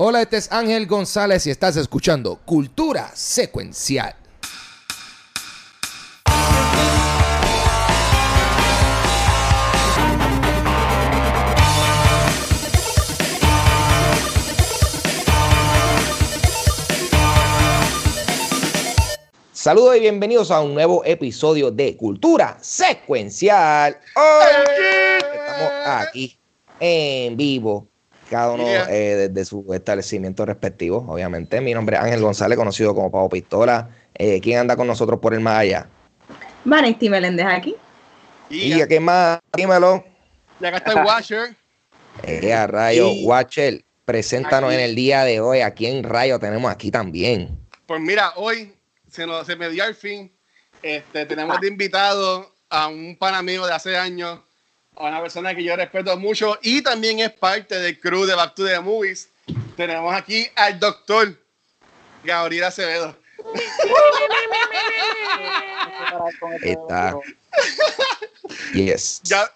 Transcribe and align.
Hola, 0.00 0.22
este 0.22 0.36
es 0.36 0.52
Ángel 0.52 0.86
González 0.86 1.44
y 1.48 1.50
estás 1.50 1.76
escuchando 1.76 2.38
Cultura 2.44 3.10
Secuencial. 3.14 4.14
Saludos 19.52 19.96
y 19.96 20.00
bienvenidos 20.00 20.52
a 20.52 20.60
un 20.60 20.74
nuevo 20.74 21.04
episodio 21.04 21.72
de 21.72 21.96
Cultura 21.96 22.56
Secuencial. 22.60 23.98
Hoy 24.14 25.24
estamos 25.34 25.72
aquí 25.88 26.38
en 26.78 27.36
vivo, 27.36 27.88
cada 28.28 28.52
uno 28.52 28.64
eh, 28.66 29.28
desde 29.28 29.44
su 29.44 29.64
establecimiento 29.72 30.44
respectivo, 30.44 31.04
obviamente. 31.08 31.60
Mi 31.60 31.74
nombre 31.74 31.96
es 31.96 32.02
Ángel 32.02 32.20
González, 32.20 32.56
conocido 32.56 32.94
como 32.94 33.10
Pavo 33.10 33.28
Pistola. 33.28 33.88
Eh, 34.14 34.40
¿Quién 34.40 34.60
anda 34.60 34.76
con 34.76 34.86
nosotros 34.86 35.20
por 35.20 35.34
el 35.34 35.40
más 35.40 35.58
allá? 35.58 35.88
Vanetti 36.64 37.08
Meléndez 37.08 37.46
aquí. 37.46 37.76
¿Y 38.50 38.80
a 38.80 38.86
qué 38.86 39.00
más? 39.00 39.38
Dímelo. 39.56 40.04
Y 40.60 40.66
acá 40.66 40.78
está 40.78 40.92
el 40.92 41.06
Watcher. 41.06 41.56
Eh, 42.24 42.52
a 42.52 42.66
Rayo, 42.66 43.12
Watcher, 43.22 43.84
preséntanos 44.04 44.72
en 44.72 44.80
el 44.80 44.96
día 44.96 45.22
de 45.22 45.40
hoy. 45.40 45.60
Aquí 45.60 45.86
en 45.86 46.02
Rayo 46.02 46.40
tenemos 46.40 46.68
aquí 46.68 46.90
también. 46.90 47.56
Pues 47.86 48.00
mira, 48.00 48.32
hoy 48.34 48.74
se, 49.08 49.24
nos, 49.24 49.46
se 49.46 49.54
me 49.54 49.70
dio 49.70 49.84
al 49.84 49.94
fin. 49.94 50.32
Este, 50.82 51.26
tenemos 51.26 51.60
de 51.60 51.68
invitado 51.68 52.52
a 52.70 52.88
un 52.88 53.16
pan 53.16 53.36
amigo 53.36 53.68
de 53.68 53.72
hace 53.72 53.96
años, 53.96 54.40
a 54.98 55.08
una 55.08 55.20
persona 55.20 55.54
que 55.54 55.62
yo 55.62 55.76
respeto 55.76 56.16
mucho 56.18 56.58
y 56.62 56.82
también 56.82 57.20
es 57.20 57.30
parte 57.30 57.78
del 57.78 57.98
crew 58.00 58.24
de 58.24 58.34
Back 58.34 58.54
to 58.54 58.66
the 58.66 58.80
Movies. 58.80 59.28
Tenemos 59.76 60.12
aquí 60.14 60.46
al 60.56 60.78
doctor 60.78 61.38
Gabriel 62.24 62.64
Acevedo. 62.64 63.16
Está. 66.62 67.16
Yes. 68.74 69.20
Ya, 69.28 69.50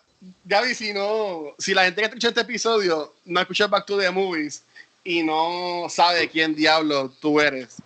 Gaby, 0.44 0.74
si 0.74 0.92
no, 0.92 1.54
si 1.58 1.74
la 1.74 1.84
gente 1.84 2.00
que 2.00 2.06
escucha 2.06 2.28
este 2.28 2.42
episodio 2.42 3.12
no 3.24 3.40
escucha 3.40 3.66
Back 3.66 3.86
to 3.86 3.98
the 3.98 4.10
Movies 4.10 4.62
y 5.02 5.22
no 5.22 5.86
sabe 5.88 6.28
quién 6.28 6.54
diablo 6.54 7.10
tú 7.20 7.40
eres, 7.40 7.76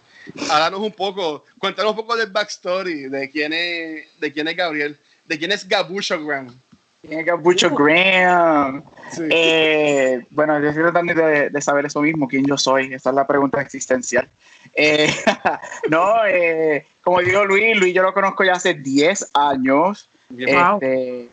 háganos 0.50 0.80
un 0.80 0.92
poco, 0.92 1.45
cuéntanos 1.58 1.92
un 1.92 1.97
poco 1.97 2.17
del 2.17 2.30
backstory 2.30 3.08
de 3.08 3.30
quién 3.30 3.52
es, 3.55 4.06
de 4.20 4.33
quién 4.33 4.47
es 4.48 4.56
Gabriel, 4.56 4.98
de 5.25 5.39
quién 5.39 5.52
es 5.52 5.67
Gabucho 5.67 6.23
Graham. 6.23 6.55
¿Quién 7.02 7.20
es 7.20 7.27
Gabucho 7.27 7.70
Graham? 7.70 8.84
Sí. 9.12 9.22
Eh, 9.30 10.27
bueno, 10.30 10.61
yo 10.61 10.69
estoy 10.69 10.83
tratando 10.83 11.14
de, 11.14 11.50
de, 11.50 11.61
saber 11.61 11.86
eso 11.86 12.00
mismo, 12.00 12.27
quién 12.27 12.44
yo 12.47 12.56
soy. 12.56 12.92
Esa 12.92 13.11
es 13.11 13.16
la 13.16 13.27
pregunta 13.27 13.61
existencial. 13.61 14.28
Eh, 14.75 15.08
no, 15.91 16.27
eh, 16.27 16.84
como 17.02 17.20
digo 17.20 17.44
Luis, 17.44 17.77
Luis 17.78 17.94
yo 17.94 18.02
lo 18.02 18.12
conozco 18.12 18.44
ya 18.44 18.55
hace 18.55 18.74
10 18.74 19.30
años. 19.34 20.08
Wow. 20.30 20.78
Este, 20.80 21.30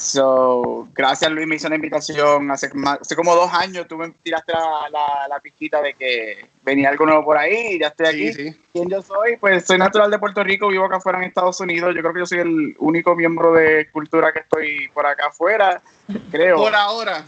so, 0.00 0.88
gracias 0.94 1.30
Luis, 1.30 1.46
me 1.46 1.56
hizo 1.56 1.66
una 1.66 1.76
invitación 1.76 2.50
hace, 2.50 2.72
más- 2.74 3.00
hace 3.00 3.14
como 3.14 3.34
dos 3.34 3.52
años. 3.52 3.86
Tú 3.86 3.96
me 3.96 4.10
tiraste 4.10 4.52
la, 4.52 4.88
la, 4.90 5.28
la 5.28 5.40
pizquita 5.40 5.82
de 5.82 5.94
que 5.94 6.48
venía 6.62 6.88
algo 6.88 7.04
nuevo 7.06 7.24
por 7.24 7.36
ahí 7.36 7.74
y 7.74 7.78
ya 7.80 7.88
estoy 7.88 8.06
aquí. 8.06 8.32
Sí, 8.32 8.50
sí. 8.50 8.60
¿Quién 8.72 8.88
yo 8.88 9.02
soy? 9.02 9.36
Pues 9.36 9.66
soy 9.66 9.78
natural 9.78 10.10
de 10.10 10.18
Puerto 10.18 10.42
Rico, 10.42 10.68
vivo 10.68 10.84
acá 10.86 10.96
afuera 10.96 11.18
en 11.18 11.24
Estados 11.24 11.60
Unidos. 11.60 11.94
Yo 11.94 12.00
creo 12.00 12.14
que 12.14 12.20
yo 12.20 12.26
soy 12.26 12.38
el 12.38 12.74
único 12.78 13.14
miembro 13.14 13.52
de 13.52 13.90
cultura 13.90 14.32
que 14.32 14.40
estoy 14.40 14.88
por 14.94 15.06
acá 15.06 15.26
afuera, 15.26 15.82
creo. 16.30 16.56
Por 16.56 16.74
ahora. 16.74 17.24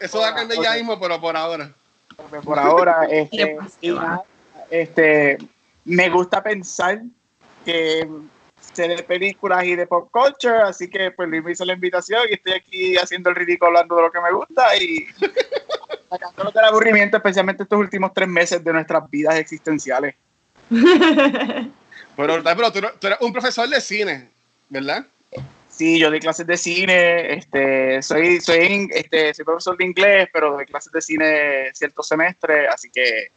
Eso 0.00 0.20
va 0.20 0.28
a 0.28 0.34
cambiar 0.34 0.62
ya 0.62 0.74
mismo, 0.74 0.98
pero 0.98 1.20
por 1.20 1.36
ahora. 1.36 1.70
por 2.44 2.58
ahora. 2.58 3.06
Este, 3.10 3.58
este, 4.70 5.38
me 5.84 6.08
gusta 6.08 6.42
pensar 6.42 7.02
que 7.64 8.08
de 8.76 9.02
películas 9.02 9.64
y 9.64 9.76
de 9.76 9.86
pop 9.86 10.08
culture, 10.10 10.62
así 10.62 10.88
que 10.88 11.10
pues 11.10 11.28
Luis 11.28 11.42
me 11.44 11.52
hizo 11.52 11.64
la 11.64 11.74
invitación 11.74 12.22
y 12.28 12.34
estoy 12.34 12.52
aquí 12.52 12.96
haciendo 12.96 13.30
el 13.30 13.36
ridículo 13.36 13.68
hablando 13.68 13.96
de 13.96 14.02
lo 14.02 14.10
que 14.10 14.20
me 14.20 14.32
gusta 14.32 14.76
y 14.76 15.06
sacándonos 16.10 16.52
del 16.54 16.64
aburrimiento, 16.64 17.16
especialmente 17.16 17.62
estos 17.62 17.78
últimos 17.78 18.12
tres 18.12 18.28
meses 18.28 18.62
de 18.62 18.72
nuestras 18.72 19.08
vidas 19.10 19.36
existenciales. 19.36 20.14
Pero, 22.16 22.44
pero 22.44 22.72
tú, 22.72 22.80
tú 23.00 23.08
eres 23.08 23.18
un 23.22 23.32
profesor 23.32 23.68
de 23.68 23.80
cine, 23.80 24.30
¿verdad? 24.68 25.04
Sí, 25.68 25.98
yo 25.98 26.08
doy 26.08 26.20
clases 26.20 26.46
de 26.46 26.56
cine, 26.56 27.34
este, 27.34 28.00
soy, 28.02 28.40
soy, 28.40 28.88
este, 28.92 29.34
soy 29.34 29.44
profesor 29.44 29.76
de 29.76 29.84
inglés, 29.84 30.28
pero 30.32 30.52
doy 30.52 30.66
clases 30.66 30.92
de 30.92 31.02
cine 31.02 31.74
ciertos 31.74 32.06
semestres, 32.06 32.68
así 32.72 32.88
que 32.90 33.32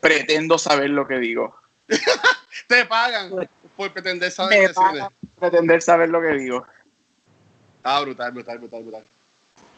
pretendo 0.00 0.56
saber 0.58 0.90
lo 0.90 1.08
que 1.08 1.18
digo. 1.18 1.56
Te 2.68 2.84
pagan 2.84 3.48
por 3.76 3.92
pretender 3.92 4.30
saber 4.30 4.68
de 4.68 4.74
cine. 4.74 5.08
pretender 5.38 5.82
saber 5.82 6.08
lo 6.08 6.20
que 6.20 6.32
digo. 6.32 6.66
Ah, 7.82 8.00
brutal, 8.00 8.32
brutal, 8.32 8.58
brutal, 8.58 8.82
brutal. 8.82 9.04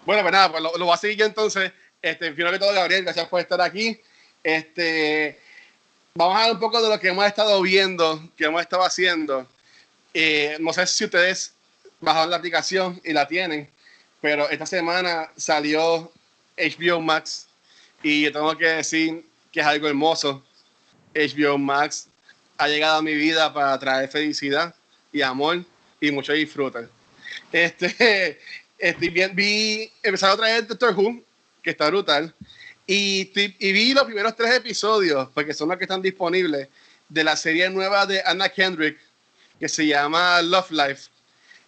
Bueno, 0.05 0.23
pues 0.23 0.33
nada, 0.33 0.51
pues 0.51 0.63
lo, 0.63 0.77
lo 0.77 0.87
voy 0.87 0.95
a 0.95 0.97
seguir 0.97 1.19
yo 1.19 1.27
entonces. 1.27 1.73
Este, 2.01 2.33
primero 2.33 2.53
que 2.53 2.59
todo, 2.59 2.73
Gabriel, 2.73 3.05
gracias 3.05 3.29
por 3.29 3.41
estar 3.41 3.61
aquí. 3.61 4.01
Este, 4.43 5.39
vamos 6.15 6.35
a 6.35 6.41
hablar 6.41 6.55
un 6.55 6.61
poco 6.61 6.83
de 6.83 6.89
lo 6.89 6.99
que 6.99 7.09
hemos 7.09 7.25
estado 7.25 7.63
viendo, 7.63 8.29
que 8.37 8.45
hemos 8.45 8.61
estado 8.61 8.83
haciendo. 8.83 9.47
Eh, 10.13 10.57
no 10.61 10.73
sé 10.73 10.87
si 10.87 11.05
ustedes 11.05 11.55
bajaron 12.01 12.31
la 12.31 12.37
aplicación 12.37 13.01
y 13.05 13.13
la 13.13 13.27
tienen, 13.29 13.71
pero 14.21 14.51
esta 14.51 14.67
semana 14.67 15.31
salió 15.37 16.11
HBO 16.57 17.01
Max 17.01 17.47
y 18.03 18.23
yo 18.23 18.33
tengo 18.33 18.57
que 18.59 18.67
decir 18.67 19.25
que 19.53 19.61
es 19.61 19.67
algo 19.67 19.89
hermoso. 19.89 20.43
HBO 21.15 21.57
Max 21.57 22.09
ha 22.63 22.69
llegado 22.69 22.99
a 22.99 23.03
mi 23.03 23.15
vida 23.15 23.53
para 23.53 23.77
traer 23.77 24.09
felicidad 24.09 24.73
y 25.13 25.21
amor 25.21 25.65
y 26.01 26.11
mucho 26.13 26.33
disfrute. 26.33 26.87
Este, 27.51 28.39
estoy 28.79 29.09
bien, 29.09 29.35
vi, 29.35 29.91
empezaron 30.03 30.35
otra 30.35 30.47
vez 30.47 30.69
Doctor 30.69 30.95
Who, 30.97 31.23
que 31.61 31.71
está 31.71 31.89
brutal, 31.89 32.33
y, 32.87 33.31
y 33.59 33.73
vi 33.73 33.95
los 33.95 34.05
primeros 34.05 34.37
tres 34.37 34.55
episodios, 34.55 35.29
porque 35.35 35.55
son 35.55 35.69
los 35.69 35.79
que 35.79 35.85
están 35.85 36.03
disponibles, 36.03 36.69
de 37.09 37.25
la 37.25 37.37
serie 37.37 37.69
nueva 37.69 38.07
de 38.07 38.23
Anna 38.25 38.49
Kendrick, 38.49 38.97
que 39.59 39.69
se 39.69 39.87
llama 39.87 40.41
Love 40.43 40.71
Life. 40.71 41.11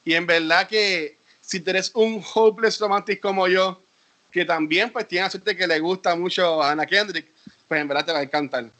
Y 0.04 0.14
en 0.14 0.26
verdad 0.26 0.68
que 0.68 1.16
si 1.40 1.62
eres 1.66 1.90
un 1.94 2.24
hopeless 2.34 2.78
romantic 2.78 3.20
como 3.20 3.48
yo, 3.48 3.82
que 4.30 4.44
también 4.44 4.90
pues 4.90 5.08
tiene 5.08 5.28
suerte 5.28 5.56
que 5.56 5.66
le 5.66 5.80
gusta 5.80 6.14
mucho 6.14 6.62
a 6.62 6.70
Anna 6.70 6.86
Kendrick, 6.86 7.26
pues 7.66 7.80
en 7.80 7.88
verdad 7.88 8.04
te 8.04 8.12
va 8.12 8.18
a 8.20 8.22
encantar. 8.22 8.70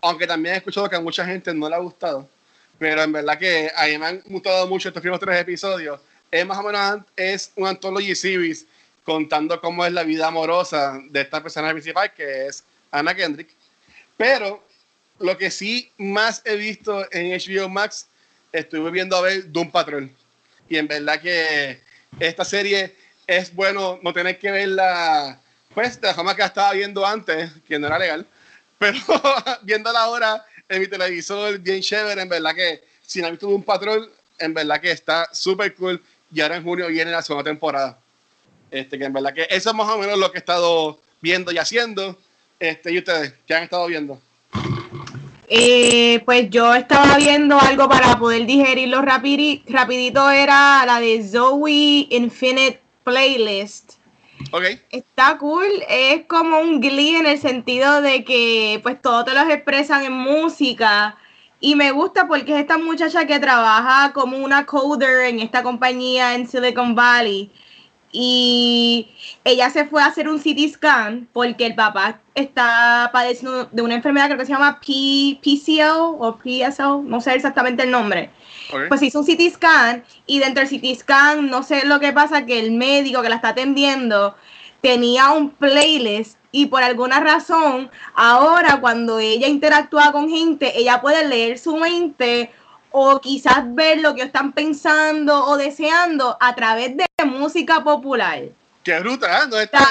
Aunque 0.00 0.26
también 0.26 0.54
he 0.54 0.58
escuchado 0.58 0.88
que 0.88 0.96
a 0.96 1.00
mucha 1.00 1.24
gente 1.24 1.52
no 1.54 1.68
le 1.68 1.74
ha 1.74 1.78
gustado, 1.78 2.28
pero 2.78 3.02
en 3.02 3.12
verdad 3.12 3.38
que 3.38 3.70
a 3.74 3.86
mí 3.86 3.98
me 3.98 4.06
han 4.06 4.22
gustado 4.26 4.66
mucho 4.66 4.88
estos 4.88 5.00
primeros 5.00 5.20
tres 5.20 5.40
episodios. 5.40 6.00
Es 6.30 6.46
más 6.46 6.58
o 6.58 6.62
menos 6.62 7.02
es 7.16 7.52
un 7.56 7.66
anthology 7.66 8.14
series 8.14 8.66
contando 9.04 9.60
cómo 9.60 9.84
es 9.86 9.92
la 9.92 10.02
vida 10.02 10.26
amorosa 10.26 11.00
de 11.10 11.22
esta 11.22 11.42
persona 11.42 11.72
principal, 11.72 12.12
que 12.12 12.46
es 12.46 12.62
Anna 12.90 13.14
Kendrick. 13.14 13.48
Pero 14.16 14.62
lo 15.18 15.36
que 15.36 15.50
sí 15.50 15.90
más 15.96 16.42
he 16.44 16.56
visto 16.56 17.06
en 17.12 17.30
HBO 17.30 17.68
Max, 17.68 18.06
estuve 18.52 18.90
viendo 18.90 19.16
a 19.16 19.22
ver 19.22 19.50
Doom 19.50 19.70
Patrol. 19.70 20.10
Y 20.68 20.76
en 20.76 20.86
verdad 20.86 21.20
que 21.20 21.80
esta 22.20 22.44
serie 22.44 22.94
es 23.26 23.54
bueno 23.54 23.98
no 24.02 24.12
tener 24.12 24.38
que 24.38 24.50
verla, 24.50 25.40
pues, 25.74 26.00
de 26.00 26.08
la 26.08 26.14
forma 26.14 26.34
que 26.34 26.42
la 26.42 26.46
estaba 26.46 26.72
viendo 26.72 27.06
antes, 27.06 27.50
que 27.66 27.78
no 27.78 27.86
era 27.86 27.98
legal, 27.98 28.26
pero 28.78 28.98
viéndola 29.62 30.00
ahora 30.00 30.44
en 30.68 30.80
mi 30.80 30.86
televisor, 30.86 31.58
bien 31.58 31.80
chévere, 31.80 32.22
en 32.22 32.28
verdad 32.28 32.54
que 32.54 32.82
si 33.04 33.20
no 33.22 33.30
visto 33.30 33.46
Doom 33.48 33.62
Patrol, 33.62 34.10
en 34.38 34.54
verdad 34.54 34.80
que 34.80 34.90
está 34.90 35.28
súper 35.32 35.74
cool. 35.74 36.02
Y 36.32 36.40
ahora 36.42 36.56
en 36.56 36.62
junio 36.62 36.88
viene 36.88 37.10
la 37.10 37.22
segunda 37.22 37.48
temporada. 37.50 37.98
Este, 38.70 38.98
que 38.98 39.04
en 39.06 39.12
verdad 39.14 39.32
que 39.32 39.46
eso 39.48 39.70
es 39.70 39.74
más 39.74 39.88
o 39.88 39.96
menos 39.98 40.18
lo 40.18 40.30
que 40.30 40.38
he 40.38 40.40
estado 40.40 41.00
viendo 41.20 41.50
y 41.52 41.58
haciendo. 41.58 42.18
Este, 42.60 42.92
¿Y 42.92 42.98
ustedes 42.98 43.32
qué 43.46 43.54
han 43.54 43.62
estado 43.62 43.86
viendo? 43.86 44.20
Eh, 45.48 46.20
pues 46.26 46.50
yo 46.50 46.74
estaba 46.74 47.16
viendo 47.16 47.58
algo 47.58 47.88
para 47.88 48.18
poder 48.18 48.44
digerirlo 48.44 49.00
rapidi- 49.00 49.62
rapidito, 49.66 50.28
era 50.30 50.84
la 50.84 51.00
de 51.00 51.26
Zoe 51.26 52.06
Infinite 52.10 52.82
Playlist. 53.04 53.94
Está 54.90 55.38
cool, 55.38 55.66
es 55.88 56.26
como 56.26 56.58
un 56.58 56.80
glee 56.80 57.16
en 57.16 57.26
el 57.26 57.38
sentido 57.38 58.00
de 58.00 58.24
que 58.24 58.80
pues 58.82 59.00
todo 59.00 59.24
te 59.24 59.34
los 59.34 59.48
expresan 59.48 60.04
en 60.04 60.12
música. 60.12 61.16
Y 61.60 61.74
me 61.74 61.90
gusta 61.90 62.28
porque 62.28 62.54
es 62.54 62.60
esta 62.60 62.78
muchacha 62.78 63.26
que 63.26 63.40
trabaja 63.40 64.12
como 64.12 64.38
una 64.38 64.64
coder 64.64 65.26
en 65.26 65.40
esta 65.40 65.62
compañía 65.62 66.34
en 66.34 66.46
Silicon 66.46 66.94
Valley 66.94 67.50
y 68.10 69.08
ella 69.44 69.70
se 69.70 69.84
fue 69.84 70.02
a 70.02 70.06
hacer 70.06 70.28
un 70.28 70.38
CT 70.38 70.72
scan 70.72 71.28
porque 71.32 71.66
el 71.66 71.74
papá 71.74 72.20
está 72.34 73.10
padeciendo 73.12 73.66
de 73.66 73.82
una 73.82 73.94
enfermedad 73.94 74.26
creo 74.26 74.38
que 74.38 74.46
se 74.46 74.52
llama 74.52 74.80
P 74.80 75.38
PCO 75.42 76.16
o 76.18 76.38
PSO, 76.38 77.02
no 77.04 77.20
sé 77.20 77.34
exactamente 77.34 77.82
el 77.82 77.90
nombre. 77.90 78.30
ok. 78.72 78.88
Pues 78.88 79.02
hizo 79.02 79.20
un 79.20 79.26
CT 79.26 79.54
scan 79.54 80.04
y 80.26 80.38
dentro 80.38 80.64
del 80.64 80.70
CT 80.70 81.00
scan 81.00 81.50
no 81.50 81.62
sé 81.62 81.84
lo 81.86 82.00
que 82.00 82.12
pasa 82.12 82.46
que 82.46 82.58
el 82.58 82.72
médico 82.72 83.22
que 83.22 83.28
la 83.28 83.36
está 83.36 83.50
atendiendo 83.50 84.34
tenía 84.80 85.30
un 85.32 85.50
playlist 85.50 86.38
y 86.50 86.66
por 86.66 86.82
alguna 86.82 87.20
razón, 87.20 87.90
ahora 88.14 88.80
cuando 88.80 89.18
ella 89.18 89.48
interactúa 89.48 90.12
con 90.12 90.30
gente, 90.30 90.78
ella 90.78 91.00
puede 91.00 91.28
leer 91.28 91.58
su 91.58 91.76
mente 91.76 92.50
o 92.90 93.20
quizás 93.20 93.74
ver 93.74 94.00
lo 94.00 94.14
que 94.14 94.22
están 94.22 94.52
pensando 94.52 95.44
o 95.46 95.56
deseando 95.56 96.36
a 96.40 96.54
través 96.54 96.96
de 96.96 97.06
música 97.24 97.82
popular. 97.84 98.42
Qué 98.82 98.98
ruta, 99.00 99.44
¿eh? 99.44 99.46
¿No 99.50 99.58
está 99.58 99.86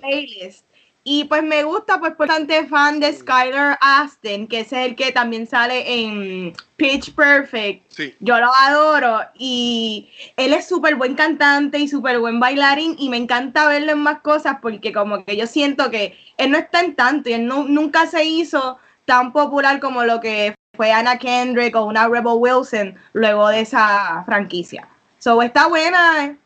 playlist. 0.00 0.64
Y 1.04 1.24
pues 1.24 1.42
me 1.42 1.64
gusta, 1.64 1.98
pues, 1.98 2.12
por 2.14 2.28
bastante 2.28 2.64
fan 2.66 3.00
de 3.00 3.12
Skylar 3.12 3.76
Aston, 3.80 4.46
que 4.46 4.60
es 4.60 4.72
el 4.72 4.94
que 4.94 5.10
también 5.10 5.48
sale 5.48 5.82
en 5.92 6.52
Pitch 6.76 7.12
Perfect. 7.12 7.90
Sí. 7.90 8.14
Yo 8.20 8.38
lo 8.38 8.54
adoro 8.54 9.20
y 9.36 10.08
él 10.36 10.52
es 10.52 10.68
súper 10.68 10.94
buen 10.94 11.16
cantante 11.16 11.80
y 11.80 11.88
súper 11.88 12.20
buen 12.20 12.38
bailarín 12.38 12.94
y 12.98 13.08
me 13.08 13.16
encanta 13.16 13.66
verlo 13.66 13.92
en 13.92 13.98
más 13.98 14.20
cosas 14.20 14.58
porque 14.62 14.92
como 14.92 15.24
que 15.24 15.36
yo 15.36 15.48
siento 15.48 15.90
que 15.90 16.16
él 16.36 16.52
no 16.52 16.58
está 16.58 16.80
en 16.80 16.94
tanto 16.94 17.30
y 17.30 17.32
él 17.32 17.48
nunca 17.48 18.06
se 18.06 18.24
hizo 18.24 18.78
tan 19.04 19.32
popular 19.32 19.80
como 19.80 20.04
lo 20.04 20.20
que 20.20 20.54
fue 20.74 20.90
Anna 20.90 21.18
Kendrick 21.18 21.76
o 21.76 21.84
una 21.84 22.08
Rebel 22.08 22.34
Wilson 22.36 22.96
luego 23.12 23.48
de 23.48 23.60
esa 23.60 24.22
franquicia. 24.24 24.88
So 25.18 25.42
está 25.42 25.68
buena, 25.68 26.36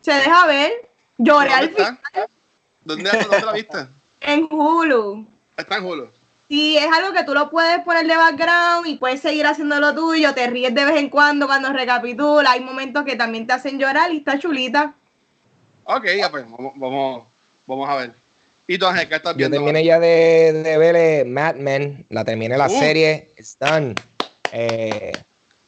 se 0.00 0.12
deja 0.12 0.46
ver. 0.46 0.72
Lloré 1.18 1.52
al 1.52 1.70
final. 1.70 1.98
¿Dónde, 2.84 3.10
¿Dónde 3.10 3.46
la 3.46 3.52
viste? 3.52 3.86
En 4.20 4.48
Hulu. 4.50 5.26
Está 5.56 5.76
en 5.78 5.84
Hulu. 5.84 6.08
Sí, 6.48 6.76
es 6.76 6.88
algo 6.92 7.12
que 7.12 7.24
tú 7.24 7.32
lo 7.32 7.48
puedes 7.48 7.80
poner 7.84 8.06
de 8.06 8.16
background 8.16 8.86
y 8.86 8.96
puedes 8.98 9.20
seguir 9.20 9.46
haciendo 9.46 9.80
lo 9.80 9.94
tuyo, 9.94 10.34
te 10.34 10.46
ríes 10.48 10.74
de 10.74 10.84
vez 10.84 10.96
en 10.96 11.08
cuando 11.08 11.46
cuando 11.46 11.72
recapitula, 11.72 12.52
hay 12.52 12.60
momentos 12.60 13.04
que 13.04 13.16
también 13.16 13.46
te 13.46 13.52
hacen 13.52 13.78
llorar 13.78 14.12
y 14.12 14.18
está 14.18 14.38
chulita. 14.38 14.94
Ok, 15.84 16.06
ya 16.18 16.30
pues, 16.30 16.44
vamos, 16.48 17.24
vamos, 17.66 17.88
a 17.88 17.96
ver. 17.96 18.14
¿Y 18.68 18.78
tú, 18.78 18.86
Ángel, 18.86 19.08
qué 19.08 19.14
estás 19.16 19.36
viendo? 19.36 19.56
Yo 19.56 19.62
terminé 19.62 19.84
ya 19.84 20.00
de, 20.00 20.52
de 20.52 20.78
ver 20.78 20.96
eh, 20.96 21.24
Mad 21.24 21.56
Men, 21.56 22.06
la 22.10 22.24
terminé 22.24 22.56
la 22.56 22.66
uh. 22.66 22.80
serie, 22.80 23.30
están. 23.36 23.94
Eh, 24.52 25.12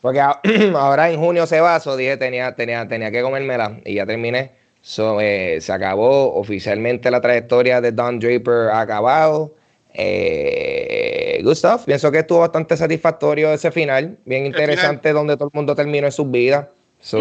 porque 0.00 0.20
ahora 0.74 1.10
en 1.10 1.20
junio 1.20 1.46
se 1.46 1.60
va, 1.60 1.78
so 1.80 1.96
dije 1.96 2.16
tenía, 2.16 2.54
tenía, 2.54 2.86
tenía 2.88 3.10
que 3.10 3.22
comérmela 3.22 3.80
y 3.84 3.94
ya 3.94 4.06
terminé. 4.06 4.52
So, 4.80 5.20
eh, 5.20 5.60
se 5.60 5.72
acabó 5.72 6.34
oficialmente 6.34 7.10
la 7.10 7.20
trayectoria 7.20 7.80
de 7.80 7.92
Don 7.92 8.18
Draper 8.18 8.70
ha 8.70 8.80
acabado. 8.80 9.54
Eh, 9.92 11.40
good 11.42 11.54
stuff. 11.54 11.84
Pienso 11.84 12.10
que 12.10 12.20
estuvo 12.20 12.40
bastante 12.40 12.76
satisfactorio 12.76 13.52
ese 13.52 13.70
final, 13.70 14.16
bien 14.24 14.46
interesante 14.46 15.12
donde 15.12 15.36
todo 15.36 15.50
el 15.52 15.56
mundo 15.56 15.74
terminó 15.74 16.06
en 16.06 16.12
sus 16.12 16.30
vidas. 16.30 16.66
So, 17.00 17.18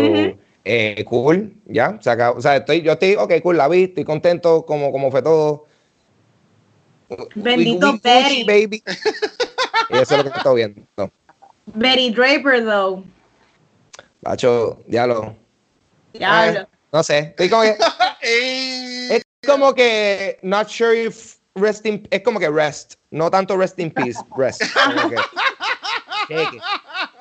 eh, 0.63 1.03
cool, 1.05 1.53
ya, 1.65 1.97
se 2.01 2.09
acabó. 2.09 2.37
O 2.37 2.41
sea, 2.41 2.57
estoy, 2.57 2.81
yo 2.81 2.93
estoy, 2.93 3.15
ok, 3.15 3.33
cool, 3.41 3.57
la 3.57 3.67
vi, 3.67 3.83
estoy 3.85 4.03
contento 4.03 4.65
como, 4.65 4.91
como 4.91 5.11
fue 5.11 5.21
todo. 5.21 5.66
Bendito 7.35 7.97
Betty. 8.03 8.43
baby. 8.43 8.83
y 9.89 9.97
eso 9.97 10.15
es 10.15 10.25
lo 10.25 10.31
que 10.31 10.37
estoy 10.37 10.55
viendo. 10.55 11.11
Betty 11.73 12.11
Draper, 12.11 12.63
though. 12.63 13.03
Bacho, 14.21 14.79
ya 14.87 15.07
lo. 15.07 15.35
Ya 16.13 16.51
lo. 16.51 16.67
No 16.91 17.03
sé, 17.03 17.19
estoy 17.19 17.49
como 17.49 17.63
que. 17.63 17.77
es 19.15 19.23
como 19.45 19.73
que. 19.73 20.39
Not 20.41 20.67
sure 20.69 21.05
if 21.05 21.37
resting. 21.55 22.07
Es 22.11 22.21
como 22.23 22.39
que 22.39 22.49
rest. 22.49 22.95
No 23.11 23.29
tanto 23.29 23.57
rest 23.57 23.79
in 23.79 23.91
peace, 23.91 24.19
rest. 24.35 24.61
Como 24.73 25.09
que, 25.09 26.59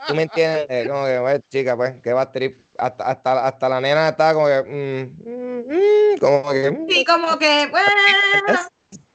¿Tú 0.08 0.14
me 0.14 0.22
entiendes? 0.22 0.88
Como 0.88 1.04
que, 1.04 1.18
pues, 1.20 1.40
chica, 1.48 1.76
pues, 1.76 2.02
que 2.02 2.12
va 2.12 2.30
trip. 2.30 2.60
Hasta, 2.78 3.04
hasta, 3.04 3.46
hasta 3.46 3.68
la 3.68 3.80
nena 3.80 4.08
está 4.08 4.34
como 4.34 4.46
que. 4.46 4.62
Mm, 4.62 5.28
mm, 5.28 6.14
mm, 6.14 6.18
como 6.18 6.50
que. 6.50 6.86
Sí, 6.88 7.04
como 7.04 7.38
que. 7.38 7.72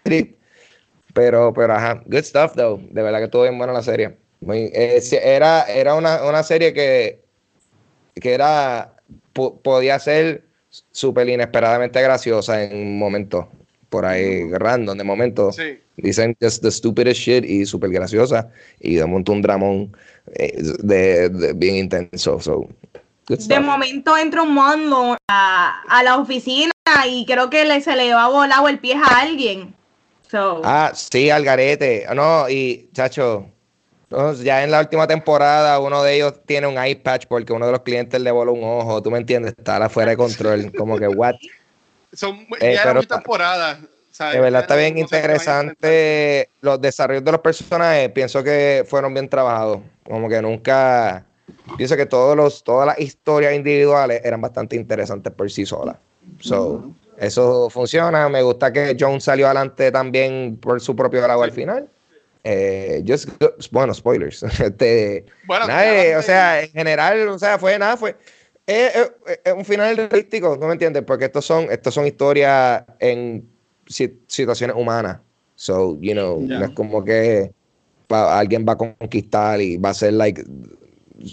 Trip. 0.03 0.40
Pero, 1.13 1.53
pero, 1.53 1.73
ajá. 1.73 2.01
Good 2.05 2.23
stuff, 2.23 2.53
though. 2.55 2.79
De 2.89 3.01
verdad 3.01 3.19
que 3.19 3.25
estuvo 3.25 3.43
bien 3.43 3.57
buena 3.57 3.73
la 3.73 3.83
serie. 3.83 4.17
Muy, 4.41 4.71
eh, 4.73 5.01
era 5.21 5.63
era 5.65 5.93
una, 5.93 6.23
una 6.23 6.41
serie 6.41 6.73
que, 6.73 7.21
que 8.15 8.33
era 8.33 8.95
podía 9.33 9.99
ser 9.99 10.43
súper 10.91 11.29
inesperadamente 11.29 12.01
graciosa 12.01 12.63
en 12.63 12.75
un 12.75 12.97
momento 12.97 13.49
por 13.89 14.05
ahí 14.05 14.49
random 14.51 14.97
de 14.97 15.03
momento 15.03 15.51
dicen 15.97 16.35
just 16.41 16.63
the 16.63 16.71
stupidest 16.71 17.19
shit 17.19 17.43
y 17.45 17.65
súper 17.65 17.91
graciosa 17.91 18.49
y 18.79 18.95
de 18.95 19.05
momento 19.05 19.33
un 19.33 19.41
dramón 19.41 19.95
eh, 20.33 20.57
de, 20.79 21.53
bien 21.55 21.75
intenso 21.75 22.39
de 23.27 23.59
momento 23.59 24.17
entra 24.17 24.41
un 24.41 24.53
mondo 24.53 25.17
a, 25.29 25.81
a, 25.87 26.03
la 26.03 26.17
oficina 26.17 26.71
y 27.07 27.25
creo 27.25 27.49
que 27.49 27.63
le, 27.65 27.79
se 27.81 27.95
le 27.95 28.13
va 28.13 28.27
volado 28.27 28.67
el 28.67 28.79
pie 28.79 28.95
a 28.95 29.19
alguien 29.19 29.75
ah 30.33 30.92
sí 30.94 31.30
al 31.30 31.44
garete 31.44 32.06
no 32.13 32.50
y 32.50 32.89
chacho 32.94 33.48
ya 34.44 34.63
en 34.63 34.72
la 34.72 34.80
última 34.81 35.07
temporada 35.07 35.80
uno 35.80 36.04
de 36.04 36.16
ellos 36.16 36.33
tiene 36.45 36.68
un 36.68 36.78
eye 36.78 36.95
patch 36.95 37.25
porque 37.28 37.54
uno 37.54 37.66
de 37.66 37.72
los 37.72 37.81
clientes 37.81 38.19
le 38.19 38.31
voló 38.31 38.54
un 38.54 38.63
ojo, 38.63 39.01
tú 39.01 39.10
me 39.10 39.18
entiendes, 39.18 39.54
está 39.57 39.88
fuera 39.89 40.12
de 40.12 40.18
control, 40.18 40.72
como 40.78 40.98
que 40.98 41.07
what. 41.07 41.36
Son 42.13 42.45
eh, 42.60 42.75
ya 42.75 42.94
muy 42.94 43.06
temporadas. 43.06 43.80
De 44.19 44.39
verdad 44.39 44.62
está 44.62 44.75
bien 44.75 44.98
interesante 44.98 46.50
los 46.60 46.80
desarrollos 46.81 47.24
de 47.24 47.31
los 47.31 47.42
personajes, 47.42 48.10
pienso 48.10 48.44
que 48.44 48.86
fueron 48.88 49.13
bien 49.13 49.30
trabajados, 49.30 49.80
como 50.04 50.28
que 50.28 50.42
nunca, 50.42 51.25
pienso 51.78 51.95
que 51.95 52.06
todos 52.06 52.36
los, 52.36 52.63
todas 52.63 52.86
las 52.86 53.00
historias 53.00 53.56
individuales 53.56 54.22
eran 54.24 54.42
bastante 54.42 54.75
interesantes 54.75 55.33
por 55.33 55.50
sí 55.50 55.66
solas. 55.66 55.95
So, 56.42 56.94
eso 57.21 57.69
funciona, 57.69 58.27
me 58.29 58.41
gusta 58.41 58.73
que 58.73 58.97
John 59.00 59.21
salió 59.21 59.45
adelante 59.45 59.91
también 59.91 60.57
por 60.59 60.81
su 60.81 60.95
propio 60.95 61.21
grado 61.21 61.44
al 61.44 61.51
final. 61.51 61.88
Eh, 62.44 63.06
bueno, 63.69 63.94
spoilers. 63.94 64.44
Este, 64.59 65.25
bueno, 65.45 65.65
o 65.65 66.21
sea, 66.23 66.63
en 66.63 66.71
general, 66.71 67.27
o 67.27 67.38
sea, 67.38 67.59
fue 67.59 67.77
nada, 67.77 67.95
fue 67.95 68.15
un 69.56 69.63
final 69.63 69.97
realístico, 69.97 70.57
¿no 70.59 70.65
me 70.65 70.73
entiendes? 70.73 71.03
Porque 71.03 71.25
estos 71.25 71.45
son, 71.45 71.68
estos 71.69 71.94
son 71.94 72.07
historias 72.07 72.85
en 73.00 73.47
situaciones 73.85 74.75
humanas. 74.75 75.19
So, 75.56 76.00
you 76.01 76.13
know, 76.13 76.39
no 76.39 76.65
es 76.65 76.71
como 76.71 77.03
que 77.03 77.53
alguien 78.09 78.65
va 78.68 78.73
a 78.73 78.77
conquistar 78.77 79.62
y 79.62 79.77
va 79.77 79.91
a 79.91 79.94
ser 79.94 80.13
like, 80.13 80.44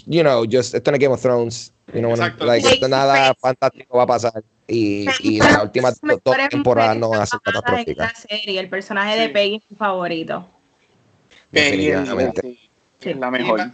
you 0.05 0.21
know, 0.21 0.45
just 0.45 0.75
esto 0.75 0.91
no 0.91 0.97
es 0.97 1.01
Game 1.01 1.15
of 1.15 1.21
Thrones. 1.21 1.73
You 1.95 2.01
know, 2.01 2.15
like, 2.15 2.87
nada 2.87 3.33
fantástico 3.39 3.97
va 3.97 4.03
a 4.03 4.07
pasar. 4.07 4.43
Y, 4.69 5.07
y 5.21 5.39
la 5.39 5.63
última 5.63 5.91
temporada 6.49 6.93
no 6.93 7.09
va 7.09 7.23
a 7.23 7.25
ser 7.25 7.39
catastrófica. 7.41 8.13
El 8.29 8.69
personaje 8.69 9.19
de 9.19 9.29
Peggy 9.29 9.55
es 9.55 9.63
mi 9.69 9.77
favorito. 9.77 10.47
Definitivamente. 11.51 12.57
la 13.03 13.31
mejor. 13.31 13.71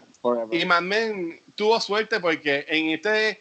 Y, 0.52 0.66
Mad 0.66 0.82
Men 0.82 1.40
tuvo 1.56 1.80
suerte 1.80 2.20
porque 2.20 2.66
en 2.68 2.90
este 2.90 3.40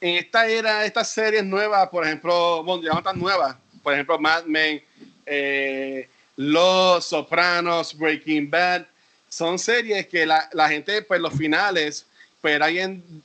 en 0.00 0.16
esta 0.16 0.46
era, 0.46 0.84
estas 0.84 1.10
series 1.10 1.44
nuevas, 1.44 1.88
por 1.88 2.06
ejemplo, 2.06 2.62
bueno, 2.64 2.82
ya 2.82 2.92
no 2.92 3.02
tan 3.02 3.18
nuevas, 3.18 3.56
por 3.82 3.92
ejemplo, 3.92 4.18
Mad 4.18 4.44
Men, 4.44 4.82
eh, 5.26 6.08
Los 6.36 7.04
Sopranos, 7.06 7.96
Breaking 7.96 8.50
Bad, 8.50 8.86
son 9.28 9.58
series 9.58 10.06
que 10.06 10.24
la, 10.24 10.48
la, 10.52 10.68
gente, 10.68 11.02
pues 11.02 11.20
los 11.20 11.34
finales, 11.34 12.06
pues 12.40 12.54
era 12.54 12.68
bien 12.68 13.22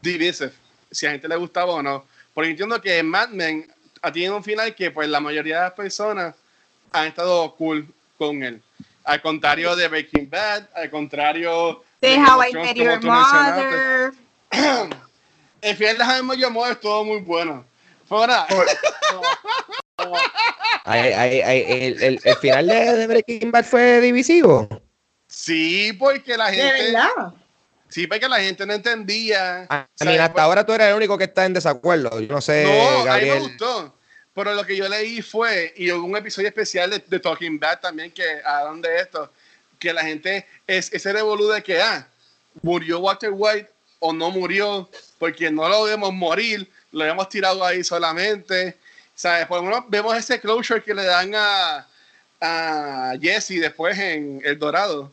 divisive, 0.00 0.52
si 0.90 1.06
a 1.06 1.10
gente 1.10 1.28
le 1.28 1.36
gustaba 1.36 1.72
o 1.72 1.82
no. 1.82 2.06
Porque 2.34 2.50
entiendo 2.50 2.80
que 2.80 3.02
Mad 3.02 3.30
Men 3.30 3.72
tiene 4.12 4.34
un 4.34 4.44
final 4.44 4.74
que 4.74 4.90
pues 4.90 5.08
la 5.08 5.20
mayoría 5.20 5.56
de 5.56 5.62
las 5.62 5.72
personas 5.72 6.34
han 6.92 7.06
estado 7.06 7.54
cool 7.54 7.88
con 8.18 8.42
él. 8.42 8.60
Al 9.04 9.22
contrario 9.22 9.74
de 9.76 9.88
Breaking 9.88 10.28
Bad, 10.28 10.68
al 10.74 10.90
contrario 10.90 11.82
de, 12.00 12.18
How 12.18 12.42
I 12.42 12.52
Met 12.52 12.76
Your 12.76 13.02
Mother. 13.02 14.12
El 15.60 15.76
final 15.76 15.98
de 15.98 16.04
How 16.04 16.18
I 16.18 16.22
Met 16.22 16.38
Your 16.38 16.50
Mother 16.50 16.72
estuvo 16.72 17.04
muy 17.04 17.20
bueno. 17.20 17.64
Fue 18.06 18.20
verdad. 18.20 18.46
el, 20.86 22.02
el, 22.02 22.20
el, 22.22 22.36
final 22.36 22.66
de, 22.66 23.06
Breaking 23.06 23.50
Bad 23.50 23.64
fue 23.64 24.00
divisivo. 24.00 24.68
Sí, 25.28 25.92
porque 25.98 26.36
la 26.36 26.50
gente. 26.50 26.64
¿De 26.64 26.92
verdad? 26.92 27.34
Sí, 27.94 28.08
porque 28.08 28.28
la 28.28 28.40
gente 28.40 28.66
no 28.66 28.72
entendía. 28.72 29.68
A 29.68 29.86
mí, 30.00 30.16
hasta 30.16 30.42
ahora 30.42 30.66
tú 30.66 30.72
eres 30.72 30.88
el 30.88 30.96
único 30.96 31.16
que 31.16 31.22
está 31.22 31.44
en 31.44 31.52
desacuerdo. 31.52 32.18
Yo 32.18 32.26
no 32.26 32.40
sé. 32.40 32.64
No, 32.64 33.08
a 33.08 33.18
mí 33.18 33.26
me 33.26 33.38
gustó. 33.38 33.94
Pero 34.34 34.52
lo 34.52 34.66
que 34.66 34.76
yo 34.76 34.88
leí 34.88 35.22
fue, 35.22 35.72
y 35.76 35.92
hubo 35.92 36.04
un 36.04 36.16
episodio 36.16 36.48
especial 36.48 36.90
de, 36.90 37.20
Talking 37.20 37.56
Bad 37.60 37.78
también 37.78 38.10
que 38.10 38.24
hablan 38.44 38.82
de 38.82 38.96
esto, 38.96 39.30
que 39.78 39.92
la 39.92 40.02
gente 40.02 40.44
es 40.66 40.92
ese 40.92 41.12
revolú 41.12 41.46
de 41.46 41.62
que, 41.62 41.80
ah, 41.80 42.04
murió 42.62 42.98
Walter 42.98 43.30
White 43.32 43.70
o 44.00 44.12
no 44.12 44.32
murió, 44.32 44.90
porque 45.20 45.48
no 45.52 45.68
lo 45.68 45.84
vemos 45.84 46.12
morir, 46.12 46.68
lo 46.90 47.04
hemos 47.04 47.28
tirado 47.28 47.64
ahí 47.64 47.84
solamente. 47.84 48.76
¿Sabes? 49.14 49.46
Por 49.46 49.58
lo 49.58 49.66
menos 49.66 49.84
vemos 49.86 50.16
ese 50.16 50.40
closure 50.40 50.82
que 50.82 50.94
le 50.94 51.04
dan 51.04 51.32
a, 51.36 51.86
a 52.40 53.12
Jesse 53.22 53.60
después 53.60 53.96
en 53.96 54.42
El 54.44 54.58
Dorado. 54.58 55.12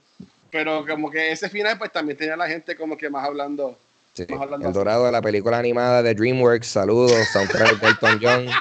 Pero 0.52 0.86
como 0.86 1.10
que 1.10 1.32
ese 1.32 1.50
final, 1.50 1.78
pues 1.78 1.92
también 1.92 2.18
tenía 2.18 2.36
la 2.36 2.48
gente 2.48 2.76
como 2.76 2.98
que 2.98 3.10
más 3.10 3.26
hablando 3.26 3.78
el 4.18 4.74
Dorado 4.74 5.06
de 5.06 5.12
la 5.12 5.22
película 5.22 5.58
animada 5.58 6.04
de 6.04 6.14
DreamWorks. 6.14 6.68
Saludos, 6.68 7.14
soundtrack 7.32 7.80
de 7.80 7.88
Elton 7.88 8.20
John. 8.22 8.46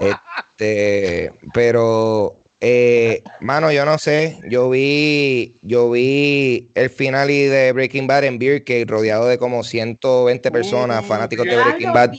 Este, 0.00 1.32
pero 1.52 2.36
eh, 2.60 3.22
mano, 3.40 3.70
yo 3.70 3.84
no 3.84 3.98
sé. 3.98 4.40
Yo 4.48 4.70
vi, 4.70 5.56
yo 5.62 5.90
vi 5.90 6.70
el 6.74 6.90
final 6.90 7.28
de 7.28 7.72
Breaking 7.72 8.06
Bad 8.06 8.24
en 8.24 8.38
Beer 8.38 8.64
Cave, 8.64 8.84
rodeado 8.86 9.26
de 9.26 9.38
como 9.38 9.62
120 9.62 10.50
personas, 10.50 11.04
Uh, 11.04 11.06
fanáticos 11.06 11.46
de 11.46 11.56
Breaking 11.56 11.92
Bad. 11.92 12.12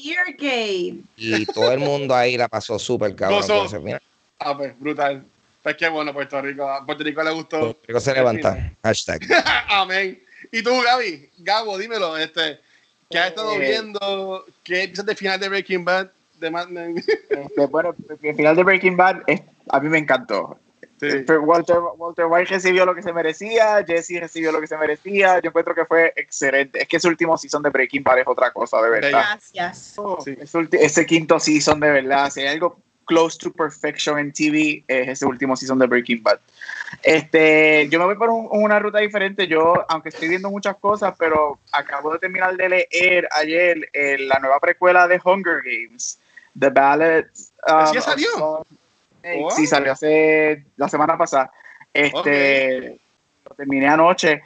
Y 1.15 1.45
todo 1.47 1.71
el 1.71 1.79
mundo 1.79 2.15
ahí 2.15 2.37
la 2.37 2.47
pasó 2.47 2.77
súper 2.77 3.15
cabrón. 3.15 3.41
Entonces, 3.41 3.81
mira, 3.81 4.01
Ah, 4.39 4.55
pues, 4.55 4.77
brutal. 4.79 5.25
Pues 5.65 5.77
qué 5.77 5.89
bueno, 5.89 6.13
Puerto 6.13 6.39
Rico. 6.43 6.69
A 6.69 6.85
Puerto 6.85 7.03
Rico 7.03 7.23
le 7.23 7.31
gustó. 7.31 7.59
Puerto 7.59 7.81
Rico 7.87 7.99
se 7.99 8.13
levanta. 8.13 8.71
Hashtag. 8.83 9.21
Amén. 9.67 10.23
¿Y 10.51 10.61
tú, 10.61 10.69
Gaby? 10.79 11.31
Gabo, 11.39 11.75
dímelo. 11.79 12.15
Este, 12.17 12.59
¿Qué 13.09 13.17
has 13.17 13.29
estado 13.29 13.53
Eh. 13.55 13.59
viendo? 13.71 14.45
¿Qué 14.63 14.83
piensas 14.83 15.07
del 15.07 15.15
final 15.17 15.39
de 15.39 15.49
Breaking 15.49 15.83
Bad? 15.83 16.11
De 16.39 16.51
Mad 16.51 16.67
Men? 16.67 16.97
Este, 17.29 17.65
bueno, 17.65 17.95
el 18.21 18.35
final 18.35 18.55
de 18.55 18.63
Breaking 18.63 18.95
Bad 18.95 19.23
es- 19.25 19.41
a 19.69 19.79
mí 19.79 19.89
me 19.89 19.97
encantó. 19.97 20.59
Sí. 20.99 21.07
Pero 21.25 21.41
Walter, 21.41 21.77
Walter 21.97 22.25
White 22.27 22.51
recibió 22.51 22.85
lo 22.85 22.93
que 22.93 23.01
se 23.01 23.11
merecía, 23.11 23.83
Jesse 23.87 24.19
recibió 24.19 24.51
lo 24.51 24.61
que 24.61 24.67
se 24.67 24.77
merecía. 24.77 25.39
Yo 25.41 25.49
encuentro 25.49 25.73
que 25.73 25.85
fue 25.85 26.13
excelente. 26.15 26.79
Es 26.79 26.87
que 26.87 26.97
ese 26.97 27.07
último 27.07 27.39
season 27.39 27.63
de 27.63 27.71
Breaking 27.71 28.03
Bad 28.03 28.19
es 28.19 28.27
otra 28.27 28.51
cosa, 28.53 28.79
de 28.83 28.89
verdad. 28.91 29.09
Gracias. 29.09 29.95
Sí. 30.23 30.37
Ese, 30.39 30.67
ese 30.73 31.05
quinto 31.07 31.39
season, 31.39 31.79
de 31.79 31.89
verdad, 31.89 32.29
si 32.29 32.41
hay 32.41 32.49
algo 32.49 32.79
close 33.05 33.37
to 33.37 33.51
perfection 33.51 34.17
en 34.19 34.31
TV, 34.31 34.83
es 34.87 35.07
ese 35.09 35.25
último 35.25 35.55
season 35.55 35.77
de 35.79 35.87
Breaking 35.87 36.21
Bad. 36.23 36.39
Este, 37.03 37.87
yo 37.89 37.99
me 37.99 38.05
voy 38.05 38.15
por 38.15 38.29
un- 38.29 38.47
una 38.51 38.79
ruta 38.79 38.99
diferente. 38.99 39.47
Yo, 39.47 39.85
aunque 39.89 40.09
estoy 40.09 40.27
viendo 40.29 40.49
muchas 40.49 40.75
cosas, 40.77 41.13
pero 41.17 41.59
acabo 41.71 42.11
de 42.13 42.19
terminar 42.19 42.55
de 42.57 42.69
leer 42.69 43.27
ayer 43.31 43.89
eh, 43.93 44.17
la 44.19 44.39
nueva 44.39 44.59
precuela 44.59 45.07
de 45.07 45.19
Hunger 45.23 45.61
Games, 45.63 46.19
The 46.59 46.69
Ballad. 46.69 47.25
um, 47.67 47.85
¿Sí 47.87 47.95
ya 47.95 48.01
salió? 48.01 48.27
of 48.29 48.39
Songbirds. 48.39 48.79
Wow. 49.41 49.51
Sí, 49.51 49.65
salió 49.67 49.91
hace 49.91 50.65
la 50.77 50.87
semana 50.89 51.17
pasada. 51.17 51.51
Este, 51.93 52.99
lo 53.49 53.55
terminé 53.55 53.87
anoche 53.87 54.41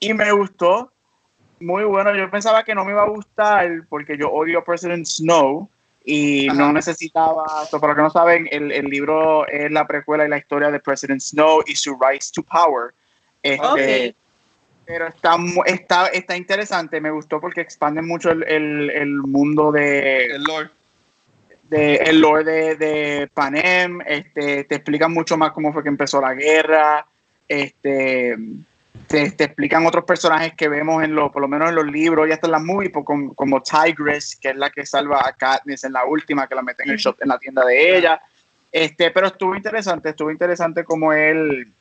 y 0.00 0.12
me 0.14 0.30
gustó. 0.32 0.90
Muy 1.60 1.84
bueno. 1.84 2.14
Yo 2.14 2.28
pensaba 2.30 2.64
que 2.64 2.74
no 2.74 2.84
me 2.84 2.90
iba 2.92 3.02
a 3.02 3.08
gustar 3.08 3.70
porque 3.88 4.16
yo 4.18 4.30
odio 4.30 4.58
a 4.58 4.64
President 4.64 5.06
Snow 5.06 5.70
y 6.04 6.48
Ajá. 6.48 6.58
no 6.58 6.72
necesitaba. 6.72 7.44
esto 7.64 7.80
para 7.80 7.92
los 7.92 7.96
que 7.96 8.02
no 8.02 8.10
saben, 8.10 8.48
el, 8.50 8.70
el 8.72 8.86
libro 8.86 9.46
es 9.48 9.70
la 9.72 9.86
precuela 9.86 10.26
y 10.26 10.28
la 10.28 10.38
historia 10.38 10.70
de 10.70 10.78
President 10.80 11.20
Snow 11.20 11.62
y 11.66 11.74
su 11.76 11.98
rise 11.98 12.30
to 12.34 12.42
power. 12.42 12.92
Este, 13.42 14.08
Ok. 14.10 14.16
Pero 14.86 15.06
está, 15.06 15.36
está, 15.64 16.06
está 16.08 16.36
interesante. 16.36 17.00
Me 17.00 17.10
gustó 17.10 17.40
porque 17.40 17.62
expande 17.62 18.02
mucho 18.02 18.30
el, 18.30 18.42
el, 18.42 18.90
el 18.90 19.16
mundo 19.22 19.72
de, 19.72 20.26
El 20.26 20.42
Lord. 20.44 20.70
de 21.70 21.94
el 21.96 22.20
lore 22.20 22.44
de, 22.44 22.76
de 22.76 23.30
Panem, 23.32 24.00
este, 24.06 24.64
te 24.64 24.74
explican 24.74 25.10
mucho 25.10 25.38
más 25.38 25.52
cómo 25.52 25.72
fue 25.72 25.82
que 25.82 25.88
empezó 25.88 26.20
la 26.20 26.34
guerra, 26.34 27.06
este, 27.48 28.36
te, 29.06 29.30
te 29.30 29.44
explican 29.44 29.86
otros 29.86 30.04
personajes 30.04 30.54
que 30.54 30.68
vemos 30.68 31.02
en 31.02 31.14
los, 31.14 31.30
por 31.30 31.42
lo 31.42 31.48
menos 31.48 31.68
en 31.68 31.74
los 31.74 31.86
libros 31.86 32.28
y 32.28 32.32
hasta 32.32 32.46
en 32.46 32.52
las 32.52 32.62
movies, 32.62 32.90
pues, 32.92 33.04
como, 33.04 33.34
como 33.34 33.62
Tigress, 33.62 34.36
que 34.36 34.50
es 34.50 34.56
la 34.56 34.70
que 34.70 34.86
salva 34.86 35.26
a 35.26 35.32
Katniss 35.32 35.84
en 35.84 35.92
la 35.92 36.04
última, 36.04 36.46
que 36.46 36.54
la 36.54 36.62
mete 36.62 36.84
en 36.84 36.90
el 36.90 36.96
shop 36.96 37.16
en 37.20 37.28
la 37.28 37.38
tienda 37.38 37.64
de 37.64 37.96
ella. 37.96 38.20
Este, 38.72 39.10
pero 39.10 39.28
estuvo 39.28 39.54
interesante, 39.54 40.10
estuvo 40.10 40.30
interesante 40.30 40.84
como 40.84 41.12
él 41.12 41.72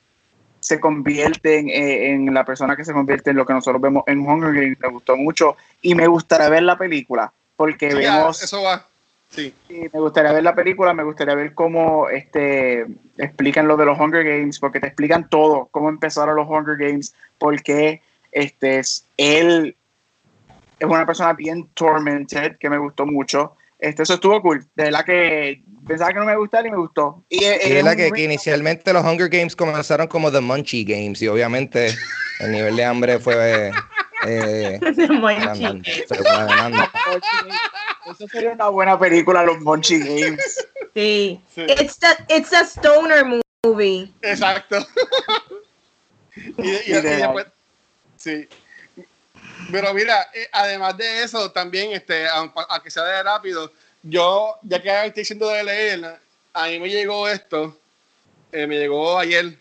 se 0.60 0.80
convierte 0.80 1.60
en, 1.60 1.70
eh, 1.70 2.14
en 2.14 2.34
la 2.34 2.46
persona 2.46 2.76
que 2.76 2.86
se 2.86 2.94
convierte 2.94 3.32
en 3.32 3.38
lo 3.38 3.46
que 3.46 3.54
nosotros 3.54 3.82
vemos 3.82 4.04
en 4.08 4.20
Hunger 4.20 4.54
Games. 4.54 4.80
Me 4.80 4.88
gustó 4.90 5.18
mucho 5.18 5.58
y 5.82 5.96
me 5.96 6.08
gustaría 6.08 6.50
ver 6.50 6.64
la 6.64 6.78
película 6.78 7.34
porque 7.56 7.92
Sí, 7.92 7.98
vemos 7.98 8.42
eso 8.42 8.64
va. 8.64 8.88
Sí. 9.36 9.54
Sí, 9.68 9.82
me 9.92 10.00
gustaría 10.00 10.32
ver 10.32 10.44
la 10.44 10.54
película, 10.54 10.94
me 10.94 11.04
gustaría 11.04 11.34
ver 11.36 11.54
cómo 11.56 12.08
este, 12.10 12.86
explican 13.18 13.68
lo 13.68 13.78
de 13.78 13.86
los 13.86 14.00
Hunger 14.00 14.24
Games, 14.24 14.60
porque 14.60 14.80
te 14.80 14.88
explican 14.88 15.28
todo, 15.30 15.68
cómo 15.72 15.90
empezaron 15.90 16.36
los 16.36 16.48
Hunger 16.48 16.78
Games, 16.78 17.16
porque 17.40 18.02
este, 18.32 18.80
es- 18.80 19.08
él 19.18 19.76
es 20.80 20.88
una 20.88 21.06
persona 21.06 21.34
bien 21.34 21.68
tormented, 21.74 22.58
que 22.58 22.70
me 22.70 22.78
gustó 22.78 23.06
mucho. 23.06 23.56
Este, 23.80 24.04
eso 24.04 24.14
estuvo 24.16 24.42
cool. 24.42 24.66
De 24.76 24.86
verdad 24.86 25.06
que 25.06 25.62
pensaba 25.88 26.12
que 26.14 26.20
no 26.20 26.26
me 26.26 26.36
gustaba 26.38 26.68
y 26.68 26.72
me 26.72 26.78
gustó. 26.78 27.24
Y, 27.30 27.44
es- 27.44 27.66
Y 27.66 27.70
es 27.70 27.76
verdad 27.84 27.96
que, 27.98 28.12
que 28.12 28.24
inicialmente 28.24 28.94
los 28.94 29.04
Hunger 29.04 29.30
Games 29.30 29.56
comenzaron 29.56 30.08
como 30.08 30.32
The 30.32 30.42
Munchie 30.42 30.84
Games 30.84 31.22
y 31.22 31.28
obviamente 31.28 31.90
el 32.40 32.52
nivel 32.52 32.76
de 32.76 32.86
hambre 32.86 33.20
fue 33.20 33.72
eh, 34.26 34.80
se 34.96 35.08
fue. 35.08 35.38
Eso 38.10 38.28
sería 38.28 38.52
una 38.52 38.68
buena 38.70 38.98
película, 39.00 39.44
los 39.44 39.60
Monchi 39.62 40.00
Games. 40.00 40.68
Sí. 40.94 41.42
Sí. 41.56 41.62
It's 41.62 41.98
the, 41.98 42.08
it's 42.30 42.54
a 42.54 42.62
stoner 42.66 43.26
movie. 43.66 44.14
Exacto. 44.22 44.78
y, 46.36 46.70
y- 46.70 46.82
y 46.86 47.02
después, 47.02 47.48
sí. 48.16 48.48
Pero 49.72 49.92
mira, 49.96 50.30
eh, 50.36 50.48
además 50.52 50.96
de 50.98 51.24
eso, 51.24 51.52
también, 51.52 51.94
este, 51.94 52.28
aunque 52.28 52.60
a 52.70 52.80
que 52.84 52.92
sea 52.92 53.06
de 53.06 53.24
rápido, 53.24 53.72
yo, 54.04 54.56
ya 54.62 54.80
que 54.82 54.90
estoy 55.08 55.22
diciendo 55.22 55.48
de 55.50 55.64
leer, 55.64 56.20
a 56.54 56.68
mí 56.68 56.80
me 56.80 56.90
llegó 56.90 57.28
esto, 57.28 57.76
eh, 58.52 58.68
me 58.68 58.78
llegó 58.78 59.18
ayer. 59.18 59.58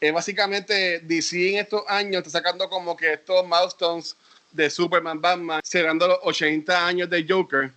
Eh, 0.00 0.10
básicamente, 0.10 0.98
DC 1.04 1.50
en 1.50 1.58
estos 1.60 1.84
años 1.86 2.16
está 2.26 2.30
sacando 2.38 2.68
como 2.68 2.96
que 2.96 3.12
estos 3.12 3.44
milestones 3.46 4.16
de 4.54 4.70
Superman, 4.70 5.20
Batman, 5.20 5.60
cerrando 5.64 6.06
los 6.06 6.18
80 6.22 6.86
años 6.86 7.10
de 7.10 7.26
Joker. 7.28 7.72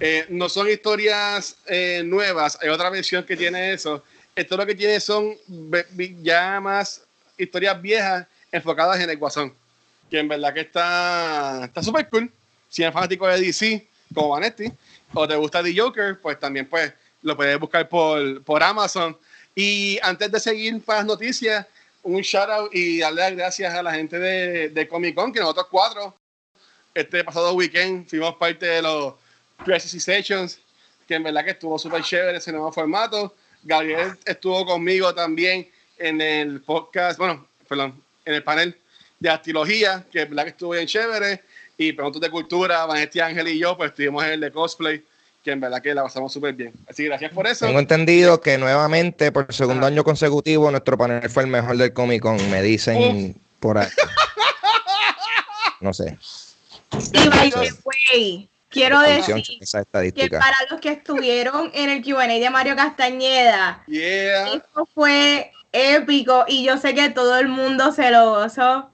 Eh, 0.00 0.24
no 0.28 0.48
son 0.48 0.68
historias 0.68 1.56
eh, 1.66 2.02
nuevas, 2.04 2.56
hay 2.62 2.68
otra 2.68 2.88
versión 2.88 3.24
que 3.24 3.36
tiene 3.36 3.72
eso. 3.72 4.02
Esto 4.34 4.56
lo 4.56 4.64
que 4.64 4.74
tiene 4.74 4.98
son 5.00 5.36
ya 6.22 6.60
más 6.60 7.04
historias 7.36 7.80
viejas 7.82 8.26
enfocadas 8.50 9.00
en 9.00 9.10
el 9.10 9.18
Guasón, 9.18 9.52
que 10.10 10.20
en 10.20 10.28
verdad 10.28 10.54
que 10.54 10.60
está 10.60 11.64
está 11.64 11.82
súper 11.82 12.08
cool. 12.08 12.30
Si 12.68 12.82
eres 12.82 12.94
fanático 12.94 13.26
de 13.26 13.40
DC, 13.40 13.86
como 14.12 14.30
Vanetti, 14.30 14.72
o 15.12 15.28
te 15.28 15.36
gusta 15.36 15.62
The 15.62 15.74
Joker, 15.76 16.20
pues 16.20 16.38
también 16.38 16.68
pues 16.68 16.92
lo 17.22 17.36
puedes 17.36 17.58
buscar 17.58 17.88
por, 17.88 18.42
por 18.42 18.62
Amazon. 18.62 19.16
Y 19.54 19.98
antes 20.02 20.30
de 20.30 20.40
seguir 20.40 20.80
para 20.82 21.00
las 21.00 21.06
noticias, 21.06 21.66
un 22.04 22.20
shout 22.20 22.48
out 22.48 22.74
y 22.74 23.00
darle 23.00 23.22
las 23.22 23.32
gracias 23.32 23.74
a 23.74 23.82
la 23.82 23.92
gente 23.92 24.18
de, 24.18 24.68
de 24.68 24.88
Comic 24.88 25.14
Con, 25.14 25.32
que 25.32 25.40
nosotros 25.40 25.66
cuatro, 25.70 26.14
este 26.94 27.24
pasado 27.24 27.54
weekend, 27.54 28.08
fuimos 28.08 28.36
parte 28.36 28.66
de 28.66 28.82
los 28.82 29.14
Crisis 29.64 30.04
Sessions, 30.04 30.60
que 31.08 31.14
en 31.14 31.22
verdad 31.22 31.44
que 31.44 31.50
estuvo 31.50 31.78
súper 31.78 32.02
chévere 32.02 32.38
ese 32.38 32.52
nuevo 32.52 32.70
formato. 32.72 33.34
Gabriel 33.62 34.16
estuvo 34.24 34.64
conmigo 34.64 35.14
también 35.14 35.68
en 35.98 36.20
el 36.20 36.60
podcast, 36.60 37.18
bueno, 37.18 37.48
perdón, 37.68 38.02
en 38.24 38.34
el 38.34 38.42
panel 38.42 38.76
de 39.18 39.30
astrología, 39.30 40.04
que 40.12 40.22
en 40.22 40.30
verdad 40.30 40.44
que 40.44 40.50
estuvo 40.50 40.72
bien 40.72 40.86
chévere. 40.86 41.42
Y 41.76 41.92
preguntas 41.92 42.20
de 42.20 42.30
cultura, 42.30 42.84
Vanetti 42.86 43.20
Ángel 43.20 43.48
y 43.48 43.58
yo, 43.58 43.76
pues 43.76 43.90
estuvimos 43.90 44.22
en 44.24 44.32
el 44.32 44.40
de 44.40 44.52
cosplay, 44.52 45.02
que 45.44 45.52
en 45.52 45.60
verdad 45.60 45.82
que 45.82 45.94
la 45.94 46.02
pasamos 46.02 46.32
súper 46.32 46.54
bien. 46.54 46.72
Así 46.88 47.02
que 47.02 47.10
gracias 47.10 47.30
por 47.32 47.46
eso. 47.46 47.66
Tengo 47.66 47.78
entendido 47.78 48.40
que 48.40 48.56
nuevamente, 48.56 49.30
por 49.30 49.52
segundo 49.52 49.86
año 49.86 50.02
consecutivo, 50.02 50.70
nuestro 50.70 50.96
panel 50.96 51.28
fue 51.28 51.42
el 51.44 51.50
mejor 51.50 51.76
del 51.76 51.92
Comic 51.92 52.22
Con. 52.22 52.50
Me 52.50 52.62
dicen 52.62 53.36
por 53.60 53.78
ahí. 53.78 53.88
No 55.80 55.92
sé. 55.92 56.16
Y 57.12 57.28
by 57.28 57.50
the 57.50 57.74
way, 57.84 58.48
quiero 58.70 59.00
decir 59.00 59.34
que 60.14 60.30
para 60.30 60.56
los 60.70 60.80
que 60.80 60.92
estuvieron 60.92 61.70
en 61.74 61.90
el 61.90 62.02
Q&A 62.02 62.26
de 62.26 62.48
Mario 62.48 62.74
Castañeda, 62.74 63.82
Yeah. 63.86 64.54
esto 64.54 64.88
fue 64.94 65.52
épico 65.72 66.46
y 66.48 66.64
yo 66.64 66.78
sé 66.78 66.94
que 66.94 67.10
todo 67.10 67.36
el 67.36 67.48
mundo 67.48 67.92
se 67.92 68.10
lo 68.10 68.30
gozó. 68.30 68.88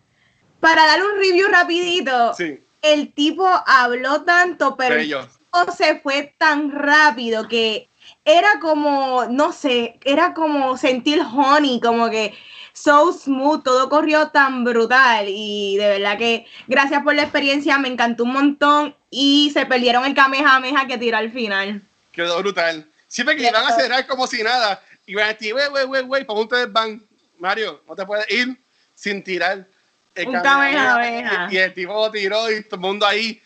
Para 0.59 0.85
dar 0.85 1.00
un 1.00 1.16
review 1.21 1.47
rapidito, 1.49 2.35
Sí, 2.35 2.61
el 2.83 3.12
tipo 3.12 3.47
habló 3.66 4.23
tanto, 4.23 4.75
pero 4.76 4.97
bello. 4.97 5.28
Se 5.76 6.00
fue 6.00 6.35
tan 6.38 6.71
rápido 6.73 7.49
que 7.49 7.88
era 8.25 8.61
como, 8.61 9.26
no 9.26 9.52
sé, 9.52 9.99
era 10.04 10.35
como 10.35 10.76
sentir 10.76 11.21
honey, 11.21 11.80
como 11.80 12.11
que 12.11 12.35
so 12.73 13.12
smooth, 13.12 13.62
todo 13.62 13.88
corrió 13.88 14.28
tan 14.28 14.64
brutal 14.64 15.26
y 15.28 15.76
de 15.76 15.88
verdad 15.88 16.19
que 16.19 16.47
gracias 16.66 17.02
por 17.02 17.14
la 17.14 17.23
experiencia, 17.23 17.78
me 17.78 17.88
encantó 17.88 18.25
un 18.25 18.33
montón 18.33 18.97
y 19.11 19.50
se 19.52 19.66
perdieron 19.66 20.04
el 20.04 20.14
kamehameha 20.14 20.87
que 20.87 20.99
tiró 20.99 21.19
al 21.19 21.33
final. 21.33 21.83
Quedó 22.12 22.38
brutal. 22.38 22.88
Siempre 23.07 23.37
que 23.37 23.49
iban 23.49 23.66
a 23.66 23.75
cerrar 23.75 24.07
como 24.07 24.26
si 24.26 24.42
nada, 24.42 24.83
iban 25.07 25.25
a 25.25 25.33
decir, 25.33 25.54
wey, 25.54 25.66
wey, 25.73 25.85
wey, 25.85 26.02
wey, 26.02 26.25
¿para 26.25 26.38
ustedes 26.40 26.73
van? 26.73 27.02
Mario, 27.38 27.83
no 27.88 27.97
te 27.97 28.07
puedes 28.07 28.30
ir 28.30 28.59
sin 28.95 29.23
tirar 29.25 29.66
el 30.14 30.25
Kamehameha. 30.30 31.49
Y, 31.50 31.54
y 31.54 31.59
el 31.59 31.75
tipo 31.75 32.11
tiró 32.11 32.50
y 32.50 32.62
todo 32.64 32.76
el 32.76 32.80
mundo 32.80 33.07
ahí. 33.07 33.42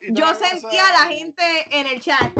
Y 0.00 0.12
Yo 0.12 0.34
sentía 0.34 0.88
a 0.88 0.92
la 0.92 1.06
gente 1.12 1.42
en 1.70 1.86
el 1.86 2.00
chat 2.00 2.32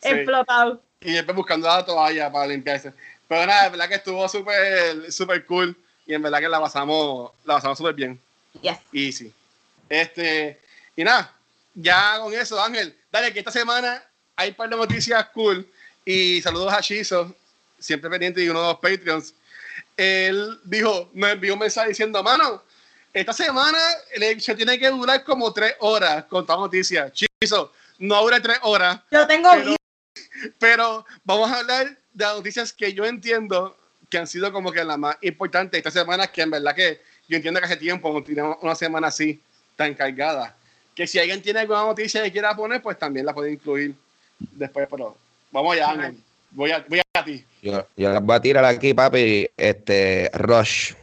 Sí. 0.00 0.08
explotado. 0.10 0.82
Y 1.00 1.12
después 1.12 1.36
buscando 1.36 1.66
la 1.68 1.84
toalla 1.84 2.30
para 2.30 2.46
limpiarse. 2.46 2.92
Pero 3.26 3.46
nada, 3.46 3.64
de 3.64 3.70
verdad 3.70 3.88
que 3.88 3.94
estuvo 3.96 4.28
súper, 4.28 5.10
súper 5.12 5.44
cool. 5.46 5.76
Y 6.06 6.14
en 6.14 6.22
verdad 6.22 6.38
que 6.38 6.48
la 6.48 6.60
pasamos, 6.60 7.32
la 7.44 7.54
pasamos 7.54 7.78
súper 7.78 7.94
bien. 7.94 8.20
Yes. 8.60 8.78
Easy. 8.92 9.32
Este, 9.88 10.60
y 10.96 11.04
nada, 11.04 11.32
ya 11.74 12.18
con 12.20 12.32
eso, 12.32 12.62
Ángel, 12.62 12.96
dale 13.10 13.32
que 13.32 13.40
esta 13.40 13.50
semana 13.50 14.02
hay 14.36 14.50
un 14.50 14.54
par 14.54 14.68
de 14.70 14.76
noticias 14.76 15.24
cool 15.30 15.68
y 16.04 16.40
saludos 16.42 16.72
a 16.72 16.80
Chizo, 16.80 17.34
siempre 17.78 18.08
pendiente 18.10 18.40
de 18.40 18.50
uno 18.50 18.60
de 18.60 18.66
los 18.68 18.78
Patreons. 18.78 19.34
Él 19.96 20.58
dijo, 20.64 21.10
me 21.12 21.32
envió 21.32 21.54
un 21.54 21.60
mensaje 21.60 21.88
diciendo, 21.88 22.22
mano, 22.22 22.62
esta 23.12 23.32
semana 23.32 23.78
se 24.38 24.54
tiene 24.54 24.78
que 24.78 24.88
durar 24.90 25.24
como 25.24 25.52
tres 25.52 25.74
horas 25.80 26.24
con 26.24 26.46
toda 26.46 26.60
noticia. 26.60 27.12
Chizo, 27.12 27.72
no 27.98 28.22
dura 28.22 28.40
tres 28.40 28.58
horas. 28.62 29.00
Yo 29.10 29.26
tengo 29.26 29.50
pero, 29.50 29.76
pero 30.58 31.06
vamos 31.24 31.50
a 31.50 31.60
hablar 31.60 31.96
de 32.12 32.24
las 32.24 32.36
noticias 32.36 32.72
que 32.72 32.92
yo 32.92 33.04
entiendo 33.04 33.76
que 34.08 34.18
han 34.18 34.26
sido 34.26 34.52
como 34.52 34.72
que 34.72 34.84
las 34.84 34.98
más 34.98 35.16
importantes 35.22 35.78
esta 35.78 35.90
semana, 35.90 36.26
que 36.26 36.42
en 36.42 36.50
verdad 36.50 36.74
que 36.74 37.00
yo 37.28 37.36
entiendo 37.36 37.60
que 37.60 37.66
hace 37.66 37.76
tiempo 37.76 38.12
no 38.12 38.22
tiene 38.22 38.42
una 38.42 38.74
semana 38.74 39.08
así 39.08 39.40
tan 39.76 39.94
cargada. 39.94 40.54
Que 40.94 41.06
si 41.06 41.18
alguien 41.18 41.42
tiene 41.42 41.60
alguna 41.60 41.82
noticia 41.82 42.22
que 42.22 42.32
quiera 42.32 42.56
poner, 42.56 42.82
pues 42.82 42.98
también 42.98 43.26
la 43.26 43.34
puede 43.34 43.52
incluir 43.52 43.94
después, 44.38 44.88
pero 44.90 45.16
vamos 45.52 45.74
allá, 45.74 45.90
Ángel. 45.90 46.16
Voy 46.50 46.70
a, 46.70 46.84
voy 46.88 47.00
a 47.12 47.24
ti. 47.24 47.44
Yo, 47.62 47.86
yo 47.96 48.12
las 48.12 48.22
voy 48.22 48.36
a 48.36 48.40
tirar 48.40 48.64
aquí, 48.64 48.94
papi. 48.94 49.48
Este, 49.56 50.30
Rush, 50.32 50.94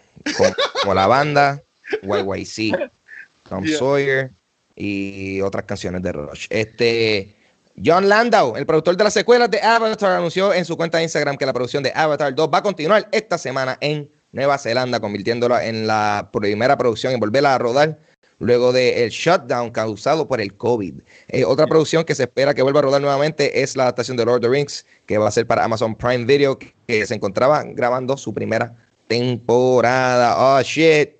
como, 0.81 0.93
la 0.93 1.07
banda, 1.07 1.61
YYC, 2.01 2.89
Tom 3.49 3.63
Yeah. 3.63 3.77
Sawyer 3.77 4.31
y 4.75 5.41
otras 5.41 5.65
canciones 5.65 6.01
de 6.01 6.11
Rush. 6.11 6.47
Este, 6.49 7.35
John 7.83 8.09
Landau, 8.09 8.55
el 8.55 8.65
productor 8.65 8.97
de 8.97 9.03
las 9.03 9.13
secuelas 9.13 9.49
de 9.51 9.61
Avatar, 9.61 10.11
anunció 10.11 10.53
en 10.53 10.65
su 10.65 10.77
cuenta 10.77 10.97
de 10.97 11.03
Instagram 11.03 11.37
que 11.37 11.45
la 11.45 11.53
producción 11.53 11.83
de 11.83 11.91
Avatar 11.95 12.33
2 12.33 12.49
va 12.53 12.59
a 12.59 12.63
continuar 12.63 13.07
esta 13.11 13.37
semana 13.37 13.77
en 13.81 14.09
Nueva 14.31 14.57
Zelanda, 14.57 14.99
convirtiéndola 14.99 15.65
en 15.65 15.87
la 15.87 16.29
primera 16.33 16.77
producción 16.77 17.13
en 17.13 17.19
volverla 17.19 17.55
a 17.55 17.57
rodar 17.57 17.97
luego 18.39 18.73
del 18.73 19.09
shutdown 19.09 19.71
causado 19.71 20.27
por 20.27 20.41
el 20.41 20.55
COVID. 20.55 20.95
Eh, 21.29 21.45
otra 21.45 21.67
producción 21.67 22.03
que 22.03 22.15
se 22.15 22.23
espera 22.23 22.53
que 22.53 22.61
vuelva 22.61 22.79
a 22.79 22.83
rodar 22.83 23.01
nuevamente 23.01 23.61
es 23.61 23.75
la 23.75 23.83
adaptación 23.83 24.17
de 24.17 24.25
Lord 24.25 24.37
of 24.37 24.41
the 24.41 24.49
Rings, 24.49 24.85
que 25.05 25.17
va 25.17 25.27
a 25.27 25.31
ser 25.31 25.47
para 25.47 25.63
Amazon 25.63 25.95
Prime 25.95 26.25
Video, 26.25 26.57
que 26.59 27.05
se 27.05 27.15
encontraba 27.15 27.63
grabando 27.63 28.17
su 28.17 28.33
primera 28.33 28.75
temporada. 29.07 30.35
Oh, 30.37 30.61
shit. 30.61 31.14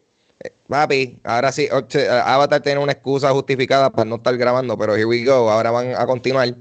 Eh, 0.66 0.70
Papi, 0.70 1.20
ahora 1.24 1.52
sí, 1.52 1.68
oh, 1.72 1.82
ch- 1.82 2.08
Avatar 2.08 2.62
tiene 2.62 2.80
una 2.80 2.92
excusa 2.94 3.30
justificada 3.32 3.90
para 3.92 4.06
no 4.06 4.16
estar 4.16 4.36
grabando, 4.38 4.78
pero 4.78 4.96
here 4.96 5.06
we 5.06 5.24
go, 5.24 5.50
ahora 5.50 5.72
van 5.72 5.94
a 5.96 6.06
continuar. 6.06 6.54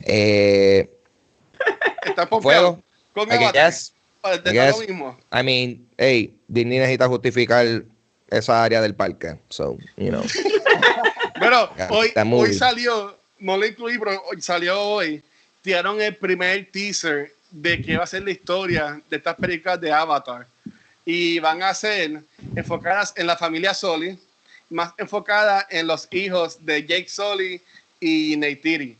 Eh, 0.00 0.90
¿Estás 2.02 2.28
fuego? 2.40 2.82
Con 3.12 3.28
I 3.28 3.34
Avatar. 3.34 3.52
guess. 3.52 3.92
I 4.24 4.50
guess. 4.50 4.78
lo 4.78 4.86
mismo. 4.86 5.18
I 5.32 5.42
mean, 5.42 5.86
hey, 5.98 6.34
Disney 6.48 6.78
necesita 6.78 7.06
justificar 7.06 7.66
esa 8.30 8.64
área 8.64 8.80
del 8.80 8.94
parque, 8.94 9.38
so, 9.48 9.76
you 9.96 10.08
know. 10.08 10.22
Pero 11.38 11.68
hoy, 11.90 12.12
hoy 12.32 12.54
salió, 12.54 13.18
no 13.38 13.56
lo 13.58 13.66
incluí, 13.66 13.98
pero 13.98 14.22
hoy 14.30 14.40
salió 14.40 14.80
hoy, 14.80 15.22
tiraron 15.62 16.00
el 16.00 16.16
primer 16.16 16.70
teaser 16.70 17.32
de 17.50 17.82
qué 17.82 17.96
va 17.98 18.04
a 18.04 18.06
ser 18.06 18.22
la 18.22 18.30
historia 18.30 19.00
de 19.10 19.16
estas 19.16 19.34
películas 19.34 19.80
de 19.80 19.92
Avatar. 19.92 20.46
Y 21.04 21.38
van 21.38 21.62
a 21.62 21.74
ser 21.74 22.22
enfocadas 22.56 23.12
en 23.16 23.26
la 23.26 23.36
familia 23.36 23.74
Soli, 23.74 24.18
más 24.70 24.92
enfocadas 24.96 25.66
en 25.70 25.86
los 25.86 26.08
hijos 26.10 26.64
de 26.64 26.84
Jake 26.84 27.08
Soli 27.08 27.60
y 28.00 28.36
Neytiri. 28.36 28.96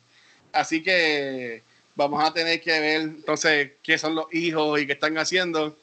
Así 0.52 0.82
que 0.82 1.62
vamos 1.94 2.22
a 2.22 2.32
tener 2.32 2.60
que 2.60 2.78
ver 2.80 3.00
entonces 3.02 3.72
qué 3.82 3.98
son 3.98 4.14
los 4.14 4.32
hijos 4.32 4.80
y 4.80 4.86
qué 4.86 4.92
están 4.92 5.16
haciendo. 5.18 5.76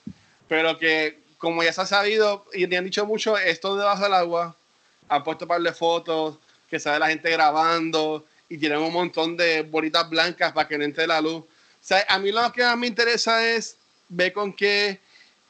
Pero 0.47 0.77
que, 0.77 1.19
como 1.37 1.63
ya 1.63 1.73
se 1.73 1.81
ha 1.81 1.85
sabido 1.85 2.45
y 2.53 2.67
me 2.67 2.77
han 2.77 2.85
dicho 2.85 3.05
mucho, 3.05 3.37
esto 3.37 3.75
debajo 3.75 4.03
del 4.03 4.13
agua, 4.13 4.55
han 5.09 5.23
puesto 5.23 5.47
par 5.47 5.61
de 5.61 5.73
fotos 5.73 6.37
que 6.69 6.79
sale 6.79 6.99
la 6.99 7.09
gente 7.09 7.29
grabando 7.29 8.25
y 8.47 8.57
tienen 8.57 8.79
un 8.79 8.93
montón 8.93 9.35
de 9.35 9.61
bolitas 9.61 10.09
blancas 10.09 10.53
para 10.53 10.67
que 10.67 10.77
no 10.77 10.83
entre 10.83 11.07
la 11.07 11.19
luz. 11.19 11.43
O 11.43 11.47
sea, 11.81 12.05
a 12.07 12.19
mí 12.19 12.31
lo 12.31 12.51
que 12.51 12.63
más 12.63 12.77
me 12.77 12.87
interesa 12.87 13.45
es 13.45 13.75
ver 14.07 14.31
con 14.31 14.53
qué 14.53 14.99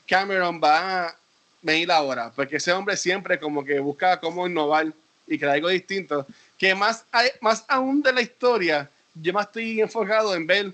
Cameron 0.07 0.59
va 0.63 1.05
a 1.07 1.15
venir 1.61 1.91
ahora, 1.91 2.31
porque 2.35 2.57
ese 2.57 2.71
hombre 2.71 2.97
siempre 2.97 3.39
como 3.39 3.63
que 3.63 3.79
busca 3.79 4.19
cómo 4.19 4.47
innovar 4.47 4.87
y 5.27 5.37
crear 5.37 5.55
algo 5.55 5.69
distinto. 5.69 6.25
Que 6.57 6.73
más, 6.75 7.05
hay- 7.11 7.29
más 7.39 7.63
aún 7.67 8.01
de 8.01 8.11
la 8.13 8.21
historia, 8.21 8.89
yo 9.15 9.33
más 9.33 9.47
estoy 9.47 9.79
enfocado 9.81 10.35
en 10.35 10.45
ver 10.47 10.73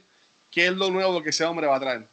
qué 0.51 0.67
es 0.67 0.73
lo 0.73 0.89
nuevo 0.89 1.21
que 1.21 1.30
ese 1.30 1.43
hombre 1.45 1.67
va 1.67 1.75
a 1.75 1.80
traer. 1.80 2.08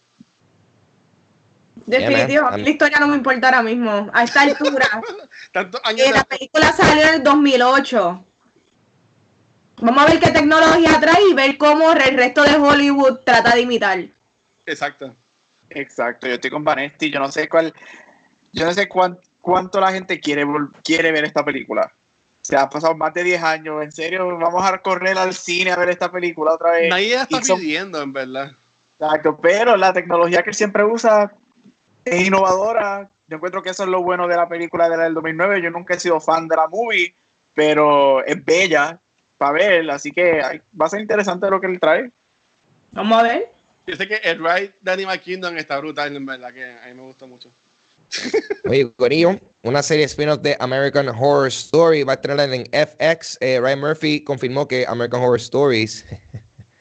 Definitivo, 1.86 2.44
man. 2.44 2.62
la 2.62 2.70
historia 2.70 2.98
no 3.00 3.08
me 3.08 3.16
importa 3.16 3.48
ahora 3.48 3.62
mismo. 3.62 4.10
A 4.12 4.24
esta 4.24 4.42
altura. 4.42 4.86
Tantos 5.52 5.80
años 5.84 6.06
Eh, 6.06 6.12
la 6.12 6.24
película 6.24 6.72
salió 6.72 7.02
en 7.02 7.14
el 7.14 7.22
2008. 7.22 8.24
Vamos 9.78 10.04
a 10.04 10.06
ver 10.06 10.20
qué 10.20 10.30
tecnología 10.30 11.00
trae 11.00 11.28
y 11.30 11.34
ver 11.34 11.58
cómo 11.58 11.92
el 11.92 12.16
resto 12.16 12.42
de 12.44 12.56
Hollywood 12.56 13.18
trata 13.24 13.54
de 13.54 13.62
imitar. 13.62 14.04
Exacto. 14.66 15.14
Exacto, 15.74 16.26
yo 16.26 16.34
estoy 16.34 16.50
con 16.50 16.64
Vanesti, 16.64 17.10
yo 17.10 17.18
no 17.18 17.30
sé 17.30 17.48
cuál, 17.48 17.72
yo 18.52 18.64
no 18.64 18.72
sé 18.72 18.88
cuán- 18.88 19.18
cuánto 19.40 19.80
la 19.80 19.92
gente 19.92 20.20
quiere, 20.20 20.44
vol- 20.46 20.70
quiere 20.82 21.12
ver 21.12 21.24
esta 21.24 21.44
película. 21.44 21.92
Se 22.42 22.56
ha 22.56 22.68
pasado 22.68 22.94
más 22.94 23.12
de 23.14 23.24
10 23.24 23.42
años, 23.42 23.82
en 23.82 23.90
serio, 23.92 24.36
vamos 24.38 24.64
a 24.64 24.78
correr 24.78 25.16
al 25.18 25.34
cine 25.34 25.72
a 25.72 25.76
ver 25.76 25.88
esta 25.88 26.10
película 26.12 26.52
otra 26.52 26.72
vez. 26.72 26.90
Nadie 26.90 27.16
la 27.16 27.22
está 27.22 27.42
son- 27.42 27.58
pidiendo, 27.58 28.02
en 28.02 28.12
verdad. 28.12 28.52
Exacto, 28.98 29.36
pero 29.40 29.76
la 29.76 29.92
tecnología 29.92 30.42
que 30.42 30.50
él 30.50 30.54
siempre 30.56 30.84
usa 30.84 31.32
es 32.04 32.26
innovadora. 32.26 33.08
Yo 33.26 33.36
encuentro 33.36 33.62
que 33.62 33.70
eso 33.70 33.82
es 33.84 33.88
lo 33.88 34.02
bueno 34.02 34.28
de 34.28 34.36
la 34.36 34.46
película 34.48 34.88
de 34.88 34.96
la 34.98 35.04
del 35.04 35.14
2009. 35.14 35.62
Yo 35.62 35.70
nunca 35.70 35.94
he 35.94 36.00
sido 36.00 36.20
fan 36.20 36.46
de 36.46 36.56
la 36.56 36.68
movie, 36.68 37.14
pero 37.54 38.22
es 38.24 38.44
bella 38.44 39.00
para 39.38 39.52
ver, 39.52 39.90
así 39.90 40.10
que 40.12 40.60
va 40.80 40.86
a 40.86 40.88
ser 40.90 41.00
interesante 41.00 41.48
lo 41.50 41.60
que 41.60 41.66
él 41.66 41.80
trae. 41.80 42.10
Vamos 42.92 43.18
a 43.18 43.22
ver. 43.22 43.50
Yo 43.86 43.98
que 43.98 44.16
el 44.24 44.38
ride 44.38 44.74
de 44.80 44.90
Animal 44.90 45.20
Kingdom 45.20 45.56
está 45.56 45.78
brutal, 45.78 46.14
en 46.14 46.24
verdad, 46.24 46.52
que 46.52 46.64
a 46.64 46.86
mí 46.86 46.94
me 46.94 47.02
gustó 47.02 47.26
mucho. 47.26 47.50
Oye, 48.64 48.90
Corillo, 48.96 49.38
una 49.62 49.82
serie 49.82 50.04
spin-off 50.04 50.40
de 50.40 50.56
American 50.60 51.08
Horror 51.08 51.48
Story 51.48 52.02
va 52.02 52.12
a 52.12 52.16
estrenar 52.16 52.52
en 52.52 52.64
FX. 52.72 53.38
Eh, 53.40 53.60
Ryan 53.60 53.80
Murphy 53.80 54.22
confirmó 54.24 54.66
que 54.66 54.86
American 54.86 55.22
Horror 55.22 55.36
Stories 55.38 56.04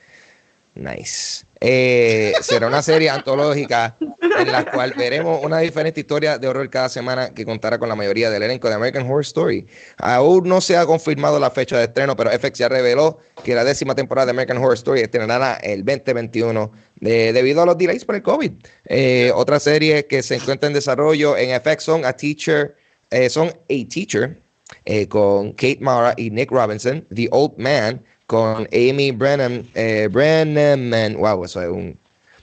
nice. 0.75 1.45
Eh, 1.65 2.33
será 2.41 2.67
una 2.67 2.81
serie 2.81 3.09
antológica 3.09 3.95
en 4.37 4.51
la 4.51 4.69
cual 4.69 4.93
veremos 4.97 5.39
una 5.43 5.59
diferente 5.59 6.01
historia 6.01 6.37
de 6.37 6.45
horror 6.47 6.69
cada 6.69 6.89
semana 6.89 7.33
que 7.33 7.45
contará 7.45 7.79
con 7.79 7.87
la 7.87 7.95
mayoría 7.95 8.29
del 8.29 8.43
elenco 8.43 8.67
de 8.67 8.73
American 8.75 9.03
Horror 9.05 9.21
Story. 9.21 9.65
Aún 9.97 10.49
no 10.49 10.59
se 10.59 10.75
ha 10.75 10.85
confirmado 10.85 11.39
la 11.39 11.49
fecha 11.51 11.77
de 11.77 11.85
estreno, 11.85 12.17
pero 12.17 12.31
FX 12.31 12.57
ya 12.59 12.67
reveló 12.67 13.19
que 13.45 13.55
la 13.55 13.63
décima 13.63 13.95
temporada 13.95 14.25
de 14.25 14.31
American 14.31 14.57
Horror 14.57 14.73
Story 14.73 15.01
estrenará 15.01 15.53
el 15.63 15.85
2021 15.85 16.69
de- 16.99 17.31
debido 17.31 17.61
a 17.61 17.65
los 17.65 17.77
delays 17.77 18.03
por 18.03 18.15
el 18.15 18.23
COVID. 18.23 18.51
Eh, 18.87 19.31
otra 19.33 19.57
serie 19.61 20.05
que 20.05 20.21
se 20.21 20.35
encuentra 20.35 20.67
en 20.67 20.73
desarrollo 20.73 21.37
en 21.37 21.51
FX 21.61 21.83
son 21.83 22.03
A 22.03 22.11
Teacher, 22.11 22.75
eh, 23.09 23.29
son 23.29 23.47
A 23.47 23.87
Teacher 23.89 24.37
eh, 24.83 25.07
con 25.07 25.51
Kate 25.53 25.77
Mara 25.79 26.13
y 26.17 26.29
Nick 26.29 26.51
Robinson, 26.51 27.05
The 27.13 27.29
Old 27.31 27.53
Man 27.57 28.03
con 28.27 28.67
Amy 28.71 29.11
Brennan, 29.11 29.67
eh, 29.73 30.07
Brenneman, 30.11 31.15
wow, 31.17 31.43
eso 31.45 31.61
es 31.61 31.69
un 31.69 31.97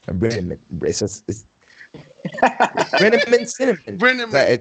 Brenneman, 0.07 0.59
eso 0.87 1.05
es, 1.07 1.25
es- 1.27 1.47
Brenneman 2.99 3.47
Cinnamon. 3.47 3.99
Brenneman, 3.99 4.29
O 4.29 4.33
sea, 4.33 4.49
es- 4.49 4.61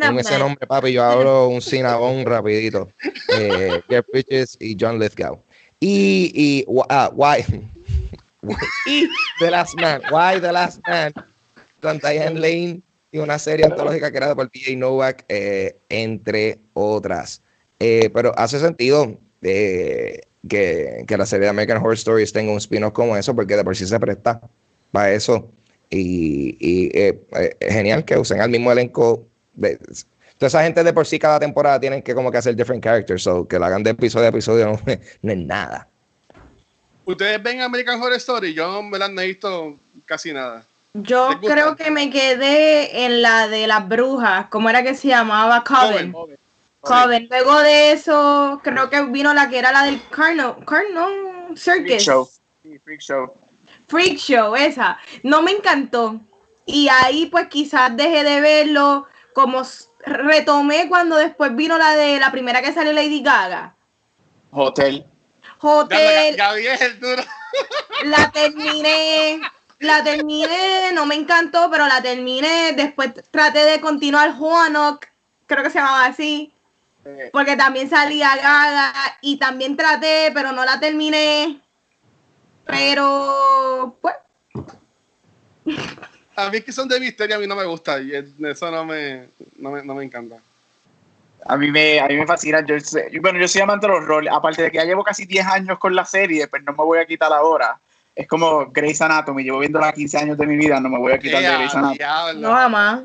con 0.00 0.18
ese 0.18 0.38
nombre, 0.38 0.66
papi, 0.66 0.92
yo 0.92 1.02
hablo 1.04 1.48
un 1.48 1.60
cinabón 1.62 2.24
rapidito. 2.24 2.88
Eh, 3.32 3.80
Jeff 3.88 4.04
Bridges 4.12 4.56
y 4.60 4.76
John 4.78 4.98
Lithgow. 4.98 5.42
Y, 5.80 6.30
y 6.34 6.64
ah, 6.88 7.10
why, 7.14 7.44
y 8.86 9.08
The 9.40 9.50
Last 9.50 9.74
Man, 9.78 10.02
Why 10.10 10.40
The 10.40 10.52
Last 10.52 10.80
Man, 10.86 11.12
con 11.80 11.98
Diane 11.98 12.38
Lane 12.38 12.80
y 13.10 13.18
una 13.18 13.38
serie 13.38 13.66
antológica 13.66 14.10
creada 14.10 14.34
por 14.34 14.50
PJ 14.50 14.76
Novak, 14.76 15.24
eh, 15.28 15.76
entre 15.88 16.58
otras. 16.74 17.42
Eh, 17.80 18.08
pero 18.14 18.32
hace 18.38 18.58
sentido 18.60 19.18
eh, 19.42 20.20
que, 20.48 21.04
que 21.06 21.16
la 21.16 21.26
serie 21.26 21.44
de 21.44 21.50
American 21.50 21.78
Horror 21.78 21.94
Stories 21.94 22.32
tenga 22.32 22.52
un 22.52 22.58
spin-off 22.58 22.92
como 22.92 23.16
eso, 23.16 23.34
porque 23.34 23.56
de 23.56 23.64
por 23.64 23.76
sí 23.76 23.86
se 23.86 23.98
presta 24.00 24.40
para 24.90 25.12
eso. 25.12 25.50
Y, 25.90 26.56
y, 26.58 26.86
eh, 26.98 27.20
eh, 27.32 27.56
es 27.60 27.72
genial 27.72 28.04
que 28.04 28.18
usen 28.18 28.40
al 28.40 28.50
mismo 28.50 28.72
elenco. 28.72 29.26
De, 29.54 29.78
toda 30.38 30.48
esa 30.48 30.62
gente 30.62 30.82
de 30.82 30.92
por 30.92 31.06
sí 31.06 31.18
cada 31.18 31.38
temporada 31.38 31.78
tienen 31.78 32.02
que 32.02 32.14
como 32.14 32.30
que 32.30 32.38
hacer 32.38 32.56
different 32.56 32.82
characters, 32.82 33.22
so 33.22 33.46
que 33.46 33.58
lo 33.58 33.64
hagan 33.66 33.82
de 33.82 33.90
episodio 33.90 34.26
a 34.26 34.30
episodio 34.30 34.66
no, 34.66 34.80
no 35.22 35.32
es 35.32 35.38
nada. 35.38 35.88
Ustedes 37.04 37.42
ven 37.42 37.60
American 37.60 38.00
Horror 38.00 38.14
Story, 38.14 38.54
yo 38.54 38.82
me 38.82 38.98
la 38.98 39.08
no 39.08 39.20
he 39.20 39.26
visto 39.26 39.76
casi 40.06 40.32
nada. 40.32 40.64
Yo 40.94 41.40
creo 41.40 41.74
que 41.74 41.90
me 41.90 42.08
quedé 42.08 43.04
en 43.04 43.20
la 43.20 43.48
de 43.48 43.66
las 43.66 43.86
brujas. 43.88 44.46
¿Cómo 44.48 44.70
era 44.70 44.84
que 44.84 44.94
se 44.94 45.08
llamaba? 45.08 45.64
Coven. 45.64 46.12
Coven. 46.12 46.12
Coven. 46.12 46.43
Luego 47.30 47.60
de 47.60 47.92
eso, 47.92 48.60
creo 48.62 48.90
que 48.90 49.02
vino 49.04 49.32
la 49.32 49.48
que 49.48 49.58
era 49.58 49.72
la 49.72 49.84
del 49.84 50.00
Carno. 50.10 50.58
Carno 50.64 51.08
Freak 51.56 51.86
Circus. 51.86 52.02
Show. 52.02 52.30
Sí, 52.62 52.78
Freak 52.78 53.00
Show. 53.00 53.32
Freak 53.88 54.18
Show, 54.18 54.54
esa. 54.56 54.98
No 55.22 55.42
me 55.42 55.52
encantó. 55.52 56.20
Y 56.66 56.88
ahí 56.88 57.26
pues 57.26 57.48
quizás 57.48 57.96
dejé 57.96 58.24
de 58.24 58.40
verlo, 58.40 59.06
como 59.32 59.62
retomé 60.06 60.88
cuando 60.88 61.16
después 61.16 61.54
vino 61.54 61.78
la 61.78 61.96
de 61.96 62.18
la 62.18 62.30
primera 62.30 62.62
que 62.62 62.72
salió 62.72 62.92
Lady 62.92 63.22
Gaga. 63.22 63.74
Hotel. 64.50 65.06
Hotel. 65.60 66.36
Gabriel, 66.36 67.00
duro. 67.00 67.22
La 68.04 68.30
terminé. 68.30 69.40
La 69.78 70.02
terminé, 70.04 70.92
no 70.92 71.04
me 71.06 71.14
encantó, 71.14 71.68
pero 71.70 71.86
la 71.86 72.00
terminé. 72.00 72.72
Después 72.74 73.12
traté 73.30 73.64
de 73.64 73.80
continuar 73.80 74.36
Juanok, 74.36 75.06
creo 75.46 75.62
que 75.62 75.70
se 75.70 75.78
llamaba 75.78 76.06
así. 76.06 76.53
Porque 77.32 77.56
también 77.56 77.90
salía 77.90 78.34
Gaga 78.36 78.92
y 79.20 79.38
también 79.38 79.76
traté, 79.76 80.30
pero 80.32 80.52
no 80.52 80.64
la 80.64 80.80
terminé. 80.80 81.60
Pero, 82.64 83.96
pues. 84.00 84.14
A 86.36 86.50
mí 86.50 86.60
que 86.62 86.72
son 86.72 86.88
de 86.88 86.98
misterio, 86.98 87.36
a 87.36 87.38
mí 87.38 87.46
no 87.46 87.56
me 87.56 87.64
gusta. 87.64 88.00
Y 88.00 88.12
eso 88.14 88.70
no 88.70 88.84
me, 88.84 89.28
no 89.56 89.70
me, 89.70 89.84
no 89.84 89.94
me 89.94 90.04
encanta. 90.04 90.36
A 91.46 91.56
mí 91.58 91.70
me, 91.70 92.00
a 92.00 92.06
mí 92.06 92.16
me 92.16 92.26
fascina. 92.26 92.64
Yo, 92.64 92.76
bueno, 93.20 93.38
yo 93.38 93.48
soy 93.48 93.60
amante 93.60 93.86
de 93.86 93.92
los 93.92 94.04
roles. 94.04 94.32
Aparte 94.32 94.62
de 94.62 94.70
que 94.70 94.78
ya 94.78 94.84
llevo 94.84 95.04
casi 95.04 95.26
10 95.26 95.46
años 95.46 95.78
con 95.78 95.94
la 95.94 96.04
serie, 96.04 96.48
pero 96.48 96.50
pues 96.50 96.62
no 96.64 96.72
me 96.72 96.86
voy 96.86 96.98
a 96.98 97.06
quitar 97.06 97.32
ahora. 97.32 97.78
Es 98.14 98.26
como 98.26 98.66
Grey's 98.70 99.02
Anatomy. 99.02 99.44
Llevo 99.44 99.58
viéndola 99.58 99.92
15 99.92 100.18
años 100.18 100.38
de 100.38 100.46
mi 100.46 100.56
vida, 100.56 100.80
no 100.80 100.88
me 100.88 100.98
voy 100.98 101.12
a 101.12 101.18
quitar 101.18 101.42
de 101.42 101.54
Grey's 101.54 101.74
Anatomy. 101.74 102.40
No, 102.40 102.52
jamás. 102.52 103.02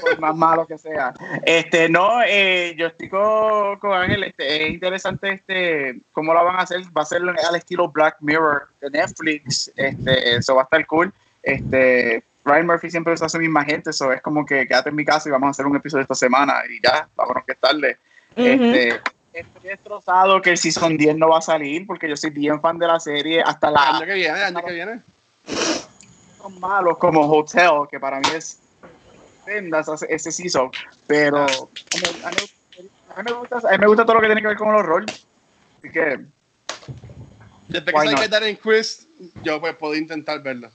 Por 0.00 0.20
más 0.20 0.36
malo 0.36 0.66
que 0.66 0.78
sea. 0.78 1.14
Este, 1.44 1.88
no, 1.88 2.22
eh, 2.26 2.74
yo 2.76 2.88
estoy 2.88 3.08
con, 3.08 3.78
con 3.78 3.92
Ángel. 3.92 4.24
Este, 4.24 4.66
es 4.66 4.70
interesante 4.70 5.32
este, 5.32 6.00
cómo 6.12 6.34
la 6.34 6.42
van 6.42 6.56
a 6.56 6.60
hacer. 6.60 6.82
Va 6.96 7.02
a 7.02 7.06
ser 7.06 7.22
al 7.22 7.56
estilo 7.56 7.88
Black 7.88 8.16
Mirror 8.20 8.68
de 8.80 8.90
Netflix. 8.90 9.72
Este, 9.76 10.36
eso 10.36 10.54
va 10.54 10.62
a 10.62 10.64
estar 10.64 10.86
cool. 10.86 11.12
Este, 11.42 12.22
Ryan 12.44 12.66
Murphy 12.66 12.90
siempre 12.90 13.14
a 13.14 13.28
su 13.28 13.38
misma 13.38 13.64
gente, 13.64 13.90
eso 13.90 14.12
es 14.12 14.20
como 14.20 14.44
que 14.44 14.66
quédate 14.66 14.90
en 14.90 14.96
mi 14.96 15.04
casa 15.04 15.28
y 15.28 15.32
vamos 15.32 15.48
a 15.48 15.50
hacer 15.50 15.66
un 15.66 15.76
episodio 15.76 16.02
esta 16.02 16.14
semana 16.14 16.54
y 16.68 16.80
ya, 16.82 17.08
vámonos 17.14 17.44
que 17.44 17.52
es 17.52 17.58
tarde. 17.58 17.98
este, 18.34 19.00
estoy 19.32 19.62
destrozado 19.62 20.42
que 20.42 20.50
el 20.50 20.58
Season 20.58 20.96
10 20.96 21.16
no 21.16 21.28
va 21.28 21.38
a 21.38 21.42
salir 21.42 21.86
porque 21.86 22.08
yo 22.08 22.16
soy 22.16 22.30
bien 22.30 22.60
fan 22.60 22.78
de 22.78 22.86
la 22.86 22.98
serie 22.98 23.42
hasta 23.42 23.70
la... 23.70 23.96
Año 23.96 24.06
que 24.06 24.14
viene, 24.14 24.42
año 24.42 24.62
que 24.64 24.72
viene. 24.72 25.00
Son 26.38 26.58
malos 26.58 26.98
como 26.98 27.20
Hotel, 27.20 27.86
que 27.90 28.00
para 28.00 28.18
mí 28.18 28.26
es 28.34 28.61
ese 30.08 30.32
season, 30.32 30.70
pero 31.06 31.44
a 31.44 33.22
mí, 33.22 33.24
me 33.24 33.32
gusta, 33.32 33.56
a 33.56 33.72
mí 33.72 33.78
me 33.78 33.86
gusta 33.86 34.04
todo 34.04 34.14
lo 34.14 34.20
que 34.20 34.26
tiene 34.26 34.40
que 34.40 34.48
ver 34.48 34.56
con 34.56 34.72
los 34.72 34.84
roles. 34.84 35.26
Así 35.78 35.90
que... 35.90 36.20
Desde 37.68 37.92
que 37.92 38.16
se 38.16 38.28
dar 38.28 38.42
en 38.44 38.56
quiz, 38.56 39.08
yo 39.42 39.60
pues 39.60 39.74
puedo 39.76 39.94
intentar 39.94 40.42
verlo. 40.42 40.70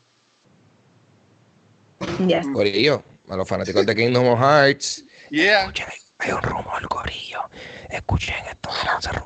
Yes. 2.26 2.48
Corillo, 2.54 3.04
a 3.30 3.36
los 3.36 3.48
fanáticos 3.48 3.86
de 3.86 3.96
Kingdom 3.96 4.38
Hearts. 4.38 5.04
Yeah. 5.30 5.62
Escuchen, 5.62 5.88
hay 6.20 6.32
un 6.32 6.42
rumor, 6.42 6.88
Corillo. 6.88 7.50
Escuchen 7.90 8.46
esto, 8.48 8.70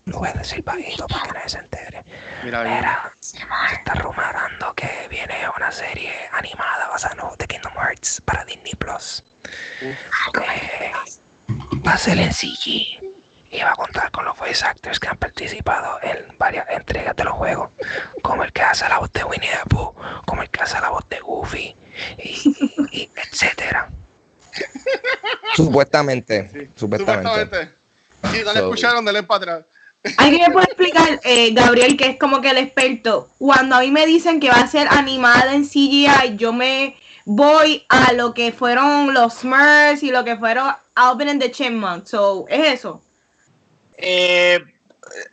lo 0.06 0.19
voy 0.19 0.30
a 0.30 0.34
decir 0.34 0.63
bajito 0.63 1.08
para 1.08 1.23
que 1.23 1.32
nadie 1.34 1.49
se 1.49 1.58
entere. 1.60 2.04
Mira, 2.43 2.63
Mira 2.63 3.12
se 3.19 3.38
está 3.73 3.93
rumorando 3.95 4.73
que 4.75 5.08
viene 5.10 5.36
una 5.56 5.71
serie 5.71 6.13
animada 6.32 6.88
basada 6.89 7.15
en 7.32 7.38
de 7.38 7.47
Kingdom 7.47 7.73
Hearts 7.73 8.21
para 8.21 8.43
Disney 8.45 8.73
Plus. 8.75 9.23
Eh, 9.82 10.91
va 11.86 11.93
a 11.93 11.97
ser 11.97 12.17
en 12.19 12.34
CG 12.34 12.99
y 13.51 13.62
va 13.63 13.71
a 13.71 13.75
contar 13.75 14.12
con 14.12 14.25
los 14.25 14.38
voice 14.38 14.65
actors 14.65 14.99
que 14.99 15.08
han 15.08 15.17
participado 15.17 15.99
en 16.01 16.38
varias 16.38 16.65
entregas 16.69 17.15
de 17.15 17.23
los 17.25 17.34
juegos, 17.34 17.69
como 18.21 18.43
el 18.43 18.51
que 18.54 18.62
hace 18.62 18.88
la 18.88 18.99
voz 18.99 19.12
de 19.12 19.23
Winnie 19.23 19.49
the 19.49 19.69
Pooh, 19.69 19.93
como 20.25 20.41
el 20.41 20.49
que 20.49 20.62
hace 20.62 20.80
la 20.80 20.89
voz 20.89 21.08
de 21.10 21.19
Goofy, 21.19 21.75
y, 22.17 23.10
etcétera. 23.15 23.89
supuestamente, 25.56 26.70
supuestamente. 26.76 27.72
Sí, 28.32 28.42
no 28.46 28.54
le 28.54 28.60
escucharon, 28.60 29.06
dale 29.06 29.24
para 29.24 29.38
atrás. 29.38 29.66
¿Alguien 30.18 30.42
me 30.48 30.54
puede 30.54 30.66
explicar, 30.66 31.20
eh, 31.24 31.54
Gabriel, 31.54 31.96
que 31.96 32.08
es 32.08 32.18
como 32.18 32.42
que 32.42 32.50
el 32.50 32.58
experto? 32.58 33.30
Cuando 33.38 33.76
a 33.76 33.82
mí 33.82 33.92
me 33.92 34.06
dicen 34.06 34.40
que 34.40 34.50
va 34.50 34.56
a 34.56 34.68
ser 34.68 34.88
animada 34.90 35.54
en 35.54 35.64
CGI, 35.64 36.38
yo 36.38 36.54
me 36.54 36.96
voy 37.26 37.86
a 37.90 38.12
lo 38.14 38.34
que 38.34 38.52
fueron 38.52 39.14
los 39.14 39.36
Smurfs 39.36 40.02
y 40.02 40.12
lo 40.12 40.24
que 40.24 40.38
fueron 40.38 40.72
Alvin 40.96 41.30
and 41.30 41.42
the 41.42 41.52
Chipmunks. 41.52 42.10
So, 42.10 42.46
¿Es 42.50 42.80
eso? 42.80 43.04
Eh, 43.98 44.60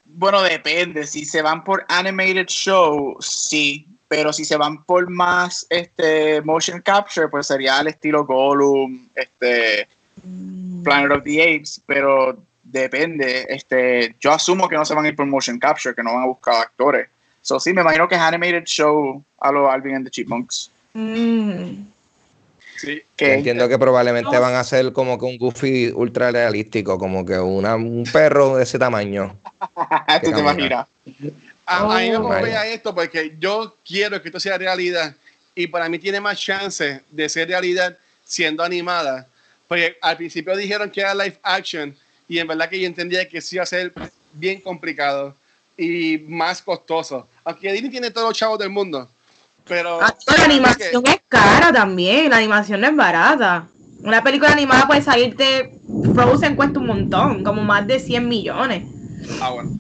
bueno, 0.05 0.43
depende. 0.43 1.07
Si 1.07 1.25
se 1.25 1.41
van 1.41 1.65
por 1.65 1.87
animated 1.89 2.47
show, 2.47 3.17
sí 3.21 3.87
pero 4.09 4.33
si 4.33 4.45
se 4.45 4.57
van 4.57 4.83
por 4.85 5.09
más 5.11 5.67
este 5.69 6.41
motion 6.43 6.81
capture, 6.81 7.29
pues 7.29 7.47
sería 7.47 7.81
el 7.81 7.89
estilo 7.89 8.25
Gollum, 8.25 9.09
este 9.15 9.87
mm. 10.25 10.83
Planet 10.83 11.13
of 11.13 11.25
the 11.25 11.43
Apes, 11.43 11.83
pero 11.87 12.43
depende. 12.63 13.47
Este, 13.49 14.17
yo 14.19 14.33
asumo 14.33 14.69
que 14.69 14.77
no 14.77 14.85
se 14.85 14.95
van 14.95 15.05
a 15.05 15.09
ir 15.09 15.17
por 15.17 15.27
motion 15.27 15.59
capture, 15.59 15.95
que 15.95 16.03
no 16.03 16.15
van 16.15 16.23
a 16.23 16.27
buscar 16.27 16.63
actores. 16.63 17.09
So 17.43 17.61
sí, 17.61 17.73
me 17.73 17.83
imagino 17.83 18.09
que 18.09 18.15
es 18.15 18.21
animated 18.21 18.65
show 18.65 19.23
a 19.41 19.53
los 19.53 19.71
Alvin 19.71 19.97
and 19.97 20.07
the 20.07 20.11
Chipmunks. 20.11 20.71
Mm. 20.95 21.85
Sí. 22.79 23.03
Entiendo 23.19 23.69
que 23.69 23.77
probablemente 23.77 24.39
van 24.39 24.55
a 24.55 24.63
ser 24.63 24.93
como 24.93 25.19
que 25.19 25.25
un 25.25 25.37
Goofy 25.37 25.91
ultra 25.95 26.31
realístico, 26.31 26.97
como 26.97 27.27
que 27.27 27.39
una, 27.39 27.75
un 27.75 28.05
perro 28.13 28.57
de 28.57 28.63
ese 28.63 28.79
tamaño. 28.79 29.37
Tú 30.23 30.33
te 30.33 30.39
imaginas. 30.39 30.87
A, 31.71 31.99
mí 31.99 32.11
me 32.11 32.17
oh, 32.17 32.33
a 32.33 32.67
esto 32.67 32.95
porque 32.95 33.37
yo 33.39 33.77
quiero 33.85 34.21
que 34.23 34.29
esto 34.29 34.41
sea 34.41 34.57
realidad 34.57 35.15
y 35.55 35.67
para 35.67 35.87
mí 35.89 35.99
tiene 35.99 36.19
más 36.19 36.41
chance 36.41 37.03
de 37.11 37.29
ser 37.29 37.49
realidad 37.49 37.97
siendo 38.25 38.63
animada. 38.63 39.27
Porque 39.67 39.99
al 40.01 40.17
principio 40.17 40.57
dijeron 40.57 40.91
que 40.91 41.03
era 41.03 41.15
live 41.15 41.39
action 41.43 41.95
y 42.27 42.39
en 42.39 42.47
verdad 42.47 42.71
que 42.71 42.81
yo 42.81 42.87
entendía 42.87 43.29
que 43.29 43.43
sí 43.43 43.57
iba 43.57 43.65
a 43.65 43.67
ser 43.67 43.93
bien 44.33 44.63
complicado 44.63 45.37
y 45.77 46.19
más 46.27 46.63
costoso. 46.63 47.29
Aunque 47.45 47.71
Disney 47.71 47.91
tiene 47.91 48.11
todos 48.11 48.29
los 48.29 48.39
chavos 48.39 48.59
del 48.59 48.71
mundo. 48.71 49.07
Pero 49.67 50.01
ah, 50.01 50.15
la 50.39 50.45
animación 50.45 51.07
es 51.07 51.21
cara 51.29 51.71
también, 51.71 52.31
la 52.31 52.39
animación 52.39 52.81
no 52.81 52.87
es 52.87 52.97
barata. 52.97 53.69
Una 54.01 54.23
película 54.23 54.53
animada 54.53 54.87
puede 54.87 55.03
salirte, 55.03 55.79
Frozen 56.15 56.57
cuesta 56.57 56.79
un 56.79 56.87
montón, 56.87 57.45
como 57.45 57.63
más 57.63 57.87
de 57.87 58.01
100 58.01 58.27
millones. 58.27 58.85
Ah, 59.43 59.51
bueno. 59.51 59.79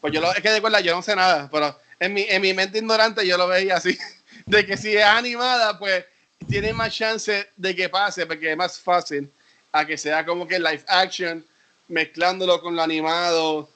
Pues 0.00 0.12
yo 0.12 0.20
lo, 0.20 0.32
es 0.32 0.40
que 0.40 0.50
de 0.50 0.60
verdad 0.60 0.80
yo 0.80 0.94
no 0.94 1.02
sé 1.02 1.14
nada, 1.14 1.48
pero 1.50 1.76
en 1.98 2.14
mi, 2.14 2.22
en 2.28 2.40
mi 2.40 2.54
mente 2.54 2.78
ignorante 2.78 3.26
yo 3.26 3.36
lo 3.36 3.46
veía 3.46 3.76
así, 3.76 3.96
de 4.46 4.66
que 4.66 4.76
si 4.76 4.96
es 4.96 5.04
animada, 5.04 5.78
pues 5.78 6.04
tiene 6.48 6.72
más 6.72 6.94
chance 6.94 7.48
de 7.56 7.76
que 7.76 7.88
pase, 7.88 8.26
porque 8.26 8.50
es 8.50 8.56
más 8.56 8.80
fácil 8.80 9.30
a 9.72 9.84
que 9.84 9.96
sea 9.96 10.24
como 10.24 10.46
que 10.46 10.58
live 10.58 10.82
action, 10.88 11.44
mezclándolo 11.88 12.60
con 12.60 12.74
lo 12.74 12.82
animado, 12.82 13.68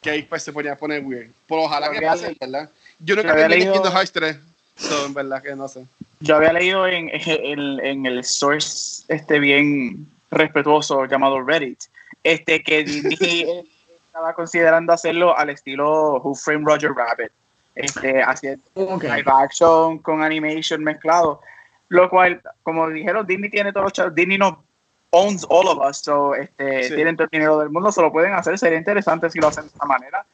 que 0.00 0.10
ahí 0.10 0.22
pues 0.22 0.42
se 0.42 0.52
ponía 0.52 0.72
a 0.72 0.76
poner 0.76 1.04
weird. 1.04 1.30
Pero 1.46 1.62
ojalá 1.62 1.90
que 1.90 2.00
pase, 2.00 2.36
¿verdad? 2.40 2.70
Yo 2.98 3.14
nunca 3.14 3.32
había 3.32 3.48
leído 3.48 3.74
Kingdom 3.74 3.92
Hearts 3.92 4.12
3, 4.12 4.36
so, 4.76 5.06
en 5.06 5.14
verdad 5.14 5.42
que 5.42 5.54
no 5.54 5.68
sé. 5.68 5.84
Yo 6.20 6.36
había 6.36 6.52
leído 6.54 6.86
en, 6.86 7.10
en, 7.12 7.84
en 7.84 8.06
el 8.06 8.24
source 8.24 9.04
este 9.08 9.38
bien 9.38 10.08
respetuoso 10.30 11.04
llamado 11.04 11.42
Reddit, 11.42 11.78
este 12.24 12.62
que 12.62 12.84
estaba 14.16 14.32
considerando 14.32 14.94
hacerlo 14.94 15.36
al 15.36 15.50
estilo 15.50 16.22
Who 16.22 16.34
Framed 16.34 16.66
Roger 16.66 16.94
Rabbit, 16.94 17.30
este, 17.74 18.22
haciendo 18.22 18.64
live 19.02 19.24
action 19.26 19.98
con 19.98 20.22
animation 20.22 20.82
mezclado, 20.82 21.42
lo 21.90 22.08
cual, 22.08 22.40
como 22.62 22.88
dijeron, 22.88 23.26
Disney 23.26 23.50
tiene 23.50 23.72
todos 23.72 23.84
los 23.84 23.92
chavos, 23.92 24.14
Disney 24.14 24.38
no 24.38 24.64
owns 25.10 25.44
all 25.50 25.68
of 25.68 25.86
us, 25.86 25.98
so, 25.98 26.34
este, 26.34 26.94
tienen 26.94 27.14
todo 27.14 27.24
el 27.24 27.30
dinero 27.30 27.58
del 27.58 27.68
mundo, 27.68 27.92
se 27.92 28.00
lo 28.00 28.10
pueden 28.10 28.32
hacer, 28.32 28.58
sería 28.58 28.78
interesante 28.78 29.28
si 29.28 29.38
lo 29.38 29.48
hacen 29.48 29.64
de 29.64 29.68
esta 29.68 29.84
manera. 29.84 30.24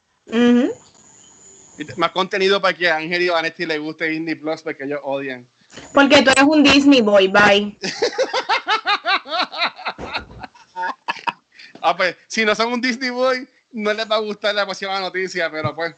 Más 1.97 2.11
contenido 2.11 2.61
para 2.61 2.73
que 2.73 2.89
a 2.89 2.95
Ángel 2.95 3.21
y 3.21 3.27
Vanetti 3.27 3.65
le 3.65 3.79
guste 3.79 4.05
Disney 4.05 4.35
Plus, 4.35 4.61
porque 4.61 4.85
ellos 4.85 5.01
odian. 5.03 5.45
Porque 5.93 6.21
tú 6.21 6.29
eres 6.29 6.45
un 6.45 6.63
Disney 6.63 7.01
boy, 7.01 7.27
bye. 7.27 7.77
ah, 11.81 11.97
pues, 11.97 12.15
si 12.27 12.45
no 12.45 12.55
son 12.55 12.71
un 12.71 12.79
Disney 12.79 13.09
boy, 13.09 13.45
no 13.73 13.93
les 13.93 14.09
va 14.09 14.15
a 14.15 14.19
gustar 14.19 14.55
la 14.55 14.65
próxima 14.65 14.99
noticia, 14.99 15.51
pero 15.51 15.73
pues. 15.75 15.93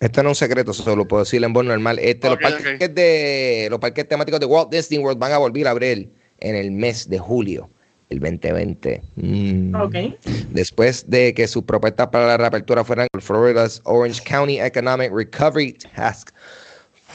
Esto 0.00 0.22
no 0.22 0.30
es 0.30 0.32
un 0.32 0.34
secreto, 0.34 0.72
solo 0.72 0.96
lo 0.96 1.08
puedo 1.08 1.24
decir 1.24 1.42
en 1.42 1.52
voz 1.52 1.64
normal. 1.64 1.98
Este, 2.00 2.28
los, 2.28 2.38
parques 2.38 2.94
de, 2.94 3.68
los 3.70 3.78
parques 3.78 4.08
temáticos 4.08 4.40
de 4.40 4.46
Walt 4.46 4.70
Disney 4.70 4.98
World 4.98 5.18
van 5.18 5.32
a 5.32 5.38
volver 5.38 5.66
a 5.66 5.70
abrir 5.70 6.10
en 6.38 6.54
el 6.54 6.70
mes 6.70 7.08
de 7.08 7.18
julio, 7.18 7.70
el 8.10 8.18
2020. 8.20 9.02
Mm. 9.16 9.74
Después 10.50 11.08
de 11.08 11.32
que 11.32 11.48
sus 11.48 11.64
propuestas 11.64 12.08
para 12.08 12.26
la 12.26 12.36
reapertura 12.36 12.84
fueran 12.84 13.08
Florida's 13.20 13.80
Orange 13.84 14.22
County 14.24 14.60
Economic 14.60 15.12
Recovery 15.12 15.72
Task 15.94 16.30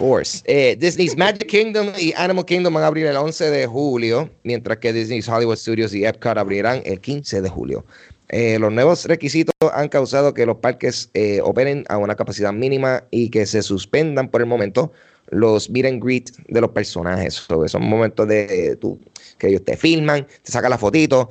Force. 0.02 0.42
Eh, 0.46 0.76
Disney's 0.80 1.16
Magic 1.16 1.46
Kingdom 1.46 1.90
y 1.96 2.12
Animal 2.18 2.44
Kingdom 2.44 2.74
van 2.74 2.84
a 2.84 2.88
abrir 2.88 3.06
el 3.06 3.16
11 3.16 3.52
de 3.52 3.68
julio, 3.68 4.32
mientras 4.44 4.80
que 4.80 4.92
Disney's 4.92 5.30
Hollywood 5.30 5.58
Studios 5.58 5.94
y 5.94 6.06
Epcot 6.06 6.40
abrirán 6.40 6.82
el 6.86 7.00
15 7.00 7.40
de 7.40 7.48
julio. 7.48 7.86
Eh, 8.30 8.58
los 8.58 8.72
nuevos 8.72 9.06
requisitos 9.06 9.54
han 9.72 9.90
causado 9.90 10.34
que 10.34 10.48
los 10.48 10.58
parques 10.58 11.12
eh, 11.14 11.40
operen 11.44 11.84
a 11.88 12.00
una 12.00 12.16
capacidad 12.16 12.52
mínima 12.52 13.04
y 13.12 13.30
que 13.30 13.46
se 13.46 13.62
suspendan 13.62 14.28
por 14.28 14.42
el 14.42 14.48
momento 14.48 14.92
los 15.30 15.70
meet 15.70 15.86
and 15.86 16.04
greet 16.04 16.32
de 16.48 16.62
los 16.62 16.72
personajes. 16.72 17.36
son 17.68 17.84
momentos 17.84 18.28
de 18.28 18.76
tú, 18.78 19.00
que 19.38 19.50
ellos 19.50 19.64
te 19.64 19.78
filman, 19.78 20.26
te 20.42 20.52
sacan 20.52 20.72
la 20.72 20.80
fotito, 20.80 21.30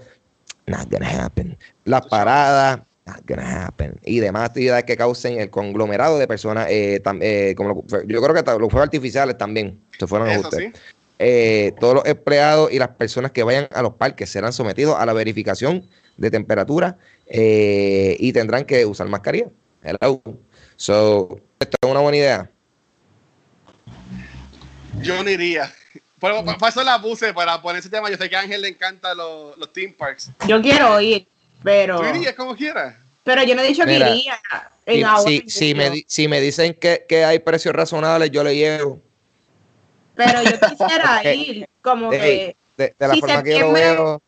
not 0.68 0.88
gonna 0.88 1.24
happen. 1.24 1.58
Las 1.86 2.06
paradas, 2.06 2.82
not 3.10 3.26
gonna 3.26 3.66
happen. 3.66 3.98
Y 4.04 4.20
demás 4.20 4.50
actividades 4.50 4.84
que 4.84 4.96
causen 4.96 5.40
el 5.40 5.50
conglomerado 5.50 6.18
de 6.18 6.26
personas, 6.26 6.68
eh, 6.70 7.02
eh, 7.20 7.54
como 7.56 7.84
yo 8.06 8.22
creo 8.22 8.34
que 8.34 8.42
los 8.42 8.70
fuegos 8.70 8.82
artificiales 8.82 9.36
también 9.38 9.80
se 9.98 10.06
fueron 10.06 10.30
a 10.30 10.38
usted. 10.38 10.72
Eh, 11.18 11.74
todos 11.78 11.96
los 11.96 12.06
empleados 12.06 12.72
y 12.72 12.78
las 12.78 12.88
personas 12.88 13.30
que 13.32 13.42
vayan 13.42 13.68
a 13.72 13.82
los 13.82 13.94
parques 13.94 14.30
serán 14.30 14.52
sometidos 14.52 14.96
a 14.98 15.04
la 15.04 15.12
verificación 15.12 15.84
de 16.16 16.30
temperatura 16.30 16.96
y 17.28 18.32
tendrán 18.32 18.64
que 18.64 18.86
usar 18.86 19.08
mascarilla. 19.08 19.48
Hello. 19.82 20.22
So, 20.76 21.40
¿esto 21.58 21.76
es 21.80 21.90
una 21.90 22.00
buena 22.00 22.16
idea? 22.16 22.50
Yo 25.02 25.22
no 25.22 25.30
iría. 25.30 25.72
Por, 26.18 26.32
eso 26.68 26.84
la 26.84 27.00
puse 27.00 27.32
para 27.32 27.60
poner 27.62 27.80
ese 27.80 27.88
tema. 27.88 28.10
Yo 28.10 28.16
sé 28.16 28.28
que 28.28 28.36
a 28.36 28.40
Ángel 28.40 28.60
le 28.60 28.68
encanta 28.68 29.14
los, 29.14 29.56
los 29.56 29.72
theme 29.72 29.94
parks. 29.96 30.30
Yo 30.46 30.60
quiero 30.60 31.00
ir, 31.00 31.26
pero. 31.62 32.00
Tú 32.00 32.06
irías 32.16 32.34
como 32.34 32.56
quieras. 32.56 32.96
Pero 33.22 33.42
yo 33.44 33.54
no 33.54 33.62
he 33.62 33.68
dicho 33.68 33.84
que 33.84 33.96
iría. 33.96 34.40
En 34.86 35.06
si, 35.48 35.74
me, 35.74 36.04
si 36.06 36.26
me 36.26 36.40
dicen 36.40 36.74
que, 36.74 37.04
que, 37.08 37.24
hay 37.24 37.38
precios 37.38 37.74
razonables, 37.74 38.30
yo 38.30 38.42
le 38.42 38.56
llevo. 38.56 39.00
Pero 40.16 40.42
yo 40.42 40.50
quisiera 40.68 41.34
ir, 41.34 41.68
como 41.82 42.10
que. 42.10 42.56
De, 42.76 42.94
la 42.98 43.14
forma 43.16 43.42
que 43.42 43.58
yo 43.58 43.66
lo 43.66 43.72
veo, 43.72 44.22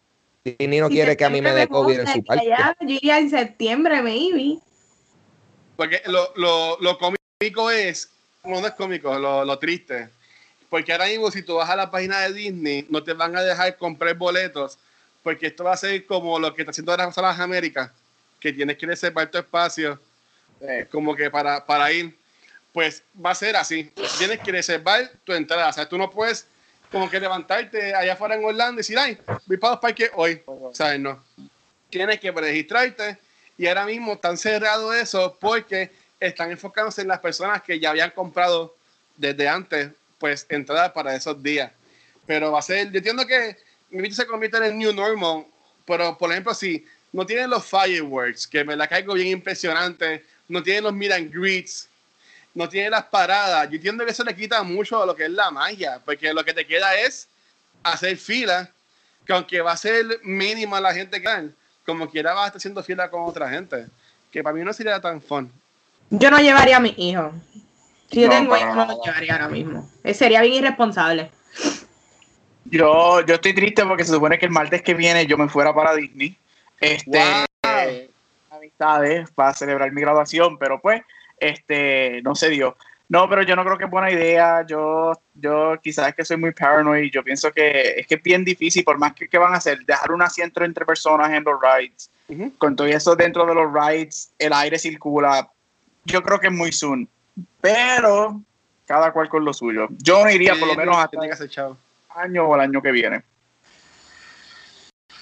Disney 0.44 0.80
no 0.80 0.88
quiere 0.88 1.16
que 1.16 1.24
a 1.24 1.30
mí 1.30 1.40
me 1.40 1.52
dé 1.52 1.66
COVID 1.66 2.00
en 2.00 2.06
su 2.06 2.24
parque. 2.24 2.48
yo 2.80 2.94
iría 2.94 3.18
en 3.18 3.30
septiembre, 3.30 4.02
maybe. 4.02 4.58
Porque 5.76 6.02
lo, 6.06 6.32
lo, 6.36 6.78
lo 6.80 6.98
cómico 6.98 7.70
es, 7.70 8.10
no, 8.44 8.60
no 8.60 8.66
es 8.66 8.74
cómico, 8.74 9.18
lo, 9.18 9.44
lo 9.44 9.58
triste 9.58 10.10
porque 10.72 10.90
ahora 10.90 11.04
mismo, 11.04 11.30
si 11.30 11.42
tú 11.42 11.56
vas 11.56 11.68
a 11.68 11.76
la 11.76 11.90
página 11.90 12.20
de 12.20 12.32
Disney, 12.32 12.86
no 12.88 13.04
te 13.04 13.12
van 13.12 13.36
a 13.36 13.42
dejar 13.42 13.76
comprar 13.76 14.14
boletos, 14.14 14.78
porque 15.22 15.48
esto 15.48 15.64
va 15.64 15.72
a 15.72 15.76
ser 15.76 16.04
como 16.06 16.38
lo 16.38 16.54
que 16.54 16.62
está 16.62 16.70
haciendo 16.70 16.92
ahora 16.92 17.10
las 17.14 17.40
Américas, 17.40 17.90
que 18.40 18.52
tienes 18.52 18.76
que 18.76 18.86
reservar 18.86 19.30
tu 19.30 19.38
espacio, 19.38 20.00
eh, 20.60 20.86
como 20.90 21.14
que 21.14 21.30
para, 21.30 21.64
para 21.64 21.92
ir. 21.92 22.16
Pues 22.72 23.02
va 23.24 23.30
a 23.30 23.34
ser 23.34 23.56
así. 23.56 23.92
Tienes 24.18 24.40
que 24.40 24.50
reservar 24.50 25.10
tu 25.24 25.32
entrada. 25.32 25.68
O 25.68 25.72
sea, 25.72 25.88
tú 25.88 25.98
no 25.98 26.10
puedes 26.10 26.46
como 26.90 27.08
que 27.08 27.20
levantarte 27.20 27.94
allá 27.94 28.14
afuera 28.14 28.34
en 28.34 28.44
Orlando 28.44 28.74
y 28.74 28.76
decir, 28.78 28.98
ay, 28.98 29.18
voy 29.46 29.56
para 29.56 29.72
los 29.74 29.80
parques 29.80 30.10
hoy. 30.14 30.42
O 30.46 30.72
sea, 30.74 30.96
no. 30.98 31.22
Tienes 31.90 32.18
que 32.18 32.30
registrarte 32.30 33.18
y 33.58 33.66
ahora 33.66 33.84
mismo 33.84 34.14
están 34.14 34.38
cerrados 34.38 34.94
eso 34.96 35.36
porque 35.38 35.90
están 36.18 36.50
enfocándose 36.50 37.02
en 37.02 37.08
las 37.08 37.20
personas 37.20 37.62
que 37.62 37.78
ya 37.78 37.90
habían 37.90 38.10
comprado 38.10 38.74
desde 39.16 39.48
antes 39.48 39.90
pues 40.18 40.46
entrada 40.48 40.92
para 40.92 41.14
esos 41.14 41.42
días. 41.42 41.72
Pero 42.26 42.52
va 42.52 42.60
a 42.60 42.62
ser, 42.62 42.90
yo 42.90 42.98
entiendo 42.98 43.26
que 43.26 43.56
mi 43.92 44.10
se 44.10 44.26
convierte 44.26 44.56
en 44.56 44.64
el 44.64 44.78
new 44.78 44.92
normal, 44.92 45.46
pero 45.84 46.16
por 46.16 46.30
ejemplo, 46.30 46.54
si 46.54 46.84
no 47.12 47.24
tienen 47.26 47.50
los 47.50 47.64
fireworks, 47.64 48.46
que 48.46 48.64
me 48.64 48.74
la 48.74 48.88
caigo 48.88 49.14
bien 49.14 49.28
impresionante, 49.28 50.24
no 50.48 50.62
tienen 50.62 50.84
los 50.84 50.94
meet 50.94 51.12
and 51.12 51.32
greets, 51.32 51.88
no 52.54 52.68
tienen 52.68 52.90
las 52.90 53.04
paradas, 53.04 53.68
yo 53.68 53.76
entiendo 53.76 54.04
que 54.04 54.10
eso 54.10 54.24
le 54.24 54.34
quita 54.34 54.62
mucho 54.62 55.02
a 55.02 55.06
lo 55.06 55.14
que 55.14 55.24
es 55.24 55.30
la 55.30 55.50
magia, 55.50 56.00
porque 56.04 56.32
lo 56.32 56.44
que 56.44 56.54
te 56.54 56.66
queda 56.66 56.94
es 56.96 57.28
hacer 57.82 58.16
fila, 58.16 58.70
que 59.26 59.32
aunque 59.32 59.60
va 59.60 59.72
a 59.72 59.76
ser 59.76 60.20
mínima 60.22 60.80
la 60.80 60.94
gente 60.94 61.20
que 61.20 61.28
dan, 61.28 61.54
como 61.84 62.08
quiera 62.10 62.32
vas 62.32 62.44
a 62.44 62.46
estar 62.46 62.58
haciendo 62.58 62.82
fila 62.82 63.10
con 63.10 63.22
otra 63.22 63.48
gente, 63.50 63.86
que 64.30 64.42
para 64.42 64.54
mí 64.54 64.64
no 64.64 64.72
sería 64.72 65.00
tan 65.00 65.20
fun. 65.20 65.50
Yo 66.10 66.30
no 66.30 66.38
llevaría 66.38 66.76
a 66.76 66.80
mi 66.80 66.94
hijo. 66.96 67.32
Si 68.10 68.20
yo 68.20 68.28
tengo 68.28 68.56
hijos, 68.56 68.76
no 68.76 68.86
lo 68.86 69.02
llevaría 69.02 69.32
ahora 69.32 69.48
mismo. 69.48 69.90
Eh, 70.04 70.12
sería 70.12 70.42
bien 70.42 70.54
irresponsable. 70.54 71.30
Yo, 72.72 73.20
yo 73.26 73.34
estoy 73.34 73.52
triste 73.52 73.84
porque 73.84 74.02
se 74.02 74.14
supone 74.14 74.38
que 74.38 74.46
el 74.46 74.50
martes 74.50 74.80
que 74.80 74.94
viene 74.94 75.26
yo 75.26 75.36
me 75.36 75.46
fuera 75.46 75.74
para 75.74 75.94
Disney. 75.94 76.34
Este, 76.80 77.20
amistades 78.50 79.30
para 79.32 79.52
celebrar 79.52 79.92
mi 79.92 80.00
graduación, 80.00 80.56
pero 80.56 80.80
pues, 80.80 81.02
este, 81.38 82.22
no 82.22 82.34
se 82.34 82.48
dio. 82.48 82.74
No, 83.10 83.28
pero 83.28 83.42
yo 83.42 83.54
no 83.56 83.62
creo 83.62 83.76
que 83.76 83.84
es 83.84 83.90
buena 83.90 84.10
idea. 84.10 84.64
Yo, 84.66 85.12
yo 85.34 85.78
quizás 85.82 86.08
es 86.08 86.14
que 86.14 86.24
soy 86.24 86.38
muy 86.38 86.52
paranoid. 86.52 87.12
Yo 87.12 87.22
pienso 87.22 87.52
que 87.52 88.00
es 88.00 88.06
que 88.06 88.14
es 88.14 88.22
bien 88.22 88.42
difícil, 88.42 88.82
por 88.84 88.96
más 88.96 89.12
que, 89.12 89.28
que 89.28 89.36
van 89.36 89.52
a 89.52 89.58
hacer, 89.58 89.84
dejar 89.84 90.10
un 90.10 90.22
asiento 90.22 90.64
entre 90.64 90.86
personas 90.86 91.30
en 91.30 91.44
los 91.44 91.60
rides. 91.60 92.10
Con 92.56 92.74
todo 92.74 92.86
eso 92.86 93.14
dentro 93.14 93.44
de 93.44 93.54
los 93.54 93.70
rides, 93.70 94.32
el 94.38 94.54
aire 94.54 94.78
circula. 94.78 95.46
Yo 96.06 96.22
creo 96.22 96.40
que 96.40 96.46
es 96.46 96.52
muy 96.54 96.72
soon. 96.72 97.06
Pero 97.60 98.40
cada 98.86 99.12
cual 99.12 99.28
con 99.28 99.44
lo 99.44 99.52
suyo. 99.52 99.88
Yo 99.98 100.24
no 100.24 100.30
iría 100.30 100.54
por 100.54 100.68
lo 100.68 100.74
menos 100.74 100.96
hasta 100.96 101.22
el 101.22 101.76
año 102.16 102.46
o 102.46 102.54
el 102.54 102.60
año 102.60 102.82
que 102.82 102.92
viene. 102.92 103.22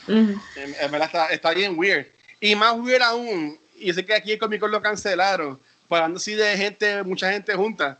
en, 0.06 0.90
verdad 0.90 1.30
está, 1.30 1.52
bien 1.52 1.78
weird. 1.78 2.06
Y 2.40 2.54
más 2.54 2.74
weird 2.78 3.02
aún, 3.02 3.58
y 3.76 3.92
sé 3.92 4.04
que 4.04 4.14
aquí 4.14 4.32
el 4.32 4.38
Comic 4.38 4.60
Con 4.60 4.70
lo 4.70 4.80
cancelaron, 4.80 5.60
hablando 5.88 6.18
así 6.18 6.34
de 6.34 6.56
gente, 6.56 7.02
mucha 7.02 7.30
gente 7.32 7.54
junta. 7.54 7.98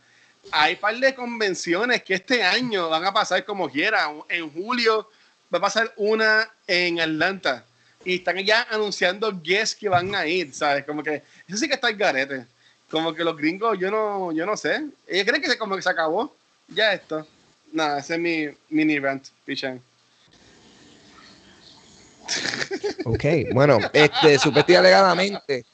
Hay 0.51 0.73
un 0.73 0.79
par 0.79 0.97
de 0.97 1.13
convenciones 1.13 2.03
que 2.03 2.15
este 2.15 2.43
año 2.43 2.89
van 2.89 3.05
a 3.05 3.13
pasar 3.13 3.45
como 3.45 3.69
quiera. 3.69 4.11
En 4.29 4.51
julio 4.51 5.09
va 5.53 5.59
a 5.59 5.61
pasar 5.61 5.93
una 5.97 6.49
en 6.65 6.99
Atlanta. 6.99 7.63
Y 8.03 8.15
están 8.15 8.37
ya 8.39 8.65
anunciando 8.71 9.31
guests 9.43 9.75
que 9.75 9.87
van 9.87 10.15
a 10.15 10.25
ir, 10.25 10.51
¿sabes? 10.53 10.83
Como 10.85 11.03
que 11.03 11.21
eso 11.47 11.57
sí 11.57 11.67
que 11.67 11.75
está 11.75 11.89
el 11.89 11.97
garete 11.97 12.47
como 12.91 13.15
que 13.15 13.23
los 13.23 13.37
gringos, 13.37 13.79
yo 13.79 13.89
no, 13.89 14.31
yo 14.33 14.45
no 14.45 14.57
sé. 14.57 14.85
Ellos 15.07 15.25
creen 15.25 15.41
que 15.41 15.49
se, 15.49 15.57
como 15.57 15.75
que 15.75 15.81
se 15.81 15.89
acabó. 15.89 16.35
Ya 16.67 16.93
esto. 16.93 17.25
Nada, 17.71 17.99
ese 17.99 18.15
es 18.15 18.19
mi 18.19 18.47
mini 18.69 18.99
rant, 18.99 19.27
Pichan. 19.45 19.81
Ok, 23.05 23.25
bueno, 23.53 23.79
este, 23.93 24.37
supuestamente 24.37 24.77
alegadamente, 24.77 25.65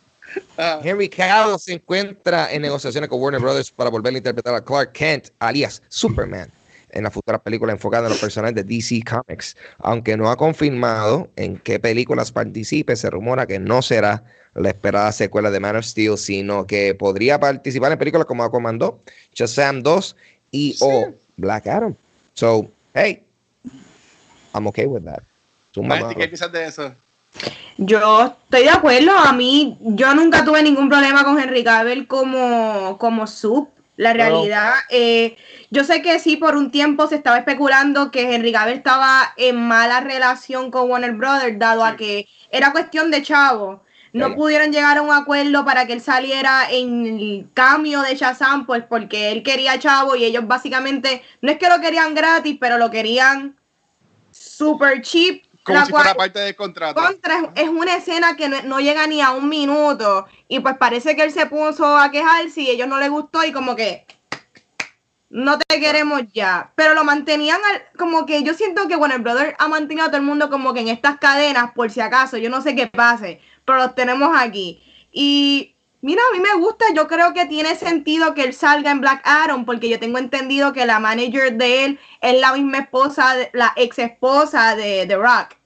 ah. 0.57 0.79
Henry 0.83 1.09
Cavill 1.09 1.59
se 1.59 1.73
encuentra 1.73 2.51
en 2.51 2.61
negociaciones 2.61 3.09
con 3.09 3.21
Warner 3.21 3.41
Brothers 3.41 3.71
para 3.71 3.89
volver 3.89 4.13
a 4.13 4.17
interpretar 4.17 4.55
a 4.55 4.63
Clark 4.63 4.91
Kent, 4.93 5.29
alias 5.39 5.81
Superman, 5.89 6.49
en 6.91 7.03
la 7.03 7.11
futura 7.11 7.37
película 7.37 7.73
enfocada 7.73 8.05
en 8.05 8.11
los 8.11 8.19
personajes 8.19 8.55
de 8.55 8.63
DC 8.63 9.01
Comics. 9.03 9.55
Aunque 9.79 10.17
no 10.17 10.31
ha 10.31 10.37
confirmado 10.37 11.29
en 11.35 11.57
qué 11.57 11.79
películas 11.79 12.31
participe, 12.31 12.95
se 12.95 13.09
rumora 13.09 13.45
que 13.45 13.59
no 13.59 13.81
será 13.81 14.23
la 14.55 14.69
esperada 14.69 15.11
secuela 15.11 15.51
de 15.51 15.59
Man 15.59 15.75
of 15.75 15.85
Steel, 15.85 16.17
sino 16.17 16.65
que 16.65 16.95
podría 16.95 17.39
participar 17.39 17.91
en 17.91 17.99
películas 17.99 18.25
como 18.25 18.43
Aquaman 18.43 18.79
2, 18.79 18.93
Shazam 19.33 19.83
2 19.83 20.15
y 20.49 20.75
o 20.79 21.13
Black 21.37 21.67
Adam. 21.67 21.95
So, 22.33 22.69
hey, 22.93 23.23
I'm 24.53 24.67
okay 24.67 24.85
with 24.85 25.03
that. 25.05 25.23
¿Qué 25.73 26.27
piensas 26.27 26.51
de 26.51 26.65
eso? 26.65 26.95
Yo 27.77 28.25
estoy 28.25 28.63
de 28.63 28.69
acuerdo. 28.69 29.11
A 29.11 29.31
mí, 29.33 29.77
yo 29.81 30.13
nunca 30.15 30.43
tuve 30.43 30.63
ningún 30.63 30.89
problema 30.89 31.23
con 31.23 31.39
Henry 31.39 31.63
Cavill 31.63 32.07
como, 32.07 32.97
como 32.97 33.27
sub. 33.27 33.69
La 33.95 34.13
realidad, 34.13 34.73
eh, 34.91 35.37
yo 35.71 35.83
sé 35.83 36.03
que 36.03 36.19
sí, 36.19 36.37
por 36.37 36.55
un 36.55 36.69
tiempo 36.69 37.07
se 37.07 37.15
estaba 37.15 37.39
especulando 37.39 38.11
que 38.11 38.35
Henry 38.35 38.51
Cavill 38.51 38.77
estaba 38.77 39.33
en 39.37 39.67
mala 39.67 40.01
relación 40.01 40.69
con 40.69 40.91
Warner 40.91 41.13
Brothers, 41.13 41.57
dado 41.57 41.83
a 41.83 41.95
que 41.95 42.27
era 42.51 42.71
cuestión 42.71 43.09
de 43.09 43.23
chavo 43.23 43.81
no 44.17 44.35
pudieron 44.35 44.71
llegar 44.71 44.97
a 44.97 45.01
un 45.01 45.11
acuerdo 45.11 45.63
para 45.63 45.85
que 45.85 45.93
él 45.93 46.01
saliera 46.01 46.69
en 46.69 47.05
el 47.05 47.47
cambio 47.53 48.01
de 48.01 48.15
Shazam, 48.15 48.65
pues 48.65 48.83
porque 48.83 49.31
él 49.31 49.43
quería 49.43 49.79
Chavo 49.79 50.15
y 50.15 50.25
ellos 50.25 50.47
básicamente, 50.47 51.21
no 51.41 51.51
es 51.51 51.57
que 51.57 51.69
lo 51.69 51.79
querían 51.79 52.13
gratis, 52.13 52.57
pero 52.59 52.77
lo 52.77 52.91
querían 52.91 53.55
super 54.31 55.01
cheap. 55.01 55.43
Como 55.63 55.85
si 55.85 55.91
fuera 55.91 56.13
parte 56.13 56.39
del 56.39 56.55
contrato. 56.55 57.01
Contra, 57.01 57.51
es 57.55 57.67
una 57.67 57.95
escena 57.95 58.37
que 58.37 58.47
no, 58.47 58.79
llega 58.79 59.05
ni 59.05 59.21
a 59.21 59.31
un 59.31 59.49
minuto 59.49 60.25
y 60.47 60.61
pues 60.61 60.77
parece 60.77 61.15
que 61.15 61.23
él 61.23 61.31
se 61.31 61.45
puso 61.45 61.97
a 61.97 62.09
quejarse 62.09 62.61
y 62.61 62.69
a 62.69 62.71
ellos 62.71 62.87
no 62.87 62.97
les 62.99 63.09
gustó 63.09 63.43
y 63.43 63.51
como 63.51 63.75
que 63.75 64.05
no 65.29 65.57
te 65.59 65.79
queremos 65.79 66.21
ya. 66.33 66.71
Pero 66.75 66.93
lo 66.93 67.03
mantenían 67.03 67.59
como 67.97 68.25
que 68.25 68.43
yo 68.43 68.53
siento 68.53 68.87
que 68.87 68.95
bueno, 68.95 69.15
el 69.15 69.21
brother 69.21 69.55
ha 69.59 69.67
mantenido 69.67 70.05
a 70.05 70.09
todo 70.09 70.17
el 70.17 70.23
mundo 70.23 70.49
como 70.49 70.73
que 70.73 70.81
en 70.81 70.87
estas 70.87 71.17
cadenas 71.17 71.71
por 71.73 71.91
si 71.91 72.01
acaso, 72.01 72.37
yo 72.37 72.49
no 72.49 72.61
sé 72.61 72.75
qué 72.75 72.87
pase 72.87 73.41
pero 73.67 73.79
los 73.79 73.95
tenemos 73.95 74.29
aquí. 74.33 74.81
Y 75.11 75.75
mira, 76.01 76.21
a 76.29 76.33
mí 76.35 76.41
me 76.41 76.53
gusta, 76.59 76.85
yo 76.95 77.07
creo 77.07 77.33
que 77.33 77.45
tiene 77.45 77.75
sentido 77.75 78.33
que 78.33 78.43
él 78.43 78.53
salga 78.53 78.91
en 78.91 79.01
Black 79.01 79.21
Adam, 79.25 79.65
porque 79.65 79.89
yo 79.89 79.99
tengo 79.99 80.17
entendido 80.17 80.71
que 80.71 80.85
la 80.85 80.99
manager 80.99 81.53
de 81.53 81.83
él 81.83 81.99
es 82.21 82.39
la 82.39 82.53
misma 82.53 82.79
esposa, 82.79 83.35
la 83.51 83.73
ex 83.75 83.99
esposa 83.99 84.75
de 84.75 85.05
The 85.05 85.17
Rock. 85.17 85.57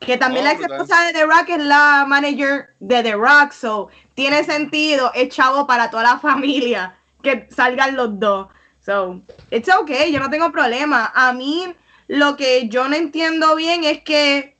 Que 0.00 0.16
también 0.16 0.44
la 0.44 0.52
oh, 0.52 0.54
ex 0.54 0.62
esposa 0.62 1.02
de 1.02 1.12
The 1.12 1.26
Rock 1.26 1.48
es 1.50 1.62
la 1.62 2.06
manager 2.08 2.70
de 2.80 3.02
The 3.02 3.12
Rock, 3.12 3.52
so 3.52 3.88
tiene 4.14 4.42
sentido, 4.42 5.12
es 5.14 5.28
chavo 5.28 5.66
para 5.66 5.90
toda 5.90 6.04
la 6.04 6.18
familia 6.20 6.96
que 7.22 7.48
salgan 7.50 7.96
los 7.96 8.18
dos. 8.18 8.48
So, 8.86 9.20
it's 9.50 9.68
okay, 9.68 10.12
yo 10.12 10.20
no 10.20 10.30
tengo 10.30 10.52
problema. 10.52 11.10
A 11.12 11.32
mí 11.32 11.74
lo 12.06 12.36
que 12.36 12.68
yo 12.68 12.86
no 12.86 12.94
entiendo 12.94 13.56
bien 13.56 13.82
es 13.82 14.02
que 14.02 14.56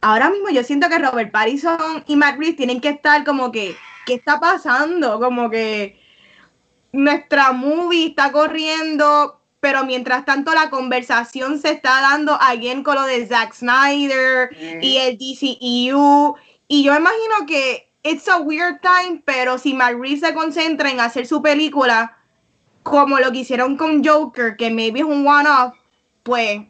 ahora 0.00 0.28
mismo 0.28 0.48
yo 0.50 0.64
siento 0.64 0.88
que 0.88 0.98
Robert 0.98 1.30
Pattinson 1.30 2.02
y 2.08 2.16
Matt 2.16 2.36
Reeves 2.36 2.56
tienen 2.56 2.80
que 2.80 2.88
estar 2.88 3.22
como 3.22 3.52
que, 3.52 3.76
¿qué 4.06 4.14
está 4.14 4.40
pasando? 4.40 5.20
Como 5.20 5.48
que 5.50 6.00
nuestra 6.90 7.52
movie 7.52 8.08
está 8.08 8.32
corriendo 8.32 9.36
pero 9.60 9.84
mientras 9.84 10.24
tanto 10.24 10.52
la 10.54 10.70
conversación 10.70 11.60
se 11.60 11.70
está 11.72 12.00
dando 12.00 12.36
alguien 12.40 12.82
con 12.82 12.94
lo 12.94 13.02
de 13.02 13.26
Zack 13.26 13.52
Snyder 13.52 14.50
y 14.80 14.96
el 14.96 15.18
DCEU. 15.18 16.34
Y 16.66 16.82
yo 16.82 16.96
imagino 16.96 17.46
que 17.46 17.92
it's 18.02 18.26
a 18.26 18.38
weird 18.38 18.80
time, 18.80 19.22
pero 19.26 19.58
si 19.58 19.74
Matt 19.74 19.96
se 20.18 20.32
concentra 20.32 20.90
en 20.90 20.98
hacer 20.98 21.26
su 21.26 21.42
película 21.42 22.16
como 22.90 23.18
lo 23.18 23.32
que 23.32 23.38
hicieron 23.38 23.76
con 23.76 24.04
Joker, 24.04 24.56
que 24.56 24.70
maybe 24.70 25.00
es 25.00 25.06
un 25.06 25.26
one-off, 25.26 25.74
pues 26.22 26.62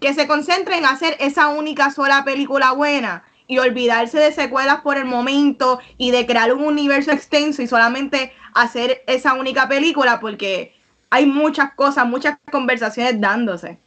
que 0.00 0.14
se 0.14 0.26
concentre 0.26 0.78
en 0.78 0.86
hacer 0.86 1.16
esa 1.20 1.48
única 1.48 1.90
sola 1.90 2.24
película 2.24 2.72
buena 2.72 3.24
y 3.46 3.58
olvidarse 3.58 4.18
de 4.18 4.32
secuelas 4.32 4.80
por 4.80 4.96
el 4.96 5.04
momento 5.04 5.80
y 5.98 6.10
de 6.12 6.24
crear 6.24 6.54
un 6.54 6.64
universo 6.64 7.10
extenso 7.12 7.62
y 7.62 7.66
solamente 7.66 8.32
hacer 8.54 9.02
esa 9.06 9.34
única 9.34 9.68
película 9.68 10.20
porque 10.20 10.74
hay 11.10 11.26
muchas 11.26 11.74
cosas, 11.74 12.06
muchas 12.06 12.38
conversaciones 12.50 13.20
dándose. 13.20 13.78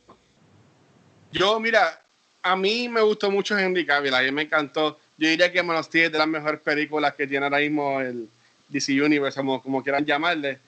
Yo, 1.31 1.59
mira, 1.59 1.99
a 2.43 2.55
mí 2.55 2.89
me 2.89 3.01
gustó 3.01 3.31
mucho 3.31 3.57
Henry 3.57 3.85
Cavill, 3.85 4.13
a 4.13 4.21
mí 4.21 4.31
me 4.31 4.43
encantó. 4.43 4.99
Yo 5.17 5.29
diría 5.29 5.51
que 5.51 5.63
Man 5.63 5.77
of 5.77 5.85
Steel 5.85 6.05
es 6.05 6.11
de 6.11 6.17
las 6.17 6.27
mejores 6.27 6.59
películas 6.59 7.13
que 7.15 7.25
tiene 7.25 7.45
ahora 7.45 7.59
mismo 7.59 8.01
el 8.01 8.29
DC 8.67 9.01
Universe, 9.01 9.39
como, 9.39 9.81
quieran 9.81 10.05
llamarle. 10.05 10.59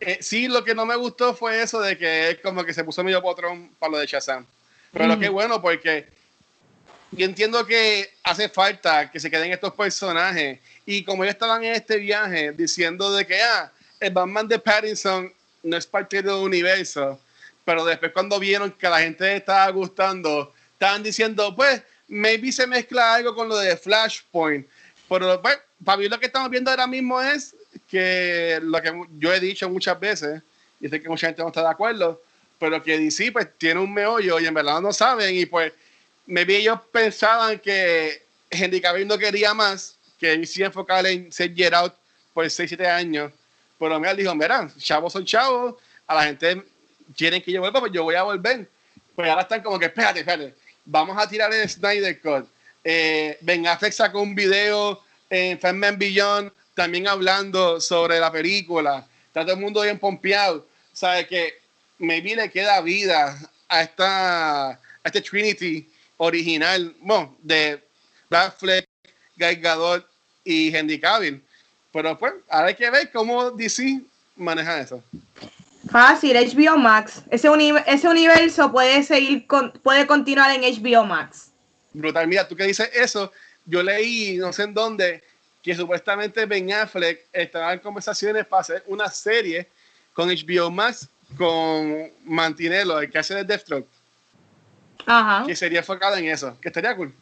Eh, 0.00 0.18
sí, 0.20 0.48
lo 0.48 0.64
que 0.64 0.74
no 0.74 0.86
me 0.86 0.96
gustó 0.96 1.34
fue 1.34 1.62
eso 1.62 1.80
de 1.80 1.96
que 1.96 2.30
es 2.30 2.38
como 2.40 2.64
que 2.64 2.72
se 2.72 2.84
puso 2.84 3.04
medio 3.04 3.20
potrón 3.20 3.70
para 3.78 3.92
lo 3.92 3.98
de 3.98 4.06
Shazam. 4.06 4.46
Pero 4.92 5.06
lo 5.06 5.18
que 5.18 5.26
es 5.26 5.30
bueno 5.30 5.60
porque 5.60 6.08
yo 7.12 7.26
entiendo 7.26 7.66
que 7.66 8.10
hace 8.22 8.48
falta 8.48 9.10
que 9.10 9.20
se 9.20 9.30
queden 9.30 9.52
estos 9.52 9.74
personajes. 9.74 10.58
Y 10.86 11.04
como 11.04 11.24
ellos 11.24 11.34
estaban 11.34 11.62
en 11.64 11.74
este 11.74 11.98
viaje 11.98 12.52
diciendo 12.52 13.12
de 13.12 13.26
que 13.26 13.42
ah, 13.42 13.70
el 13.98 14.12
Batman 14.12 14.48
de 14.48 14.58
Pattinson 14.58 15.32
no 15.62 15.76
es 15.76 15.86
parte 15.86 16.22
del 16.22 16.34
universo, 16.34 17.20
pero 17.64 17.84
después 17.84 18.12
cuando 18.12 18.38
vieron 18.38 18.70
que 18.72 18.88
la 18.88 19.00
gente 19.00 19.36
estaba 19.36 19.70
gustando, 19.70 20.52
estaban 20.72 21.02
diciendo, 21.02 21.54
pues, 21.54 21.82
maybe 22.08 22.50
se 22.50 22.66
mezcla 22.66 23.14
algo 23.14 23.34
con 23.34 23.48
lo 23.48 23.58
de 23.58 23.76
Flashpoint, 23.76 24.66
pero 25.08 25.40
pues, 25.42 25.58
para 25.84 25.98
mí 25.98 26.08
lo 26.08 26.18
que 26.18 26.26
estamos 26.26 26.48
viendo 26.50 26.70
ahora 26.70 26.86
mismo 26.86 27.20
es 27.20 27.54
que 27.90 28.60
lo 28.62 28.80
que 28.80 28.92
yo 29.18 29.34
he 29.34 29.40
dicho 29.40 29.68
muchas 29.68 29.98
veces, 29.98 30.42
y 30.80 30.88
sé 30.88 31.02
que 31.02 31.08
mucha 31.08 31.26
gente 31.26 31.42
no 31.42 31.48
está 31.48 31.62
de 31.62 31.68
acuerdo, 31.68 32.22
pero 32.58 32.82
que 32.82 32.98
DC 32.98 33.32
pues 33.32 33.48
tiene 33.58 33.80
un 33.80 33.92
meollo 33.92 34.38
y 34.38 34.46
en 34.46 34.54
verdad 34.54 34.80
no 34.80 34.92
saben 34.92 35.34
y 35.34 35.46
pues 35.46 35.72
maybe 36.26 36.56
ellos 36.56 36.78
pensaban 36.92 37.58
que 37.58 38.22
Henry 38.50 38.80
Cavill 38.80 39.08
no 39.08 39.18
quería 39.18 39.52
más, 39.54 39.96
que 40.18 40.38
DC 40.38 40.64
enfocar 40.64 41.04
en 41.06 41.32
ser 41.32 41.54
Get 41.54 41.74
Out 41.74 41.94
por 42.32 42.48
6, 42.48 42.68
7 42.68 42.86
años, 42.86 43.32
pero 43.78 43.98
me 43.98 44.14
dijo, 44.14 44.34
mira, 44.34 44.70
chavos 44.78 45.12
son 45.12 45.24
chavos, 45.24 45.74
a 46.06 46.14
la 46.14 46.24
gente 46.24 46.62
quieren 47.16 47.42
que 47.42 47.50
yo 47.50 47.60
vuelva, 47.60 47.80
pues 47.80 47.92
yo 47.92 48.04
voy 48.04 48.14
a 48.14 48.22
volver. 48.22 48.68
Pues 49.16 49.28
ahora 49.28 49.42
están 49.42 49.62
como 49.62 49.78
que, 49.78 49.86
espérate, 49.86 50.20
espérate, 50.20 50.54
vamos 50.84 51.16
a 51.18 51.28
tirar 51.28 51.52
el 51.52 51.68
Snyder 51.68 52.20
Cut. 52.20 52.46
Eh, 52.84 53.36
ben 53.40 53.66
Affleck 53.66 53.92
sacó 53.92 54.20
un 54.20 54.34
video 54.34 55.02
en 55.28 55.58
Fan 55.58 55.80
Beyond 55.98 56.52
también 56.80 57.06
hablando 57.06 57.78
sobre 57.78 58.18
la 58.18 58.32
película. 58.32 59.06
Está 59.26 59.42
todo 59.42 59.52
el 59.52 59.60
mundo 59.60 59.82
bien 59.82 59.98
pompeado. 59.98 60.66
Sabe 60.94 61.26
que 61.26 61.58
maybe 61.98 62.34
le 62.34 62.50
queda 62.50 62.80
vida 62.80 63.38
a 63.68 63.82
esta 63.82 64.70
a 64.70 64.78
este 65.04 65.20
Trinity 65.20 65.86
original, 66.16 66.94
bueno, 67.00 67.36
de 67.42 67.82
Batfleck, 68.30 68.88
Guy 69.36 69.56
Gadot 69.56 70.06
y 70.42 70.74
Henry 70.74 70.98
Cavill. 70.98 71.42
Pero 71.92 72.18
pues, 72.18 72.32
ahora 72.48 72.68
hay 72.68 72.74
que 72.74 72.88
ver 72.88 73.12
cómo 73.12 73.50
DC 73.50 74.00
maneja 74.36 74.80
eso. 74.80 75.02
Fácil, 75.90 76.34
HBO 76.34 76.78
Max. 76.78 77.22
Ese, 77.30 77.48
ese 77.88 78.08
universo 78.08 78.72
puede 78.72 79.02
seguir, 79.02 79.46
puede 79.82 80.06
continuar 80.06 80.50
en 80.50 80.62
HBO 80.62 81.04
Max. 81.04 81.50
Brutal, 81.92 82.26
mira, 82.26 82.48
tú 82.48 82.56
que 82.56 82.64
dices 82.64 82.88
eso, 82.94 83.30
yo 83.66 83.82
leí, 83.82 84.38
no 84.38 84.50
sé 84.50 84.62
en 84.62 84.72
dónde, 84.72 85.22
que 85.62 85.74
supuestamente 85.74 86.46
Ben 86.46 86.72
Affleck 86.72 87.26
estaba 87.32 87.72
en 87.72 87.80
conversaciones 87.80 88.46
para 88.46 88.62
hacer 88.62 88.82
una 88.86 89.08
serie 89.08 89.68
con 90.12 90.28
HBO 90.28 90.70
Max 90.70 91.08
con 91.36 92.10
Mantinello, 92.24 93.00
el 93.00 93.10
que 93.10 93.18
hace 93.18 93.34
de 93.34 93.44
Deathstroke. 93.44 93.88
Ajá. 95.06 95.46
Que 95.46 95.56
sería 95.56 95.80
enfocado 95.80 96.16
en 96.16 96.26
eso, 96.26 96.56
que 96.60 96.68
estaría 96.68 96.94
cool. 96.96 97.14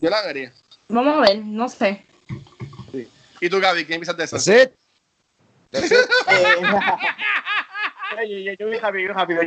Yo 0.00 0.10
la 0.10 0.22
vería. 0.22 0.52
Vamos 0.88 1.16
a 1.16 1.20
ver, 1.20 1.38
no 1.38 1.68
sé. 1.68 2.04
Sí. 2.92 3.08
¿Y 3.40 3.48
tú, 3.48 3.60
Gaby, 3.60 3.84
qué 3.84 3.94
piensas 3.94 4.16
de 4.16 4.24
eso? 4.24 4.38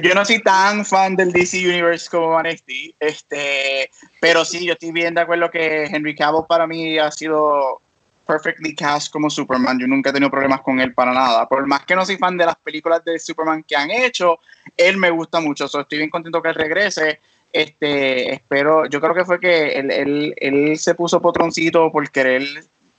Yo 0.02 0.14
no 0.14 0.26
soy 0.26 0.42
tan 0.42 0.86
fan 0.86 1.16
del 1.16 1.32
DC 1.32 1.58
Universe 1.58 2.10
como 2.10 2.30
Vanesti, 2.30 2.94
este, 3.00 3.90
pero 4.20 4.44
sí, 4.44 4.66
yo 4.66 4.74
estoy 4.74 4.92
bien 4.92 5.14
de 5.14 5.22
acuerdo 5.22 5.50
que 5.50 5.86
Henry 5.86 6.16
Cavill 6.16 6.44
para 6.48 6.68
mí 6.68 6.98
ha 6.98 7.12
sido 7.12 7.82
perfectly 8.28 8.76
cast 8.76 9.12
como 9.12 9.30
Superman. 9.30 9.80
Yo 9.80 9.88
nunca 9.88 10.10
he 10.10 10.13
tenido 10.13 10.30
problemas 10.30 10.62
con 10.62 10.80
él 10.80 10.94
para 10.94 11.13
nada. 11.13 11.48
Por 11.48 11.66
más 11.66 11.86
que 11.86 11.96
no 11.96 12.06
soy 12.06 12.18
fan 12.18 12.38
de 12.38 12.46
las 12.46 12.58
películas 12.58 13.04
de 13.04 13.18
Superman 13.18 13.63
que 13.63 13.76
han 13.76 13.90
hecho, 13.90 14.40
él 14.76 14.98
me 14.98 15.10
gusta 15.10 15.40
mucho. 15.40 15.66
estoy 15.66 15.98
bien 15.98 16.10
contento 16.10 16.42
que 16.42 16.50
él 16.50 16.56
regrese. 16.56 17.20
Este, 17.52 18.34
espero, 18.34 18.86
yo 18.86 19.00
creo 19.02 19.16
que 19.16 19.26
fue 19.26 19.40
que 19.40 19.70
él, 19.70 19.90
él, 19.90 20.36
él 20.38 20.78
se 20.78 20.94
puso 20.94 21.22
potroncito 21.22 21.92
por 21.92 22.10
querer 22.12 22.44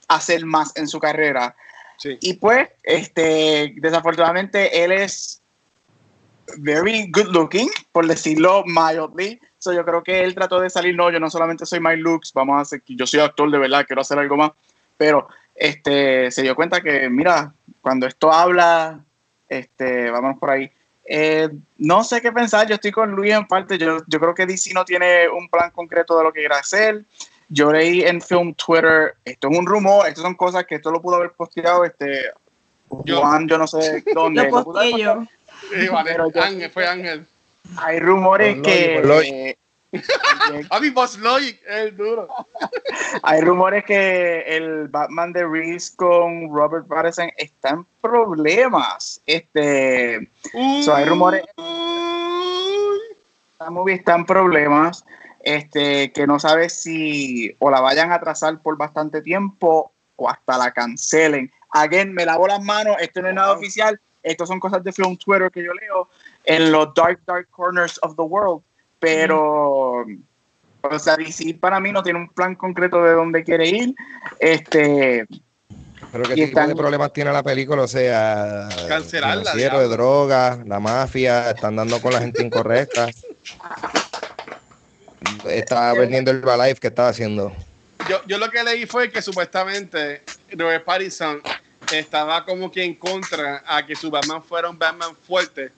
hacer 0.07 0.45
más 0.45 0.75
en 0.75 0.87
su 0.87 0.99
carrera. 0.99 1.55
Y 2.21 2.33
pues, 2.33 2.69
este, 2.83 3.73
desafortunadamente, 3.77 4.83
él 4.83 4.91
es 4.91 5.41
very 6.57 7.09
good 7.11 7.27
looking, 7.27 7.69
por 7.91 8.07
decirlo 8.07 8.63
mildly. 8.65 9.39
So, 9.57 9.73
yo 9.73 9.83
creo 9.83 10.01
que 10.01 10.23
él 10.23 10.33
trató 10.33 10.61
de 10.61 10.69
salir, 10.69 10.95
no, 10.95 11.11
yo 11.11 11.19
no 11.19 11.29
solamente 11.29 11.65
soy 11.65 11.81
my 11.81 11.97
looks, 11.97 12.31
vamos 12.33 12.57
a 12.57 12.61
hacer, 12.61 12.81
yo 12.87 13.05
soy 13.05 13.19
actor 13.19 13.51
de 13.51 13.57
verdad, 13.57 13.85
quiero 13.85 14.01
hacer 14.01 14.17
algo 14.17 14.37
más 14.37 14.51
pero 14.99 15.29
este, 15.55 16.29
se 16.29 16.41
dio 16.41 16.55
cuenta 16.55 16.81
que, 16.81 17.09
mira, 17.09 17.53
cuando 17.79 18.05
esto 18.05 18.33
habla, 18.33 18.99
este, 19.47 20.11
vámonos 20.11 20.37
por 20.37 20.49
ahí. 20.51 20.69
Eh, 21.05 21.47
no 21.77 22.03
sé 22.03 22.21
qué 22.21 22.33
pensar, 22.33 22.67
yo 22.67 22.75
estoy 22.75 22.91
con 22.91 23.11
Luis 23.11 23.33
en 23.33 23.47
parte, 23.47 23.77
yo, 23.77 23.99
yo 24.05 24.19
creo 24.19 24.35
que 24.35 24.45
DC 24.45 24.73
no 24.73 24.83
tiene 24.83 25.29
un 25.29 25.47
plan 25.47 25.71
concreto 25.71 26.17
de 26.17 26.23
lo 26.25 26.33
que 26.33 26.41
quiere 26.41 26.55
hacer. 26.55 27.05
Yo 27.47 27.71
leí 27.71 28.01
en 28.01 28.21
Film 28.21 28.53
Twitter, 28.55 29.15
esto 29.23 29.47
es 29.49 29.57
un 29.57 29.65
rumor, 29.65 30.05
esto 30.05 30.21
son 30.21 30.35
cosas 30.35 30.65
que 30.65 30.75
esto 30.75 30.91
lo 30.91 31.01
pudo 31.01 31.15
haber 31.15 31.31
posteado 31.31 31.85
este 31.85 32.31
Juan, 32.89 33.47
yo 33.47 33.57
no 33.57 33.67
sé 33.67 34.03
dónde. 34.13 34.49
lo 34.49 34.97
yo. 34.97 35.25
Ángel, 36.41 36.71
fue 36.71 36.85
Ángel. 36.85 37.25
Hay 37.77 37.99
rumores 37.99 38.61
que 38.61 39.57
a 40.69 40.79
mi 40.79 40.89
Boss 40.89 41.17
Logic 41.17 41.59
es 41.67 41.97
duro. 41.97 42.27
Hay 43.23 43.41
rumores 43.41 43.83
que 43.85 44.41
el 44.41 44.87
Batman 44.87 45.33
de 45.33 45.47
Reese 45.47 45.95
con 45.95 46.49
Robert 46.53 46.87
Pattinson 46.87 47.31
está 47.37 47.69
en 47.69 47.85
problemas. 48.01 49.21
Este, 49.25 50.29
hay 50.53 51.05
rumores. 51.05 51.43
La 53.59 53.69
movie 53.69 53.95
está 53.95 54.15
en 54.15 54.25
problemas. 54.25 55.03
Este, 55.41 56.11
que 56.11 56.27
no 56.27 56.37
sabe 56.37 56.69
si 56.69 57.55
o 57.59 57.71
la 57.71 57.79
vayan 57.79 58.11
a 58.11 58.15
atrasar 58.15 58.61
por 58.61 58.77
bastante 58.77 59.21
tiempo 59.21 59.91
o 60.17 60.29
hasta 60.29 60.57
la 60.57 60.71
cancelen. 60.71 61.51
Again, 61.71 62.13
me 62.13 62.25
lavo 62.25 62.47
las 62.47 62.61
manos. 62.61 62.97
Esto 62.99 63.21
no 63.21 63.29
es 63.29 63.35
nada 63.35 63.53
oficial. 63.53 63.99
Esto 64.21 64.45
son 64.45 64.59
cosas 64.59 64.83
de 64.83 64.91
Film 64.91 65.17
Twitter 65.17 65.49
que 65.49 65.63
yo 65.63 65.73
leo 65.73 66.09
en 66.43 66.71
los 66.71 66.93
dark, 66.93 67.21
dark 67.25 67.47
corners 67.51 67.97
of 68.03 68.15
the 68.17 68.21
world 68.21 68.61
pero 68.99 70.05
o 70.81 70.99
sea, 70.99 71.17
DC 71.17 71.55
para 71.59 71.79
mí 71.79 71.91
no 71.91 72.03
tiene 72.03 72.19
un 72.19 72.29
plan 72.29 72.55
concreto 72.55 73.03
de 73.03 73.13
dónde 73.13 73.43
quiere 73.43 73.67
ir. 73.67 73.95
Este, 74.39 75.27
pero 76.11 76.23
qué 76.23 76.47
tipo 76.47 76.59
de 76.59 76.75
problemas 76.75 77.13
tiene 77.13 77.31
la 77.31 77.43
película, 77.43 77.83
o 77.83 77.87
sea, 77.87 78.69
cancelarla, 78.87 79.53
de 79.53 79.87
drogas, 79.87 80.65
la 80.65 80.79
mafia, 80.79 81.51
están 81.51 81.75
dando 81.75 82.01
con 82.01 82.13
la 82.13 82.19
gente 82.19 82.43
incorrecta. 82.43 83.09
Está 85.45 85.93
vendiendo 85.93 86.31
el 86.31 86.41
Balife 86.41 86.79
que 86.79 86.87
estaba 86.87 87.09
haciendo. 87.09 87.53
Yo, 88.09 88.21
yo 88.25 88.37
lo 88.37 88.49
que 88.49 88.63
leí 88.63 88.85
fue 88.85 89.11
que 89.11 89.21
supuestamente 89.21 90.23
Robert 90.51 90.85
Pattinson 90.85 91.41
estaba 91.91 92.45
como 92.45 92.71
que 92.71 92.83
en 92.83 92.95
contra 92.95 93.63
a 93.67 93.85
que 93.85 93.95
su 93.95 94.09
Batman 94.09 94.41
fuera 94.41 94.69
un 94.69 94.79
Batman 94.79 95.15
fuerte 95.27 95.71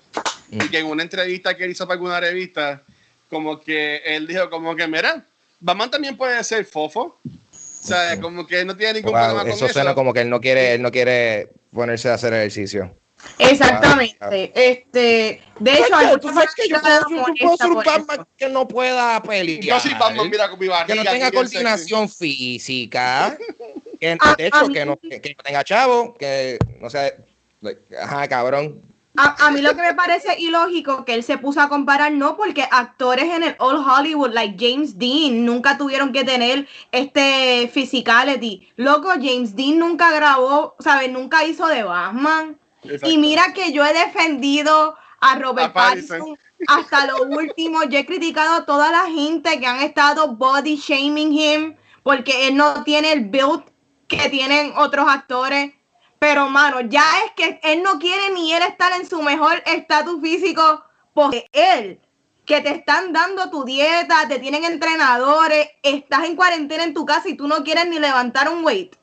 y 0.49 0.69
que 0.69 0.80
en 0.80 0.86
una 0.86 1.03
entrevista 1.03 1.55
que 1.55 1.63
él 1.63 1.72
hizo 1.72 1.86
para 1.86 1.95
alguna 1.95 2.19
revista 2.19 2.84
como 3.32 3.61
que 3.61 4.01
él 4.05 4.27
dijo 4.27 4.49
como 4.49 4.75
que, 4.75 4.88
mira, 4.88 5.25
Batman 5.61 5.89
también 5.89 6.17
puede 6.17 6.43
ser 6.43 6.65
fofo. 6.65 7.17
O 7.23 7.88
sea, 7.88 8.19
como 8.19 8.45
que 8.45 8.63
no 8.65 8.75
tiene 8.75 8.95
ningún 8.95 9.13
problema 9.13 9.41
eso. 9.43 9.65
Eso 9.65 9.73
suena 9.73 9.95
como 9.95 10.13
que 10.13 10.21
él 10.21 10.29
no 10.29 10.39
quiere, 10.39 10.75
él 10.75 10.82
no 10.82 10.91
quiere 10.91 11.49
ponerse 11.73 12.09
a 12.09 12.15
hacer 12.15 12.34
ejercicio. 12.34 12.93
Exactamente. 13.38 14.51
este, 14.53 15.41
de 15.59 15.73
hecho, 15.73 15.95
hay 15.95 16.17
tú 16.19 16.27
sabes 16.29 16.53
que 16.55 16.67
yo 16.67 16.77
puedo, 16.82 17.57
ser 17.57 17.69
un 17.69 17.84
Batman 17.84 18.27
que 18.38 18.49
no 18.49 18.67
pueda 18.67 19.21
pelear. 19.23 19.61
Yo 19.61 19.79
soy 19.79 19.93
Batman, 19.93 20.29
mira 20.29 20.49
con 20.49 20.59
mi 20.59 20.67
barriga. 20.67 20.93
Que 20.93 21.03
no 21.03 21.11
tenga 21.11 21.32
coordinación 21.32 22.09
física. 22.09 23.38
que, 23.99 24.17
de 24.38 24.47
hecho, 24.47 24.67
que 24.67 24.86
no, 24.86 24.97
que, 24.97 25.36
no 25.38 25.43
tenga 25.43 25.63
chavo, 25.63 26.15
que 26.15 26.59
no 26.79 26.89
sea, 26.89 27.13
ajá, 28.01 28.27
cabrón. 28.27 28.82
A, 29.18 29.51
mí 29.51 29.62
lo 29.62 29.76
que 29.76 29.82
me 29.82 29.93
parece 29.93 30.39
ilógico 30.39 31.03
que 31.03 31.14
él 31.14 31.24
se 31.24 31.38
puso 31.38 31.59
a 31.59 31.68
comparar, 31.68 32.14
no 32.14 32.38
porque 32.38 32.66
actores 32.72 33.26
en 33.26 33.43
el 33.43 33.55
Old 33.59 33.86
Hollywood, 33.86 34.32
like 34.34 34.55
James 34.57 34.97
Dean, 34.97 35.45
nunca 35.45 35.78
tuvieron 35.78 36.14
que 36.14 36.24
tener 36.24 36.68
este 36.93 37.70
physicality. 37.74 38.70
Loco, 38.78 39.09
James 39.09 39.55
Dean 39.55 39.80
nunca 39.80 40.12
grabó, 40.12 40.76
¿sabes? 40.80 41.12
Nunca 41.12 41.43
hizo 41.45 41.68
de 41.68 41.84
Batman. 41.84 42.57
Y 43.03 43.18
mira 43.18 43.53
que 43.53 43.74
yo 43.74 43.86
he 43.86 43.93
defendido 43.93 44.95
a 45.20 45.36
Robert 45.38 45.74
Pattinson 45.74 46.38
hasta 46.68 47.05
lo 47.05 47.24
último. 47.24 47.84
Yo 47.84 47.99
he 47.99 48.05
criticado 48.05 48.55
a 48.55 48.66
toda 48.66 48.91
la 48.91 49.05
gente 49.07 49.59
que 49.59 49.68
han 49.68 49.82
estado 49.82 50.36
body 50.36 50.78
shaming 50.78 51.34
him 51.34 51.76
porque 52.03 52.47
él 52.47 52.55
no 52.55 52.84
tiene 52.84 53.12
el 53.12 53.26
build 53.26 53.64
que 54.07 54.30
tienen 54.30 54.74
otros 54.78 55.05
actores. 55.07 55.74
Pero, 56.22 56.47
mano, 56.49 56.82
ya 56.82 57.03
es 57.26 57.32
que 57.36 57.59
él 57.63 57.82
no 57.82 57.97
quiere 57.97 58.30
ni 58.30 58.53
él 58.53 58.61
estar 58.61 58.91
en 58.91 59.09
su 59.09 59.24
mejor 59.24 59.63
estatus 59.65 60.22
físico 60.22 60.84
porque 61.15 61.47
él, 61.51 61.99
que 62.45 62.61
te 62.61 62.69
están 62.69 63.11
dando 63.11 63.49
tu 63.49 63.65
dieta, 63.65 64.28
te 64.28 64.38
tienen 64.38 64.63
entrenadores, 64.63 65.69
estás 65.82 66.26
en 66.26 66.36
cuarentena 66.36 66.84
en 66.84 66.93
tu 66.93 67.07
casa 67.07 67.28
y 67.28 67.34
tú 67.34 67.47
no 67.47 67.63
quieres 67.63 67.88
ni 67.88 67.97
levantar 67.97 68.49
un 68.49 68.63
weight. 68.63 68.95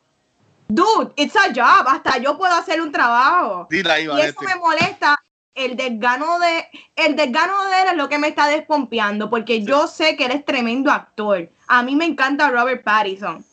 Dude, 0.68 1.12
it's 1.16 1.34
a 1.34 1.48
job. 1.52 1.88
Hasta 1.88 2.18
yo 2.18 2.38
puedo 2.38 2.54
hacer 2.54 2.80
un 2.80 2.92
trabajo. 2.92 3.66
y 3.68 3.80
eso 4.20 4.40
me 4.42 4.54
molesta. 4.54 5.16
El 5.56 5.76
desgano 5.76 6.38
de 6.38 6.68
el 6.94 7.16
desgano 7.16 7.64
de 7.64 7.82
él 7.82 7.88
es 7.88 7.96
lo 7.96 8.08
que 8.08 8.18
me 8.18 8.28
está 8.28 8.46
despompeando 8.46 9.28
porque 9.28 9.64
yo 9.64 9.88
sé 9.88 10.16
que 10.16 10.26
él 10.26 10.30
es 10.30 10.44
tremendo 10.44 10.92
actor. 10.92 11.50
A 11.66 11.82
mí 11.82 11.96
me 11.96 12.04
encanta 12.04 12.48
Robert 12.48 12.84
Pattinson. 12.84 13.44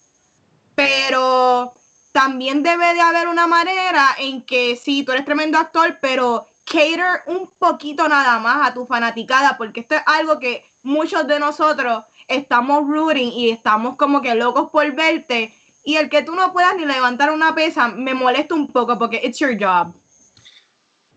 Pero 0.75 1.73
también 2.15 2.63
debe 2.63 2.93
de 2.93 3.01
haber 3.01 3.27
una 3.27 3.45
manera 3.45 4.15
en 4.17 4.41
que 4.45 4.77
sí, 4.77 5.03
tú 5.03 5.11
eres 5.11 5.25
tremendo 5.25 5.57
actor, 5.57 5.97
pero 5.99 6.47
cater 6.63 7.23
un 7.25 7.51
poquito 7.59 8.07
nada 8.07 8.39
más 8.39 8.69
a 8.69 8.73
tu 8.73 8.85
fanaticada, 8.85 9.57
porque 9.57 9.81
esto 9.81 9.95
es 9.95 10.01
algo 10.05 10.39
que 10.39 10.65
muchos 10.81 11.27
de 11.27 11.41
nosotros 11.41 12.05
estamos 12.29 12.87
rooting 12.87 13.33
y 13.33 13.49
estamos 13.49 13.97
como 13.97 14.21
que 14.21 14.33
locos 14.33 14.71
por 14.71 14.89
verte. 14.93 15.53
Y 15.83 15.97
el 15.97 16.09
que 16.09 16.23
tú 16.23 16.33
no 16.35 16.53
puedas 16.53 16.77
ni 16.77 16.85
levantar 16.85 17.31
una 17.31 17.53
pesa 17.53 17.89
me 17.89 18.13
molesta 18.13 18.55
un 18.55 18.71
poco 18.71 18.97
porque 18.97 19.19
it's 19.21 19.39
your 19.39 19.61
job. 19.61 19.93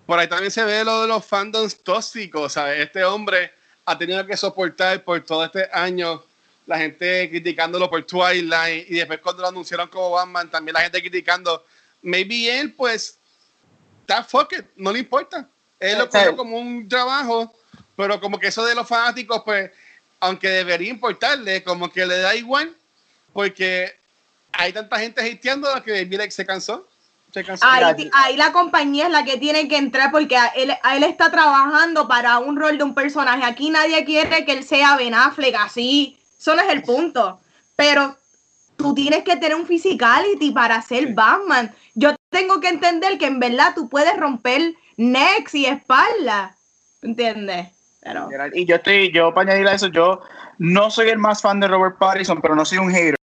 Por 0.05 0.19
ahí 0.19 0.29
también 0.29 0.51
se 0.51 0.65
ve 0.65 0.85
lo 0.85 1.03
de 1.03 1.07
los 1.07 1.25
fandoms 1.25 1.81
tóxicos, 1.81 2.55
¿sabes? 2.55 2.81
Este 2.81 3.05
hombre 3.05 3.53
ha 3.85 3.97
tenido 3.97 4.27
que 4.27 4.37
soportar 4.37 5.05
por 5.05 5.25
todo 5.25 5.45
este 5.45 5.71
año 5.73 6.25
la 6.69 6.77
gente 6.77 7.31
criticándolo 7.31 7.89
por 7.89 8.05
Twilight 8.05 8.91
y 8.91 8.97
después 8.97 9.21
cuando 9.23 9.41
lo 9.41 9.49
anunciaron 9.49 9.89
como 9.89 10.11
Batman, 10.11 10.51
también 10.51 10.75
la 10.75 10.83
gente 10.83 11.01
criticando. 11.01 11.65
Maybe 12.03 12.61
él, 12.61 12.75
pues, 12.75 13.19
está 14.03 14.23
fuck 14.23 14.53
it, 14.53 14.67
no 14.77 14.93
le 14.93 14.99
importa. 14.99 15.49
Él 15.81 15.97
lo 15.97 16.11
cogió 16.11 16.37
como 16.37 16.59
un 16.59 16.87
trabajo, 16.87 17.55
pero 17.97 18.21
como 18.21 18.39
que 18.39 18.49
eso 18.49 18.67
de 18.67 18.75
los 18.75 18.87
fanáticos, 18.87 19.41
pues, 19.47 19.71
aunque 20.21 20.51
debería 20.51 20.91
importarle, 20.91 21.65
como 21.65 21.91
que 21.91 22.05
le 22.05 22.19
da 22.19 22.37
igual, 22.37 22.77
porque 23.33 23.97
hay 24.53 24.71
tanta 24.71 24.99
gente 24.99 25.23
hateando 25.23 25.83
que 25.83 26.05
mira 26.05 26.31
se 26.31 26.45
cansó. 26.45 26.87
Se 27.33 27.45
cansó. 27.45 27.65
Ahí, 27.67 28.11
ahí, 28.13 28.37
la 28.37 28.53
compañía 28.53 29.07
es 29.07 29.13
la 29.13 29.25
que 29.25 29.39
tiene 29.39 29.69
que 29.69 29.79
entrar 29.79 30.11
porque 30.11 30.37
él, 30.55 30.77
él 30.95 31.03
está 31.03 31.31
trabajando 31.31 32.07
para 32.09 32.39
un 32.41 32.57
rol 32.57 32.77
de 32.77 32.85
un 32.85 32.95
personaje. 32.95 33.45
Aquí 33.45 33.71
nadie 33.71 34.05
quiere 34.05 34.45
que 34.45 34.53
él 34.53 34.65
sea 34.65 34.97
Ben 34.97 35.15
Affleck 35.15 35.55
así 35.55 36.18
eso 36.39 36.55
no 36.55 36.63
es 36.63 36.69
el 36.69 36.83
punto. 36.83 37.41
Pero 37.77 38.17
tú 38.77 38.95
tienes 38.95 39.25
que 39.25 39.37
tener 39.37 39.57
un 39.57 39.67
physicality 39.67 40.53
para 40.53 40.81
ser 40.83 41.15
Batman. 41.15 41.73
Yo 41.95 42.15
tengo 42.31 42.61
que 42.61 42.69
entender 42.69 43.19
que 43.19 43.27
en 43.27 43.41
verdad 43.41 43.73
tú 43.75 43.89
puedes 43.89 44.17
romper 44.17 44.75
necks 44.97 45.55
y 45.55 45.67
espalda. 45.67 46.57
¿Entiendes? 47.03 47.69
Pero... 48.01 48.29
Y 48.55 48.65
yo 48.65 48.77
estoy, 48.77 49.13
yo 49.13 49.35
para 49.35 49.51
añadir 49.51 49.69
a 49.69 49.75
eso, 49.75 49.89
yo 49.89 50.21
no 50.59 50.91
soy 50.91 51.09
el 51.09 51.19
más 51.19 51.43
fan 51.43 51.61
de 51.61 51.69
Robert 51.69 51.99
Pattinson, 51.99 52.41
pero 52.41 52.55
no 52.55 52.65
soy 52.65 52.79
un 52.79 52.91
hater. 52.91 53.17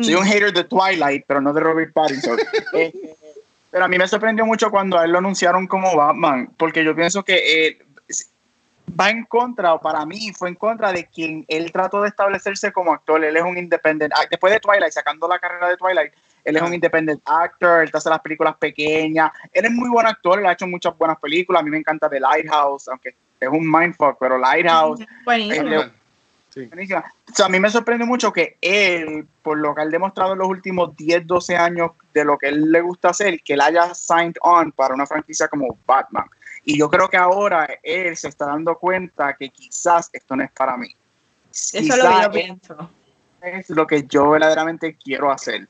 Soy 0.00 0.14
un 0.14 0.22
mm. 0.22 0.26
hater 0.26 0.52
de 0.52 0.64
Twilight, 0.64 1.24
pero 1.26 1.40
no 1.40 1.52
de 1.52 1.60
Robert 1.60 1.92
Pattinson. 1.92 2.38
Eh, 2.74 2.92
pero 3.70 3.86
a 3.86 3.88
mí 3.88 3.96
me 3.96 4.06
sorprendió 4.06 4.44
mucho 4.44 4.70
cuando 4.70 4.98
a 4.98 5.04
él 5.04 5.12
lo 5.12 5.18
anunciaron 5.18 5.66
como 5.66 5.96
Batman, 5.96 6.50
porque 6.58 6.84
yo 6.84 6.94
pienso 6.94 7.22
que 7.22 7.68
eh, 7.68 7.78
va 8.98 9.10
en 9.10 9.24
contra, 9.24 9.74
o 9.74 9.80
para 9.80 10.04
mí 10.04 10.32
fue 10.36 10.48
en 10.48 10.54
contra 10.54 10.92
de 10.92 11.06
quien 11.06 11.44
él 11.48 11.72
trató 11.72 12.02
de 12.02 12.08
establecerse 12.08 12.72
como 12.72 12.92
actor. 12.92 13.24
Él 13.24 13.36
es 13.36 13.42
un 13.42 13.56
independent, 13.56 14.12
después 14.30 14.52
de 14.52 14.60
Twilight, 14.60 14.92
sacando 14.92 15.28
la 15.28 15.38
carrera 15.38 15.68
de 15.68 15.76
Twilight, 15.76 16.12
él 16.44 16.56
es 16.56 16.62
un 16.62 16.74
independent 16.74 17.22
actor, 17.24 17.82
él 17.82 17.90
te 17.90 17.98
hace 17.98 18.10
las 18.10 18.20
películas 18.20 18.56
pequeñas, 18.56 19.30
él 19.52 19.64
es 19.64 19.70
muy 19.70 19.88
buen 19.88 20.06
actor, 20.06 20.38
él 20.38 20.46
ha 20.46 20.52
hecho 20.52 20.66
muchas 20.66 20.96
buenas 20.98 21.18
películas, 21.18 21.60
a 21.60 21.64
mí 21.64 21.70
me 21.70 21.78
encanta 21.78 22.08
The 22.08 22.20
Lighthouse, 22.20 22.88
aunque 22.88 23.14
es 23.38 23.48
un 23.48 23.70
mindfuck, 23.70 24.16
pero 24.18 24.38
Lighthouse. 24.38 25.00
Buenísimo. 25.24 25.84
Sí. 26.50 26.68
O 26.74 27.34
sea, 27.34 27.46
a 27.46 27.48
mí 27.48 27.58
me 27.58 27.70
sorprende 27.70 28.04
mucho 28.04 28.30
que 28.30 28.58
él, 28.60 29.26
por 29.40 29.56
lo 29.56 29.74
que 29.74 29.80
ha 29.80 29.86
demostrado 29.86 30.34
en 30.34 30.40
los 30.40 30.48
últimos 30.48 30.94
10, 30.96 31.26
12 31.26 31.56
años 31.56 31.92
de 32.12 32.26
lo 32.26 32.36
que 32.36 32.48
él 32.48 32.70
le 32.70 32.82
gusta 32.82 33.08
hacer, 33.08 33.40
que 33.42 33.54
él 33.54 33.62
haya 33.62 33.94
signed 33.94 34.36
on 34.42 34.70
para 34.70 34.92
una 34.92 35.06
franquicia 35.06 35.48
como 35.48 35.78
Batman. 35.86 36.26
Y 36.64 36.78
yo 36.78 36.88
creo 36.88 37.08
que 37.08 37.16
ahora 37.16 37.68
él 37.82 38.16
se 38.16 38.28
está 38.28 38.46
dando 38.46 38.78
cuenta 38.78 39.34
que 39.36 39.48
quizás 39.48 40.08
esto 40.12 40.36
no 40.36 40.44
es 40.44 40.50
para 40.52 40.76
mí. 40.76 40.88
Eso 41.50 41.78
es 41.78 41.88
lo 41.98 42.08
que 42.08 42.22
yo 42.22 42.30
pienso. 42.30 42.90
Es 43.42 43.70
lo 43.70 43.86
que 43.86 44.04
yo 44.06 44.30
verdaderamente 44.30 44.96
quiero 44.96 45.30
hacer. 45.30 45.68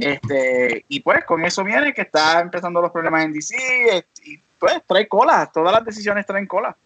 este, 0.00 0.84
y 0.88 1.00
pues 1.00 1.24
con 1.24 1.44
eso 1.44 1.62
viene 1.64 1.92
que 1.92 2.02
está 2.02 2.40
empezando 2.40 2.80
los 2.80 2.90
problemas 2.90 3.24
en 3.24 3.32
DC 3.32 4.04
y 4.24 4.38
pues 4.58 4.80
trae 4.86 5.06
cola, 5.06 5.50
todas 5.52 5.72
las 5.72 5.84
decisiones 5.84 6.24
traen 6.24 6.46
cola. 6.46 6.76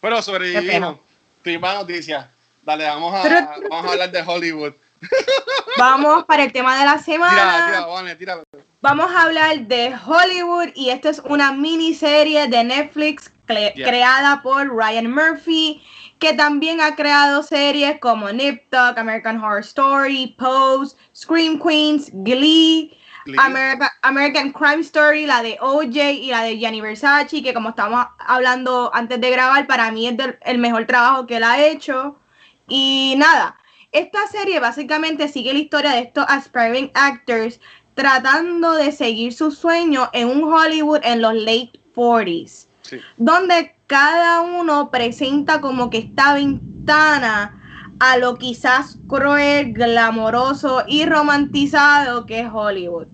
Bueno, 0.00 0.22
sobrevivimos. 0.22 0.98
Prima 1.42 1.74
noticia. 1.74 2.30
Dale, 2.62 2.84
vamos 2.86 3.14
a, 3.14 3.56
vamos 3.70 3.86
a 3.86 3.92
hablar 3.92 4.10
de 4.10 4.22
Hollywood. 4.22 4.74
Vamos 5.78 6.24
para 6.24 6.44
el 6.44 6.52
tema 6.52 6.78
de 6.78 6.84
la 6.84 6.98
semana. 7.02 7.86
Vamos 8.80 9.10
a 9.10 9.22
hablar 9.22 9.66
de 9.66 9.92
Hollywood 10.06 10.68
y 10.76 10.90
esta 10.90 11.10
es 11.10 11.20
una 11.24 11.50
miniserie 11.50 12.46
de 12.46 12.62
Netflix 12.62 13.32
creada 13.44 14.40
por 14.40 14.68
Ryan 14.68 15.10
Murphy, 15.10 15.82
que 16.20 16.34
también 16.34 16.80
ha 16.80 16.94
creado 16.94 17.42
series 17.42 17.98
como 17.98 18.30
Nip 18.30 18.62
Tuck, 18.70 18.96
American 18.96 19.42
Horror 19.42 19.62
Story, 19.62 20.36
Pose, 20.38 20.96
Scream 21.12 21.60
Queens, 21.60 22.08
Glee, 22.12 22.96
American 24.02 24.52
Crime 24.52 24.82
Story, 24.82 25.26
la 25.26 25.42
de 25.42 25.58
OJ 25.60 25.96
y 26.12 26.30
la 26.30 26.44
de 26.44 26.58
Gianni 26.58 26.80
Versace, 26.80 27.42
que 27.42 27.52
como 27.52 27.70
estamos 27.70 28.06
hablando 28.20 28.92
antes 28.94 29.20
de 29.20 29.30
grabar, 29.30 29.66
para 29.66 29.90
mí 29.90 30.06
es 30.06 30.14
el 30.42 30.58
mejor 30.58 30.86
trabajo 30.86 31.26
que 31.26 31.38
él 31.38 31.42
ha 31.42 31.60
hecho. 31.60 32.16
Y 32.68 33.16
nada, 33.18 33.56
esta 33.90 34.24
serie 34.28 34.60
básicamente 34.60 35.26
sigue 35.26 35.52
la 35.52 35.58
historia 35.58 35.90
de 35.90 36.00
estos 36.00 36.24
aspiring 36.28 36.92
actors 36.94 37.58
tratando 37.98 38.74
de 38.74 38.92
seguir 38.92 39.32
su 39.32 39.50
sueño 39.50 40.08
en 40.12 40.28
un 40.28 40.44
Hollywood 40.44 41.00
en 41.02 41.20
los 41.20 41.34
late 41.34 41.72
40s, 41.96 42.68
donde 43.16 43.74
cada 43.88 44.42
uno 44.42 44.88
presenta 44.92 45.60
como 45.60 45.90
que 45.90 45.98
esta 45.98 46.34
ventana 46.34 47.60
a 47.98 48.16
lo 48.18 48.36
quizás 48.36 48.98
cruel, 49.08 49.72
glamoroso 49.72 50.84
y 50.86 51.06
romantizado 51.06 52.24
que 52.24 52.38
es 52.38 52.46
Hollywood. 52.52 53.08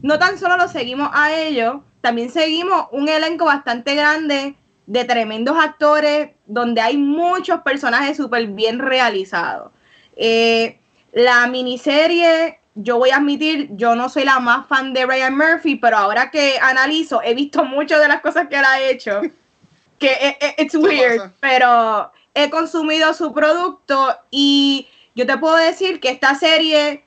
No 0.00 0.18
tan 0.18 0.38
solo 0.38 0.56
lo 0.56 0.68
seguimos 0.68 1.10
a 1.12 1.34
ellos, 1.34 1.82
también 2.00 2.30
seguimos 2.30 2.86
un 2.92 3.10
elenco 3.10 3.44
bastante 3.44 3.94
grande 3.94 4.56
de 4.86 5.04
tremendos 5.04 5.58
actores, 5.62 6.30
donde 6.46 6.80
hay 6.80 6.96
muchos 6.96 7.60
personajes 7.60 8.16
súper 8.16 8.46
bien 8.46 8.78
realizados. 8.78 9.70
Eh, 10.16 10.78
la 11.12 11.46
miniserie, 11.46 12.59
yo 12.74 12.98
voy 12.98 13.10
a 13.10 13.16
admitir, 13.16 13.68
yo 13.72 13.94
no 13.94 14.08
soy 14.08 14.24
la 14.24 14.38
más 14.40 14.66
fan 14.66 14.92
de 14.92 15.06
Ryan 15.06 15.36
Murphy, 15.36 15.76
pero 15.76 15.96
ahora 15.96 16.30
que 16.30 16.58
analizo, 16.60 17.20
he 17.22 17.34
visto 17.34 17.64
muchas 17.64 18.00
de 18.00 18.08
las 18.08 18.20
cosas 18.20 18.48
que 18.48 18.56
él 18.56 18.64
ha 18.64 18.80
hecho, 18.80 19.20
que 19.98 20.10
e, 20.12 20.38
e, 20.40 20.62
it's 20.62 20.74
weird, 20.74 21.32
pero 21.40 22.12
he 22.34 22.48
consumido 22.48 23.12
su 23.12 23.32
producto 23.32 24.16
y 24.30 24.88
yo 25.14 25.26
te 25.26 25.36
puedo 25.38 25.56
decir 25.56 26.00
que 26.00 26.10
esta 26.10 26.34
serie 26.34 27.04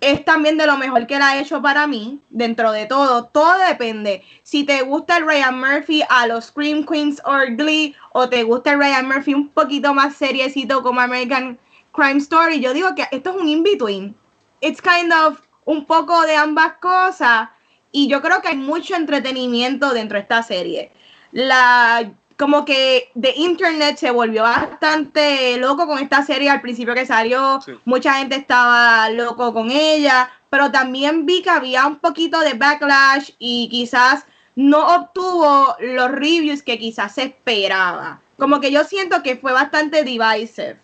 es 0.00 0.24
también 0.24 0.56
de 0.56 0.66
lo 0.66 0.76
mejor 0.76 1.06
que 1.06 1.16
él 1.16 1.22
ha 1.22 1.38
hecho 1.40 1.60
para 1.60 1.86
mí, 1.86 2.20
dentro 2.30 2.70
de 2.70 2.86
todo. 2.86 3.24
Todo 3.24 3.58
depende. 3.66 4.22
Si 4.44 4.64
te 4.64 4.82
gusta 4.82 5.16
el 5.16 5.26
Ryan 5.26 5.58
Murphy 5.58 6.02
a 6.08 6.26
los 6.28 6.46
Scream 6.46 6.84
Queens 6.84 7.20
o 7.24 7.32
Glee, 7.56 7.94
o 8.12 8.28
te 8.28 8.44
gusta 8.44 8.72
el 8.72 8.78
Ryan 8.78 9.08
Murphy 9.08 9.34
un 9.34 9.48
poquito 9.48 9.92
más 9.92 10.14
seriecito 10.14 10.82
como 10.82 11.00
American 11.00 11.58
Crime 11.92 12.18
Story, 12.18 12.60
yo 12.60 12.72
digo 12.72 12.94
que 12.94 13.06
esto 13.10 13.30
es 13.30 13.36
un 13.36 13.48
in-between. 13.48 14.14
It's 14.60 14.80
kind 14.82 15.12
of 15.12 15.40
un 15.64 15.84
poco 15.84 16.22
de 16.22 16.36
ambas 16.36 16.74
cosas. 16.80 17.48
Y 17.92 18.08
yo 18.08 18.20
creo 18.20 18.40
que 18.42 18.48
hay 18.48 18.56
mucho 18.56 18.94
entretenimiento 18.94 19.92
dentro 19.92 20.16
de 20.16 20.22
esta 20.22 20.42
serie. 20.42 20.92
La, 21.32 22.12
como 22.38 22.64
que 22.64 23.10
de 23.14 23.32
internet 23.36 23.96
se 23.96 24.10
volvió 24.10 24.44
bastante 24.44 25.56
loco 25.58 25.86
con 25.86 25.98
esta 25.98 26.22
serie 26.22 26.50
al 26.50 26.60
principio 26.60 26.94
que 26.94 27.04
salió. 27.04 27.60
Mucha 27.84 28.14
gente 28.14 28.36
estaba 28.36 29.10
loco 29.10 29.52
con 29.52 29.70
ella. 29.70 30.30
pero 30.50 30.70
también 30.70 31.26
vi 31.26 31.42
que 31.42 31.50
había 31.50 31.86
un 31.86 31.96
poquito 31.96 32.40
de 32.40 32.54
backlash 32.54 33.32
y 33.38 33.68
quizás 33.68 34.24
no 34.54 34.86
obtuvo 34.94 35.76
los 35.80 36.10
reviews 36.10 36.62
que 36.62 36.78
quizás 36.78 37.14
se 37.14 37.24
esperaba. 37.24 38.20
Como 38.38 38.60
que 38.60 38.72
yo 38.72 38.84
siento 38.84 39.22
que 39.22 39.36
fue 39.36 39.52
bastante 39.52 40.04
divisive. 40.04 40.80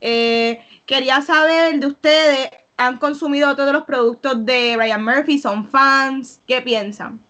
Eh, 0.00 0.64
quería 0.86 1.22
saber 1.22 1.80
de 1.80 1.86
ustedes, 1.86 2.50
¿han 2.76 2.98
consumido 2.98 3.54
todos 3.56 3.72
los 3.72 3.84
productos 3.84 4.44
de 4.44 4.76
Ryan 4.76 5.04
Murphy? 5.04 5.38
¿Son 5.38 5.68
fans? 5.68 6.40
¿Qué 6.46 6.62
piensan? 6.62 7.20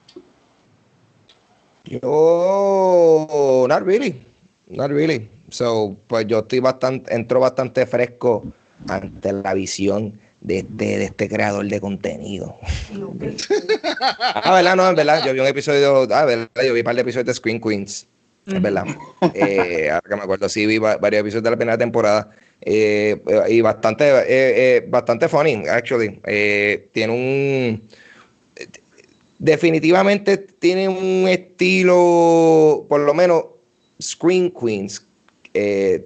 Yo, 1.84 3.66
not 3.68 3.82
really, 3.82 4.20
not 4.68 4.90
really. 4.90 5.28
So, 5.51 5.97
pues 6.07 6.26
yo 6.26 6.40
estoy 6.40 6.61
bastante, 6.61 7.14
entro 7.14 7.40
bastante 7.40 7.86
fresco 7.86 8.45
ante 8.88 9.32
la 9.32 9.55
visión 9.55 10.18
de 10.40 10.59
este, 10.59 10.99
de 10.99 11.05
este 11.05 11.28
creador 11.28 11.66
de 11.66 11.80
contenido. 11.80 12.57
ah, 14.01 14.55
¿verdad? 14.55 14.76
No, 14.76 14.88
en 14.88 14.95
verdad. 14.95 15.24
Yo 15.24 15.32
vi 15.32 15.40
un 15.40 15.47
episodio, 15.47 16.09
ah, 16.11 16.24
¿verdad? 16.24 16.49
Yo 16.64 16.72
vi 16.72 16.80
un 16.80 16.84
par 16.84 16.95
de 16.95 17.03
episodios 17.03 17.26
de 17.26 17.34
Screen 17.34 17.61
Queens. 17.61 18.07
Es 18.47 18.61
verdad. 18.61 18.84
Eh, 19.34 19.88
ahora 19.90 20.03
que 20.07 20.16
me 20.16 20.22
acuerdo, 20.22 20.49
sí, 20.49 20.66
vi 20.66 20.78
varios 20.78 21.20
episodios 21.20 21.45
de 21.45 21.51
la 21.51 21.57
primera 21.57 21.78
temporada. 21.78 22.30
Eh, 22.61 23.21
y 23.49 23.61
bastante, 23.61 24.05
eh, 24.27 24.85
bastante 24.89 25.29
funny, 25.29 25.65
actually. 25.69 26.21
tiene 26.93 27.13
un. 27.13 27.89
Definitivamente 29.39 30.39
tiene 30.39 30.89
un 30.89 31.29
estilo, 31.29 32.87
por 32.89 33.01
lo 33.01 33.13
menos, 33.13 33.45
Screen 34.01 34.51
Queens. 34.51 35.07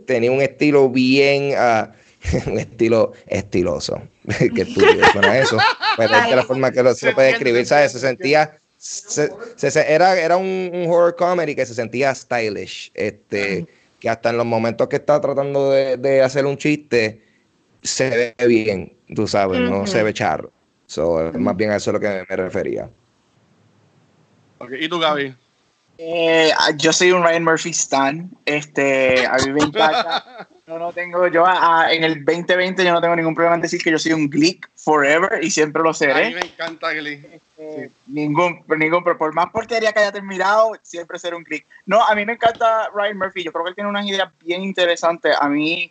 tenía 0.06 0.32
un 0.32 0.42
estilo 0.42 0.88
bien. 0.88 1.52
Uh, 1.52 1.88
un 2.46 2.58
estilo 2.58 3.12
estiloso. 3.26 4.00
que 4.54 4.64
tú 4.64 4.80
suena 5.12 5.38
eso. 5.38 5.56
Pero 5.96 6.14
es 6.16 6.36
la 6.36 6.42
forma 6.44 6.70
que 6.70 6.82
lo, 6.82 6.94
se 6.94 7.12
puede 7.12 7.30
escribir, 7.30 7.66
¿sabes? 7.66 7.92
Se 7.92 8.00
sentía. 8.00 8.58
Se, 8.76 9.30
era 9.74 10.20
era 10.20 10.36
un, 10.36 10.86
horror 10.88 11.16
comedy 11.16 11.54
que 11.54 11.66
se 11.66 11.74
sentía 11.74 12.14
stylish. 12.14 12.92
Este, 12.94 13.66
que 13.98 14.08
hasta 14.08 14.30
en 14.30 14.36
los 14.36 14.46
momentos 14.46 14.88
que 14.88 14.96
está 14.96 15.20
tratando 15.20 15.70
de, 15.70 16.22
hacer 16.22 16.46
un 16.46 16.56
chiste, 16.56 17.24
se 17.82 18.34
ve 18.38 18.46
bien, 18.46 18.96
tú 19.14 19.26
sabes, 19.26 19.60
no 19.60 19.86
se 19.86 20.02
ve 20.02 20.12
charro. 20.12 20.52
So, 20.86 21.32
más 21.34 21.56
bien 21.56 21.70
a 21.70 21.76
eso 21.76 21.90
es 21.90 21.94
lo 21.94 22.00
que 22.00 22.24
me, 22.28 22.36
refería. 22.36 22.88
¿Y 24.80 24.88
tú, 24.88 24.98
Gaby? 24.98 25.34
Eh, 25.98 26.50
yo 26.76 26.92
soy 26.92 27.12
un 27.12 27.22
Ryan 27.22 27.44
Murphy 27.44 27.70
stan. 27.70 28.30
Este, 28.44 29.26
a 29.26 29.36
mí 29.36 29.52
me 29.52 29.64
encanta. 29.64 30.48
Yo 30.68 30.78
no 30.78 30.92
tengo, 30.92 31.26
yo 31.28 31.46
en 31.90 32.04
el 32.04 32.22
2020 32.26 32.84
yo 32.84 32.92
no 32.92 33.00
tengo 33.00 33.16
ningún 33.16 33.34
problema 33.34 33.54
en 33.54 33.62
decir 33.62 33.82
que 33.82 33.90
yo 33.90 33.98
soy 33.98 34.12
un 34.12 34.28
Glick 34.28 34.68
forever 34.76 35.42
y 35.42 35.50
siempre 35.50 35.82
lo 35.82 35.94
seré. 35.94 36.26
A 36.26 36.28
mí 36.28 36.34
me 36.34 36.42
encanta 36.42 36.92
Glick. 36.92 37.24
Este, 37.24 37.90
ningún, 38.06 38.62
ningún, 38.76 39.02
por 39.02 39.32
más 39.32 39.50
porquería 39.50 39.94
que 39.94 40.00
haya 40.00 40.12
terminado, 40.12 40.72
siempre 40.82 41.18
seré 41.18 41.36
un 41.36 41.44
Glick. 41.44 41.64
No, 41.86 42.04
a 42.04 42.14
mí 42.14 42.26
me 42.26 42.34
encanta 42.34 42.90
Ryan 42.94 43.16
Murphy. 43.16 43.44
Yo 43.44 43.50
creo 43.50 43.64
que 43.64 43.70
él 43.70 43.74
tiene 43.76 43.88
unas 43.88 44.06
ideas 44.06 44.30
bien 44.44 44.62
interesantes. 44.62 45.34
A 45.40 45.48
mí 45.48 45.90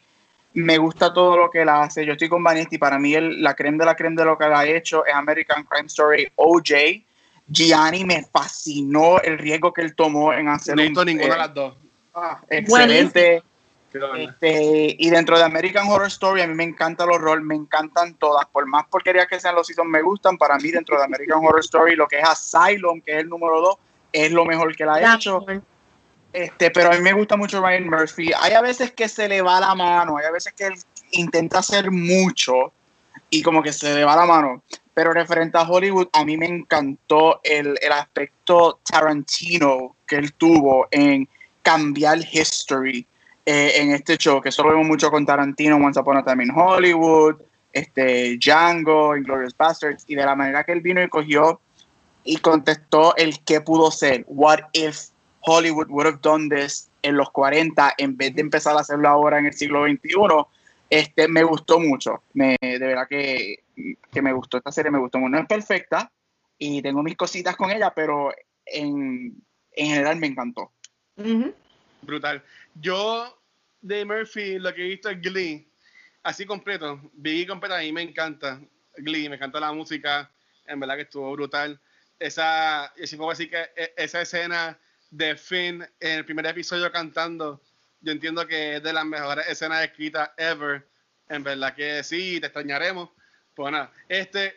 me 0.54 0.78
gusta 0.78 1.12
todo 1.12 1.36
lo 1.38 1.50
que 1.50 1.64
él 1.64 1.70
hace. 1.70 2.06
Yo 2.06 2.12
estoy 2.12 2.30
con 2.30 2.44
Vanetti. 2.44 2.78
Para 2.78 3.00
mí, 3.00 3.16
el, 3.16 3.42
la 3.42 3.56
creme 3.56 3.80
de 3.80 3.86
la 3.86 3.96
creme 3.96 4.16
de 4.16 4.26
lo 4.26 4.38
que 4.38 4.46
él 4.46 4.54
ha 4.54 4.68
hecho 4.68 5.04
es 5.08 5.14
American 5.16 5.64
Crime 5.64 5.88
Story 5.88 6.32
OJ. 6.36 7.02
Gianni 7.48 8.06
me 8.06 8.24
fascinó 8.32 9.20
el 9.22 9.40
riesgo 9.40 9.74
que 9.74 9.82
él 9.82 9.96
tomó 9.96 10.34
en 10.34 10.50
hacer. 10.50 10.76
No 10.76 10.84
he 10.84 10.86
visto 10.86 11.04
ninguna 11.04 11.30
de 11.30 11.34
eh, 11.34 11.38
las 11.40 11.54
dos. 11.56 11.76
Ah, 12.14 12.42
excelente. 12.48 13.42
Este, 14.18 14.96
y 14.98 15.10
dentro 15.10 15.38
de 15.38 15.44
American 15.44 15.88
Horror 15.88 16.08
Story, 16.08 16.42
a 16.42 16.48
mí 16.48 16.54
me 16.54 16.64
encantan 16.64 17.08
los 17.08 17.20
roles, 17.20 17.44
me 17.44 17.56
encantan 17.56 18.14
todas. 18.16 18.46
Por 18.48 18.66
más 18.66 18.86
porquería 18.88 19.26
que 19.26 19.40
sean 19.40 19.56
los 19.56 19.68
seasons, 19.68 19.90
me 19.90 20.02
gustan. 20.02 20.38
Para 20.38 20.58
mí, 20.58 20.72
dentro 20.72 20.98
de 20.98 21.04
American 21.06 21.40
Horror 21.44 21.60
Story, 21.62 21.96
lo 21.96 22.08
que 22.08 22.20
es 22.20 22.24
Asylum, 22.24 23.02
que 23.02 23.14
es 23.14 23.18
el 23.20 23.30
número 23.30 23.62
2, 23.62 23.76
es 24.14 24.32
lo 24.32 24.46
mejor 24.46 24.76
que 24.76 24.86
la 24.86 24.96
ha 24.96 25.16
hecho. 25.16 25.46
Este, 26.34 26.72
pero 26.72 26.92
a 26.92 26.96
mí 26.96 27.02
me 27.02 27.14
gusta 27.14 27.38
mucho 27.38 27.62
Ryan 27.62 27.90
Murphy. 27.90 28.32
Hay 28.40 28.54
a 28.54 28.62
veces 28.62 28.92
que 28.92 29.08
se 29.08 29.28
le 29.28 29.42
va 29.42 29.60
la 29.60 29.74
mano, 29.74 30.18
hay 30.18 30.26
a 30.26 30.32
veces 30.32 30.54
que 30.54 30.68
él 30.68 30.74
intenta 31.12 31.60
hacer 31.60 31.90
mucho 31.90 32.72
y 33.30 33.42
como 33.42 33.64
que 33.64 33.74
se 33.74 33.94
le 33.96 34.04
va 34.04 34.16
la 34.16 34.26
mano. 34.26 34.62
Pero 34.94 35.14
referente 35.14 35.58
a 35.58 35.62
Hollywood, 35.62 36.08
a 36.14 36.26
mí 36.26 36.38
me 36.38 36.48
encantó 36.48 37.40
el, 37.44 37.78
el 37.82 37.92
aspecto 37.92 38.80
Tarantino 38.84 39.96
que 40.06 40.18
él 40.18 40.34
tuvo 40.34 40.88
en 40.92 41.28
cambiar 41.62 42.20
history 42.20 43.06
eh, 43.50 43.82
en 43.82 43.92
este 43.92 44.18
show, 44.18 44.42
que 44.42 44.52
solo 44.52 44.72
vemos 44.72 44.86
mucho 44.86 45.10
con 45.10 45.26
Tarantino, 45.26 45.78
Once 45.78 45.98
Upon 45.98 46.18
a 46.18 46.26
Time 46.26 46.44
in 46.44 46.52
Hollywood, 46.54 47.38
este, 47.72 48.38
Django, 48.38 49.16
Inglorious 49.16 49.56
Bastards, 49.56 50.04
y 50.06 50.16
de 50.16 50.26
la 50.26 50.36
manera 50.36 50.66
que 50.66 50.74
él 50.74 50.82
vino 50.82 51.02
y 51.02 51.08
cogió 51.08 51.62
y 52.26 52.36
contestó 52.40 53.16
el 53.16 53.42
qué 53.46 53.62
pudo 53.62 53.90
ser, 53.90 54.26
what 54.28 54.60
if 54.74 54.98
Hollywood 55.40 55.88
would 55.88 56.06
have 56.06 56.20
done 56.22 56.50
this 56.50 56.90
en 57.04 57.16
los 57.16 57.30
40 57.30 57.94
en 57.98 58.18
vez 58.18 58.36
de 58.36 58.42
empezar 58.42 58.76
a 58.76 58.82
hacerlo 58.82 59.08
ahora 59.08 59.40
en 59.40 59.46
el 59.46 59.54
siglo 59.54 59.86
XXI, 59.86 60.10
este, 60.90 61.30
me 61.30 61.44
gustó 61.44 61.80
mucho, 61.80 62.24
me, 62.34 62.58
de 62.60 62.80
verdad 62.80 63.08
que, 63.08 63.64
que 64.12 64.22
me 64.22 64.34
gustó 64.34 64.58
esta 64.58 64.74
serie, 64.74 64.92
me 64.92 65.00
gustó 65.00 65.20
mucho, 65.20 65.30
no 65.30 65.40
es 65.40 65.48
perfecta 65.48 66.12
y 66.58 66.82
tengo 66.82 67.02
mis 67.02 67.16
cositas 67.16 67.56
con 67.56 67.72
ella, 67.72 67.94
pero 67.96 68.30
en, 68.66 69.42
en 69.72 69.88
general 69.88 70.18
me 70.18 70.28
encantó. 70.28 70.74
Brutal. 72.02 72.44
Yo 72.76 73.37
de 73.82 74.06
Murphy 74.06 74.60
lo 74.60 74.74
que 74.74 74.86
he 74.86 74.90
visto 74.90 75.10
es 75.10 75.22
Glee, 75.22 75.68
así 76.24 76.46
completo. 76.46 77.00
Vi 77.14 77.46
completo, 77.46 77.76
a 77.76 77.80
mí 77.80 77.92
me 77.92 78.02
encanta 78.02 78.60
Glee, 78.98 79.30
me 79.30 79.36
encanta 79.36 79.60
la 79.60 79.72
música, 79.72 80.30
en 80.66 80.80
verdad 80.80 80.96
que 80.96 81.04
estuvo 81.04 81.32
brutal. 81.34 81.80
Esa, 82.20 82.92
y 82.98 83.06
si 83.06 83.16
puedo 83.16 83.30
decir 83.30 83.50
que 83.50 83.70
e, 83.76 83.94
esa 83.96 84.22
escena 84.22 84.78
de 85.10 85.36
Finn 85.36 85.88
en 86.00 86.18
el 86.20 86.26
primer 86.26 86.46
episodio 86.48 86.92
cantando, 86.92 87.62
yo 88.02 88.12
entiendo 88.12 88.46
que 88.48 88.78
es 88.78 88.84
de 88.84 88.94
las 88.94 89.06
mejores 89.06 89.48
escenas 89.48 89.84
escritas 89.84 90.30
ever. 90.38 90.88
En 91.30 91.44
verdad 91.44 91.76
que 91.76 92.04
sí, 92.04 92.40
te 92.40 92.48
extrañaremos. 92.48 93.10
Pues 93.54 93.72
nada, 93.72 93.92
este, 94.08 94.56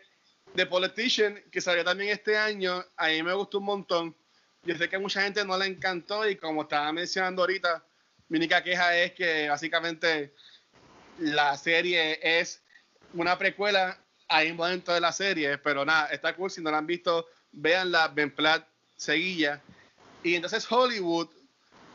The 0.54 0.66
Politician, 0.66 1.42
que 1.50 1.60
salió 1.60 1.84
también 1.84 2.10
este 2.10 2.36
año, 2.36 2.84
a 2.96 3.08
mí 3.08 3.22
me 3.22 3.32
gustó 3.32 3.58
un 3.58 3.64
montón. 3.64 4.16
Yo 4.62 4.76
sé 4.76 4.88
que 4.88 4.96
a 4.96 5.00
mucha 5.00 5.22
gente 5.22 5.44
no 5.44 5.56
le 5.56 5.66
encantó 5.66 6.28
y 6.28 6.36
como 6.36 6.62
estaba 6.62 6.92
mencionando 6.92 7.42
ahorita, 7.42 7.82
mi 8.30 8.38
única 8.38 8.62
queja 8.62 8.96
es 8.96 9.12
que 9.12 9.48
básicamente 9.48 10.32
la 11.18 11.56
serie 11.56 12.20
es 12.22 12.62
una 13.12 13.36
precuela 13.36 13.98
ahí 14.28 14.52
un 14.52 14.56
momento 14.56 14.94
de 14.94 15.00
la 15.00 15.12
serie, 15.12 15.58
pero 15.58 15.84
nada, 15.84 16.06
está 16.06 16.34
cool. 16.36 16.48
Si 16.48 16.62
no 16.62 16.70
la 16.70 16.78
han 16.78 16.86
visto, 16.86 17.26
véanla, 17.50 18.06
Ben 18.06 18.32
Platt, 18.32 18.66
seguilla. 18.96 19.60
Y 20.22 20.36
entonces 20.36 20.64
Hollywood, 20.70 21.28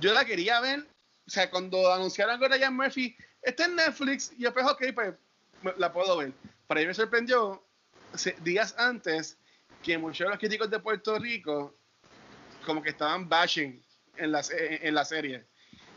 yo 0.01 0.13
la 0.13 0.25
quería 0.25 0.59
ver, 0.59 0.85
o 1.25 1.29
sea, 1.29 1.49
cuando 1.49 1.91
anunciaron 1.93 2.37
que 2.37 2.49
Ryan 2.49 2.75
Murphy 2.75 3.15
está 3.41 3.65
en 3.65 3.77
Netflix, 3.77 4.33
yo 4.37 4.53
pues, 4.53 4.65
ok, 4.65 4.83
pues 4.93 5.15
la 5.77 5.93
puedo 5.93 6.17
ver. 6.17 6.33
Para 6.67 6.81
mí 6.81 6.87
me 6.87 6.93
sorprendió 6.93 7.63
días 8.41 8.75
antes 8.77 9.37
que 9.81 9.97
muchos 9.97 10.25
de 10.25 10.31
los 10.31 10.39
críticos 10.39 10.69
de 10.69 10.79
Puerto 10.79 11.17
Rico 11.17 11.77
como 12.65 12.83
que 12.83 12.89
estaban 12.89 13.29
bashing 13.29 13.81
en 14.17 14.31
la, 14.33 14.43
en 14.51 14.93
la 14.93 15.05
serie 15.05 15.45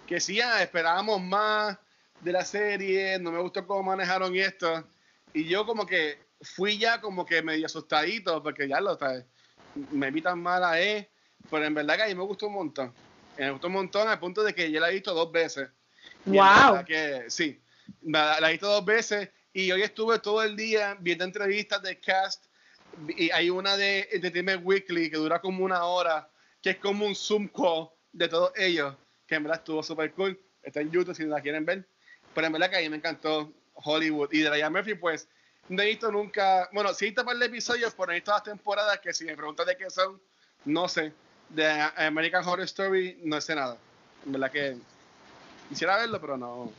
que 0.08 0.20
sí, 0.20 0.40
ah, 0.40 0.62
esperábamos 0.62 1.20
más 1.20 1.76
de 2.22 2.32
la 2.32 2.42
serie, 2.42 3.18
no 3.18 3.30
me 3.30 3.40
gustó 3.40 3.66
cómo 3.66 3.82
manejaron 3.82 4.34
esto. 4.34 4.88
Y 5.34 5.44
yo 5.44 5.66
como 5.66 5.84
que 5.84 6.18
fui 6.40 6.78
ya 6.78 6.98
como 6.98 7.26
que 7.26 7.42
medio 7.42 7.66
asustadito, 7.66 8.42
porque 8.42 8.66
ya 8.66 8.80
lo 8.80 8.96
sabes, 8.96 9.26
me 9.90 10.10
vi 10.10 10.22
tan 10.22 10.40
mal 10.40 10.64
a 10.64 10.80
él, 10.80 11.06
pero 11.50 11.66
en 11.66 11.74
verdad 11.74 11.96
que 11.96 12.02
a 12.04 12.06
mí 12.06 12.14
me 12.14 12.22
gustó 12.22 12.46
un 12.46 12.54
montón. 12.54 12.94
Me 13.36 13.50
gustó 13.50 13.66
un 13.66 13.74
montón 13.74 14.08
al 14.08 14.18
punto 14.18 14.42
de 14.42 14.54
que 14.54 14.70
yo 14.72 14.80
la 14.80 14.90
he 14.90 14.94
visto 14.94 15.12
dos 15.12 15.30
veces. 15.30 15.68
Wow. 16.24 16.84
Que, 16.86 17.26
sí, 17.28 17.60
la, 18.00 18.40
la 18.40 18.48
he 18.48 18.52
visto 18.52 18.66
dos 18.66 18.84
veces 18.86 19.28
y 19.52 19.70
hoy 19.70 19.82
estuve 19.82 20.20
todo 20.20 20.42
el 20.42 20.56
día 20.56 20.96
viendo 20.98 21.24
entrevistas 21.24 21.82
de 21.82 22.00
cast 22.00 22.46
y 23.08 23.30
hay 23.30 23.50
una 23.50 23.76
de 23.76 24.08
Entertainment 24.10 24.62
Weekly 24.64 25.10
que 25.10 25.18
dura 25.18 25.38
como 25.38 25.64
una 25.64 25.84
hora, 25.84 26.30
que 26.62 26.70
es 26.70 26.76
como 26.78 27.04
un 27.04 27.14
Zoom 27.14 27.48
call 27.48 27.90
de 28.10 28.26
todos 28.26 28.52
ellos 28.56 28.96
que 29.28 29.34
en 29.34 29.44
verdad 29.44 29.60
estuvo 29.60 29.82
súper 29.82 30.12
cool. 30.14 30.40
Está 30.62 30.80
en 30.80 30.90
YouTube 30.90 31.14
si 31.14 31.24
la 31.24 31.40
quieren 31.40 31.64
ver. 31.64 31.86
Pero 32.34 32.46
en 32.46 32.52
verdad 32.54 32.70
que 32.70 32.78
a 32.78 32.80
mí 32.80 32.88
me 32.88 32.96
encantó 32.96 33.52
Hollywood. 33.74 34.30
Y 34.32 34.40
de 34.40 34.50
Ryan 34.50 34.72
Murphy, 34.72 34.94
pues, 34.94 35.28
no 35.68 35.82
he 35.82 35.86
visto 35.86 36.10
nunca. 36.10 36.68
Bueno, 36.72 36.92
sí 36.94 37.04
he 37.04 37.08
visto 37.08 37.24
par 37.24 37.36
de 37.36 37.46
episodios, 37.46 37.94
pero 37.94 38.10
he 38.10 38.16
visto 38.16 38.32
las 38.32 38.42
temporadas 38.42 38.98
que 39.00 39.12
si 39.12 39.24
me 39.24 39.36
preguntas 39.36 39.66
de 39.66 39.76
qué 39.76 39.90
son, 39.90 40.20
no 40.64 40.88
sé. 40.88 41.12
De 41.50 41.68
American 41.96 42.46
Horror 42.46 42.64
Story, 42.64 43.20
no 43.22 43.40
sé 43.40 43.54
nada. 43.54 43.76
En 44.24 44.32
verdad 44.32 44.50
que 44.50 44.76
quisiera 45.68 45.98
verlo, 45.98 46.20
pero 46.20 46.36
no. 46.36 46.72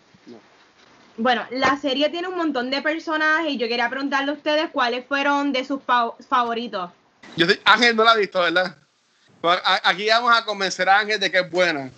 Bueno, 1.18 1.45
la 1.52 1.78
serie 1.78 2.10
tiene 2.10 2.30
un 2.30 2.38
montón 2.38 2.72
de 2.72 2.82
personajes 2.82 3.52
y 3.52 3.58
yo 3.58 3.68
quería 3.68 3.89
preguntarle 3.89 4.32
a 4.32 4.36
ustedes 4.36 4.70
cuáles 4.72 5.06
fueron 5.06 5.52
de 5.52 5.66
sus 5.66 5.82
favoritos. 5.84 6.91
Yo 7.36 7.45
Ángel 7.66 7.95
no 7.95 8.04
la 8.04 8.12
ha 8.12 8.16
visto, 8.16 8.39
¿verdad? 8.39 8.76
Aquí 9.84 10.08
vamos 10.08 10.36
a 10.36 10.45
convencer 10.45 10.88
a 10.88 11.00
Ángel 11.00 11.20
de 11.20 11.30
que 11.30 11.39
es 11.39 11.50
buena. 11.50 11.91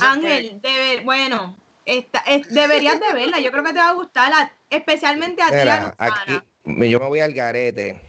Ángel, 0.00 0.60
bueno, 1.04 1.56
esta, 1.84 2.22
deberías 2.50 3.00
de 3.00 3.12
verla, 3.12 3.40
yo 3.40 3.50
creo 3.50 3.64
que 3.64 3.72
te 3.72 3.78
va 3.78 3.88
a 3.88 3.94
gustar, 3.94 4.52
especialmente 4.68 5.42
a 5.42 5.48
ti, 5.48 6.90
yo 6.90 7.00
me 7.00 7.06
voy 7.06 7.20
al 7.20 7.32
garete. 7.32 8.00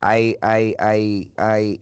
Hay, 0.00 0.36
hay, 0.40 0.74
hay, 0.78 1.32
hay, 1.36 1.80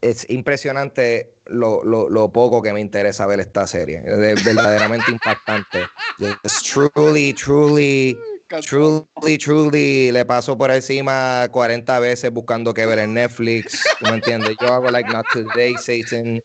es 0.00 0.28
impresionante 0.30 1.34
lo, 1.46 1.84
lo, 1.84 2.08
lo, 2.08 2.32
poco 2.32 2.62
que 2.62 2.72
me 2.72 2.80
interesa 2.80 3.26
ver 3.26 3.40
esta 3.40 3.66
serie. 3.66 4.02
Es 4.04 4.44
verdaderamente 4.44 5.10
impactante. 5.10 5.86
Es 6.44 6.62
truly, 6.62 7.32
truly, 7.32 8.18
truly, 8.60 9.38
truly, 9.38 10.12
le 10.12 10.24
paso 10.24 10.56
por 10.56 10.70
encima 10.70 11.48
40 11.50 11.98
veces 12.00 12.30
buscando 12.30 12.74
que 12.74 12.86
ver 12.86 12.98
en 12.98 13.14
Netflix. 13.14 13.82
¿Tú 13.98 14.06
me 14.06 14.14
entiendes? 14.14 14.56
Yo 14.60 14.72
hago 14.72 14.90
like 14.90 15.10
not 15.10 15.26
today, 15.32 15.74
Satan. 15.78 16.42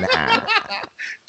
Nah. 0.00 0.44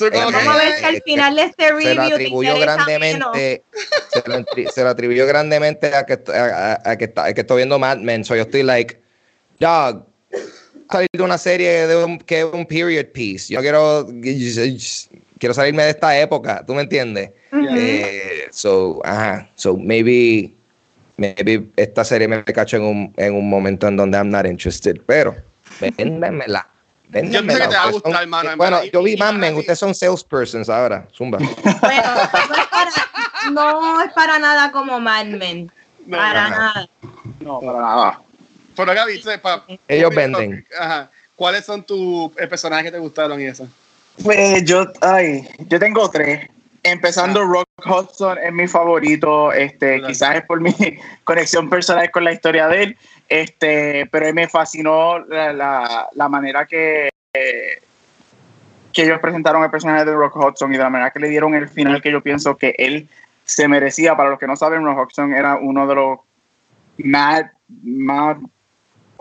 Vamos 0.10 0.48
a 0.48 0.58
ver 0.58 0.78
si 0.80 0.86
al 0.86 1.02
final 1.04 1.36
de 1.36 1.44
este 1.44 1.72
review 1.72 1.90
se 1.90 1.96
lo 1.96 2.02
atribuyó 2.04 2.60
grandemente 2.60 3.64
se 4.12 4.24
lo, 4.26 4.72
se 4.72 4.84
lo, 4.84 4.90
atribuyó 4.90 5.28
grandemente 5.28 5.94
a 5.94 6.06
que, 6.06 6.20
a, 6.34 6.82
a, 6.84 6.98
que, 6.98 7.12
que 7.14 7.42
estoy 7.42 7.58
viendo 7.58 7.78
Mad 7.78 7.98
Men 7.98 8.26
so 8.26 8.36
yo 8.36 8.44
estoy 8.44 8.64
like 8.64 9.00
dog 9.60 10.06
salir 10.90 11.10
de 11.14 11.24
una 11.24 11.38
serie 11.38 11.88
de 11.88 12.04
un, 12.04 12.18
que 12.18 12.40
es 12.40 12.46
un 12.46 12.66
period 12.66 13.08
piece 13.14 13.54
yo 13.54 13.62
quiero 13.62 14.08
quiero 15.42 15.56
salirme 15.56 15.84
de 15.84 15.90
esta 15.90 16.18
época 16.18 16.64
tú 16.66 16.76
me 16.76 16.84
entiendes 16.84 17.32
uh 17.52 17.56
-huh. 17.58 17.78
eh, 17.78 18.48
so 18.52 19.02
ajá 19.04 19.50
so 19.56 19.76
maybe 19.76 20.54
maybe 21.18 21.66
esta 21.76 22.06
serie 22.06 22.28
me 22.28 22.44
cacho 22.44 22.78
en 22.78 22.84
un, 22.84 23.14
en 23.18 23.34
un 23.34 23.50
momento 23.50 23.88
en 23.88 23.98
donde 23.98 24.18
I'm 24.18 24.30
not 24.30 24.46
interested 24.46 25.02
pero 25.08 25.36
véndemela 25.80 26.68
yo 27.12 27.46
pensé 27.46 27.60
que 27.60 27.68
te 27.68 27.76
va 27.76 27.84
a 27.84 27.92
gustar, 27.92 28.22
hermano. 28.22 28.56
Bueno, 28.56 28.84
yo 28.86 29.04
vi 29.04 29.18
Mad 29.18 29.34
Men, 29.34 29.58
ustedes 29.58 29.80
son 29.80 29.94
salespersons 29.94 30.70
ahora, 30.70 31.06
Zumba. 31.14 31.40
Bueno, 31.82 32.16
no 32.16 32.22
es 32.22 32.68
para, 32.70 33.52
no 33.52 34.02
es 34.02 34.14
para 34.14 34.40
nada 34.40 34.72
como 34.72 34.98
Mad 34.98 35.26
Men. 35.26 35.70
No, 36.06 36.18
para 36.18 36.50
nada. 36.50 36.90
No, 37.42 37.60
para 37.60 37.80
nada. 37.82 38.22
Pero 38.78 38.94
Gaby, 38.94 39.22
para, 39.42 39.64
ellos 39.90 40.16
venden. 40.16 40.66
Ajá. 40.80 41.12
¿Cuáles 41.36 41.66
son 41.66 41.84
tus 41.84 42.32
personajes 42.32 42.86
que 42.86 42.92
te 42.92 43.00
gustaron 43.00 43.42
y 43.42 43.46
eso? 43.46 43.68
Pues 44.24 44.64
yo, 44.66 44.86
ay, 45.02 45.48
yo 45.68 45.80
tengo 45.80 46.10
tres. 46.10 46.48
Empezando, 46.84 47.42
ah. 47.42 47.46
Rock 47.46 47.68
Hudson 47.86 48.38
es 48.40 48.52
mi 48.54 48.68
favorito. 48.68 49.52
Este, 49.52 49.98
claro. 49.98 50.08
quizás 50.08 50.36
es 50.38 50.46
por 50.46 50.62
mi 50.62 50.74
conexión 51.24 51.70
personal 51.70 52.10
con 52.12 52.24
la 52.24 52.34
historia 52.34 52.68
de 52.68 52.84
él. 52.84 52.98
Este, 53.30 54.08
pero 54.12 54.34
me 54.34 54.48
fascinó 54.48 55.20
la, 55.20 55.54
la, 55.54 56.10
la 56.14 56.30
manera 56.30 56.66
que, 56.66 57.10
eh, 57.34 57.82
que 58.92 59.04
ellos 59.04 59.20
presentaron 59.20 59.64
el 59.64 59.72
personaje 59.72 60.06
de 60.06 60.14
Rock 60.14 60.36
Hudson 60.36 60.74
y 60.74 60.78
de 60.78 60.84
la 60.84 60.90
manera 60.90 61.12
que 61.12 61.20
le 61.20 61.30
dieron 61.30 61.54
el 61.56 61.70
final 61.70 62.02
que 62.02 62.12
yo 62.12 62.22
pienso 62.22 62.58
que 62.58 62.76
él 62.78 63.08
se 63.46 63.68
merecía. 63.68 64.18
Para 64.18 64.32
los 64.32 64.40
que 64.40 64.48
no 64.48 64.56
saben, 64.56 64.84
Rock 64.84 65.08
Hudson 65.08 65.34
era 65.34 65.56
uno 65.56 65.88
de 65.88 65.96
los 65.96 66.20
más, 66.98 67.44
más 67.84 68.38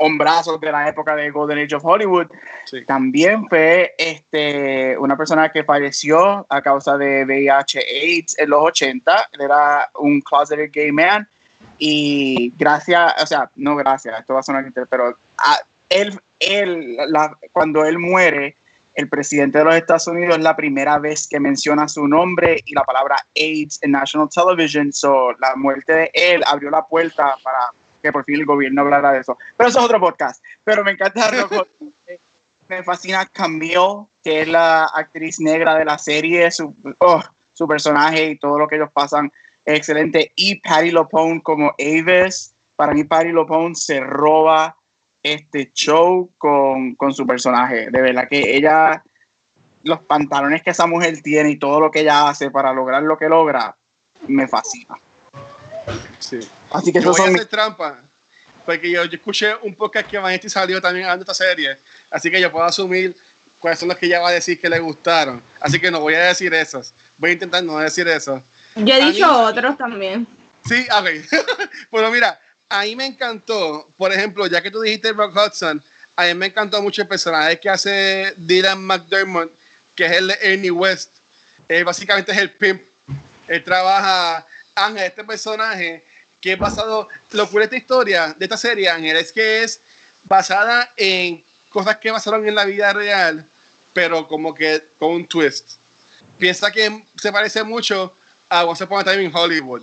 hombrazos 0.01 0.59
de 0.61 0.73
la 0.73 0.89
época 0.89 1.15
de 1.15 1.31
Golden 1.31 1.59
Age 1.59 1.77
of 1.77 1.85
Hollywood. 1.85 2.27
Sí. 2.65 2.85
También 2.85 3.47
fue 3.49 3.95
este, 3.99 4.97
una 4.99 5.17
persona 5.17 5.51
que 5.51 5.63
falleció 5.63 6.47
a 6.49 6.63
causa 6.63 6.97
de 6.97 7.25
VIH-AIDS 7.25 8.39
en 8.39 8.51
los 8.51 8.63
80. 8.63 9.29
Él 9.33 9.41
era 9.43 9.91
un 9.97 10.21
closeted 10.23 10.71
gay 10.73 10.91
man 10.91 11.29
y 11.79 12.53
gracias, 12.59 13.23
o 13.23 13.27
sea, 13.27 13.51
no 13.57 13.77
gracias, 13.77 14.19
esto 14.19 14.35
va 14.35 14.41
a 14.41 14.43
sonar, 14.43 14.65
pero 14.89 15.17
a, 15.37 15.59
él, 15.89 16.19
él 16.39 16.97
la, 17.09 17.37
cuando 17.53 17.85
él 17.85 17.99
muere, 17.99 18.57
el 18.95 19.09
presidente 19.09 19.59
de 19.59 19.65
los 19.65 19.75
Estados 19.75 20.07
Unidos 20.09 20.37
es 20.37 20.43
la 20.43 20.57
primera 20.57 20.99
vez 20.99 21.27
que 21.29 21.41
menciona 21.41 21.89
su 21.89 22.07
nombre 22.07 22.63
y 22.67 22.75
la 22.75 22.85
palabra 22.85 23.17
AIDS 23.37 23.79
en 23.83 23.93
National 23.93 24.29
Television. 24.29 24.93
So, 24.93 25.33
la 25.41 25.57
muerte 25.57 25.93
de 25.93 26.11
él 26.13 26.43
abrió 26.47 26.71
la 26.71 26.85
puerta 26.85 27.37
para 27.43 27.71
que 28.03 28.13
por 28.13 28.25
fin 28.25 28.37
el 28.37 28.47
gobierno 28.47 28.83
hablara 28.83 29.13
de 29.13 29.21
eso. 29.21 29.37
Pero 29.57 29.69
eso 29.69 29.79
es 29.79 29.85
otro 29.85 30.01
podcast. 30.01 30.45
Pero 30.65 30.85
me 30.85 30.93
encanta. 30.93 31.31
me 32.69 32.83
fascina 32.85 33.27
Camille, 33.27 34.07
que 34.23 34.43
es 34.43 34.49
la 34.49 34.85
actriz 34.85 35.41
negra 35.41 35.75
de 35.75 35.85
la 35.85 35.99
serie, 35.99 36.51
su, 36.51 36.75
oh, 36.99 37.23
su 37.53 37.67
personaje 37.67 38.31
y 38.31 38.37
todo 38.37 38.59
lo 38.59 38.69
que 38.69 38.77
ellos 38.77 38.91
pasan 38.93 39.33
excelente. 39.67 40.33
Y 40.37 40.57
Patty 40.57 40.91
Lopone 40.91 41.43
como 41.43 41.75
Avis. 41.79 42.55
Para 42.77 42.95
mí, 42.95 43.05
Patty 43.05 43.33
Lopone 43.33 43.75
se 43.75 44.01
roba 44.01 44.77
este 45.23 45.71
show 45.73 46.31
con, 46.39 46.95
con, 46.95 47.13
su 47.13 47.27
personaje. 47.27 47.91
De 47.91 48.01
verdad 48.01 48.27
que 48.29 48.57
ella, 48.57 49.03
los 49.83 50.01
pantalones 50.01 50.63
que 50.63 50.71
esa 50.71 50.87
mujer 50.87 51.21
tiene 51.21 51.51
y 51.51 51.59
todo 51.59 51.81
lo 51.81 51.91
que 51.91 52.01
ella 52.01 52.29
hace 52.29 52.51
para 52.51 52.73
lograr 52.73 53.03
lo 53.03 53.19
que 53.19 53.29
logra, 53.29 53.77
me 54.29 54.49
fascina. 54.49 54.97
Sí. 56.19 56.41
Así 56.71 56.93
que 56.93 56.99
eso 56.99 57.13
son 57.13 57.33
mi... 57.33 57.45
trampa. 57.45 58.03
Porque 58.65 58.91
yo, 58.91 59.05
yo, 59.05 59.17
escuché 59.17 59.55
un 59.63 59.75
podcast 59.75 60.09
que 60.09 60.19
Vanetti 60.19 60.49
salió 60.49 60.81
también 60.81 61.07
hablando 61.07 61.25
de 61.25 61.33
esta 61.33 61.45
serie. 61.45 61.79
Así 62.11 62.31
que 62.31 62.41
yo 62.41 62.51
puedo 62.53 62.65
asumir 62.65 63.17
cuáles 63.59 63.79
son 63.79 63.89
los 63.89 63.99
que 63.99 64.07
ella 64.07 64.21
va 64.21 64.29
a 64.29 64.33
decir 64.33 64.61
que 64.61 64.69
le 64.69 64.79
gustaron. 64.79 65.43
Así 65.61 65.81
que 65.81 65.91
no 65.91 66.01
voy 66.01 66.15
a 66.15 66.27
decir 66.27 66.53
esos. 66.55 66.93
Voy 67.19 67.31
a 67.31 67.33
intentar 67.35 67.63
no 67.65 67.79
decir 67.79 68.07
eso. 68.09 68.43
Yo 68.77 68.95
he 68.95 69.13
dicho 69.13 69.27
mí, 69.27 69.33
otros 69.33 69.77
también. 69.77 70.27
Sí, 70.65 70.87
a 70.91 71.01
ver. 71.01 71.25
bueno, 71.91 72.11
mira, 72.11 72.39
a 72.69 72.83
mí 72.83 72.95
me 72.95 73.07
encantó, 73.07 73.89
por 73.97 74.13
ejemplo, 74.13 74.47
ya 74.47 74.63
que 74.63 74.71
tú 74.71 74.81
dijiste 74.81 75.13
Rock 75.13 75.37
Hudson, 75.37 75.83
a 76.17 76.25
mí 76.25 76.35
me 76.35 76.47
encantó 76.47 76.81
mucho 76.83 77.03
el 77.03 77.09
personaje 77.09 77.59
que 77.59 77.69
hace 77.69 78.35
Dylan 78.37 78.83
McDermott, 78.83 79.51
que 79.97 80.07
es 80.07 80.13
el 80.13 80.29
de 80.29 80.39
Ernie 80.41 80.71
West. 80.71 81.11
Eh, 81.69 81.83
básicamente 81.83 82.33
es 82.33 82.39
el 82.39 82.53
pimp. 82.53 82.83
Él 83.49 83.65
trabaja, 83.65 84.47
Ángel, 84.75 85.05
este 85.05 85.25
personaje 85.25 86.05
que 86.41 86.53
es 86.53 86.59
basado, 86.59 87.09
lo 87.33 87.51
que 87.51 87.63
esta 87.63 87.77
historia 87.77 88.35
de 88.37 88.45
esta 88.45 88.57
serie, 88.57 88.89
Ángel, 88.89 89.17
es 89.17 89.33
que 89.33 89.63
es 89.63 89.81
basada 90.25 90.91
en 90.97 91.45
cosas 91.69 91.97
que 91.97 92.11
pasaron 92.11 92.47
en 92.47 92.55
la 92.55 92.65
vida 92.65 92.93
real, 92.93 93.45
pero 93.93 94.27
como 94.27 94.55
que 94.55 94.83
con 94.99 95.13
un 95.13 95.27
twist. 95.27 95.73
Piensa 96.39 96.71
que 96.71 97.05
se 97.17 97.33
parece 97.33 97.63
mucho 97.63 98.15
a 98.49 98.65
Once 98.65 98.83
Upon 98.83 99.01
a 99.01 99.05
Time 99.05 99.25
in 99.25 99.35
Hollywood, 99.35 99.83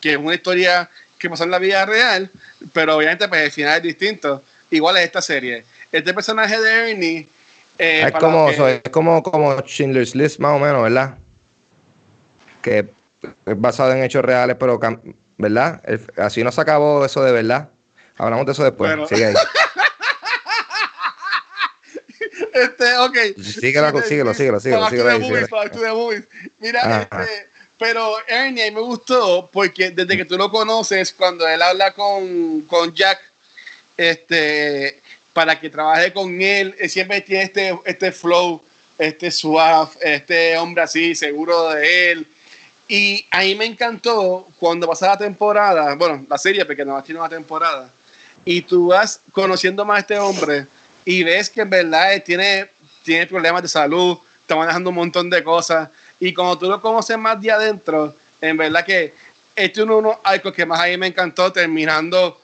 que 0.00 0.12
es 0.12 0.16
una 0.16 0.34
historia 0.34 0.88
que 1.18 1.28
pasó 1.28 1.44
en 1.44 1.50
la 1.50 1.58
vida 1.58 1.84
real, 1.84 2.30
pero 2.72 2.96
obviamente 2.96 3.28
pues 3.28 3.42
el 3.42 3.50
final 3.50 3.76
es 3.78 3.82
distinto. 3.82 4.42
Igual 4.70 4.96
es 4.98 5.04
esta 5.04 5.22
serie. 5.22 5.64
Este 5.90 6.12
personaje 6.12 6.60
de 6.60 6.90
Ernie... 6.90 7.28
Eh, 7.78 8.04
es, 8.06 8.12
como, 8.12 8.48
que... 8.48 8.82
es 8.84 8.90
como, 8.90 9.22
como 9.22 9.58
Schindler's 9.60 10.14
List 10.14 10.38
más 10.38 10.52
o 10.52 10.58
menos, 10.58 10.82
¿verdad? 10.82 11.18
Que 12.62 12.88
es 13.44 13.60
basado 13.60 13.92
en 13.92 14.02
hechos 14.02 14.24
reales, 14.24 14.56
pero, 14.58 14.80
¿verdad? 15.36 15.82
Así 16.16 16.42
no 16.42 16.52
se 16.52 16.60
acabó 16.60 17.04
eso 17.04 17.22
de 17.22 17.32
verdad. 17.32 17.70
Hablamos 18.16 18.46
de 18.46 18.52
eso 18.52 18.64
después. 18.64 18.90
Bueno. 18.90 19.06
Sigue 19.08 19.26
ahí. 19.26 19.34
este, 22.54 22.96
ok. 22.96 23.16
Síguelo, 23.42 24.02
síguelo, 24.02 24.34
síguelo, 24.34 24.60
síguelo. 24.60 24.88
síguelo, 24.88 26.10
Mira, 26.58 27.02
este 27.02 27.56
pero 27.78 28.16
Ernie 28.26 28.70
me 28.70 28.80
gustó 28.80 29.50
porque 29.52 29.90
desde 29.90 30.16
que 30.16 30.24
tú 30.24 30.38
lo 30.38 30.50
conoces, 30.50 31.12
cuando 31.12 31.46
él 31.46 31.60
habla 31.60 31.92
con, 31.92 32.62
con 32.62 32.94
Jack, 32.94 33.20
este, 33.96 35.00
para 35.32 35.60
que 35.60 35.68
trabaje 35.68 36.12
con 36.12 36.40
él, 36.40 36.74
él 36.78 36.90
siempre 36.90 37.20
tiene 37.20 37.44
este, 37.44 37.78
este 37.84 38.12
flow, 38.12 38.62
este 38.96 39.30
suave, 39.30 39.90
este 40.00 40.56
hombre 40.56 40.84
así, 40.84 41.14
seguro 41.14 41.70
de 41.70 42.12
él. 42.12 42.26
Y 42.88 43.26
a 43.30 43.40
mí 43.40 43.54
me 43.54 43.64
encantó 43.64 44.46
cuando 44.58 44.86
pasa 44.86 45.08
la 45.08 45.18
temporada, 45.18 45.94
bueno, 45.96 46.24
la 46.28 46.38
serie, 46.38 46.64
porque 46.64 46.84
no 46.84 47.02
tiene 47.02 47.20
una 47.20 47.28
temporada, 47.28 47.90
y 48.44 48.62
tú 48.62 48.88
vas 48.88 49.20
conociendo 49.32 49.84
más 49.84 49.96
a 49.96 50.00
este 50.00 50.18
hombre 50.18 50.66
y 51.04 51.24
ves 51.24 51.50
que 51.50 51.62
en 51.62 51.70
verdad 51.70 52.22
tiene, 52.24 52.70
tiene 53.02 53.26
problemas 53.26 53.62
de 53.62 53.68
salud, 53.68 54.18
está 54.40 54.54
manejando 54.54 54.90
un 54.90 54.96
montón 54.96 55.28
de 55.28 55.42
cosas 55.42 55.88
y 56.20 56.32
como 56.32 56.56
tú 56.56 56.68
lo 56.68 56.80
conoces 56.80 57.18
más 57.18 57.40
de 57.40 57.50
adentro, 57.50 58.14
en 58.40 58.56
verdad 58.56 58.84
que 58.84 59.12
este 59.56 59.80
es 59.80 59.84
uno 59.84 60.00
los 60.00 60.16
arcos 60.22 60.52
que 60.52 60.64
más 60.64 60.80
a 60.80 60.86
mí 60.86 60.96
me 60.96 61.08
encantó, 61.08 61.52
terminando 61.52 62.40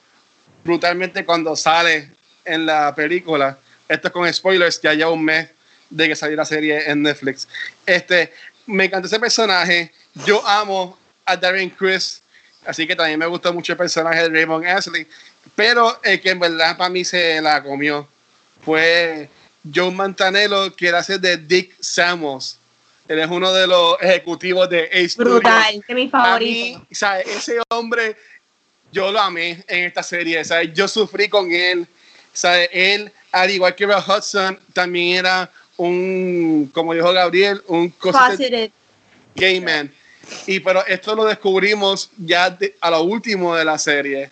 brutalmente 0.63 1.23
cuando 1.23 1.55
sale 1.55 2.11
en 2.43 2.65
la 2.65 2.93
película. 2.93 3.57
Esto 3.87 4.11
con 4.11 4.31
spoilers, 4.31 4.81
ya 4.81 4.93
lleva 4.93 5.11
un 5.11 5.23
mes 5.23 5.49
de 5.89 6.07
que 6.07 6.15
salió 6.15 6.35
la 6.35 6.45
serie 6.45 6.89
en 6.89 7.03
Netflix. 7.03 7.47
Este, 7.85 8.33
me 8.65 8.85
encantó 8.85 9.07
ese 9.07 9.19
personaje. 9.19 9.91
Yo 10.25 10.45
amo 10.47 10.97
a 11.25 11.35
Darren 11.35 11.69
Chris, 11.69 12.21
así 12.65 12.85
que 12.85 12.95
también 12.95 13.19
me 13.19 13.25
gustó 13.25 13.53
mucho 13.53 13.73
el 13.73 13.77
personaje 13.77 14.23
de 14.23 14.29
Raymond 14.29 14.65
Ashley. 14.65 15.07
Pero 15.55 15.99
el 16.03 16.21
que 16.21 16.31
en 16.31 16.39
verdad 16.39 16.77
para 16.77 16.89
mí 16.89 17.03
se 17.03 17.41
la 17.41 17.61
comió 17.61 18.07
fue 18.63 19.29
John 19.73 19.95
Mantanello, 19.95 20.73
que 20.75 20.87
era 20.87 20.99
hacer 20.99 21.19
de 21.19 21.37
Dick 21.37 21.75
Samos 21.79 22.59
él 23.07 23.19
es 23.19 23.29
uno 23.29 23.51
de 23.51 23.67
los 23.67 23.97
ejecutivos 24.01 24.69
de 24.69 24.85
Ace 24.85 25.15
Brutal, 25.17 25.83
de 25.87 25.93
mi 25.93 26.09
favorito. 26.09 26.79
Mí, 26.79 26.87
ese 26.89 27.59
hombre, 27.69 28.15
yo 28.91 29.11
lo 29.11 29.19
amé 29.19 29.63
en 29.67 29.85
esta 29.85 30.01
serie. 30.01 30.43
¿sabes? 30.45 30.73
Yo 30.73 30.87
sufrí 30.87 31.27
con 31.27 31.51
él. 31.51 31.85
¿sabes? 32.31 32.69
Él, 32.71 33.11
al 33.31 33.51
igual 33.51 33.75
que 33.75 33.85
Rob 33.85 34.03
Hudson, 34.07 34.57
también 34.71 35.17
era 35.17 35.51
un, 35.75 36.71
como 36.73 36.93
dijo 36.93 37.11
Gabriel, 37.11 37.61
un 37.67 37.89
closeted 37.89 38.71
gay 39.35 39.59
man. 39.59 39.91
Y 40.47 40.59
pero 40.59 40.85
esto 40.85 41.15
lo 41.15 41.25
descubrimos 41.25 42.09
ya 42.17 42.57
a 42.81 42.89
lo 42.89 43.01
último 43.03 43.55
de 43.55 43.65
la 43.65 43.77
serie. 43.77 44.29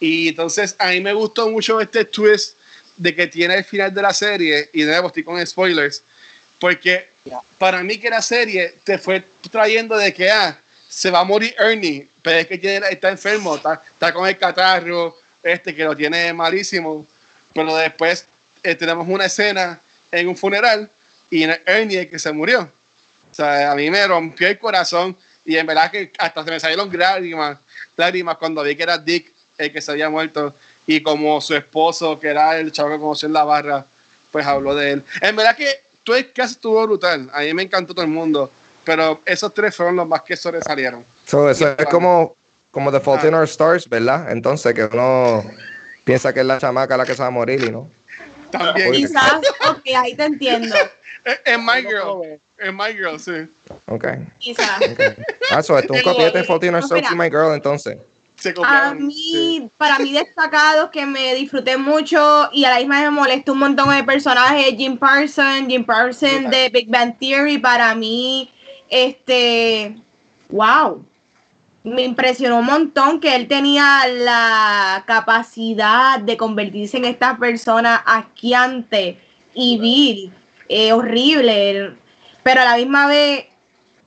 Y 0.00 0.28
entonces 0.28 0.74
a 0.78 0.88
mí 0.88 1.00
me 1.00 1.12
gustó 1.12 1.48
mucho 1.48 1.80
este 1.80 2.04
twist 2.04 2.56
de 2.96 3.14
que 3.14 3.26
tiene 3.26 3.56
el 3.56 3.64
final 3.64 3.92
de 3.92 4.02
la 4.02 4.12
serie, 4.12 4.70
y 4.72 4.82
de 4.82 4.92
nuevo 4.92 5.08
estoy 5.08 5.24
con 5.24 5.44
spoilers, 5.44 6.02
porque 6.60 7.08
para 7.58 7.82
mí 7.82 7.98
que 7.98 8.10
la 8.10 8.22
serie 8.22 8.74
te 8.84 8.98
fue 8.98 9.24
trayendo 9.50 9.96
de 9.96 10.12
que 10.12 10.30
ah, 10.30 10.58
se 10.88 11.10
va 11.10 11.20
a 11.20 11.24
morir 11.24 11.54
Ernie, 11.58 12.06
pero 12.22 12.38
es 12.38 12.46
que 12.46 12.58
tiene, 12.58 12.86
está 12.88 13.10
enfermo, 13.10 13.56
está, 13.56 13.82
está, 13.92 14.12
con 14.12 14.28
el 14.28 14.38
catarro, 14.38 15.18
este 15.42 15.74
que 15.74 15.84
lo 15.84 15.96
tiene 15.96 16.32
malísimo, 16.32 17.06
pero 17.52 17.74
después 17.76 18.26
eh, 18.62 18.74
tenemos 18.74 19.06
una 19.08 19.26
escena 19.26 19.80
en 20.12 20.28
un 20.28 20.36
funeral 20.36 20.88
y 21.30 21.42
Ernie 21.66 22.00
el 22.00 22.10
que 22.10 22.18
se 22.18 22.32
murió. 22.32 22.70
O 23.34 23.36
sea, 23.36 23.72
a 23.72 23.74
mí 23.74 23.90
me 23.90 24.06
rompió 24.06 24.46
el 24.46 24.58
corazón 24.60 25.16
y 25.44 25.56
en 25.56 25.66
verdad 25.66 25.90
que 25.90 26.12
hasta 26.16 26.44
se 26.44 26.50
me 26.52 26.60
salieron 26.60 26.88
lágrimas, 26.96 27.58
lágrimas 27.96 28.38
cuando 28.38 28.62
vi 28.62 28.76
que 28.76 28.84
era 28.84 28.96
Dick 28.96 29.32
el 29.58 29.72
que 29.72 29.82
se 29.82 29.90
había 29.90 30.08
muerto 30.08 30.54
y 30.86 31.02
como 31.02 31.40
su 31.40 31.56
esposo, 31.56 32.20
que 32.20 32.28
era 32.28 32.56
el 32.56 32.70
chavo 32.70 32.90
que 32.90 32.98
conoció 32.98 33.26
en 33.26 33.32
la 33.32 33.42
barra, 33.42 33.86
pues 34.30 34.46
habló 34.46 34.72
de 34.76 34.92
él. 34.92 35.04
En 35.20 35.34
verdad 35.34 35.56
que 35.56 35.82
todo 36.04 36.14
el 36.14 36.32
caso 36.32 36.52
estuvo 36.52 36.80
brutal. 36.86 37.28
A 37.32 37.40
mí 37.40 37.52
me 37.54 37.64
encantó 37.64 37.92
todo 37.92 38.04
el 38.04 38.10
mundo. 38.10 38.52
Pero 38.84 39.20
esos 39.24 39.52
tres 39.52 39.74
fueron 39.74 39.96
los 39.96 40.06
más 40.06 40.22
que 40.22 40.36
sobresalieron. 40.36 41.04
So, 41.26 41.50
eso 41.50 41.74
es 41.76 41.86
como, 41.86 42.36
como 42.70 42.92
The 42.92 43.00
Fault 43.00 43.24
in 43.24 43.34
Our 43.34 43.44
Stars, 43.44 43.88
¿verdad? 43.88 44.30
Entonces, 44.30 44.74
que 44.74 44.84
uno 44.84 45.42
piensa 46.04 46.32
que 46.32 46.40
es 46.40 46.46
la 46.46 46.58
chamaca 46.58 46.96
la 46.96 47.04
que 47.04 47.14
se 47.14 47.22
va 47.22 47.28
a 47.28 47.30
morir 47.30 47.64
y 47.64 47.70
no. 47.72 47.90
También. 48.50 48.92
Quizás, 48.92 49.40
ok, 49.68 49.86
ahí 49.96 50.14
te 50.14 50.24
entiendo. 50.24 50.76
Es 51.24 51.58
My 51.58 51.82
Girl. 51.82 52.40
Es 52.58 52.72
My 52.72 52.92
Girl, 52.92 53.18
sí. 53.18 53.48
Ok. 53.86 54.06
Quizás. 54.38 54.78
Okay. 54.92 55.14
Ah, 55.50 55.62
so, 55.62 55.78
esto 55.78 55.94
es 55.94 56.04
un 56.04 56.12
copiete 56.12 56.38
de 56.38 56.44
Fault 56.44 56.64
in 56.64 56.74
y 56.74 57.14
My 57.14 57.30
Girl, 57.30 57.54
entonces. 57.54 57.98
A 58.64 58.92
mí, 58.94 59.70
para 59.78 59.98
mí 59.98 60.12
destacados 60.12 60.90
que 60.90 61.06
me 61.06 61.34
disfruté 61.34 61.76
mucho 61.76 62.50
y 62.52 62.64
a 62.64 62.70
la 62.70 62.78
misma 62.78 63.00
vez 63.00 63.10
me 63.10 63.16
molestó 63.16 63.52
un 63.52 63.60
montón 63.60 63.94
de 63.94 64.02
personajes, 64.02 64.74
Jim 64.76 64.98
Parsons, 64.98 65.66
Jim 65.68 65.84
Parsons 65.84 66.50
de 66.50 66.68
Big 66.68 66.90
Bang 66.90 67.16
Theory, 67.18 67.58
para 67.58 67.94
mí, 67.94 68.50
este, 68.90 69.96
wow, 70.50 71.02
me 71.84 72.02
impresionó 72.02 72.58
un 72.58 72.66
montón 72.66 73.20
que 73.20 73.34
él 73.34 73.46
tenía 73.46 74.06
la 74.08 75.04
capacidad 75.06 76.18
de 76.18 76.36
convertirse 76.36 76.96
en 76.96 77.04
esta 77.04 77.38
persona 77.38 77.96
asquiante 77.96 79.18
y 79.54 79.78
vil, 79.78 80.32
eh, 80.68 80.92
horrible, 80.92 81.96
pero 82.42 82.60
a 82.60 82.64
la 82.64 82.76
misma 82.76 83.06
vez 83.06 83.46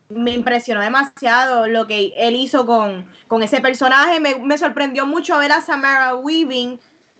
me 0.09 0.31
impresionó 0.31 0.81
demasiado 0.81 1.67
lo 1.67 1.85
que 1.85 2.13
él 2.15 2.35
hizo 2.35 2.65
con, 2.65 3.11
con 3.27 3.43
ese 3.43 3.59
personaje. 3.59 4.19
Me, 4.19 4.35
me, 4.35 4.57
sorprendió 4.57 5.05
mucho 5.05 5.37
ver 5.37 5.51
a 5.51 5.61
Samara 5.61 6.15
Weaving. 6.15 6.79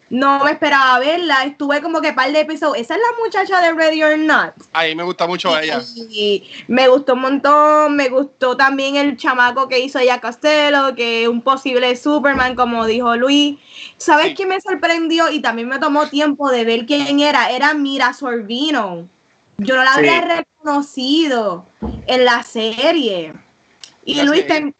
No 0.10 0.46
me 0.46 0.52
esperaba 0.52 1.00
verla. 1.00 1.44
Estuve 1.44 1.82
como 1.82 2.00
que 2.00 2.14
par 2.14 2.32
de 2.32 2.40
episodios. 2.40 2.78
Esa 2.78 2.96
es 2.96 3.02
la 3.02 3.24
muchacha 3.24 3.60
de 3.60 3.74
Ready 3.74 4.04
or 4.04 4.18
Not. 4.18 4.54
A 4.72 4.84
mí 4.84 4.96
me 4.96 5.04
gusta 5.04 5.28
mucho 5.28 5.58
ella. 5.60 5.82
Y 5.98 6.50
me 6.70 6.88
gustó 6.88 7.16
un 7.16 7.22
montón. 7.22 7.98
Me 7.98 8.08
gustó 8.08 8.56
también 8.56 8.96
el 8.96 9.18
chamaco 9.18 9.68
que 9.68 9.80
hizo 9.80 10.00
ella 10.00 10.22
Costello, 10.22 10.96
que 10.96 11.24
es 11.24 11.28
un 11.28 11.42
posible 11.42 11.94
Superman, 11.98 12.56
como 12.56 12.86
dijo 12.86 13.18
Luis. 13.18 13.58
¿Sabes 13.98 14.34
qué 14.34 14.46
me 14.46 14.62
sorprendió? 14.62 15.30
Y 15.30 15.42
también 15.42 15.68
me 15.68 15.80
tomó 15.80 16.08
tiempo 16.08 16.50
de 16.50 16.64
ver 16.64 16.86
quién 16.86 17.20
era. 17.20 17.52
Era 17.52 17.74
Mira 17.74 18.14
Sorbino. 18.14 19.10
Yo 19.58 19.76
no 19.76 19.84
la 19.84 19.94
había 19.94 20.22
reconocido 20.22 21.66
en 21.82 22.26
la 22.26 22.44
serie. 22.44 23.34
Y 24.06 24.22
Luis, 24.22 24.46
te 24.48 24.74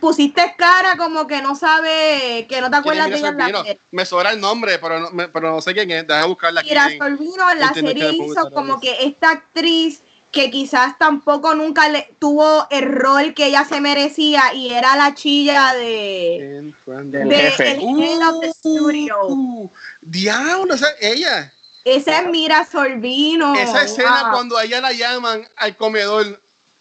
pusiste 0.00 0.54
cara 0.56 0.96
como 0.96 1.26
que 1.26 1.42
no 1.42 1.54
sabe, 1.56 2.46
que 2.48 2.60
no 2.60 2.70
te 2.70 2.76
acuerdas 2.76 3.10
de 3.10 3.18
ella 3.18 3.28
en 3.28 3.38
la 3.38 3.46
serie. 3.46 3.78
Me 3.90 4.06
sobra 4.06 4.32
el 4.32 4.40
nombre, 4.40 4.78
pero 4.78 5.10
no, 5.10 5.32
pero 5.32 5.50
no 5.50 5.60
sé 5.60 5.74
quién 5.74 5.90
es. 5.90 6.06
Deja 6.06 6.26
buscarla 6.26 6.60
aquí. 6.60 6.70
Mira, 6.70 6.88
Solvino 6.98 7.50
en 7.50 7.60
la 7.60 7.74
serie 7.74 8.12
hizo 8.12 8.50
como 8.52 8.80
que 8.80 9.04
esta 9.04 9.30
actriz 9.30 10.02
que 10.30 10.50
quizás 10.50 10.96
tampoco 10.96 11.54
nunca 11.54 11.88
le, 11.88 12.14
tuvo 12.18 12.66
el 12.70 12.84
rol 12.92 13.34
que 13.34 13.46
ella 13.46 13.64
se 13.64 13.80
merecía 13.80 14.54
y 14.54 14.72
era 14.72 14.96
la 14.96 15.14
chilla 15.14 15.74
de, 15.74 16.72
del 16.86 17.32
jefe. 17.32 17.72
El 17.72 17.80
uh, 17.82 19.70
Diablo, 20.02 20.74
ella. 21.00 21.52
Esa 21.84 22.20
es 22.20 22.28
Mira 22.28 22.66
Sorbino. 22.66 23.54
Esa 23.54 23.82
escena 23.84 24.28
cuando 24.32 24.56
a 24.56 24.64
ella 24.64 24.80
la 24.80 24.92
llaman 24.92 25.48
al 25.56 25.76
comedor, 25.76 26.40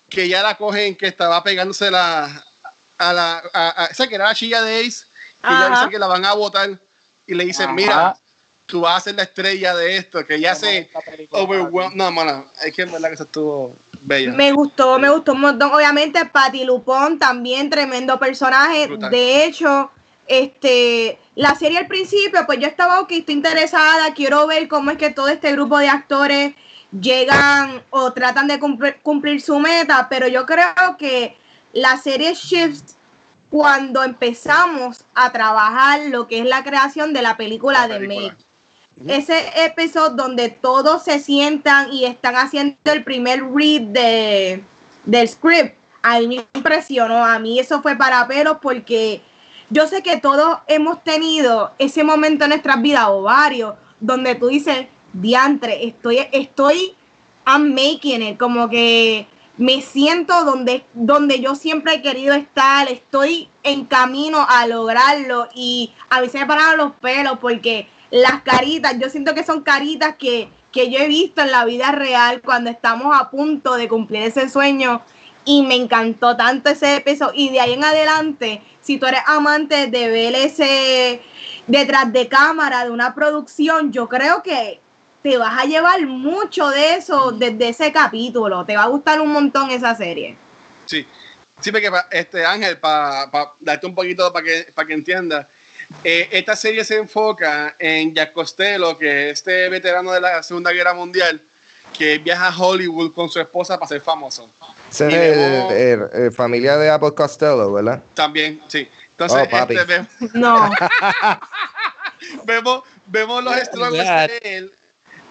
que 0.10 0.28
ya 0.28 0.44
la 0.44 0.58
cogen, 0.58 0.96
que 0.96 1.08
estaba 1.08 1.44
pegándose 1.44 1.90
la, 1.90 2.46
a 2.98 3.14
la. 3.14 3.44
A, 3.54 3.88
esa 3.92 4.08
que 4.08 4.16
era 4.16 4.26
la 4.26 4.36
chilla 4.36 4.62
de 4.62 4.82
Ace, 4.82 5.06
que 5.42 5.50
ya 5.50 5.70
dice 5.70 5.90
que 5.90 6.00
la 6.00 6.08
van 6.08 6.26
a 6.26 6.34
votar 6.34 6.80
y 7.28 7.34
le 7.34 7.46
dicen: 7.46 7.74
Mira, 7.74 8.18
tú 8.66 8.82
vas 8.82 8.98
a 8.98 9.02
ser 9.02 9.16
la 9.16 9.24
estrella 9.24 9.76
de 9.76 9.98
esto, 9.98 10.26
que 10.26 10.40
ya 10.40 10.56
se. 10.56 10.90
No, 11.94 12.12
mano, 12.12 12.46
es 12.64 12.74
que 12.74 12.82
en 12.84 12.92
verdad 12.92 13.10
que 13.10 13.16
eso 13.16 13.24
estuvo 13.24 13.76
bella. 14.02 14.34
Me 14.34 14.52
gustó, 14.52 15.00
me 15.00 15.10
gustó 15.10 15.34
un 15.34 15.42
montón. 15.42 15.72
Obviamente, 15.74 16.26
Patti 16.26 16.66
Lupón 16.66 17.18
también, 17.18 17.70
tremendo 17.70 18.20
personaje. 18.20 18.88
De 19.10 19.46
hecho, 19.46 19.92
este 20.30 21.20
la 21.36 21.56
serie 21.56 21.80
al 21.80 21.88
principio, 21.88 22.46
pues 22.46 22.60
yo 22.60 22.68
estaba, 22.68 23.00
ok, 23.00 23.12
estoy 23.12 23.36
interesada, 23.36 24.14
quiero 24.14 24.46
ver 24.46 24.68
cómo 24.68 24.92
es 24.92 24.98
que 24.98 25.10
todo 25.10 25.30
este 25.30 25.54
grupo 25.54 25.78
de 25.78 25.88
actores 25.88 26.54
llegan 26.92 27.82
o 27.92 28.12
tratan 28.14 28.48
de 28.48 28.60
cumplir, 28.60 29.42
su 29.42 29.58
meta, 29.60 30.08
pero 30.10 30.28
yo 30.28 30.46
creo 30.46 30.98
que 30.98 31.38
la 31.72 31.98
serie 31.98 32.34
Shift, 32.34 32.92
cuando 33.50 34.04
empezamos 34.04 35.06
a 35.16 35.32
trabajar 35.32 36.02
lo 36.10 36.28
que 36.28 36.40
es 36.40 36.46
la 36.46 36.64
creación 36.64 37.14
de 37.14 37.22
la 37.22 37.38
película, 37.38 37.88
de 37.88 38.00
Make, 38.02 38.36
ese 39.08 39.64
episodio 39.64 40.10
donde 40.10 40.50
todos 40.50 41.04
se 41.04 41.20
sientan 41.20 41.94
y 41.94 42.04
están 42.06 42.36
haciendo 42.36 42.76
el 42.84 43.04
primer 43.04 43.44
read 43.54 43.82
de, 43.82 44.62
del 45.06 45.30
script, 45.30 45.78
a 46.02 46.20
mí 46.20 46.28
me 46.28 46.46
impresionó, 46.54 47.24
a 47.24 47.40
mí 47.40 47.60
eso 47.60 47.82
fue 47.82 47.96
para 47.96 48.28
pelos 48.28 48.58
porque 48.62 49.22
yo 49.70 49.88
sé 49.88 50.02
que 50.02 50.18
todos 50.18 50.60
hemos 50.68 51.04
tenido 51.04 51.72
ese 51.78 52.04
momento 52.04 52.46
en 52.46 52.50
nuestras 52.50 52.82
vidas 52.82 53.06
o 53.10 53.24
varios 53.24 53.76
donde 54.00 54.36
tú 54.36 54.48
dices, 54.48 54.88
diantre, 55.14 55.86
estoy, 55.86 56.20
estoy, 56.32 56.96
I'm 57.46 57.74
making 57.74 58.22
it, 58.22 58.38
como 58.38 58.70
que 58.70 59.28
me 59.58 59.82
siento 59.82 60.46
donde, 60.46 60.86
donde 60.94 61.42
yo 61.42 61.54
siempre 61.56 61.96
he 61.96 62.02
querido 62.02 62.34
estar, 62.34 62.90
estoy 62.90 63.50
en 63.64 63.86
camino 63.86 64.46
a 64.48 64.66
lograrlo 64.68 65.50
y 65.54 65.92
a 66.10 66.22
veces 66.22 66.42
me 66.42 66.48
paran 66.48 66.78
los 66.78 66.94
pelos 66.94 67.40
porque 67.40 67.88
las 68.10 68.42
caritas, 68.42 68.96
yo 69.00 69.10
siento 69.10 69.36
que 69.36 69.44
son 69.44 69.62
caritas 69.62 70.16
que, 70.18 70.50
que 70.72 70.90
yo 70.90 71.00
he 71.00 71.08
visto 71.08 71.42
en 71.42 71.52
la 71.52 71.66
vida 71.66 71.92
real 71.92 72.42
cuando 72.42 72.70
estamos 72.70 73.16
a 73.20 73.30
punto 73.30 73.76
de 73.76 73.88
cumplir 73.88 74.24
ese 74.24 74.50
sueño 74.50 75.02
y 75.50 75.64
me 75.64 75.74
encantó 75.74 76.38
tanto 76.38 76.70
ese 76.70 76.98
episodio 76.98 77.34
y 77.34 77.50
de 77.50 77.60
ahí 77.60 77.74
en 77.74 77.84
adelante 77.84 78.62
si 78.82 79.00
tú 79.00 79.08
eres 79.08 79.22
amante 79.26 79.88
de 79.88 80.08
ver 80.08 80.36
ese 80.36 81.22
detrás 81.66 82.14
de 82.14 82.28
cámara 82.28 82.86
de 82.86 82.92
una 82.92 83.16
producción, 83.16 83.92
yo 83.92 84.08
creo 84.08 84.44
que 84.44 84.80
te 85.24 85.40
vas 85.40 85.60
a 85.60 85.66
llevar 85.66 86.06
mucho 86.06 86.70
de 86.70 86.94
eso 86.94 87.32
desde 87.32 87.70
ese 87.70 87.92
capítulo. 87.92 88.64
Te 88.64 88.78
va 88.78 88.84
a 88.84 88.88
gustar 88.90 89.20
un 89.22 89.32
montón 89.32 89.72
esa 89.72 89.96
serie. 89.96 90.38
Sí, 90.86 91.08
sí, 91.60 91.72
porque 91.72 91.90
este 92.12 92.46
Ángel, 92.46 92.78
para 92.78 93.28
darte 93.60 93.88
un 93.88 93.96
poquito 93.96 94.32
para 94.32 94.46
que, 94.46 94.68
para 94.76 94.88
que 94.88 94.94
entiendas, 94.94 95.48
eh, 96.04 96.30
esta 96.32 96.56
serie 96.56 96.86
se 96.86 96.98
enfoca 96.98 97.76
en 97.80 98.14
Jack 98.14 98.34
Costello, 98.34 98.96
que 99.00 99.32
es 99.32 99.40
este 99.40 99.68
veterano 99.68 100.12
de 100.12 100.22
la 100.22 100.44
Segunda 100.44 100.72
Guerra 100.72 100.94
Mundial, 100.94 101.42
que 101.98 102.18
viaja 102.18 102.48
a 102.48 102.58
Hollywood 102.58 103.14
con 103.14 103.30
su 103.30 103.40
esposa 103.40 103.78
para 103.78 103.90
ser 103.90 104.02
famoso. 104.02 104.50
Es 104.90 106.36
familia 106.36 106.78
de 106.78 106.90
Apple 106.90 107.14
Costello, 107.14 107.74
¿verdad? 107.74 108.02
También, 108.14 108.62
sí. 108.68 108.88
Entonces, 109.12 109.50
oh, 109.52 109.58
este, 109.58 109.84
vemos, 109.84 110.08
no. 110.34 110.72
vemos, 112.46 112.84
vemos 113.06 113.44
los 113.44 113.56
struggles 113.58 114.08
de 114.08 114.40
él 114.44 114.74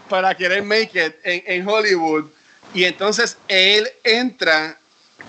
para 0.09 0.35
querer 0.35 0.63
make 0.63 0.91
it 0.95 1.15
en, 1.25 1.43
en, 1.47 1.69
Hollywood. 1.69 2.27
Y 2.75 2.85
entonces 2.85 3.39
él 3.49 3.89
entra 4.05 4.79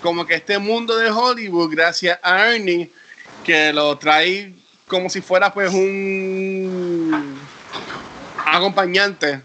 como 0.02 0.26
que 0.26 0.34
este 0.34 0.58
mundo 0.58 0.96
de 0.96 1.10
Hollywood 1.10 1.70
gracias 1.74 2.18
a 2.22 2.48
Ernie, 2.48 2.90
que 3.44 3.72
lo 3.72 3.96
trae 3.96 4.52
como 4.86 5.08
si 5.08 5.20
fuera 5.20 5.52
pues 5.52 5.72
un 5.72 7.40
acompañante 8.44 9.40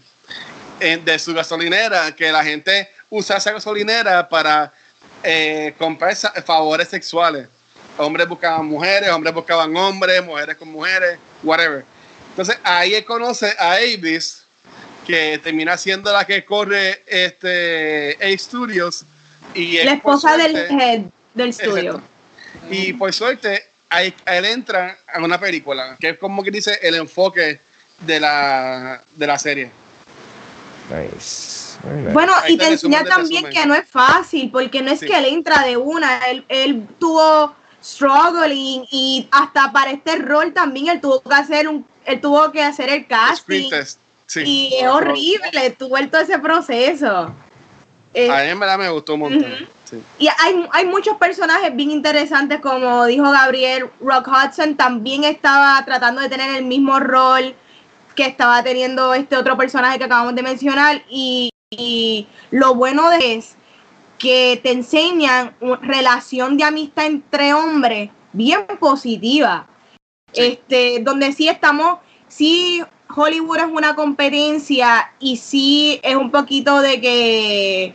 de 0.78 1.18
su 1.18 1.32
gasolinera, 1.32 2.14
que 2.14 2.30
la 2.30 2.44
gente 2.44 2.88
usa 3.08 3.36
esa 3.36 3.52
gasolinera 3.52 4.28
para 4.28 4.72
eh, 5.22 5.74
comprar 5.78 6.14
favores 6.44 6.88
sexuales. 6.88 7.48
Hombres 7.98 8.28
buscaban 8.28 8.66
mujeres, 8.66 9.10
hombres 9.10 9.32
buscaban 9.32 9.74
hombres, 9.76 10.22
mujeres 10.24 10.56
con 10.56 10.68
mujeres, 10.68 11.18
whatever. 11.42 11.84
Entonces 12.30 12.58
ahí 12.62 12.94
él 12.94 13.04
conoce 13.04 13.54
a 13.58 13.72
Avis, 13.72 14.44
que 15.06 15.40
termina 15.42 15.78
siendo 15.78 16.12
la 16.12 16.26
que 16.26 16.44
corre 16.44 17.02
este 17.06 18.18
A 18.20 18.38
Studios. 18.38 19.04
Y 19.54 19.82
la 19.82 19.94
esposa 19.94 20.36
del 20.36 20.56
head. 20.56 21.02
del 21.32 21.48
estudio. 21.50 22.02
Y 22.70 22.92
por 22.92 23.12
suerte, 23.12 23.64
ahí, 23.88 24.12
él 24.26 24.44
entra 24.44 24.98
en 25.14 25.24
una 25.24 25.40
película, 25.40 25.96
que 25.98 26.10
es 26.10 26.18
como 26.18 26.42
que 26.42 26.50
dice 26.50 26.78
el 26.82 26.96
enfoque 26.96 27.60
de 28.00 28.20
la, 28.20 29.02
de 29.14 29.26
la 29.26 29.38
serie. 29.38 29.70
Nice. 30.90 31.78
Bueno, 32.12 32.32
y 32.48 32.56
te 32.56 32.68
enseña 32.68 33.04
también 33.04 33.48
que 33.50 33.66
no 33.66 33.74
es 33.74 33.88
fácil, 33.88 34.50
porque 34.50 34.82
no 34.82 34.90
es 34.90 35.00
que 35.00 35.16
él 35.16 35.26
entra 35.26 35.62
de 35.64 35.76
una, 35.76 36.18
él, 36.28 36.44
él 36.48 36.86
tuvo 36.98 37.54
struggling 37.82 38.86
y 38.90 39.28
hasta 39.30 39.72
para 39.72 39.90
este 39.90 40.16
rol 40.16 40.52
también 40.52 40.88
él 40.88 41.00
tuvo 41.00 41.20
que 41.20 41.34
hacer 41.34 41.68
un, 41.68 41.86
él 42.04 42.20
tuvo 42.20 42.50
que 42.50 42.62
hacer 42.62 42.88
el 42.88 43.06
casting. 43.06 43.70
Y 44.44 44.74
es 44.80 44.88
horrible, 44.88 45.70
tuvo 45.78 45.96
todo 46.08 46.20
ese 46.20 46.38
proceso. 46.38 47.08
a 47.08 47.32
mí 48.12 48.48
en 48.48 48.58
verdad 48.58 48.78
me 48.78 48.90
gustó 48.90 49.14
un 49.14 49.20
montón. 49.20 49.68
Y 50.18 50.26
hay, 50.26 50.66
hay 50.72 50.86
muchos 50.86 51.16
personajes 51.16 51.74
bien 51.76 51.92
interesantes, 51.92 52.60
como 52.60 53.06
dijo 53.06 53.30
Gabriel, 53.30 53.88
Rock 54.00 54.28
Hudson 54.28 54.76
también 54.76 55.22
estaba 55.22 55.84
tratando 55.84 56.22
de 56.22 56.28
tener 56.28 56.56
el 56.56 56.64
mismo 56.64 56.98
rol 56.98 57.54
que 58.16 58.26
estaba 58.26 58.62
teniendo 58.62 59.14
este 59.14 59.36
otro 59.36 59.56
personaje 59.56 59.98
que 59.98 60.04
acabamos 60.04 60.34
de 60.34 60.42
mencionar. 60.42 61.02
Y, 61.08 61.50
lo 62.50 62.74
bueno 62.74 63.10
de 63.10 63.34
es 63.34 63.56
que 64.18 64.58
te 64.62 64.70
enseñan 64.72 65.54
una 65.60 65.76
relación 65.78 66.56
de 66.56 66.64
amistad 66.64 67.06
entre 67.06 67.54
hombres 67.54 68.10
bien 68.32 68.66
positiva. 68.80 69.66
Este, 70.32 71.00
donde 71.00 71.32
sí 71.32 71.48
estamos, 71.48 71.98
sí 72.28 72.82
Hollywood 73.14 73.58
es 73.58 73.66
una 73.72 73.94
competencia 73.94 75.12
y 75.18 75.36
sí 75.36 76.00
es 76.02 76.14
un 76.14 76.30
poquito 76.30 76.80
de 76.80 77.00
que 77.00 77.94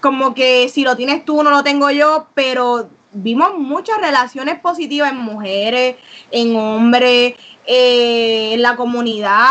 como 0.00 0.34
que 0.34 0.68
si 0.68 0.82
lo 0.82 0.96
tienes 0.96 1.24
tú 1.24 1.42
no 1.42 1.50
lo 1.50 1.62
tengo 1.62 1.90
yo, 1.90 2.28
pero 2.34 2.88
vimos 3.12 3.56
muchas 3.56 3.98
relaciones 4.00 4.60
positivas 4.60 5.10
en 5.12 5.18
mujeres, 5.18 5.96
en 6.30 6.56
hombres, 6.56 7.34
eh, 7.66 8.54
en 8.54 8.62
la 8.62 8.76
comunidad. 8.76 9.50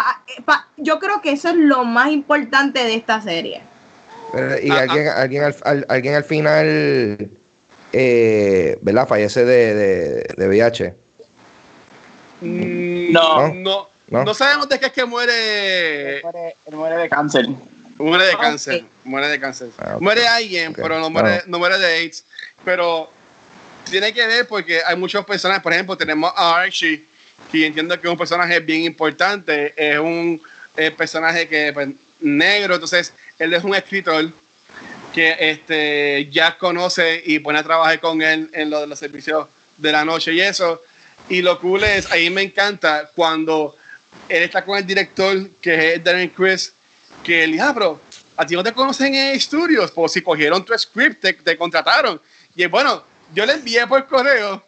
Yo 0.77 0.99
creo 0.99 1.21
que 1.21 1.31
eso 1.31 1.49
es 1.49 1.55
lo 1.55 1.83
más 1.83 2.11
importante 2.11 2.83
de 2.83 2.95
esta 2.95 3.21
serie. 3.21 3.61
y 4.63 4.71
ah, 4.71 4.79
alguien, 4.79 5.07
ah. 5.07 5.21
alguien, 5.21 5.43
al, 5.43 5.85
alguien 5.89 6.15
al 6.15 6.23
final, 6.23 7.29
eh, 7.93 8.77
¿verdad? 8.81 9.07
Fallece 9.07 9.45
de, 9.45 9.75
de, 9.75 10.35
de 10.37 10.47
VIH. 10.47 10.95
Mm, 12.41 13.11
no, 13.11 13.53
no, 13.53 13.87
no, 14.09 14.33
sabemos 14.33 14.67
de 14.69 14.79
qué 14.79 14.87
es 14.87 14.91
que 14.91 15.05
muere. 15.05 16.17
Él 16.17 16.75
muere, 16.75 16.97
de 16.97 17.09
cáncer. 17.09 17.47
Muere 17.97 18.25
de 18.25 18.37
cáncer, 18.37 18.85
muere 19.03 19.27
de 19.29 19.39
cáncer. 19.39 19.69
Ah, 19.77 19.97
muere 19.99 20.27
alguien, 20.27 20.73
pero 20.73 20.99
no 20.99 21.09
muere, 21.09 21.43
no 21.47 21.57
muere 21.57 21.77
de 21.77 21.85
AIDS. 21.85 22.25
Pero 22.63 23.09
tiene 23.89 24.13
que 24.13 24.25
ver 24.27 24.47
porque 24.47 24.81
hay 24.85 24.95
muchos 24.97 25.25
personajes, 25.25 25.63
por 25.63 25.73
ejemplo, 25.73 25.97
tenemos 25.97 26.31
a 26.35 26.57
Archie, 26.57 27.05
que 27.51 27.65
entiendo 27.65 27.99
que 27.99 28.07
es 28.07 28.11
un 28.11 28.17
personaje 28.17 28.59
bien 28.59 28.83
importante, 28.83 29.73
es 29.77 29.99
un 29.99 30.41
personaje 30.97 31.47
que 31.47 31.71
pues, 31.73 31.89
negro, 32.19 32.75
entonces 32.75 33.13
él 33.39 33.53
es 33.53 33.63
un 33.63 33.75
escritor 33.75 34.29
que 35.13 35.35
este, 35.39 36.27
ya 36.29 36.57
conoce 36.57 37.21
y 37.25 37.39
pone 37.39 37.59
a 37.59 37.63
trabajar 37.63 38.01
con 38.01 38.21
él 38.21 38.49
en 38.51 38.69
lo 38.69 38.81
de 38.81 38.87
los 38.87 38.99
servicios 38.99 39.47
de 39.77 39.91
la 39.91 40.03
noche 40.03 40.33
y 40.33 40.41
eso. 40.41 40.81
Y 41.29 41.41
lo 41.41 41.57
cool 41.59 41.85
es, 41.85 42.11
ahí 42.11 42.29
me 42.29 42.41
encanta 42.41 43.09
cuando 43.15 43.77
él 44.27 44.43
está 44.43 44.65
con 44.65 44.77
el 44.77 44.85
director, 44.85 45.49
que 45.61 45.93
es 45.93 46.03
Darren 46.03 46.29
Chris, 46.29 46.73
que 47.23 47.45
él 47.45 47.53
dice, 47.53 47.63
ah, 47.63 47.71
pero 47.73 48.01
a 48.35 48.45
ti 48.45 48.55
no 48.55 48.63
te 48.63 48.73
conocen 48.73 49.15
en 49.15 49.35
estudios, 49.35 49.89
pues 49.91 50.11
si 50.11 50.21
cogieron 50.21 50.65
tu 50.65 50.77
script, 50.77 51.21
te, 51.21 51.33
te 51.33 51.57
contrataron. 51.57 52.21
Y 52.53 52.65
bueno, 52.65 53.01
yo 53.33 53.45
le 53.45 53.53
envié 53.53 53.87
por 53.87 54.05
correo 54.07 54.64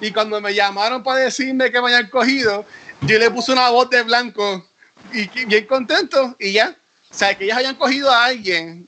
y 0.00 0.10
cuando 0.12 0.40
me 0.40 0.54
llamaron 0.54 1.02
para 1.02 1.20
decirme 1.20 1.70
que 1.70 1.80
me 1.80 1.94
habían 1.94 2.10
cogido, 2.10 2.64
yo 3.02 3.18
le 3.18 3.30
puse 3.30 3.52
una 3.52 3.70
voz 3.70 3.88
de 3.90 4.02
blanco 4.02 4.66
y 5.12 5.26
bien 5.46 5.66
contento 5.66 6.36
y 6.38 6.52
ya. 6.52 6.76
O 7.10 7.14
sea, 7.14 7.36
que 7.36 7.44
ellos 7.44 7.56
habían 7.56 7.76
cogido 7.76 8.10
a 8.10 8.26
alguien 8.26 8.86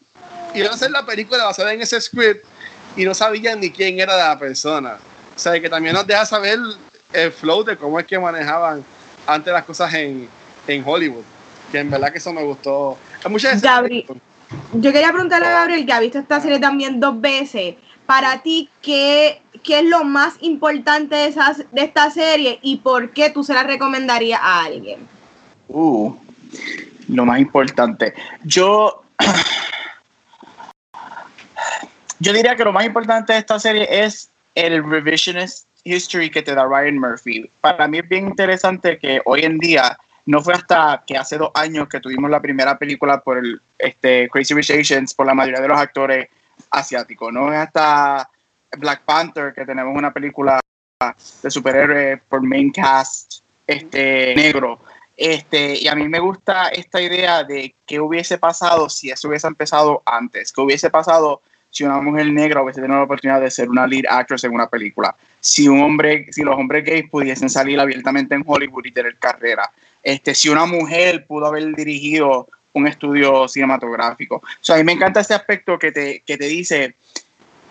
y 0.54 0.58
iban 0.58 0.72
a 0.72 0.74
hacer 0.74 0.90
la 0.90 1.06
película 1.06 1.44
basada 1.44 1.72
en 1.72 1.80
ese 1.80 2.00
script 2.00 2.44
y 2.96 3.04
no 3.04 3.14
sabían 3.14 3.60
ni 3.60 3.70
quién 3.70 4.00
era 4.00 4.16
la 4.16 4.38
persona. 4.38 4.98
O 5.34 5.38
sea, 5.38 5.58
que 5.60 5.70
también 5.70 5.94
nos 5.94 6.06
deja 6.06 6.26
saber 6.26 6.58
el 7.12 7.32
flow 7.32 7.64
de 7.64 7.76
cómo 7.76 7.98
es 7.98 8.06
que 8.06 8.18
manejaban 8.18 8.84
antes 9.26 9.52
las 9.52 9.64
cosas 9.64 9.92
en, 9.94 10.28
en 10.66 10.82
Hollywood. 10.84 11.24
Que 11.70 11.78
en 11.78 11.90
verdad 11.90 12.12
que 12.12 12.18
eso 12.18 12.32
me 12.32 12.42
gustó. 12.42 12.98
Muchas 13.28 13.62
Gabriel, 13.62 14.06
yo 14.72 14.92
quería 14.92 15.12
preguntarle 15.12 15.46
a 15.46 15.50
Gabriel, 15.50 15.86
que 15.86 15.92
ha 15.92 16.00
visto 16.00 16.18
esta 16.18 16.40
serie 16.40 16.58
también 16.58 16.98
dos 16.98 17.20
veces 17.20 17.76
para 18.08 18.40
ti, 18.40 18.70
¿qué, 18.80 19.42
¿qué, 19.68 19.80
es 19.80 19.84
lo 19.84 20.02
más 20.02 20.36
importante 20.40 21.14
de, 21.14 21.34
de 21.72 21.82
esta 21.82 22.10
serie 22.10 22.58
y 22.62 22.78
por 22.78 23.10
qué 23.10 23.28
tú 23.28 23.44
se 23.44 23.52
la 23.52 23.62
recomendarías 23.62 24.40
a 24.42 24.64
alguien? 24.64 25.06
Uh, 25.68 26.14
lo 27.08 27.26
más 27.26 27.38
importante. 27.38 28.14
Yo, 28.44 29.02
yo 32.18 32.32
diría 32.32 32.56
que 32.56 32.64
lo 32.64 32.72
más 32.72 32.86
importante 32.86 33.34
de 33.34 33.40
esta 33.40 33.60
serie 33.60 33.86
es 33.90 34.30
el 34.54 34.82
revisionist 34.82 35.68
history 35.84 36.30
que 36.30 36.42
te 36.42 36.54
da 36.54 36.64
Ryan 36.64 36.98
Murphy. 36.98 37.50
Para 37.60 37.86
mí 37.86 37.98
es 37.98 38.08
bien 38.08 38.28
interesante 38.28 38.98
que 38.98 39.20
hoy 39.26 39.42
en 39.42 39.58
día 39.58 39.98
no 40.24 40.40
fue 40.40 40.54
hasta 40.54 41.02
que 41.06 41.16
hace 41.16 41.36
dos 41.36 41.50
años 41.54 41.88
que 41.88 42.00
tuvimos 42.00 42.30
la 42.30 42.40
primera 42.40 42.78
película 42.78 43.20
por 43.20 43.38
el 43.38 43.60
este, 43.78 44.28
Crazy 44.30 44.54
Rich 44.54 44.70
Asians, 44.70 45.14
por 45.14 45.26
la 45.26 45.34
mayoría 45.34 45.60
de 45.60 45.68
los 45.68 45.78
actes 45.78 46.28
asiático, 46.70 47.30
no 47.30 47.52
es 47.52 47.58
hasta 47.58 48.28
Black 48.76 49.02
Panther 49.04 49.52
que 49.54 49.64
tenemos 49.64 49.96
una 49.96 50.12
película 50.12 50.60
de 51.42 51.50
superhéroes 51.50 52.20
por 52.28 52.42
main 52.42 52.70
cast 52.72 53.42
este 53.66 54.34
negro. 54.34 54.80
Este, 55.16 55.76
y 55.78 55.88
a 55.88 55.94
mí 55.94 56.08
me 56.08 56.20
gusta 56.20 56.68
esta 56.68 57.00
idea 57.00 57.42
de 57.42 57.74
qué 57.86 58.00
hubiese 58.00 58.38
pasado 58.38 58.88
si 58.88 59.10
eso 59.10 59.28
hubiese 59.28 59.48
empezado 59.48 60.02
antes, 60.06 60.52
qué 60.52 60.60
hubiese 60.60 60.90
pasado 60.90 61.42
si 61.70 61.84
una 61.84 62.00
mujer 62.00 62.30
negra 62.32 62.62
hubiese 62.62 62.80
tenido 62.80 62.98
la 62.98 63.04
oportunidad 63.04 63.40
de 63.40 63.50
ser 63.50 63.68
una 63.68 63.86
lead 63.86 64.04
actress 64.08 64.44
en 64.44 64.54
una 64.54 64.68
película, 64.68 65.14
si 65.40 65.68
un 65.68 65.82
hombre, 65.82 66.26
si 66.30 66.42
los 66.42 66.56
hombres 66.56 66.84
gays 66.84 67.10
pudiesen 67.10 67.50
salir 67.50 67.78
abiertamente 67.80 68.34
en 68.34 68.44
Hollywood 68.46 68.86
y 68.86 68.92
tener 68.92 69.18
carrera, 69.18 69.70
este, 70.02 70.34
si 70.34 70.48
una 70.48 70.66
mujer 70.66 71.26
pudo 71.26 71.46
haber 71.46 71.74
dirigido 71.74 72.48
un 72.72 72.86
estudio 72.86 73.48
cinematográfico. 73.48 74.42
A 74.68 74.76
mí 74.76 74.84
me 74.84 74.92
encanta 74.92 75.20
ese 75.20 75.34
aspecto 75.34 75.78
que 75.78 75.92
te, 75.92 76.22
que 76.24 76.38
te 76.38 76.46
dice 76.46 76.94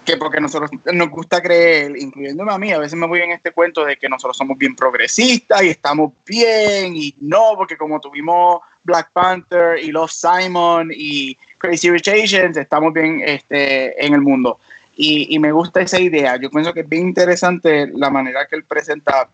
que 0.08 0.16
porque 0.16 0.40
nosotros 0.40 0.72
nos 0.94 1.10
gusta 1.10 1.42
creer, 1.42 1.98
incluyéndome 1.98 2.54
a 2.54 2.58
mí, 2.58 2.72
a 2.72 2.80
veces 2.80 2.98
me 2.98 3.06
voy 3.06 3.20
en 3.20 3.32
este 3.32 3.52
cuento 3.52 3.84
de 3.84 3.98
que 3.98 4.08
nosotros 4.08 4.38
somos 4.38 4.58
bien 4.58 4.74
progresistas 4.74 5.62
y 5.64 5.68
estamos 5.68 6.14
bien 6.26 6.96
y 6.96 7.14
no, 7.20 7.56
porque 7.58 7.76
como 7.76 8.00
tuvimos 8.00 8.62
Black 8.86 9.12
Panther 9.12 9.78
y 9.84 9.92
Love 9.92 10.10
Simon 10.10 10.92
y 10.96 11.38
Crazy 11.58 11.90
Rich 11.90 12.08
Asians, 12.08 12.56
estamos 12.56 12.94
bien 12.94 13.22
este, 13.26 14.04
en 14.04 14.14
el 14.14 14.22
mundo. 14.22 14.62
Y, 14.96 15.36
y 15.36 15.40
me 15.40 15.52
gusta 15.52 15.82
esa 15.82 16.00
idea. 16.00 16.38
Yo 16.38 16.50
pienso 16.50 16.74
que 16.74 16.80
es 16.80 16.90
bien 16.90 17.10
interesante 17.10 17.92
la 17.94 18.10
manera 18.10 18.48
que 18.48 18.56
él 18.56 18.64
presenta 18.64 19.30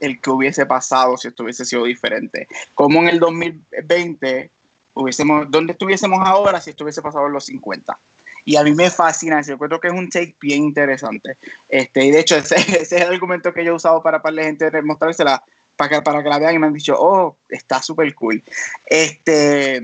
el 0.00 0.20
que 0.20 0.30
hubiese 0.30 0.66
pasado 0.66 1.16
si 1.16 1.28
esto 1.28 1.44
hubiese 1.44 1.64
sido 1.64 1.84
diferente. 1.84 2.48
Como 2.74 3.00
en 3.02 3.08
el 3.08 3.20
2020 3.20 4.50
hubiésemos, 4.94 5.48
¿dónde 5.48 5.74
estuviésemos 5.74 6.18
ahora 6.26 6.60
si 6.60 6.70
esto 6.70 6.82
hubiese 6.82 7.02
pasado 7.02 7.28
en 7.28 7.34
los 7.34 7.46
50? 7.46 7.96
Y 8.44 8.56
a 8.56 8.64
mí 8.64 8.72
me 8.72 8.90
fascina 8.90 9.40
yo 9.42 9.56
creo 9.58 9.80
que 9.80 9.88
es 9.88 9.94
un 9.94 10.08
take 10.08 10.36
bien 10.40 10.64
interesante. 10.64 11.36
Este, 11.68 12.04
y 12.04 12.10
de 12.10 12.20
hecho, 12.20 12.36
ese, 12.38 12.56
es 12.56 12.92
el 12.92 13.02
argumento 13.02 13.52
que 13.52 13.64
yo 13.64 13.72
he 13.72 13.74
usado 13.76 14.02
para 14.02 14.20
para 14.22 14.36
la 14.36 14.44
gente 14.44 14.82
mostrársela, 14.82 15.44
para 15.76 15.90
que, 15.90 16.02
para 16.02 16.22
que 16.22 16.28
la 16.28 16.38
vean 16.38 16.54
y 16.54 16.58
me 16.58 16.66
han 16.66 16.72
dicho, 16.72 16.96
oh, 16.98 17.36
está 17.48 17.82
súper 17.82 18.14
cool. 18.14 18.42
Este, 18.86 19.82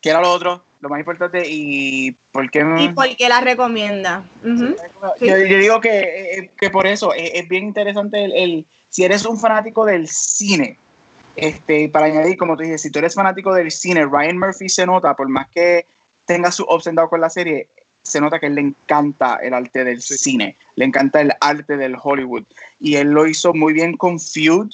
¿Qué 0.00 0.10
era 0.10 0.20
lo 0.20 0.32
otro? 0.32 0.64
Lo 0.80 0.88
más 0.88 0.98
importante 0.98 1.42
y 1.46 2.12
por 2.32 2.50
qué... 2.50 2.64
Y 2.78 2.88
por 2.88 3.14
qué 3.14 3.28
la 3.28 3.40
recomienda. 3.42 4.24
yo, 5.20 5.36
digo 5.36 5.80
que, 5.80 6.38
eh, 6.38 6.50
que 6.58 6.70
por 6.70 6.86
eso 6.86 7.12
es, 7.12 7.46
bien 7.48 7.64
interesante 7.64 8.24
el, 8.24 8.32
el, 8.32 8.66
si 8.88 9.04
eres 9.04 9.26
un 9.26 9.38
fanático 9.38 9.84
del 9.84 10.08
cine, 10.08 10.78
este, 11.36 11.88
para 11.90 12.06
añadir, 12.06 12.36
como 12.36 12.56
te 12.56 12.64
dije, 12.64 12.78
si 12.78 12.90
tú 12.90 12.98
eres 12.98 13.14
fanático 13.14 13.52
del 13.52 13.70
cine, 13.70 14.06
Ryan 14.06 14.38
Murphy 14.38 14.68
se 14.68 14.86
nota, 14.86 15.14
por 15.14 15.28
más 15.28 15.50
que 15.50 15.86
tenga 16.24 16.50
su 16.50 16.64
obsesión 16.64 17.08
con 17.08 17.20
la 17.20 17.28
serie, 17.28 17.68
se 18.02 18.20
nota 18.20 18.38
que 18.38 18.46
él 18.46 18.54
le 18.54 18.62
encanta 18.62 19.36
el 19.36 19.54
arte 19.54 19.84
del 19.84 20.00
cine, 20.00 20.56
le 20.76 20.84
encanta 20.84 21.20
el 21.20 21.32
arte 21.40 21.76
del 21.76 21.96
Hollywood. 22.00 22.44
Y 22.78 22.96
él 22.96 23.10
lo 23.10 23.26
hizo 23.26 23.52
muy 23.54 23.72
bien 23.72 23.96
con 23.96 24.18
Feud, 24.18 24.72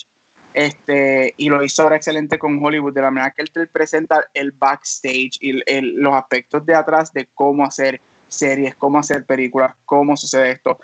este, 0.55 1.35
y 1.37 1.49
lo 1.49 1.63
hizo 1.63 1.83
ahora 1.83 1.97
excelente 1.97 2.39
con 2.39 2.65
Hollywood, 2.65 2.95
de 2.95 3.03
la 3.03 3.11
manera 3.11 3.33
que 3.33 3.43
él 3.43 3.51
te 3.51 3.67
presenta 3.67 4.29
el 4.33 4.53
backstage 4.53 5.39
y 5.41 5.53
los 5.53 6.15
aspectos 6.15 6.65
de 6.65 6.75
atrás 6.75 7.13
de 7.13 7.29
cómo 7.35 7.65
hacer 7.65 8.01
series, 8.29 8.75
cómo 8.75 8.99
hacer 8.99 9.27
películas, 9.27 9.75
cómo 9.85 10.17
sucede 10.17 10.53
esto. 10.53 10.79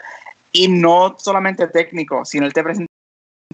Y 0.52 0.68
no 0.68 1.14
solamente 1.18 1.66
técnico, 1.68 2.24
sino 2.24 2.44
él 2.44 2.52
te 2.52 2.62
presenta 2.62 2.88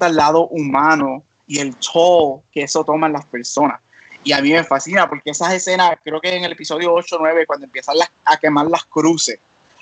el 0.01 0.17
lado 0.17 0.49
humano 0.49 1.23
y 1.47 1.61
el 1.61 1.79
show 1.79 2.43
que 2.51 2.63
eso 2.63 2.85
toma 2.85 3.07
en 3.07 3.13
las 3.13 3.27
personas. 3.27 3.81
Y 4.29 4.33
a 4.35 4.43
mí 4.43 4.53
me 4.53 4.63
fascina 4.63 5.09
porque 5.09 5.31
esas 5.31 5.55
escenas, 5.55 5.97
creo 6.05 6.21
que 6.21 6.37
en 6.37 6.45
el 6.45 6.53
episodio 6.53 6.93
8 6.93 7.17
o 7.17 7.19
9, 7.21 7.47
cuando 7.47 7.65
empiezan 7.65 7.97
a 8.27 8.37
quemar 8.37 8.67
las 8.67 8.85
cruces, 8.85 9.39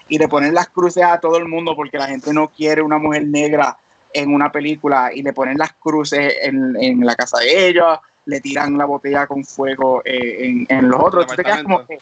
y 0.09 0.19
le 0.19 0.29
ponen 0.29 0.55
las 0.55 0.69
cruces 0.69 1.03
a 1.03 1.19
todo 1.19 1.37
el 1.37 1.49
mundo 1.49 1.75
porque 1.75 1.99
la 1.99 2.07
gente 2.07 2.33
no 2.33 2.47
quiere 2.47 2.81
una 2.81 2.97
mujer 2.97 3.27
negra 3.27 3.77
en 4.13 4.33
una 4.33 4.53
película 4.53 5.11
y 5.13 5.25
le 5.25 5.33
ponen 5.33 5.59
las 5.59 5.73
cruces 5.73 6.33
en, 6.43 6.77
en 6.81 7.05
la 7.05 7.17
casa 7.17 7.41
de 7.41 7.71
ella, 7.71 8.01
le 8.27 8.41
tiran 8.41 8.79
la 8.79 8.85
botella 8.85 9.27
con 9.27 9.45
fuego 9.45 10.01
eh, 10.05 10.65
en, 10.69 10.89
los 10.89 11.03
otros. 11.03 11.27
Tú 11.27 11.35
te 11.35 11.43
quedas 11.43 11.65
como 11.65 11.85
que. 11.85 11.99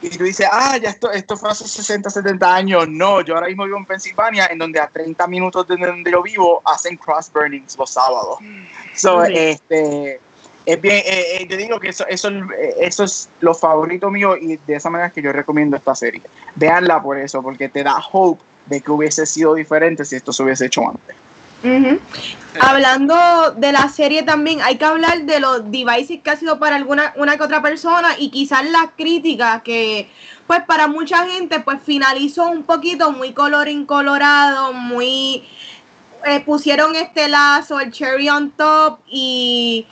Y 0.00 0.08
tú 0.10 0.24
dices, 0.24 0.46
ah, 0.50 0.78
ya 0.78 0.88
esto, 0.88 1.10
esto 1.10 1.36
fue 1.36 1.50
hace 1.50 1.68
60, 1.68 2.08
70 2.08 2.54
años. 2.54 2.88
No, 2.88 3.20
yo 3.20 3.34
ahora 3.34 3.48
mismo 3.48 3.66
vivo 3.66 3.76
en 3.76 3.84
Pensilvania, 3.84 4.46
en 4.46 4.58
donde 4.58 4.80
a 4.80 4.88
30 4.88 5.26
minutos 5.26 5.68
de 5.68 5.76
donde 5.76 6.10
yo 6.10 6.22
vivo 6.22 6.62
hacen 6.64 6.96
cross 6.96 7.30
burnings 7.30 7.76
los 7.76 7.90
sábados. 7.90 8.38
So, 8.94 9.22
este, 9.24 10.18
es 10.66 10.80
bien, 10.80 10.96
eh, 10.96 11.36
eh, 11.40 11.46
yo 11.48 11.56
digo 11.56 11.78
que 11.78 11.90
eso, 11.90 12.04
eso, 12.08 12.28
eso 12.80 13.04
es 13.04 13.28
lo 13.40 13.54
favorito 13.54 14.10
mío 14.10 14.36
y 14.36 14.56
de 14.56 14.74
esa 14.74 14.90
manera 14.90 15.08
es 15.08 15.14
que 15.14 15.22
yo 15.22 15.32
recomiendo 15.32 15.76
esta 15.76 15.94
serie. 15.94 16.22
Veanla 16.56 17.00
por 17.00 17.18
eso, 17.18 17.40
porque 17.40 17.68
te 17.68 17.84
da 17.84 18.02
hope 18.12 18.42
de 18.66 18.80
que 18.80 18.90
hubiese 18.90 19.24
sido 19.26 19.54
diferente 19.54 20.04
si 20.04 20.16
esto 20.16 20.32
se 20.32 20.42
hubiese 20.42 20.66
hecho 20.66 20.82
antes. 20.88 21.14
Hablando 22.60 23.16
de 23.56 23.72
la 23.72 23.88
serie 23.88 24.22
también, 24.22 24.60
hay 24.62 24.76
que 24.76 24.84
hablar 24.84 25.22
de 25.22 25.40
los 25.40 25.70
devices 25.70 26.20
que 26.22 26.30
ha 26.30 26.36
sido 26.36 26.58
para 26.58 26.76
alguna 26.76 27.12
una 27.16 27.36
que 27.36 27.42
otra 27.42 27.62
persona 27.62 28.14
y 28.18 28.30
quizás 28.30 28.64
las 28.70 28.88
críticas 28.96 29.62
que, 29.62 30.10
pues 30.46 30.62
para 30.64 30.86
mucha 30.86 31.26
gente, 31.26 31.60
pues 31.60 31.78
finalizó 31.84 32.48
un 32.48 32.64
poquito 32.64 33.12
muy 33.12 33.32
color 33.32 33.68
incolorado, 33.68 34.72
muy... 34.72 35.48
Eh, 36.24 36.40
pusieron 36.40 36.96
este 36.96 37.28
lazo, 37.28 37.78
el 37.78 37.92
cherry 37.92 38.28
on 38.28 38.50
top 38.50 38.98
y 39.06 39.86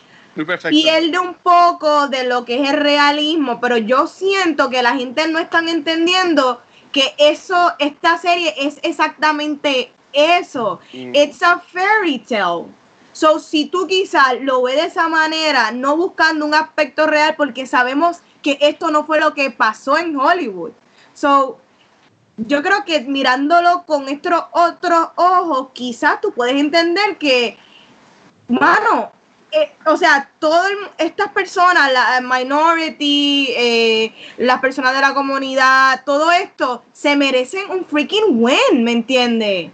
pierde 0.69 1.19
un 1.19 1.35
poco 1.35 2.09
de 2.09 2.25
lo 2.25 2.45
que 2.45 2.63
es 2.63 2.71
el 2.71 2.81
realismo, 2.81 3.61
pero 3.61 3.77
yo 3.77 4.07
siento 4.07 4.71
que 4.71 4.83
la 4.83 4.97
gente 4.97 5.29
no 5.29 5.39
están 5.39 5.69
entendiendo 5.69 6.61
que 6.93 7.15
eso, 7.19 7.73
esta 7.79 8.19
serie 8.19 8.55
es 8.57 8.79
exactamente 8.83 9.93
eso. 10.13 10.81
Mm. 10.93 11.15
It's 11.15 11.43
a 11.43 11.59
fairy 11.59 12.19
tale. 12.19 12.67
So, 13.13 13.39
si 13.39 13.67
tú 13.67 13.87
quizás 13.87 14.41
lo 14.41 14.63
ves 14.63 14.77
de 14.77 14.87
esa 14.87 15.09
manera, 15.09 15.71
no 15.71 15.97
buscando 15.97 16.45
un 16.45 16.55
aspecto 16.55 17.07
real, 17.07 17.35
porque 17.37 17.67
sabemos 17.67 18.19
que 18.43 18.59
esto 18.61 18.91
no 18.91 19.05
fue 19.05 19.21
lo 19.21 19.35
que 19.35 19.51
pasó 19.51 19.97
en 19.97 20.17
Hollywood. 20.17 20.73
So, 21.15 21.59
yo 22.37 22.63
creo 22.63 22.85
que 22.85 23.01
mirándolo 23.03 23.85
con 23.87 24.09
estos 24.09 24.45
otros 24.51 25.09
ojos, 25.15 25.69
quizás 25.73 26.21
tú 26.21 26.33
puedes 26.33 26.57
entender 26.57 27.17
que, 27.19 27.57
mano, 28.49 29.13
o 29.87 29.97
sea, 29.97 30.31
todas 30.39 30.71
estas 30.99 31.31
personas, 31.33 31.93
la 31.93 32.21
minority, 32.21 33.49
eh, 33.57 34.15
las 34.39 34.61
personas 34.61 34.95
de 34.95 35.01
la 35.01 35.15
comunidad, 35.15 36.03
todo 36.05 36.33
esto, 36.33 36.83
se 36.93 37.17
merecen 37.17 37.71
un 37.71 37.85
freaking 37.85 38.43
win, 38.43 38.83
¿me 38.83 38.93
entiendes? 38.93 39.71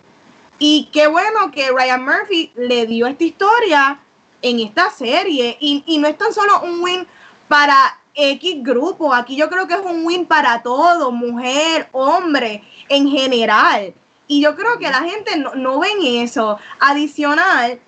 Y 0.58 0.90
qué 0.92 1.06
bueno 1.06 1.50
que 1.50 1.70
Ryan 1.70 2.04
Murphy 2.04 2.52
le 2.54 2.86
dio 2.86 3.06
esta 3.06 3.24
historia 3.24 3.98
en 4.42 4.60
esta 4.60 4.90
serie. 4.90 5.56
Y, 5.60 5.98
no 5.98 6.06
es 6.06 6.18
tan 6.18 6.34
solo 6.34 6.60
un 6.62 6.82
win 6.82 7.06
para 7.48 7.98
X 8.14 8.62
grupo. 8.62 9.14
Aquí 9.14 9.36
yo 9.36 9.48
creo 9.48 9.66
que 9.66 9.74
es 9.74 9.80
un 9.80 10.04
win 10.04 10.26
para 10.26 10.62
todo, 10.62 11.10
mujer, 11.12 11.88
hombre, 11.92 12.62
en 12.88 13.08
general. 13.08 13.94
Y 14.26 14.42
yo 14.42 14.54
creo 14.54 14.78
que 14.78 14.90
la 14.90 15.02
gente 15.02 15.36
no, 15.38 15.54
no 15.54 15.78
ven 15.80 15.98
eso. 16.02 16.58
Adicional, 16.78 17.80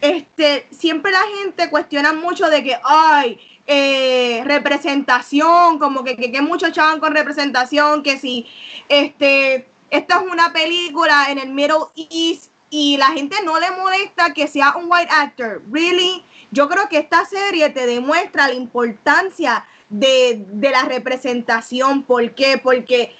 este, 0.00 0.66
siempre 0.70 1.12
la 1.12 1.22
gente 1.38 1.70
cuestiona 1.70 2.12
mucho 2.12 2.48
de 2.48 2.62
que, 2.64 2.78
ay, 2.82 3.38
eh, 3.66 4.42
representación, 4.44 5.78
como 5.78 6.02
que, 6.02 6.16
que, 6.16 6.32
que 6.32 6.42
muchos 6.42 6.72
chavan 6.72 7.00
con 7.00 7.14
representación, 7.14 8.02
que 8.02 8.18
si, 8.18 8.46
este, 8.88 9.68
esta 9.90 10.16
es 10.16 10.32
una 10.32 10.52
película 10.52 11.26
en 11.30 11.38
el 11.38 11.50
Middle 11.50 11.86
East 11.96 12.50
y 12.70 12.96
la 12.96 13.08
gente 13.08 13.36
no 13.44 13.58
le 13.58 13.70
molesta 13.72 14.32
que 14.32 14.46
sea 14.46 14.76
un 14.76 14.86
white 14.88 15.10
actor. 15.10 15.62
Really, 15.70 16.22
yo 16.52 16.68
creo 16.68 16.88
que 16.88 16.98
esta 16.98 17.24
serie 17.24 17.70
te 17.70 17.86
demuestra 17.86 18.48
la 18.48 18.54
importancia 18.54 19.66
de, 19.88 20.46
la 20.60 20.84
representación. 20.84 22.04
¿Por 22.04 22.34
qué? 22.34 22.58
Porque 22.62 23.14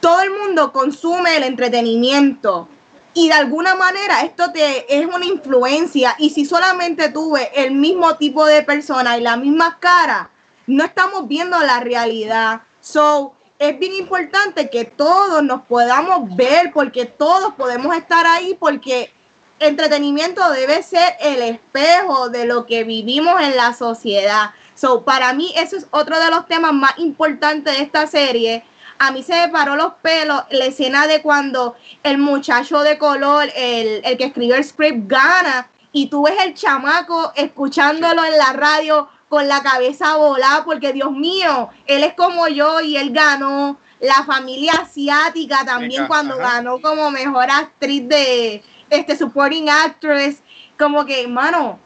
todo 0.00 0.22
el 0.22 0.30
mundo 0.30 0.72
consume 0.72 1.36
el 1.36 1.42
entretenimiento 1.42 2.68
y 3.14 3.28
de 3.28 3.34
alguna 3.34 3.74
manera 3.74 4.20
esto 4.22 4.52
te 4.52 4.98
es 4.98 5.06
una 5.06 5.24
influencia 5.24 6.14
y 6.18 6.30
si 6.30 6.44
solamente 6.44 7.08
tuve 7.10 7.50
el 7.54 7.72
mismo 7.72 8.16
tipo 8.16 8.46
de 8.46 8.62
persona 8.62 9.18
y 9.18 9.22
la 9.22 9.36
misma 9.36 9.78
cara, 9.80 10.30
no 10.66 10.84
estamos 10.84 11.26
viendo 11.26 11.58
la 11.60 11.80
realidad. 11.80 12.62
So, 12.80 13.34
es 13.58 13.78
bien 13.78 13.94
importante 13.94 14.70
que 14.70 14.84
todos 14.84 15.42
nos 15.42 15.62
podamos 15.62 16.36
ver, 16.36 16.72
porque 16.72 17.06
todos 17.06 17.54
podemos 17.54 17.96
estar 17.96 18.26
ahí, 18.26 18.56
porque 18.58 19.12
entretenimiento 19.58 20.48
debe 20.50 20.82
ser 20.82 21.14
el 21.20 21.42
espejo 21.42 22.28
de 22.28 22.44
lo 22.44 22.66
que 22.66 22.84
vivimos 22.84 23.40
en 23.40 23.56
la 23.56 23.74
sociedad. 23.74 24.50
So, 24.74 25.02
para 25.02 25.32
mí, 25.32 25.52
eso 25.56 25.76
es 25.76 25.88
otro 25.90 26.20
de 26.20 26.30
los 26.30 26.46
temas 26.46 26.72
más 26.72 26.98
importantes 26.98 27.76
de 27.76 27.82
esta 27.82 28.06
serie. 28.06 28.64
A 28.98 29.12
mí 29.12 29.22
se 29.22 29.34
me 29.34 29.48
paró 29.48 29.76
los 29.76 29.94
pelos 30.02 30.42
la 30.50 30.64
escena 30.66 31.06
de 31.06 31.22
cuando 31.22 31.76
el 32.02 32.18
muchacho 32.18 32.80
de 32.80 32.98
color, 32.98 33.48
el, 33.54 34.00
el 34.04 34.16
que 34.16 34.24
escribió 34.24 34.56
el 34.56 34.64
script, 34.64 35.08
gana 35.08 35.70
y 35.92 36.06
tú 36.08 36.24
ves 36.24 36.34
el 36.44 36.54
chamaco 36.54 37.32
escuchándolo 37.34 38.24
en 38.24 38.36
la 38.36 38.52
radio 38.52 39.08
con 39.28 39.46
la 39.46 39.62
cabeza 39.62 40.16
volada, 40.16 40.64
porque 40.64 40.92
Dios 40.92 41.12
mío, 41.12 41.70
él 41.86 42.02
es 42.02 42.14
como 42.14 42.48
yo 42.48 42.80
y 42.80 42.96
él 42.96 43.10
ganó. 43.10 43.78
La 44.00 44.22
familia 44.22 44.74
asiática 44.74 45.64
también 45.64 46.06
cuando 46.06 46.36
ganó 46.36 46.80
como 46.80 47.10
mejor 47.10 47.50
actriz 47.50 48.08
de 48.08 48.62
este 48.90 49.16
supporting 49.16 49.68
actress, 49.68 50.40
como 50.78 51.04
que, 51.04 51.26
mano, 51.26 51.80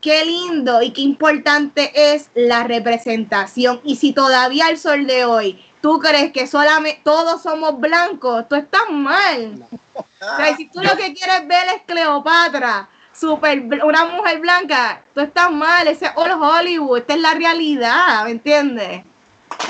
qué 0.00 0.24
lindo 0.24 0.82
y 0.82 0.90
qué 0.90 1.02
importante 1.02 1.92
es 2.14 2.30
la 2.34 2.64
representación. 2.64 3.80
Y 3.84 3.94
si 3.94 4.12
todavía 4.12 4.68
el 4.70 4.78
sol 4.78 5.06
de 5.06 5.24
hoy 5.24 5.64
tú 5.86 6.00
crees 6.00 6.32
que 6.32 6.48
solamente 6.48 7.00
todos 7.04 7.40
somos 7.44 7.78
blancos, 7.78 8.48
tú 8.48 8.56
estás 8.56 8.90
mal. 8.90 9.64
O 9.94 10.04
sea, 10.18 10.56
si 10.56 10.68
tú 10.68 10.82
lo 10.82 10.96
que 10.96 11.14
quieres 11.14 11.46
ver 11.46 11.64
es 11.76 11.82
Cleopatra, 11.86 12.88
super, 13.12 13.62
una 13.84 14.04
mujer 14.06 14.40
blanca, 14.40 15.04
tú 15.14 15.20
estás 15.20 15.48
mal, 15.52 15.86
ese 15.86 16.06
es 16.06 16.10
all 16.16 16.32
Hollywood, 16.32 16.98
esta 16.98 17.14
es 17.14 17.20
la 17.20 17.34
realidad, 17.34 18.24
¿me 18.24 18.32
entiendes? 18.32 19.04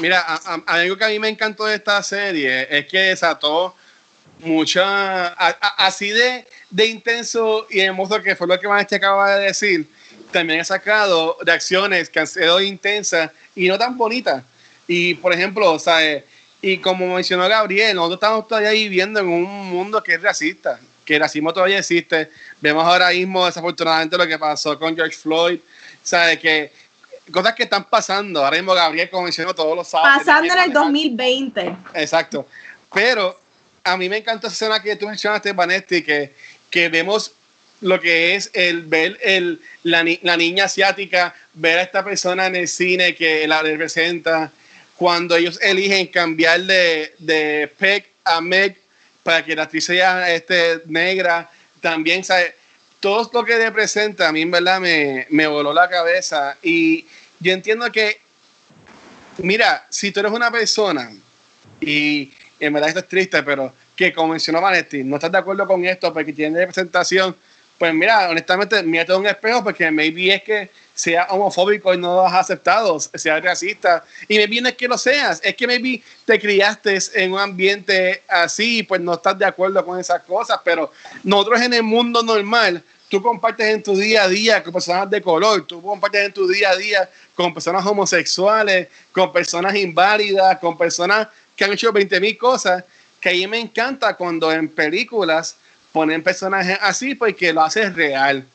Mira, 0.01 0.23
algo 0.67 0.97
que 0.97 1.05
a 1.05 1.09
mí 1.09 1.19
me 1.19 1.29
encantó 1.29 1.67
de 1.67 1.75
esta 1.75 2.03
serie 2.03 2.67
es 2.71 2.87
que 2.87 2.99
desató 2.99 3.75
mucha, 4.39 5.35
así 5.77 6.09
de, 6.09 6.49
de 6.71 6.87
intenso 6.87 7.67
y 7.69 7.81
hermoso 7.81 8.23
que 8.23 8.35
fue 8.35 8.47
lo 8.47 8.59
que 8.59 8.67
Vanessa 8.67 8.97
acaba 8.97 9.37
de 9.37 9.49
decir, 9.49 9.87
también 10.33 10.61
ha 10.61 10.65
sacado 10.65 11.37
reacciones 11.43 12.09
que 12.09 12.21
han 12.21 12.27
sido 12.27 12.59
intensas 12.63 13.31
y 13.55 13.69
no 13.69 13.77
tan 13.77 13.99
bonitas. 13.99 14.43
Y 14.87 15.15
por 15.15 15.33
ejemplo, 15.33 15.79
¿sabes? 15.79 16.25
Y 16.63 16.79
como 16.79 17.15
mencionó 17.15 17.49
Gabriel, 17.49 17.95
nosotros 17.97 18.17
estamos 18.17 18.49
todavía 18.49 18.71
viviendo 18.71 19.21
en 19.21 19.29
un 19.29 19.71
mundo 19.71 20.03
que 20.03 20.15
es 20.15 20.23
racista 20.23 20.81
que 21.07 21.15
el 21.15 21.21
racismo 21.21 21.53
todavía 21.55 21.79
existe. 21.79 22.31
Vemos 22.61 22.85
ahora 22.85 23.11
mismo, 23.11 23.47
desafortunadamente, 23.47 24.19
lo 24.19 24.27
que 24.27 24.39
pasó 24.39 24.79
con 24.79 24.95
George 24.95 25.17
Floyd. 25.17 25.61
¿Sabes? 26.03 26.39
Que 26.39 26.73
cosas 27.33 27.55
que 27.55 27.63
están 27.63 27.85
pasando. 27.85 28.45
Ahora 28.45 28.57
mismo 28.57 28.75
Gabriel, 28.75 29.09
como 29.09 29.23
mencionó, 29.23 29.55
todos 29.55 29.75
los 29.75 29.89
sábados. 29.89 30.19
Pasando 30.19 30.53
en 30.53 30.59
el 30.61 30.73
2020. 30.73 31.77
Exacto. 31.95 32.47
Pero 32.93 33.41
a 33.83 33.97
mí 33.97 34.09
me 34.09 34.19
encanta 34.19 34.49
esa 34.49 34.55
escena 34.55 34.83
que 34.83 34.97
tú 34.97 35.07
mencionaste, 35.07 35.53
Vanetti, 35.53 36.03
que, 36.03 36.35
que 36.69 36.89
vemos 36.89 37.33
lo 37.81 38.01
que 38.01 38.35
es 38.35 38.51
el 38.55 38.83
ver 38.83 39.19
el, 39.23 39.61
la, 39.83 40.05
la, 40.23 40.37
niña 40.37 40.65
asiática, 40.65 41.35
ver 41.53 41.79
a 41.79 41.83
esta 41.83 42.03
persona 42.05 42.47
en 42.47 42.57
el 42.57 42.69
cine 42.69 43.15
que 43.15 43.47
la 43.47 43.63
representa, 43.63 44.51
cuando 44.97 45.37
ellos 45.37 45.59
eligen 45.63 46.07
cambiar 46.07 46.63
de, 46.63 47.15
de 47.19 47.71
Peck 47.79 48.09
a 48.25 48.41
Meg 48.41 48.77
para 49.23 49.45
que 49.45 49.55
la 49.55 49.65
actriz 49.65 49.85
sea 49.85 50.33
este, 50.33 50.83
negra, 50.87 51.51
también, 51.81 52.25
¿sabes? 52.25 52.55
Todo 53.01 53.31
lo 53.33 53.45
que 53.45 53.59
representa 53.59 54.29
a 54.29 54.33
mí, 54.33 54.43
en 54.43 54.51
verdad, 54.51 54.81
me, 54.81 55.27
me 55.31 55.47
voló 55.47 55.73
la 55.73 55.89
cabeza. 55.89 56.57
Y 56.63 57.07
yo 57.41 57.53
entiendo 57.53 57.91
que, 57.93 58.19
mira, 59.39 59.87
si 59.91 60.13
tú 60.13 60.21
eres 60.21 60.33
una 60.33 60.51
persona, 60.51 61.11
y 61.81 62.33
en 62.59 62.73
verdad 62.73 62.89
esto 62.89 63.01
es 63.01 63.09
triste, 63.09 63.43
pero 63.43 63.73
que 63.95 64.13
como 64.13 64.33
mencionó 64.33 64.61
Vanetti, 64.61 65.05
no 65.05 65.17
estás 65.17 65.33
de 65.33 65.39
acuerdo 65.39 65.67
con 65.67 65.85
esto 65.85 66.13
porque 66.13 66.33
tiene 66.33 66.59
representación, 66.59 67.37
pues 67.79 67.93
mira, 67.93 68.31
honestamente, 68.31 68.83
mírate 68.83 69.15
un 69.15 69.27
espejo 69.27 69.63
porque 69.63 69.91
maybe 69.91 70.35
es 70.35 70.43
que 70.43 70.71
sea 70.97 71.27
homofóbico 71.29 71.93
y 71.93 71.99
no 71.99 72.15
lo 72.15 72.27
has 72.27 72.33
aceptado, 72.33 72.99
sea 72.99 73.39
racista. 73.39 74.03
Y 74.27 74.39
maybe 74.39 74.61
no 74.63 74.69
es 74.71 74.77
que 74.77 74.89
lo 74.89 74.97
seas, 74.99 75.41
es 75.45 75.55
que 75.55 75.67
maybe 75.67 76.03
te 76.25 76.41
criaste 76.41 76.99
en 77.15 77.35
un 77.35 77.39
ambiente 77.39 78.23
así, 78.27 78.83
pues 78.83 79.01
no 79.01 79.15
estás 79.15 79.39
de 79.39 79.45
acuerdo 79.45 79.85
con 79.85 80.01
esas 80.01 80.23
cosas, 80.23 80.59
pero 80.65 80.91
nosotros 81.23 81.61
en 81.61 81.75
el 81.75 81.83
mundo 81.83 82.23
normal 82.23 82.83
tú 83.11 83.23
compartes 83.23 83.67
en 83.69 83.83
tu 83.83 83.95
día 83.95 84.25
a 84.25 84.29
día 84.29 84.63
con 84.63 84.73
personas 84.73 85.09
de 85.11 85.21
color, 85.21 85.67
tú 85.67 85.83
compartes 85.83 86.25
en 86.25 86.33
tu 86.33 86.49
día 86.49 86.71
a 86.71 86.77
día 86.77 87.11
con 87.35 87.53
personas 87.53 87.85
homosexuales, 87.85 88.89
con 89.13 89.33
personas 89.33 89.77
inválidas, 89.77 90.59
con 90.59 90.79
personas 90.79 91.29
que 91.55 91.65
han 91.65 91.73
hecho 91.73 91.93
20 91.93 92.21
mil 92.21 92.39
cosas, 92.39 92.85
que 93.21 93.29
a 93.29 93.33
mí 93.33 93.47
me 93.47 93.61
encanta 93.61 94.15
cuando 94.15 94.51
en 94.51 94.69
películas 94.69 95.57
ponen 95.93 96.23
personajes 96.23 96.79
así 96.81 97.15
porque 97.15 97.53
lo 97.53 97.63
hace 97.63 97.91
real. 97.91 98.47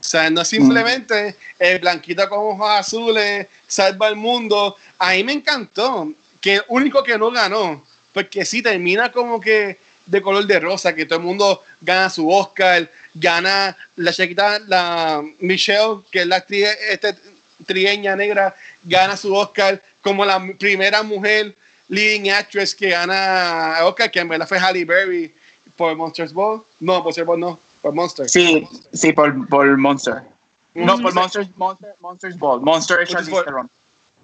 O 0.00 0.08
sea, 0.08 0.30
no 0.30 0.44
simplemente 0.44 1.36
el 1.58 1.78
blanquito 1.80 2.28
con 2.28 2.38
ojos 2.38 2.68
azules 2.70 3.46
salva 3.66 4.08
el 4.08 4.16
mundo. 4.16 4.76
A 4.98 5.12
mí 5.12 5.24
me 5.24 5.32
encantó 5.32 6.12
que 6.40 6.56
el 6.56 6.62
único 6.68 7.02
que 7.02 7.18
no 7.18 7.30
ganó, 7.30 7.84
porque 8.12 8.44
sí 8.44 8.62
termina 8.62 9.10
como 9.10 9.40
que 9.40 9.78
de 10.06 10.22
color 10.22 10.46
de 10.46 10.60
rosa, 10.60 10.94
que 10.94 11.04
todo 11.04 11.18
el 11.18 11.24
mundo 11.24 11.62
gana 11.80 12.08
su 12.08 12.30
Oscar, 12.30 12.88
gana 13.14 13.76
la 13.96 14.12
chiquita, 14.12 14.60
la 14.60 15.24
Michelle, 15.40 16.02
que 16.10 16.20
es 16.20 16.26
la 16.26 16.36
actriz 16.36 16.68
este, 16.88 17.14
trieña 17.66 18.14
negra, 18.14 18.54
gana 18.84 19.16
su 19.16 19.34
Oscar 19.34 19.82
como 20.00 20.24
la 20.24 20.40
primera 20.58 21.02
mujer 21.02 21.54
leading 21.88 22.30
actress 22.30 22.74
que 22.74 22.90
gana 22.90 23.78
Oscar, 23.82 24.10
que 24.10 24.20
en 24.20 24.28
verdad 24.28 24.46
fue 24.46 24.58
Halle 24.58 24.84
Berry 24.84 25.34
por 25.76 25.94
Monsters 25.96 26.32
Ball. 26.32 26.62
No, 26.80 27.02
por 27.02 27.24
Ball 27.24 27.40
no, 27.40 27.58
por 27.86 27.94
Monsters. 27.94 28.32
Sí, 28.32 28.66
sí, 28.92 29.12
por, 29.12 29.48
por 29.48 29.78
Monster. 29.78 30.22
No, 30.74 30.98
por 30.98 31.14
Monsters, 31.14 31.48
Monster, 31.56 31.94
Monsters 32.00 32.36
Ball. 32.36 32.60
Monster 32.60 32.98
es 33.02 33.14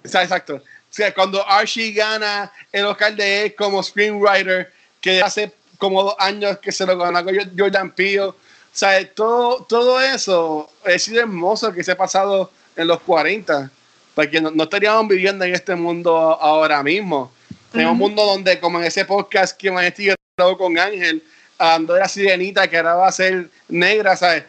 Exacto. 0.03 0.55
O 0.55 0.61
sea, 0.89 1.13
cuando 1.13 1.47
Archie 1.47 1.93
gana 1.93 2.51
el 2.73 2.85
Oscar 2.85 3.15
de 3.15 3.45
él 3.45 3.55
como 3.55 3.81
screenwriter, 3.81 4.69
que 4.99 5.21
hace 5.21 5.53
como 5.77 6.03
dos 6.03 6.15
años 6.19 6.57
que 6.57 6.73
se 6.73 6.85
lo 6.85 6.97
ganó 6.97 7.21
Jordan 7.57 7.89
Peele. 7.91 8.19
O 8.23 8.35
sea, 8.73 9.09
todo, 9.13 9.63
todo 9.63 10.01
eso 10.01 10.69
ha 10.85 10.99
sido 10.99 11.21
hermoso 11.21 11.71
que 11.71 11.85
se 11.85 11.93
ha 11.93 11.97
pasado 11.97 12.51
en 12.75 12.87
los 12.87 12.99
40, 12.99 13.71
porque 14.13 14.41
no, 14.41 14.51
no 14.51 14.63
estaríamos 14.63 15.07
viviendo 15.07 15.45
en 15.45 15.55
este 15.55 15.73
mundo 15.73 16.17
ahora 16.17 16.83
mismo. 16.83 17.31
En 17.71 17.87
un 17.87 17.97
mundo 17.97 18.25
donde, 18.25 18.59
como 18.59 18.79
en 18.79 18.83
ese 18.83 19.05
podcast 19.05 19.57
que 19.57 19.71
Maestri 19.71 20.13
grabó 20.37 20.57
con 20.57 20.77
Ángel, 20.77 21.23
hablando 21.63 21.93
de 21.93 22.01
la 22.01 22.09
sirenita 22.09 22.67
que 22.67 22.77
ahora 22.77 22.95
va 22.95 23.07
a 23.07 23.11
ser 23.11 23.49
negra, 23.69 24.17
¿sabes? 24.17 24.43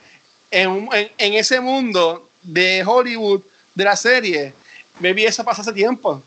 En, 0.51 0.89
en, 0.93 1.35
ese 1.35 1.61
mundo 1.61 2.29
de 2.43 2.83
Hollywood, 2.85 3.43
de 3.75 3.85
la 3.85 3.97
serie, 3.97 4.53
vi 4.99 5.25
eso 5.25 5.45
pasar 5.45 5.63
hace 5.63 5.73
tiempo. 5.73 6.23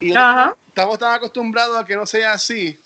Y 0.00 0.10
estamos 0.10 0.98
tan 0.98 1.14
acostumbrados 1.14 1.80
a 1.80 1.84
que 1.84 1.94
no 1.94 2.06
sea 2.06 2.32
así, 2.32 2.78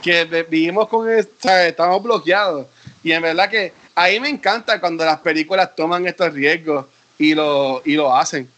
que 0.00 0.24
vivimos 0.48 0.88
con, 0.88 1.06
¿sabes? 1.38 1.70
estamos 1.70 2.02
bloqueados. 2.02 2.66
Y 3.02 3.12
en 3.12 3.22
verdad 3.22 3.50
que 3.50 3.72
a 3.94 4.08
mí 4.08 4.20
me 4.20 4.28
encanta 4.28 4.80
cuando 4.80 5.04
las 5.04 5.18
películas 5.18 5.74
toman 5.74 6.06
estos 6.06 6.32
riesgos 6.32 6.86
y 7.18 7.34
lo, 7.34 7.82
y 7.84 7.94
lo 7.94 8.14
hacen. 8.14 8.48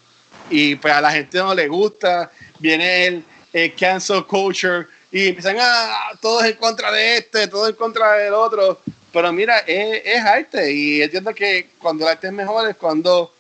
Y 0.51 0.77
pues 0.77 0.93
a 0.93 1.01
la 1.01 1.11
gente 1.11 1.39
no 1.39 1.55
le 1.55 1.69
gusta, 1.69 2.31
viene 2.59 3.07
el, 3.07 3.25
el 3.53 3.75
cancel 3.75 4.27
culture 4.27 4.87
y 5.13 5.29
empiezan 5.29 5.57
a 5.61 6.19
todos 6.21 6.45
en 6.45 6.57
contra 6.57 6.91
de 6.91 7.19
este, 7.19 7.47
todos 7.47 7.69
en 7.69 7.77
contra 7.77 8.15
del 8.15 8.33
otro. 8.33 8.81
Pero 9.13 9.31
mira, 9.31 9.59
es, 9.59 10.03
es, 10.07 10.25
arte 10.25 10.73
y 10.73 11.03
entiendo 11.03 11.35
que 11.35 11.69
cuando 11.79 12.05
el 12.05 12.13
arte 12.13 12.29
es 12.29 12.33
mejor 12.33 12.69
es 12.69 12.77
cuando 12.77 13.33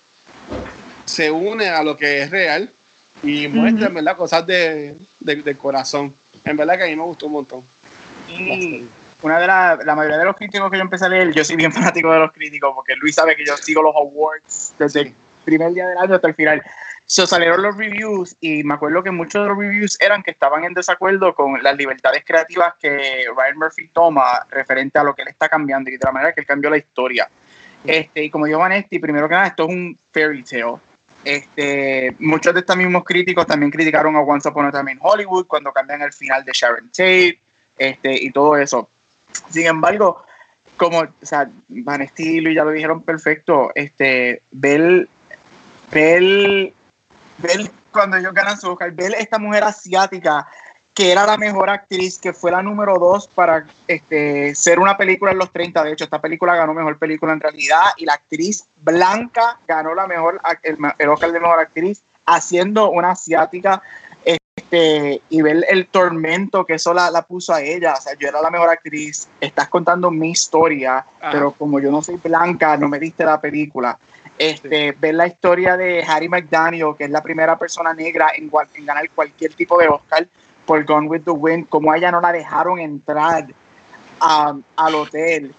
se 1.06 1.30
une 1.30 1.68
a 1.70 1.82
lo 1.82 1.96
que 1.96 2.22
es 2.22 2.30
real 2.30 2.70
y 3.22 3.48
muestra, 3.48 3.88
¿verdad? 3.88 4.16
Cosas 4.16 4.46
de, 4.46 4.96
de, 5.18 5.56
corazón. 5.56 6.14
En 6.44 6.58
verdad 6.58 6.76
que 6.76 6.84
a 6.84 6.86
mí 6.86 6.96
me 6.96 7.02
gustó 7.02 7.26
un 7.26 7.32
montón. 7.32 7.64
Y 8.28 8.86
una 9.22 9.38
de 9.38 9.46
la, 9.46 9.78
la 9.82 9.94
mayoría 9.94 10.18
de 10.18 10.24
los 10.26 10.36
críticos 10.36 10.70
que 10.70 10.76
yo 10.76 10.82
empecé 10.82 11.06
a 11.06 11.08
leer, 11.08 11.32
yo 11.32 11.42
soy 11.42 11.56
bien 11.56 11.72
fanático 11.72 12.12
de 12.12 12.18
los 12.18 12.32
críticos 12.32 12.72
porque 12.74 12.94
Luis 12.96 13.14
sabe 13.14 13.34
que 13.34 13.46
yo 13.46 13.56
sigo 13.56 13.82
los 13.82 13.96
awards 13.96 14.74
desde 14.78 15.00
el 15.00 15.14
primer 15.44 15.72
día 15.72 15.88
del 15.88 15.96
año 15.96 16.16
hasta 16.16 16.28
el 16.28 16.34
final. 16.34 16.62
So, 17.12 17.26
salieron 17.26 17.60
los 17.60 17.76
reviews 17.76 18.34
y 18.40 18.64
me 18.64 18.72
acuerdo 18.72 19.02
que 19.02 19.10
muchos 19.10 19.42
de 19.42 19.48
los 19.50 19.58
reviews 19.58 20.00
eran 20.00 20.22
que 20.22 20.30
estaban 20.30 20.64
en 20.64 20.72
desacuerdo 20.72 21.34
con 21.34 21.62
las 21.62 21.76
libertades 21.76 22.24
creativas 22.24 22.72
que 22.80 23.26
Ryan 23.36 23.58
Murphy 23.58 23.88
toma 23.88 24.46
referente 24.48 24.98
a 24.98 25.04
lo 25.04 25.14
que 25.14 25.20
él 25.20 25.28
está 25.28 25.46
cambiando 25.46 25.90
y 25.90 25.98
de 25.98 26.00
la 26.02 26.10
manera 26.10 26.32
que 26.32 26.40
él 26.40 26.46
cambió 26.46 26.70
la 26.70 26.78
historia. 26.78 27.28
Este, 27.84 28.24
y 28.24 28.30
como 28.30 28.46
dijo 28.46 28.60
Vanetti, 28.60 28.98
primero 28.98 29.28
que 29.28 29.34
nada, 29.34 29.48
esto 29.48 29.64
es 29.64 29.68
un 29.68 29.98
fairy 30.10 30.42
tale. 30.42 30.76
Este, 31.22 32.16
muchos 32.18 32.54
de 32.54 32.60
estos 32.60 32.78
mismos 32.78 33.04
críticos 33.04 33.46
también 33.46 33.70
criticaron 33.70 34.16
a 34.16 34.20
Once 34.20 34.48
Upon 34.48 34.64
a 34.64 34.72
Time 34.72 34.92
in 34.92 34.98
Hollywood 35.02 35.46
cuando 35.46 35.70
cambian 35.70 36.00
el 36.00 36.14
final 36.14 36.46
de 36.46 36.52
Sharon 36.54 36.88
Tate 36.88 37.38
este, 37.76 38.24
y 38.24 38.30
todo 38.30 38.56
eso. 38.56 38.88
Sin 39.50 39.66
embargo, 39.66 40.24
como 40.78 41.00
o 41.00 41.08
sea, 41.20 41.46
Vanesti 41.68 42.38
y 42.38 42.54
ya 42.54 42.64
lo 42.64 42.70
dijeron 42.70 43.02
perfecto, 43.02 43.70
este, 43.74 44.40
Bell, 44.50 45.10
Bell 45.90 46.72
ver 47.42 47.70
cuando 47.90 48.16
ellos 48.16 48.32
ganan 48.32 48.58
su 48.58 48.70
Oscar, 48.70 48.90
ver 48.92 49.14
esta 49.18 49.38
mujer 49.38 49.64
asiática 49.64 50.46
que 50.94 51.10
era 51.10 51.24
la 51.24 51.38
mejor 51.38 51.70
actriz, 51.70 52.18
que 52.18 52.32
fue 52.32 52.50
la 52.50 52.62
número 52.62 52.98
dos 52.98 53.26
para 53.26 53.66
este, 53.88 54.54
ser 54.54 54.78
una 54.78 54.96
película 54.96 55.32
en 55.32 55.38
los 55.38 55.50
30. 55.50 55.82
De 55.84 55.92
hecho, 55.92 56.04
esta 56.04 56.20
película 56.20 56.54
ganó 56.54 56.74
mejor 56.74 56.98
película 56.98 57.32
en 57.32 57.40
realidad 57.40 57.82
y 57.96 58.04
la 58.04 58.14
actriz 58.14 58.66
blanca 58.76 59.58
ganó 59.66 59.94
la 59.94 60.06
mejor, 60.06 60.40
el, 60.62 61.08
Oscar 61.08 61.32
de 61.32 61.40
mejor 61.40 61.60
actriz 61.60 62.02
haciendo 62.26 62.90
una 62.90 63.12
asiática. 63.12 63.82
Este, 64.24 65.22
y 65.30 65.40
ver 65.40 65.64
el 65.70 65.86
tormento 65.86 66.66
que 66.66 66.74
eso 66.74 66.92
la, 66.92 67.10
la, 67.10 67.22
puso 67.22 67.54
a 67.54 67.62
ella. 67.62 67.94
O 67.94 68.00
sea, 68.00 68.14
yo 68.18 68.28
era 68.28 68.42
la 68.42 68.50
mejor 68.50 68.68
actriz, 68.68 69.28
estás 69.40 69.68
contando 69.68 70.10
mi 70.10 70.30
historia, 70.30 71.06
pero 71.30 71.52
como 71.52 71.80
yo 71.80 71.90
no 71.90 72.02
soy 72.02 72.16
blanca, 72.16 72.76
no 72.76 72.88
me 72.88 72.98
diste 72.98 73.24
la 73.24 73.40
película. 73.40 73.98
Este, 74.38 74.92
ver 74.92 75.14
la 75.14 75.26
historia 75.26 75.76
de 75.76 76.02
Harry 76.02 76.28
McDaniel, 76.28 76.94
que 76.96 77.04
es 77.04 77.10
la 77.10 77.22
primera 77.22 77.56
persona 77.58 77.92
negra 77.94 78.32
en, 78.34 78.50
ganar 78.84 79.08
cualquier 79.10 79.54
tipo 79.54 79.78
de 79.78 79.88
Oscar 79.88 80.26
por 80.66 80.84
Gone 80.84 81.08
with 81.08 81.22
the 81.22 81.30
Wind, 81.30 81.68
como 81.68 81.92
a 81.92 81.96
ella 81.96 82.10
no 82.10 82.20
la 82.20 82.32
dejaron 82.32 82.78
entrar 82.78 83.46
al 84.18 84.94
hotel 84.94 85.54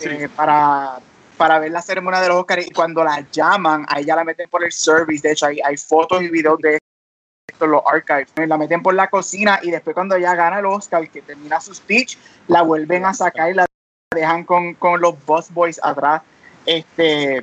eh, 0.00 0.28
para, 0.34 0.98
para 1.36 1.58
ver 1.58 1.72
la 1.72 1.82
ceremonia 1.82 2.20
de 2.20 2.28
los 2.28 2.38
Oscars 2.38 2.66
y 2.66 2.70
cuando 2.70 3.02
la 3.02 3.26
llaman, 3.32 3.84
a 3.88 4.00
ella 4.00 4.16
la 4.16 4.24
meten 4.24 4.48
por 4.48 4.64
el 4.64 4.72
service, 4.72 5.26
de 5.26 5.32
hecho 5.32 5.46
hay, 5.46 5.60
hay 5.60 5.76
fotos 5.76 6.22
y 6.22 6.28
videos 6.28 6.58
de 6.60 6.78
esto, 7.48 7.66
los 7.66 7.82
archives, 7.86 8.28
la 8.48 8.58
meten 8.58 8.82
por 8.82 8.94
la 8.94 9.08
cocina 9.08 9.58
y 9.62 9.70
después 9.70 9.94
cuando 9.94 10.16
ella 10.16 10.34
gana 10.34 10.60
el 10.60 10.66
Oscar, 10.66 11.08
que 11.08 11.22
termina 11.22 11.60
su 11.60 11.74
speech, 11.74 12.16
la 12.48 12.62
vuelven 12.62 13.04
a 13.04 13.14
sacar 13.14 13.50
y 13.50 13.54
la 13.54 13.66
dejan 14.14 14.44
con, 14.44 14.74
con 14.74 15.00
los 15.00 15.22
Boss 15.24 15.52
Boys 15.52 15.80
atrás. 15.82 16.22
Este, 16.64 17.42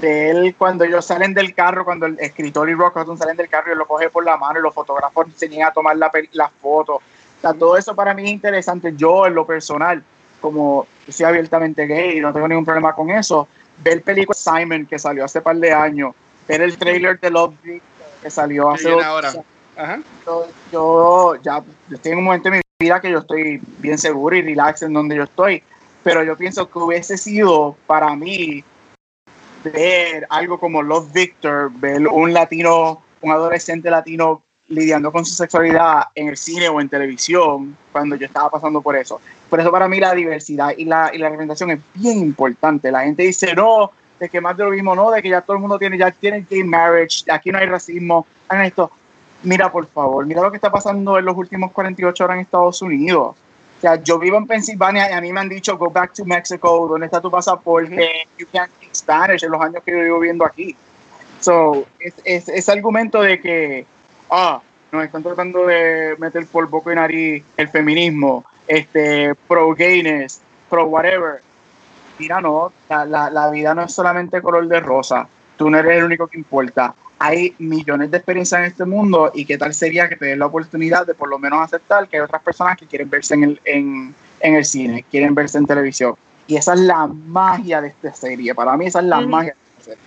de 0.00 0.30
él 0.30 0.54
cuando 0.56 0.84
ellos 0.84 1.04
salen 1.04 1.34
del 1.34 1.54
carro, 1.54 1.84
cuando 1.84 2.06
el 2.06 2.18
escritor 2.18 2.68
y 2.68 2.74
Rock 2.74 3.16
salen 3.16 3.36
del 3.36 3.48
carro 3.48 3.72
y 3.72 3.76
lo 3.76 3.86
coge 3.86 4.10
por 4.10 4.24
la 4.24 4.36
mano 4.36 4.58
y 4.58 4.62
los 4.62 4.74
fotógrafos 4.74 5.26
se 5.36 5.48
niegan 5.48 5.68
a 5.68 5.72
tomar 5.72 5.96
la, 5.96 6.10
la 6.32 6.48
foto. 6.48 7.00
O 7.42 7.54
todo 7.54 7.76
eso 7.76 7.94
para 7.94 8.14
mí 8.14 8.24
es 8.24 8.30
interesante. 8.30 8.94
Yo, 8.96 9.26
en 9.26 9.34
lo 9.34 9.46
personal, 9.46 10.02
como 10.40 10.86
soy 11.08 11.26
abiertamente 11.26 11.86
gay 11.86 12.18
y 12.18 12.20
no 12.20 12.32
tengo 12.32 12.48
ningún 12.48 12.64
problema 12.64 12.94
con 12.94 13.10
eso, 13.10 13.48
ver 13.82 13.94
el 13.94 14.02
película 14.02 14.36
Simon 14.36 14.86
que 14.86 14.98
salió 14.98 15.24
hace 15.24 15.40
par 15.40 15.56
de 15.56 15.72
años, 15.72 16.14
ver 16.46 16.62
el 16.62 16.76
trailer 16.76 17.18
de 17.18 17.30
Love 17.30 17.54
que 18.22 18.30
salió 18.30 18.70
hace 18.70 18.90
dos 18.90 19.02
ahora. 19.02 19.32
Yo, 20.26 20.46
yo, 20.70 21.34
ya 21.42 21.62
estoy 21.90 22.12
en 22.12 22.18
un 22.18 22.24
momento 22.24 22.50
de 22.50 22.56
mi 22.56 22.62
vida 22.78 23.00
que 23.00 23.10
yo 23.10 23.18
estoy 23.18 23.60
bien 23.78 23.98
seguro 23.98 24.36
y 24.36 24.42
relax 24.42 24.82
en 24.82 24.92
donde 24.92 25.16
yo 25.16 25.24
estoy, 25.24 25.62
pero 26.02 26.22
yo 26.22 26.36
pienso 26.36 26.70
que 26.70 26.78
hubiese 26.78 27.16
sido 27.16 27.76
para 27.86 28.14
mí 28.14 28.62
ver 29.62 30.26
algo 30.30 30.58
como 30.58 30.82
Love 30.82 31.12
Victor, 31.12 31.70
ver 31.74 32.06
un 32.08 32.32
latino, 32.32 33.02
un 33.20 33.30
adolescente 33.30 33.90
latino 33.90 34.42
lidiando 34.68 35.12
con 35.12 35.24
su 35.24 35.34
sexualidad 35.34 36.04
en 36.14 36.28
el 36.28 36.36
cine 36.36 36.68
o 36.68 36.80
en 36.80 36.88
televisión, 36.88 37.76
cuando 37.90 38.16
yo 38.16 38.26
estaba 38.26 38.50
pasando 38.50 38.80
por 38.80 38.96
eso. 38.96 39.20
Por 39.50 39.60
eso 39.60 39.70
para 39.70 39.88
mí 39.88 40.00
la 40.00 40.14
diversidad 40.14 40.72
y 40.76 40.84
la, 40.84 41.10
y 41.12 41.18
la 41.18 41.28
representación 41.28 41.72
es 41.72 41.80
bien 41.94 42.18
importante. 42.18 42.90
La 42.90 43.02
gente 43.02 43.22
dice, 43.22 43.54
no, 43.54 43.90
de 44.18 44.28
que 44.28 44.40
más 44.40 44.56
de 44.56 44.64
lo 44.64 44.70
mismo, 44.70 44.94
no, 44.94 45.10
de 45.10 45.20
que 45.20 45.28
ya 45.28 45.42
todo 45.42 45.56
el 45.56 45.60
mundo 45.60 45.78
tiene, 45.78 45.98
ya 45.98 46.10
tiene 46.10 46.46
gay 46.48 46.64
marriage, 46.64 47.30
aquí 47.30 47.50
no 47.50 47.58
hay 47.58 47.66
racismo, 47.66 48.26
hagan 48.48 48.64
esto. 48.64 48.90
Mira, 49.42 49.70
por 49.70 49.86
favor, 49.86 50.24
mira 50.24 50.40
lo 50.40 50.50
que 50.50 50.56
está 50.56 50.70
pasando 50.70 51.18
en 51.18 51.24
los 51.24 51.36
últimos 51.36 51.72
48 51.72 52.24
horas 52.24 52.36
en 52.36 52.40
Estados 52.42 52.80
Unidos 52.80 53.36
sea, 53.82 53.96
yo 53.96 54.18
vivo 54.18 54.38
en 54.38 54.46
Pensilvania 54.46 55.10
y 55.10 55.12
a 55.12 55.20
mí 55.20 55.32
me 55.32 55.40
han 55.40 55.48
dicho, 55.48 55.76
go 55.76 55.90
back 55.90 56.12
to 56.12 56.24
Mexico, 56.24 56.86
¿dónde 56.88 57.06
está 57.06 57.20
tu 57.20 57.30
pasaporte? 57.30 58.28
You 58.38 58.46
can't 58.52 58.70
speak 58.76 58.94
Spanish 58.94 59.42
en 59.42 59.50
los 59.50 59.60
años 59.60 59.82
que 59.84 59.90
yo 59.90 59.98
vivo 59.98 60.20
viviendo 60.20 60.44
aquí. 60.44 60.76
So, 61.40 61.84
es, 61.98 62.48
ese 62.48 62.72
argumento 62.72 63.20
de 63.20 63.40
que, 63.40 63.84
ah, 64.30 64.62
nos 64.92 65.04
están 65.04 65.24
tratando 65.24 65.66
de 65.66 66.14
meter 66.18 66.46
por 66.46 66.68
boca 66.68 66.92
y 66.92 66.94
nariz 66.94 67.44
el 67.56 67.68
feminismo, 67.68 68.44
este, 68.68 69.34
pro 69.48 69.74
gayness, 69.74 70.40
pro 70.70 70.84
whatever. 70.84 71.40
Mira, 72.18 72.40
no, 72.40 72.72
la, 72.88 73.04
la, 73.04 73.30
la 73.30 73.50
vida 73.50 73.74
no 73.74 73.82
es 73.82 73.92
solamente 73.92 74.40
color 74.40 74.68
de 74.68 74.78
rosa. 74.78 75.26
Tú 75.56 75.68
no 75.68 75.78
eres 75.78 75.98
el 75.98 76.04
único 76.04 76.28
que 76.28 76.38
importa 76.38 76.94
hay 77.22 77.54
millones 77.58 78.10
de 78.10 78.16
experiencias 78.16 78.58
en 78.58 78.66
este 78.66 78.84
mundo 78.84 79.30
y 79.32 79.44
qué 79.44 79.56
tal 79.56 79.72
sería 79.72 80.08
que 80.08 80.16
te 80.16 80.26
den 80.26 80.40
la 80.40 80.46
oportunidad 80.46 81.06
de 81.06 81.14
por 81.14 81.28
lo 81.28 81.38
menos 81.38 81.62
aceptar 81.62 82.08
que 82.08 82.16
hay 82.16 82.22
otras 82.22 82.42
personas 82.42 82.76
que 82.76 82.86
quieren 82.86 83.08
verse 83.08 83.34
en 83.34 83.44
el, 83.44 83.60
en, 83.64 84.14
en 84.40 84.54
el 84.56 84.64
cine, 84.64 85.04
quieren 85.08 85.32
verse 85.32 85.58
en 85.58 85.66
televisión. 85.66 86.16
Y 86.48 86.56
esa 86.56 86.74
es 86.74 86.80
la 86.80 87.06
magia 87.06 87.80
de 87.80 87.88
esta 87.88 88.12
serie. 88.12 88.56
Para 88.56 88.76
mí 88.76 88.86
esa 88.86 88.98
es 88.98 89.04
la 89.04 89.20
magia 89.20 89.54
de 89.54 89.70
esta 89.70 89.84
serie. 89.84 90.02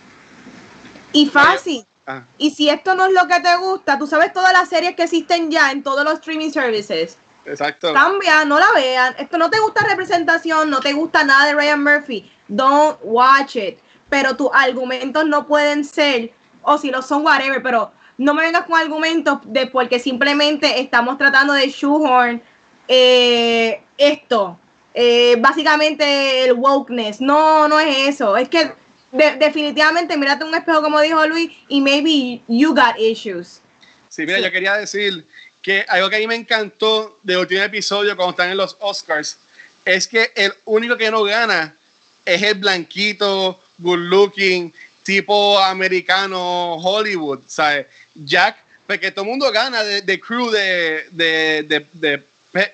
Y 1.14 1.28
fácil. 1.28 1.86
Ah. 2.06 2.24
Y 2.38 2.52
si 2.52 2.70
esto 2.70 2.94
no 2.96 3.06
es 3.06 3.14
lo 3.14 3.28
que 3.28 3.40
te 3.40 3.56
gusta, 3.56 3.98
tú 3.98 4.08
sabes 4.08 4.34
todas 4.34 4.52
las 4.52 4.68
series 4.68 4.98
que 4.98 5.04
existen 5.04 5.50
ya 5.50 5.72
en 5.72 5.84
todos 5.84 6.04
los 6.04 6.16
streaming 6.16 6.52
services. 6.52 7.18
Exacto. 7.46 7.94
Cambia, 7.94 8.44
no 8.44 8.60
la 8.60 8.72
vean. 8.76 9.16
Esto 9.18 9.38
no 9.38 9.50
te 9.50 9.60
gusta 9.62 9.86
representación, 9.88 10.70
no 10.70 10.82
te 10.82 10.92
gusta 10.92 11.24
nada 11.24 11.46
de 11.46 11.54
Ryan 11.54 11.82
Murphy. 11.82 12.30
Don't 12.50 13.00
watch 13.04 13.56
it. 13.56 13.78
Pero 14.10 14.36
tus 14.36 14.50
argumentos 14.54 15.26
no 15.26 15.48
pueden 15.48 15.86
ser, 15.86 16.32
o 16.66 16.78
si 16.78 16.92
lo 16.92 17.02
son, 17.02 17.26
whatever, 17.26 17.62
pero 17.62 17.92
no 18.18 18.34
me 18.34 18.44
vengas 18.44 18.66
con 18.66 18.80
argumentos 18.80 19.40
de 19.46 19.68
porque 19.68 20.00
simplemente 20.00 20.80
estamos 20.80 21.18
tratando 21.18 21.54
de 21.54 21.70
shoehorn 21.70 22.42
eh, 22.88 23.82
esto. 23.98 24.60
Eh, 24.94 25.36
básicamente 25.40 26.46
el 26.46 26.54
wokeness. 26.54 27.20
No, 27.20 27.68
no 27.68 27.80
es 27.80 28.10
eso. 28.10 28.38
Es 28.38 28.48
que 28.48 28.72
definitivamente 29.12 30.18
mírate 30.18 30.46
un 30.46 30.56
espejo 30.56 30.82
como 30.82 31.02
dijo 31.02 31.26
Luis 31.28 31.52
y 31.68 31.82
maybe 31.82 32.42
you 32.48 32.74
got 32.74 32.98
issues. 32.98 33.62
Sí, 34.10 34.26
mira, 34.26 34.40
yo 34.40 34.52
quería 34.52 34.76
decir 34.76 35.26
que 35.62 35.86
algo 35.90 36.10
que 36.10 36.18
a 36.18 36.20
mí 36.20 36.28
me 36.28 36.36
encantó 36.36 37.20
del 37.24 37.38
último 37.40 37.62
episodio 37.62 38.16
cuando 38.16 38.32
están 38.32 38.52
en 38.52 38.58
los 38.58 38.78
Oscars 38.80 39.38
es 39.84 40.08
que 40.08 40.32
el 40.36 40.54
único 40.66 40.96
que 40.96 41.12
no 41.12 41.24
gana 41.24 41.76
es 42.24 42.42
el 42.42 42.56
blanquito, 42.56 43.60
good 43.80 44.00
looking, 44.00 44.74
tipo 45.06 45.60
americano 45.60 46.77
Hollywood, 46.77 47.41
¿sabes? 47.45 47.86
Jack, 48.15 48.57
porque 48.88 49.11
todo 49.11 49.23
el 49.23 49.30
mundo 49.30 49.52
gana 49.52 49.84
de, 49.84 50.19
crew 50.19 50.49
de, 50.49 51.06
de, 51.11 51.86
de, 51.94 52.23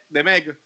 de, 0.09 0.23
Meg, 0.23 0.57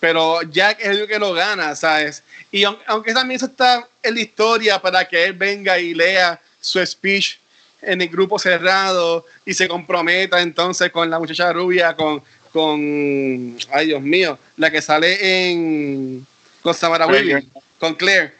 pero 0.00 0.42
Jack 0.42 0.80
es 0.80 0.88
el 0.88 1.06
que 1.06 1.18
no 1.18 1.32
gana, 1.32 1.76
¿sabes? 1.76 2.24
Y 2.50 2.64
aunque 2.64 3.14
también 3.14 3.36
eso 3.36 3.46
está 3.46 3.86
en 4.02 4.14
la 4.14 4.20
historia 4.20 4.82
para 4.82 5.06
que 5.06 5.24
él 5.24 5.32
venga 5.32 5.78
y 5.78 5.94
lea 5.94 6.40
su 6.60 6.84
speech 6.84 7.38
en 7.82 8.02
el 8.02 8.08
grupo 8.08 8.36
cerrado 8.38 9.24
y 9.44 9.54
se 9.54 9.68
comprometa 9.68 10.40
entonces 10.40 10.90
con 10.90 11.08
la 11.08 11.20
muchacha 11.20 11.52
rubia, 11.52 11.94
con, 11.94 12.20
con 12.52 13.56
ay 13.72 13.86
Dios 13.86 14.02
mío, 14.02 14.38
la 14.56 14.72
que 14.72 14.82
sale 14.82 15.50
en 15.50 16.26
con 16.62 16.74
Samara 16.74 17.06
Williams, 17.06 17.46
con 17.78 17.94
Claire. 17.94 18.32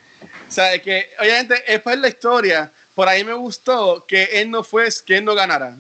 O 0.48 0.50
sea, 0.50 0.78
que 0.80 1.10
obviamente 1.18 1.62
después 1.66 1.98
la 1.98 2.08
historia, 2.08 2.70
por 2.94 3.08
ahí 3.08 3.24
me 3.24 3.34
gustó 3.34 4.04
que 4.06 4.24
él 4.24 4.50
no 4.50 4.62
fue, 4.62 4.88
que 5.04 5.18
él 5.18 5.24
no 5.24 5.34
ganara. 5.34 5.76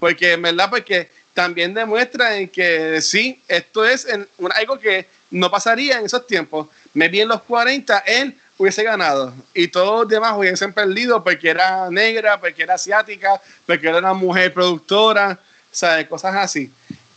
Porque 0.00 0.32
en 0.32 0.42
verdad, 0.42 0.70
porque 0.70 1.10
también 1.34 1.74
demuestra 1.74 2.36
en 2.36 2.48
que 2.48 3.00
sí, 3.00 3.40
esto 3.48 3.84
es 3.84 4.06
algo 4.54 4.78
que 4.78 5.06
no 5.30 5.50
pasaría 5.50 5.98
en 5.98 6.06
esos 6.06 6.26
tiempos. 6.26 6.68
Me 6.94 7.08
vi 7.08 7.20
en 7.20 7.28
los 7.28 7.42
40, 7.42 7.98
él 8.00 8.36
hubiese 8.58 8.82
ganado 8.82 9.34
y 9.54 9.68
todos 9.68 10.00
los 10.00 10.08
demás 10.08 10.34
hubiesen 10.36 10.72
perdido 10.72 11.22
porque 11.24 11.50
era 11.50 11.90
negra, 11.90 12.38
porque 12.40 12.62
era 12.62 12.74
asiática, 12.74 13.40
porque 13.66 13.88
era 13.88 13.98
una 13.98 14.12
mujer 14.12 14.52
productora, 14.52 15.38
¿sabes? 15.70 16.06
Cosas 16.06 16.34
así. 16.36 16.70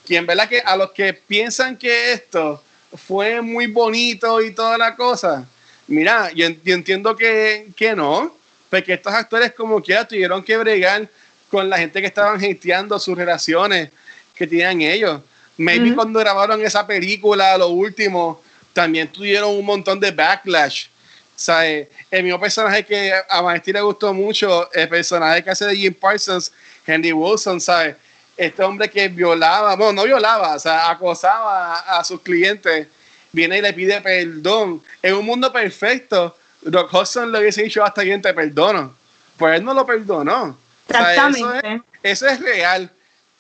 Y 0.08 0.16
en 0.16 0.26
verdad 0.26 0.48
que 0.48 0.60
a 0.60 0.76
los 0.76 0.92
que 0.92 1.14
piensan 1.14 1.78
que 1.78 2.14
esto 2.14 2.64
fue 3.08 3.42
muy 3.42 3.68
bonito 3.68 4.42
y 4.42 4.52
toda 4.52 4.78
la 4.78 4.96
cosa, 4.96 5.46
mira, 5.88 6.32
yo, 6.32 6.48
entiendo 6.48 7.16
que, 7.16 7.68
que, 7.76 7.96
no, 7.96 8.36
porque 8.70 8.94
estos 8.94 9.14
actores 9.14 9.54
como 9.54 9.82
quiera 9.82 10.08
tuvieron 10.08 10.44
que 10.44 10.58
bregar 10.58 11.10
con 11.50 11.70
la 11.70 11.78
gente 11.78 12.02
que 12.02 12.08
estaban 12.08 12.40
hateando 12.44 13.00
sus 13.00 13.18
relaciones 13.18 13.90
que 14.34 14.46
tenían 14.48 14.82
ellos. 14.82 15.22
Maybe 15.58 15.96
cuando 15.96 16.20
grabaron 16.20 16.64
esa 16.66 16.86
película, 16.86 17.58
lo 17.58 17.70
último, 17.70 18.42
también 18.74 19.08
tuvieron 19.08 19.52
un 19.52 19.66
montón 19.66 20.00
de 20.00 20.12
backlash. 20.12 20.88
¿Sabes? 21.36 21.88
El 22.10 22.24
mismo 22.24 22.40
personaje 22.40 22.86
que 22.86 23.12
a 23.30 23.42
Maestri 23.42 23.74
le 23.74 23.82
gustó 23.82 24.14
mucho, 24.14 24.72
el 24.72 24.88
personaje 24.88 25.44
que 25.44 25.50
hace 25.50 25.66
de 25.66 25.76
Jim 25.76 25.94
Parsons, 25.94 26.52
Henry 26.86 27.12
Wilson, 27.12 27.60
¿sabes? 27.60 27.96
Este 28.38 28.64
hombre 28.64 28.90
que 28.90 29.08
violaba, 29.10 29.76
bueno, 29.76 29.94
no 29.94 30.04
violaba, 30.04 30.56
o 30.56 30.60
sea, 30.60 30.90
acosaba 30.90 31.80
a, 31.80 32.04
sus 32.06 32.22
clientes, 32.22 32.88
viene 33.36 33.60
y 33.60 33.62
le 33.62 33.74
pide 33.74 34.02
perdón. 34.02 34.82
En 35.04 35.16
un 35.16 35.26
mundo 35.26 35.52
perfecto, 35.52 36.36
Doc 36.62 36.92
Hudson 36.92 37.32
le 37.32 37.40
hubiese 37.40 37.64
dicho 37.64 37.84
hasta 37.84 38.02
bien 38.02 38.22
te 38.22 38.34
perdono. 38.34 38.96
Pues 39.38 39.58
él 39.58 39.64
no 39.64 39.74
lo 39.74 39.86
perdonó. 39.86 40.58
Exactamente. 40.88 41.82
eso, 42.02 42.28
es, 42.28 42.40
real. 42.40 42.90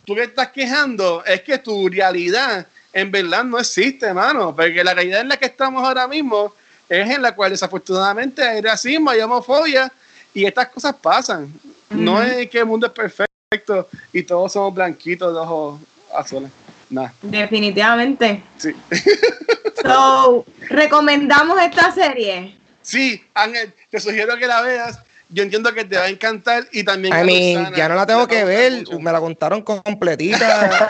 Tú 0.06 0.14
que 0.14 0.24
estás 0.24 0.50
quejando 0.50 1.24
es 1.26 1.42
que 1.42 1.58
tu 1.58 1.88
realidad 1.90 2.68
en 2.94 3.12
verdad 3.12 3.44
no 3.44 3.58
existe, 3.58 4.06
hermano, 4.06 4.56
porque 4.56 4.84
la 4.84 4.94
realidad 4.94 5.22
en 5.22 5.30
la 5.30 5.38
que 5.38 5.46
estamos 5.46 5.84
ahora 5.84 6.08
mismo 6.08 6.54
es 6.88 7.10
en 7.10 7.22
la 7.22 7.34
cual 7.34 7.52
desafortunadamente 7.52 8.44
hay 8.44 8.62
racismo, 8.62 9.10
hay 9.10 9.22
homofobia 9.22 9.92
y 10.34 10.46
estas 10.46 10.68
cosas 10.68 10.96
pasan. 10.96 11.52
No 11.90 12.22
es 12.22 12.50
que 12.50 12.60
el 12.60 12.66
mundo 12.66 12.88
es 12.88 12.94
perfecto 12.94 13.88
y 14.12 14.24
todos 14.24 14.54
somos 14.54 14.74
blanquitos 14.74 15.34
de 15.34 15.40
ojos 15.40 15.80
azules. 16.14 16.52
Nah. 16.90 17.10
Definitivamente. 17.22 18.44
Sí. 18.58 18.76
so, 19.84 20.46
¿recomendamos 20.70 21.60
esta 21.62 21.92
serie? 21.92 22.58
Sí, 22.82 23.24
Ángel, 23.34 23.74
te 23.90 24.00
sugiero 24.00 24.38
que 24.38 24.48
la 24.48 24.62
veas 24.62 25.00
yo 25.30 25.44
entiendo 25.44 25.74
que 25.74 25.86
te 25.86 25.98
va 25.98 26.04
a 26.04 26.10
encantar 26.10 26.68
y 26.72 26.84
también. 26.84 27.14
A 27.14 27.24
mí, 27.24 27.58
ya 27.76 27.90
no 27.90 27.96
la 27.96 28.06
tengo 28.06 28.28
que 28.28 28.44
ver, 28.44 28.84
me 29.00 29.12
la 29.12 29.20
contaron 29.20 29.62
completita 29.62 30.90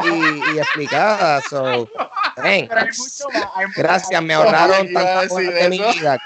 y, 0.54 0.58
explicada. 0.58 1.42
So, 1.50 1.90
Gracias, 3.76 4.22
me 4.22 4.34
ahorraron 4.34 4.92
tantas 4.92 5.28
cosas 5.28 5.54
de 5.54 5.70
mi 5.70 5.80
vida. 5.80 6.20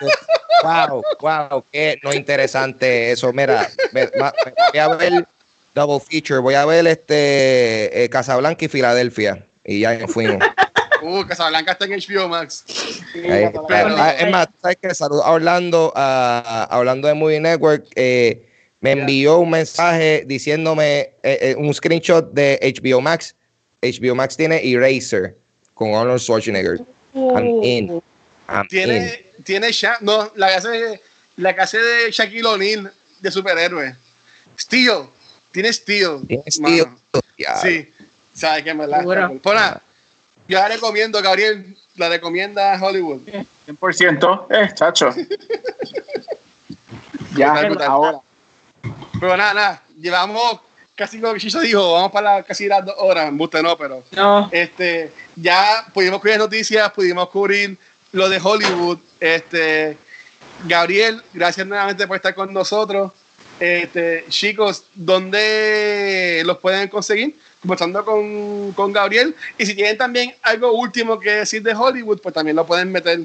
wow, 0.64 1.04
wow, 1.22 1.64
qué 1.72 2.00
no 2.04 2.14
interesante 2.14 3.12
eso. 3.12 3.32
Mira, 3.32 3.70
voy 3.94 4.80
a 4.80 4.88
ver 4.90 5.28
Double 5.76 6.00
Feature, 6.00 6.40
voy 6.40 6.56
a 6.56 6.66
ver 6.66 6.88
este 6.88 8.04
eh, 8.04 8.10
Casablanca 8.10 8.66
y 8.66 8.68
Filadelfia. 8.68 9.46
Y 9.70 9.82
ya 9.82 10.08
fuimos. 10.08 10.44
Uh, 11.02 11.26
Casablanca 11.26 11.72
está 11.72 11.86
en 11.86 11.92
HBO 11.92 12.28
Max. 12.28 12.66
Ah, 13.70 14.16
es 14.20 14.30
más, 14.30 14.50
¿sabes 14.62 14.78
qué? 14.82 14.94
Saludos 14.94 15.24
a 15.26 15.32
Orlando, 15.32 15.94
hablando 15.96 17.08
de 17.08 17.14
Movie 17.14 17.40
Network. 17.40 17.88
Eh, 17.96 18.46
me 18.82 18.92
envió 18.92 19.38
un 19.38 19.50
mensaje 19.50 20.26
diciéndome 20.28 21.14
eh, 21.24 21.40
eh, 21.40 21.56
un 21.58 21.74
screenshot 21.74 22.34
de 22.34 22.60
HBO 22.62 23.00
Max. 23.00 23.34
HBO 23.82 24.14
Max 24.14 24.36
tiene 24.36 24.60
Eraser 24.62 25.38
con 25.74 25.94
Arnold 25.96 26.20
Schwarzenegger. 26.20 26.82
I'm 27.14 27.64
in. 27.64 28.02
tiene, 28.68 29.26
tiene 29.46 29.70
no, 30.02 30.30
la 30.36 30.48
que 30.50 30.54
hace, 30.56 31.02
la 31.38 31.56
que 31.56 31.62
hace 31.62 31.78
de 31.78 32.12
Shaquille 32.12 32.46
O'Neal 32.46 32.92
de 33.22 33.32
superhéroe. 33.32 33.96
Steel. 34.60 35.08
Tiene 35.54 35.72
Steel. 35.72 36.28
Tiene 36.28 36.44
Steel. 36.52 36.88
Sí. 37.62 37.88
¿Sabes 38.40 38.64
qué 38.64 38.74
me 38.74 38.88
la? 38.88 39.04
Yo 39.04 40.58
la 40.58 40.68
recomiendo, 40.68 41.22
Gabriel. 41.22 41.76
La 41.96 42.08
recomienda 42.08 42.80
Hollywood. 42.82 43.22
100%. 43.68 44.46
Eh, 44.50 44.70
chacho. 44.74 45.10
ya, 47.36 47.54
ahora. 47.86 48.20
Pero 49.20 49.36
nada, 49.36 49.54
nada. 49.54 49.84
Llevamos 50.00 50.62
casi 50.96 51.18
lo 51.18 51.34
que 51.34 51.42
Chicho 51.42 51.60
dijo, 51.60 51.94
vamos 51.94 52.12
para 52.12 52.42
casi 52.44 52.68
las 52.68 52.86
dos 52.86 52.96
horas. 52.98 53.30
Buste 53.34 53.62
no, 53.62 53.78
pero. 53.78 54.04
No. 54.12 54.48
Este, 54.52 55.12
ya 55.36 55.86
pudimos 55.94 56.22
cubrir 56.22 56.38
noticias, 56.38 56.90
pudimos 56.92 57.28
cubrir 57.30 57.78
lo 58.14 58.30
de 58.30 58.40
Hollywood. 58.42 59.00
Este, 59.20 59.98
Gabriel, 60.64 61.22
gracias 61.34 61.68
nuevamente 61.68 62.08
por 62.08 62.16
estar 62.16 62.34
con 62.34 62.54
nosotros. 62.54 63.12
Este, 63.60 64.24
chicos, 64.30 64.86
¿dónde 64.96 66.44
los 66.46 66.60
pueden 66.60 66.88
conseguir? 66.88 67.36
Conversando 67.62 68.04
con, 68.06 68.72
con, 68.74 68.94
Gabriel. 68.94 69.36
Y 69.58 69.66
si 69.66 69.76
tienen 69.76 69.98
también 69.98 70.34
algo 70.42 70.74
último 70.74 71.20
que 71.20 71.32
decir 71.32 71.64
de 71.64 71.74
Hollywood, 71.74 72.22
pues 72.22 72.34
también 72.34 72.56
lo 72.56 72.66
pueden 72.66 72.92
meter 72.92 73.22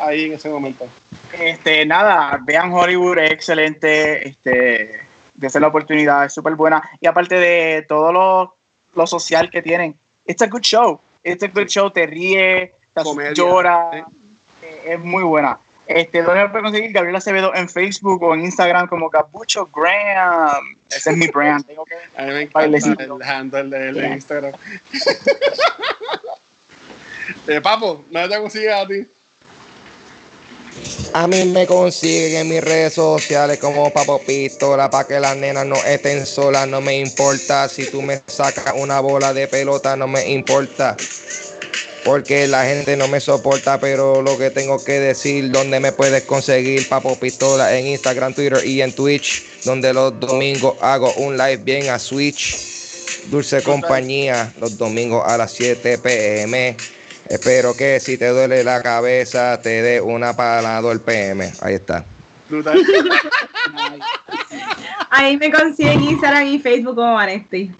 ahí 0.00 0.26
en 0.26 0.32
ese 0.34 0.48
momento. 0.48 0.86
Este, 1.32 1.86
nada, 1.86 2.38
vean 2.42 2.72
Hollywood, 2.72 3.18
es 3.18 3.30
excelente, 3.32 4.28
este, 4.28 5.00
de 5.34 5.60
la 5.60 5.68
oportunidad, 5.68 6.24
es 6.24 6.32
súper 6.32 6.54
buena. 6.54 6.82
Y 7.00 7.06
aparte 7.06 7.36
de 7.36 7.84
todo 7.88 8.12
lo, 8.12 8.56
lo, 8.94 9.06
social 9.06 9.50
que 9.50 9.62
tienen, 9.62 9.98
it's 10.26 10.42
a 10.42 10.46
good 10.46 10.62
show. 10.62 11.00
It's 11.22 11.42
a 11.42 11.48
good 11.48 11.66
show, 11.66 11.90
te 11.90 12.06
ríe, 12.06 12.72
te 12.94 13.34
llora, 13.34 14.06
es 14.84 14.98
muy 15.00 15.22
buena. 15.22 15.58
Este, 15.90 16.22
¿Dónde 16.22 16.42
lo 16.42 16.52
puede 16.52 16.62
conseguir? 16.62 16.92
Gabriel 16.92 17.16
Acevedo 17.16 17.52
en 17.52 17.68
Facebook 17.68 18.22
o 18.22 18.32
en 18.32 18.44
Instagram 18.44 18.86
como 18.86 19.10
Capucho 19.10 19.68
Graham. 19.74 20.76
Ese 20.88 21.10
es 21.10 21.16
mi 21.16 21.26
brand. 21.26 21.66
Tengo 21.66 21.84
que 21.84 21.96
a 22.16 22.26
mí 22.26 22.32
me 22.32 22.42
encanta 22.42 23.02
el 23.02 23.22
handle 23.24 23.92
de, 23.92 24.08
Instagram. 24.10 24.52
eh, 27.48 27.60
Papo, 27.60 28.04
¿no 28.08 28.28
te 28.28 28.38
consigues 28.38 28.72
a 28.72 28.86
ti? 28.86 29.04
A 31.12 31.26
mí 31.26 31.44
me 31.46 31.66
consiguen 31.66 32.42
en 32.42 32.48
mis 32.48 32.62
redes 32.62 32.94
sociales 32.94 33.58
como 33.58 33.92
Papo 33.92 34.20
Pistola 34.24 34.88
para 34.88 35.08
que 35.08 35.18
las 35.18 35.36
nenas 35.36 35.66
no 35.66 35.74
estén 35.74 36.24
solas, 36.24 36.68
no 36.68 36.80
me 36.80 37.00
importa. 37.00 37.68
Si 37.68 37.90
tú 37.90 38.00
me 38.00 38.22
sacas 38.26 38.74
una 38.76 39.00
bola 39.00 39.34
de 39.34 39.48
pelota, 39.48 39.96
no 39.96 40.06
me 40.06 40.30
importa. 40.30 40.96
Porque 42.04 42.46
la 42.46 42.64
gente 42.64 42.96
no 42.96 43.08
me 43.08 43.20
soporta, 43.20 43.78
pero 43.80 44.22
lo 44.22 44.38
que 44.38 44.50
tengo 44.50 44.82
que 44.84 45.00
decir, 45.00 45.50
donde 45.50 45.80
me 45.80 45.92
puedes 45.92 46.24
conseguir 46.24 46.88
Papo 46.88 47.18
Pistola 47.18 47.76
en 47.76 47.86
Instagram, 47.86 48.34
Twitter 48.34 48.64
y 48.64 48.82
en 48.82 48.92
Twitch, 48.94 49.44
donde 49.64 49.92
los 49.92 50.18
domingos 50.18 50.76
hago 50.80 51.12
un 51.14 51.36
live 51.36 51.58
bien 51.58 51.88
a 51.90 51.98
Switch. 51.98 52.56
Dulce 53.26 53.62
compañía, 53.62 54.52
los 54.60 54.78
domingos 54.78 55.22
a 55.26 55.36
las 55.36 55.52
7 55.52 55.98
pm. 55.98 56.76
Espero 57.28 57.76
que 57.76 58.00
si 58.00 58.16
te 58.16 58.28
duele 58.28 58.64
la 58.64 58.82
cabeza 58.82 59.60
te 59.62 59.82
dé 59.82 60.00
una 60.00 60.34
palada 60.34 60.90
el 60.90 61.00
PM. 61.00 61.52
Ahí 61.60 61.74
está. 61.74 62.04
Ahí 65.10 65.36
me 65.36 65.52
consiguen 65.52 66.02
Instagram 66.02 66.46
y 66.46 66.58
Facebook 66.58 66.96
como 66.96 67.14
Vanesti. 67.14 67.70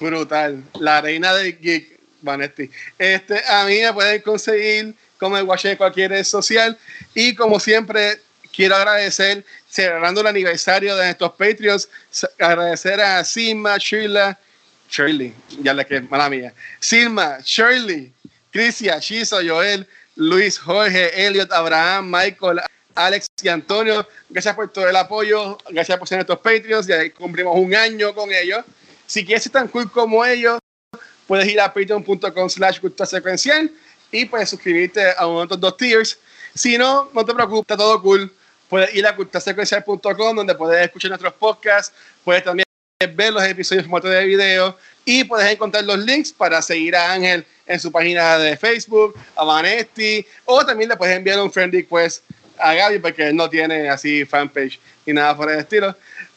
Brutal. 0.00 0.62
La 0.80 1.00
reina 1.00 1.34
del 1.34 1.58
geek, 1.58 1.91
Vanesti. 2.22 2.70
Este, 2.98 3.42
a 3.46 3.66
mí 3.66 3.80
me 3.80 3.92
pueden 3.92 4.22
conseguir 4.22 4.94
como 5.18 5.36
el 5.36 5.44
watch 5.44 5.64
de 5.64 5.76
cualquier 5.76 6.10
red 6.10 6.24
social. 6.24 6.78
Y 7.14 7.34
como 7.34 7.60
siempre, 7.60 8.20
quiero 8.52 8.76
agradecer, 8.76 9.44
celebrando 9.68 10.20
el 10.20 10.26
aniversario 10.26 10.96
de 10.96 11.10
estos 11.10 11.32
Patreons, 11.32 11.88
agradecer 12.38 13.00
a 13.00 13.24
Sima, 13.24 13.76
Sheila, 13.78 14.38
Shirley, 14.92 15.34
ya 15.62 15.72
le 15.72 15.86
que 15.86 16.00
mala 16.02 16.28
mía. 16.28 16.52
Silma, 16.78 17.38
Shirley, 17.42 18.12
Crisia, 18.50 18.98
Shizo, 18.98 19.38
Joel, 19.44 19.88
Luis, 20.16 20.58
Jorge, 20.58 21.26
Elliot, 21.26 21.50
Abraham, 21.50 22.10
Michael, 22.10 22.60
Alex 22.94 23.26
y 23.42 23.48
Antonio. 23.48 24.06
Gracias 24.28 24.54
por 24.54 24.70
todo 24.70 24.88
el 24.88 24.96
apoyo, 24.96 25.56
gracias 25.70 25.98
por 25.98 26.06
ser 26.06 26.18
nuestros 26.18 26.40
Patreons. 26.40 26.86
Ya 26.86 27.10
cumplimos 27.14 27.56
un 27.56 27.74
año 27.74 28.14
con 28.14 28.30
ellos. 28.30 28.64
Si 29.06 29.24
quieres 29.24 29.44
ser 29.44 29.52
tan 29.52 29.68
cool 29.68 29.90
como 29.90 30.24
ellos, 30.24 30.58
puedes 31.32 31.48
ir 31.48 31.58
a 31.62 31.72
patreon.com 31.72 32.50
slash 32.50 32.78
cultura 32.78 33.06
secuencial 33.06 33.72
y 34.10 34.26
puedes 34.26 34.50
suscribirte 34.50 35.14
a 35.16 35.26
uno 35.26 35.38
de 35.38 35.44
estos 35.44 35.60
dos 35.60 35.78
tiers. 35.78 36.18
Si 36.54 36.76
no, 36.76 37.08
no 37.14 37.24
te 37.24 37.32
preocupes, 37.32 37.62
está 37.62 37.74
todo 37.74 38.02
cool. 38.02 38.30
Puedes 38.68 38.94
ir 38.94 39.06
a 39.06 39.16
culturasecuencial.com 39.16 40.36
donde 40.36 40.54
puedes 40.54 40.84
escuchar 40.84 41.08
nuestros 41.08 41.32
podcasts, 41.32 41.96
puedes 42.22 42.44
también 42.44 42.66
ver 43.14 43.32
los 43.32 43.42
episodios 43.44 43.82
en 43.82 43.90
formato 43.90 44.08
de 44.08 44.26
video 44.26 44.76
y 45.06 45.24
puedes 45.24 45.50
encontrar 45.50 45.84
los 45.84 46.00
links 46.00 46.34
para 46.34 46.60
seguir 46.60 46.94
a 46.94 47.14
Ángel 47.14 47.46
en 47.64 47.80
su 47.80 47.90
página 47.90 48.36
de 48.36 48.54
Facebook, 48.58 49.18
a 49.34 49.42
Vanesti, 49.42 50.26
o 50.44 50.66
también 50.66 50.90
le 50.90 50.98
puedes 50.98 51.16
enviar 51.16 51.40
un 51.40 51.50
friend 51.50 51.72
request 51.72 52.24
a 52.58 52.74
Gaby 52.74 52.98
porque 52.98 53.28
él 53.28 53.36
no 53.36 53.48
tiene 53.48 53.88
así 53.88 54.26
fanpage 54.26 54.78
y 55.06 55.14
nada 55.14 55.34
por 55.34 55.50
el 55.50 55.60
estilo. 55.60 55.96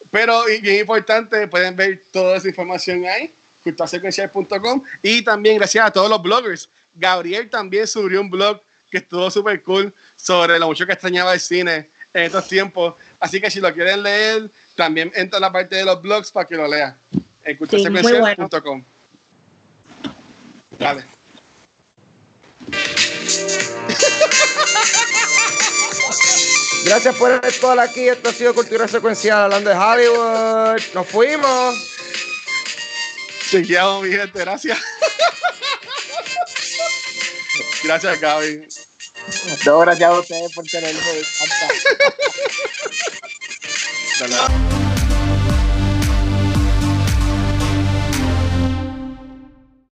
Pero 0.09 0.45
bien 0.45 0.79
importante, 0.79 1.49
pueden 1.49 1.75
ver 1.75 2.01
toda 2.13 2.37
esa 2.37 2.47
información 2.47 3.03
ahí, 3.07 3.29
culturasecuencial.com 3.65 4.83
y 5.01 5.23
también 5.23 5.57
gracias 5.57 5.85
a 5.85 5.91
todos 5.91 6.09
los 6.09 6.21
bloggers. 6.21 6.69
Gabriel 6.93 7.49
también 7.49 7.87
subió 7.87 8.21
un 8.21 8.29
blog 8.29 8.61
que 8.89 8.99
estuvo 8.99 9.29
súper 9.29 9.61
cool 9.63 9.93
sobre 10.15 10.57
lo 10.59 10.67
mucho 10.67 10.85
que 10.85 10.93
extrañaba 10.93 11.33
el 11.33 11.39
cine 11.39 11.89
en 12.13 12.23
estos 12.23 12.47
tiempos. 12.47 12.93
Así 13.19 13.41
que 13.41 13.51
si 13.51 13.59
lo 13.59 13.73
quieren 13.73 14.03
leer, 14.03 14.49
también 14.75 15.11
entra 15.15 15.37
a 15.37 15.41
la 15.41 15.51
parte 15.51 15.75
de 15.75 15.83
los 15.83 16.01
blogs 16.01 16.31
para 16.31 16.47
que 16.47 16.55
lo 16.55 16.67
lean. 16.67 16.95
En 17.43 17.57
culturasecuencial.com. 17.57 18.83
Dale. 20.79 21.03
Gracias 26.85 27.15
por 27.15 27.31
estar 27.43 27.79
aquí. 27.79 28.07
Esto 28.07 28.29
ha 28.29 28.31
sido 28.31 28.53
Cultura 28.53 28.87
Secuencial 28.87 29.45
hablando 29.45 29.71
de 29.71 29.75
Hollywood. 29.75 30.81
Nos 30.93 31.07
fuimos. 31.07 31.94
Chequeamos, 33.49 34.03
mi 34.03 34.11
gente. 34.11 34.39
Gracias. 34.39 34.77
Gracias, 37.83 38.19
Gaby. 38.19 38.67
No, 39.65 39.79
gracias 39.79 40.09
a 40.09 40.19
ustedes 40.19 40.53
por 40.53 40.65
tenerme. 40.65 41.01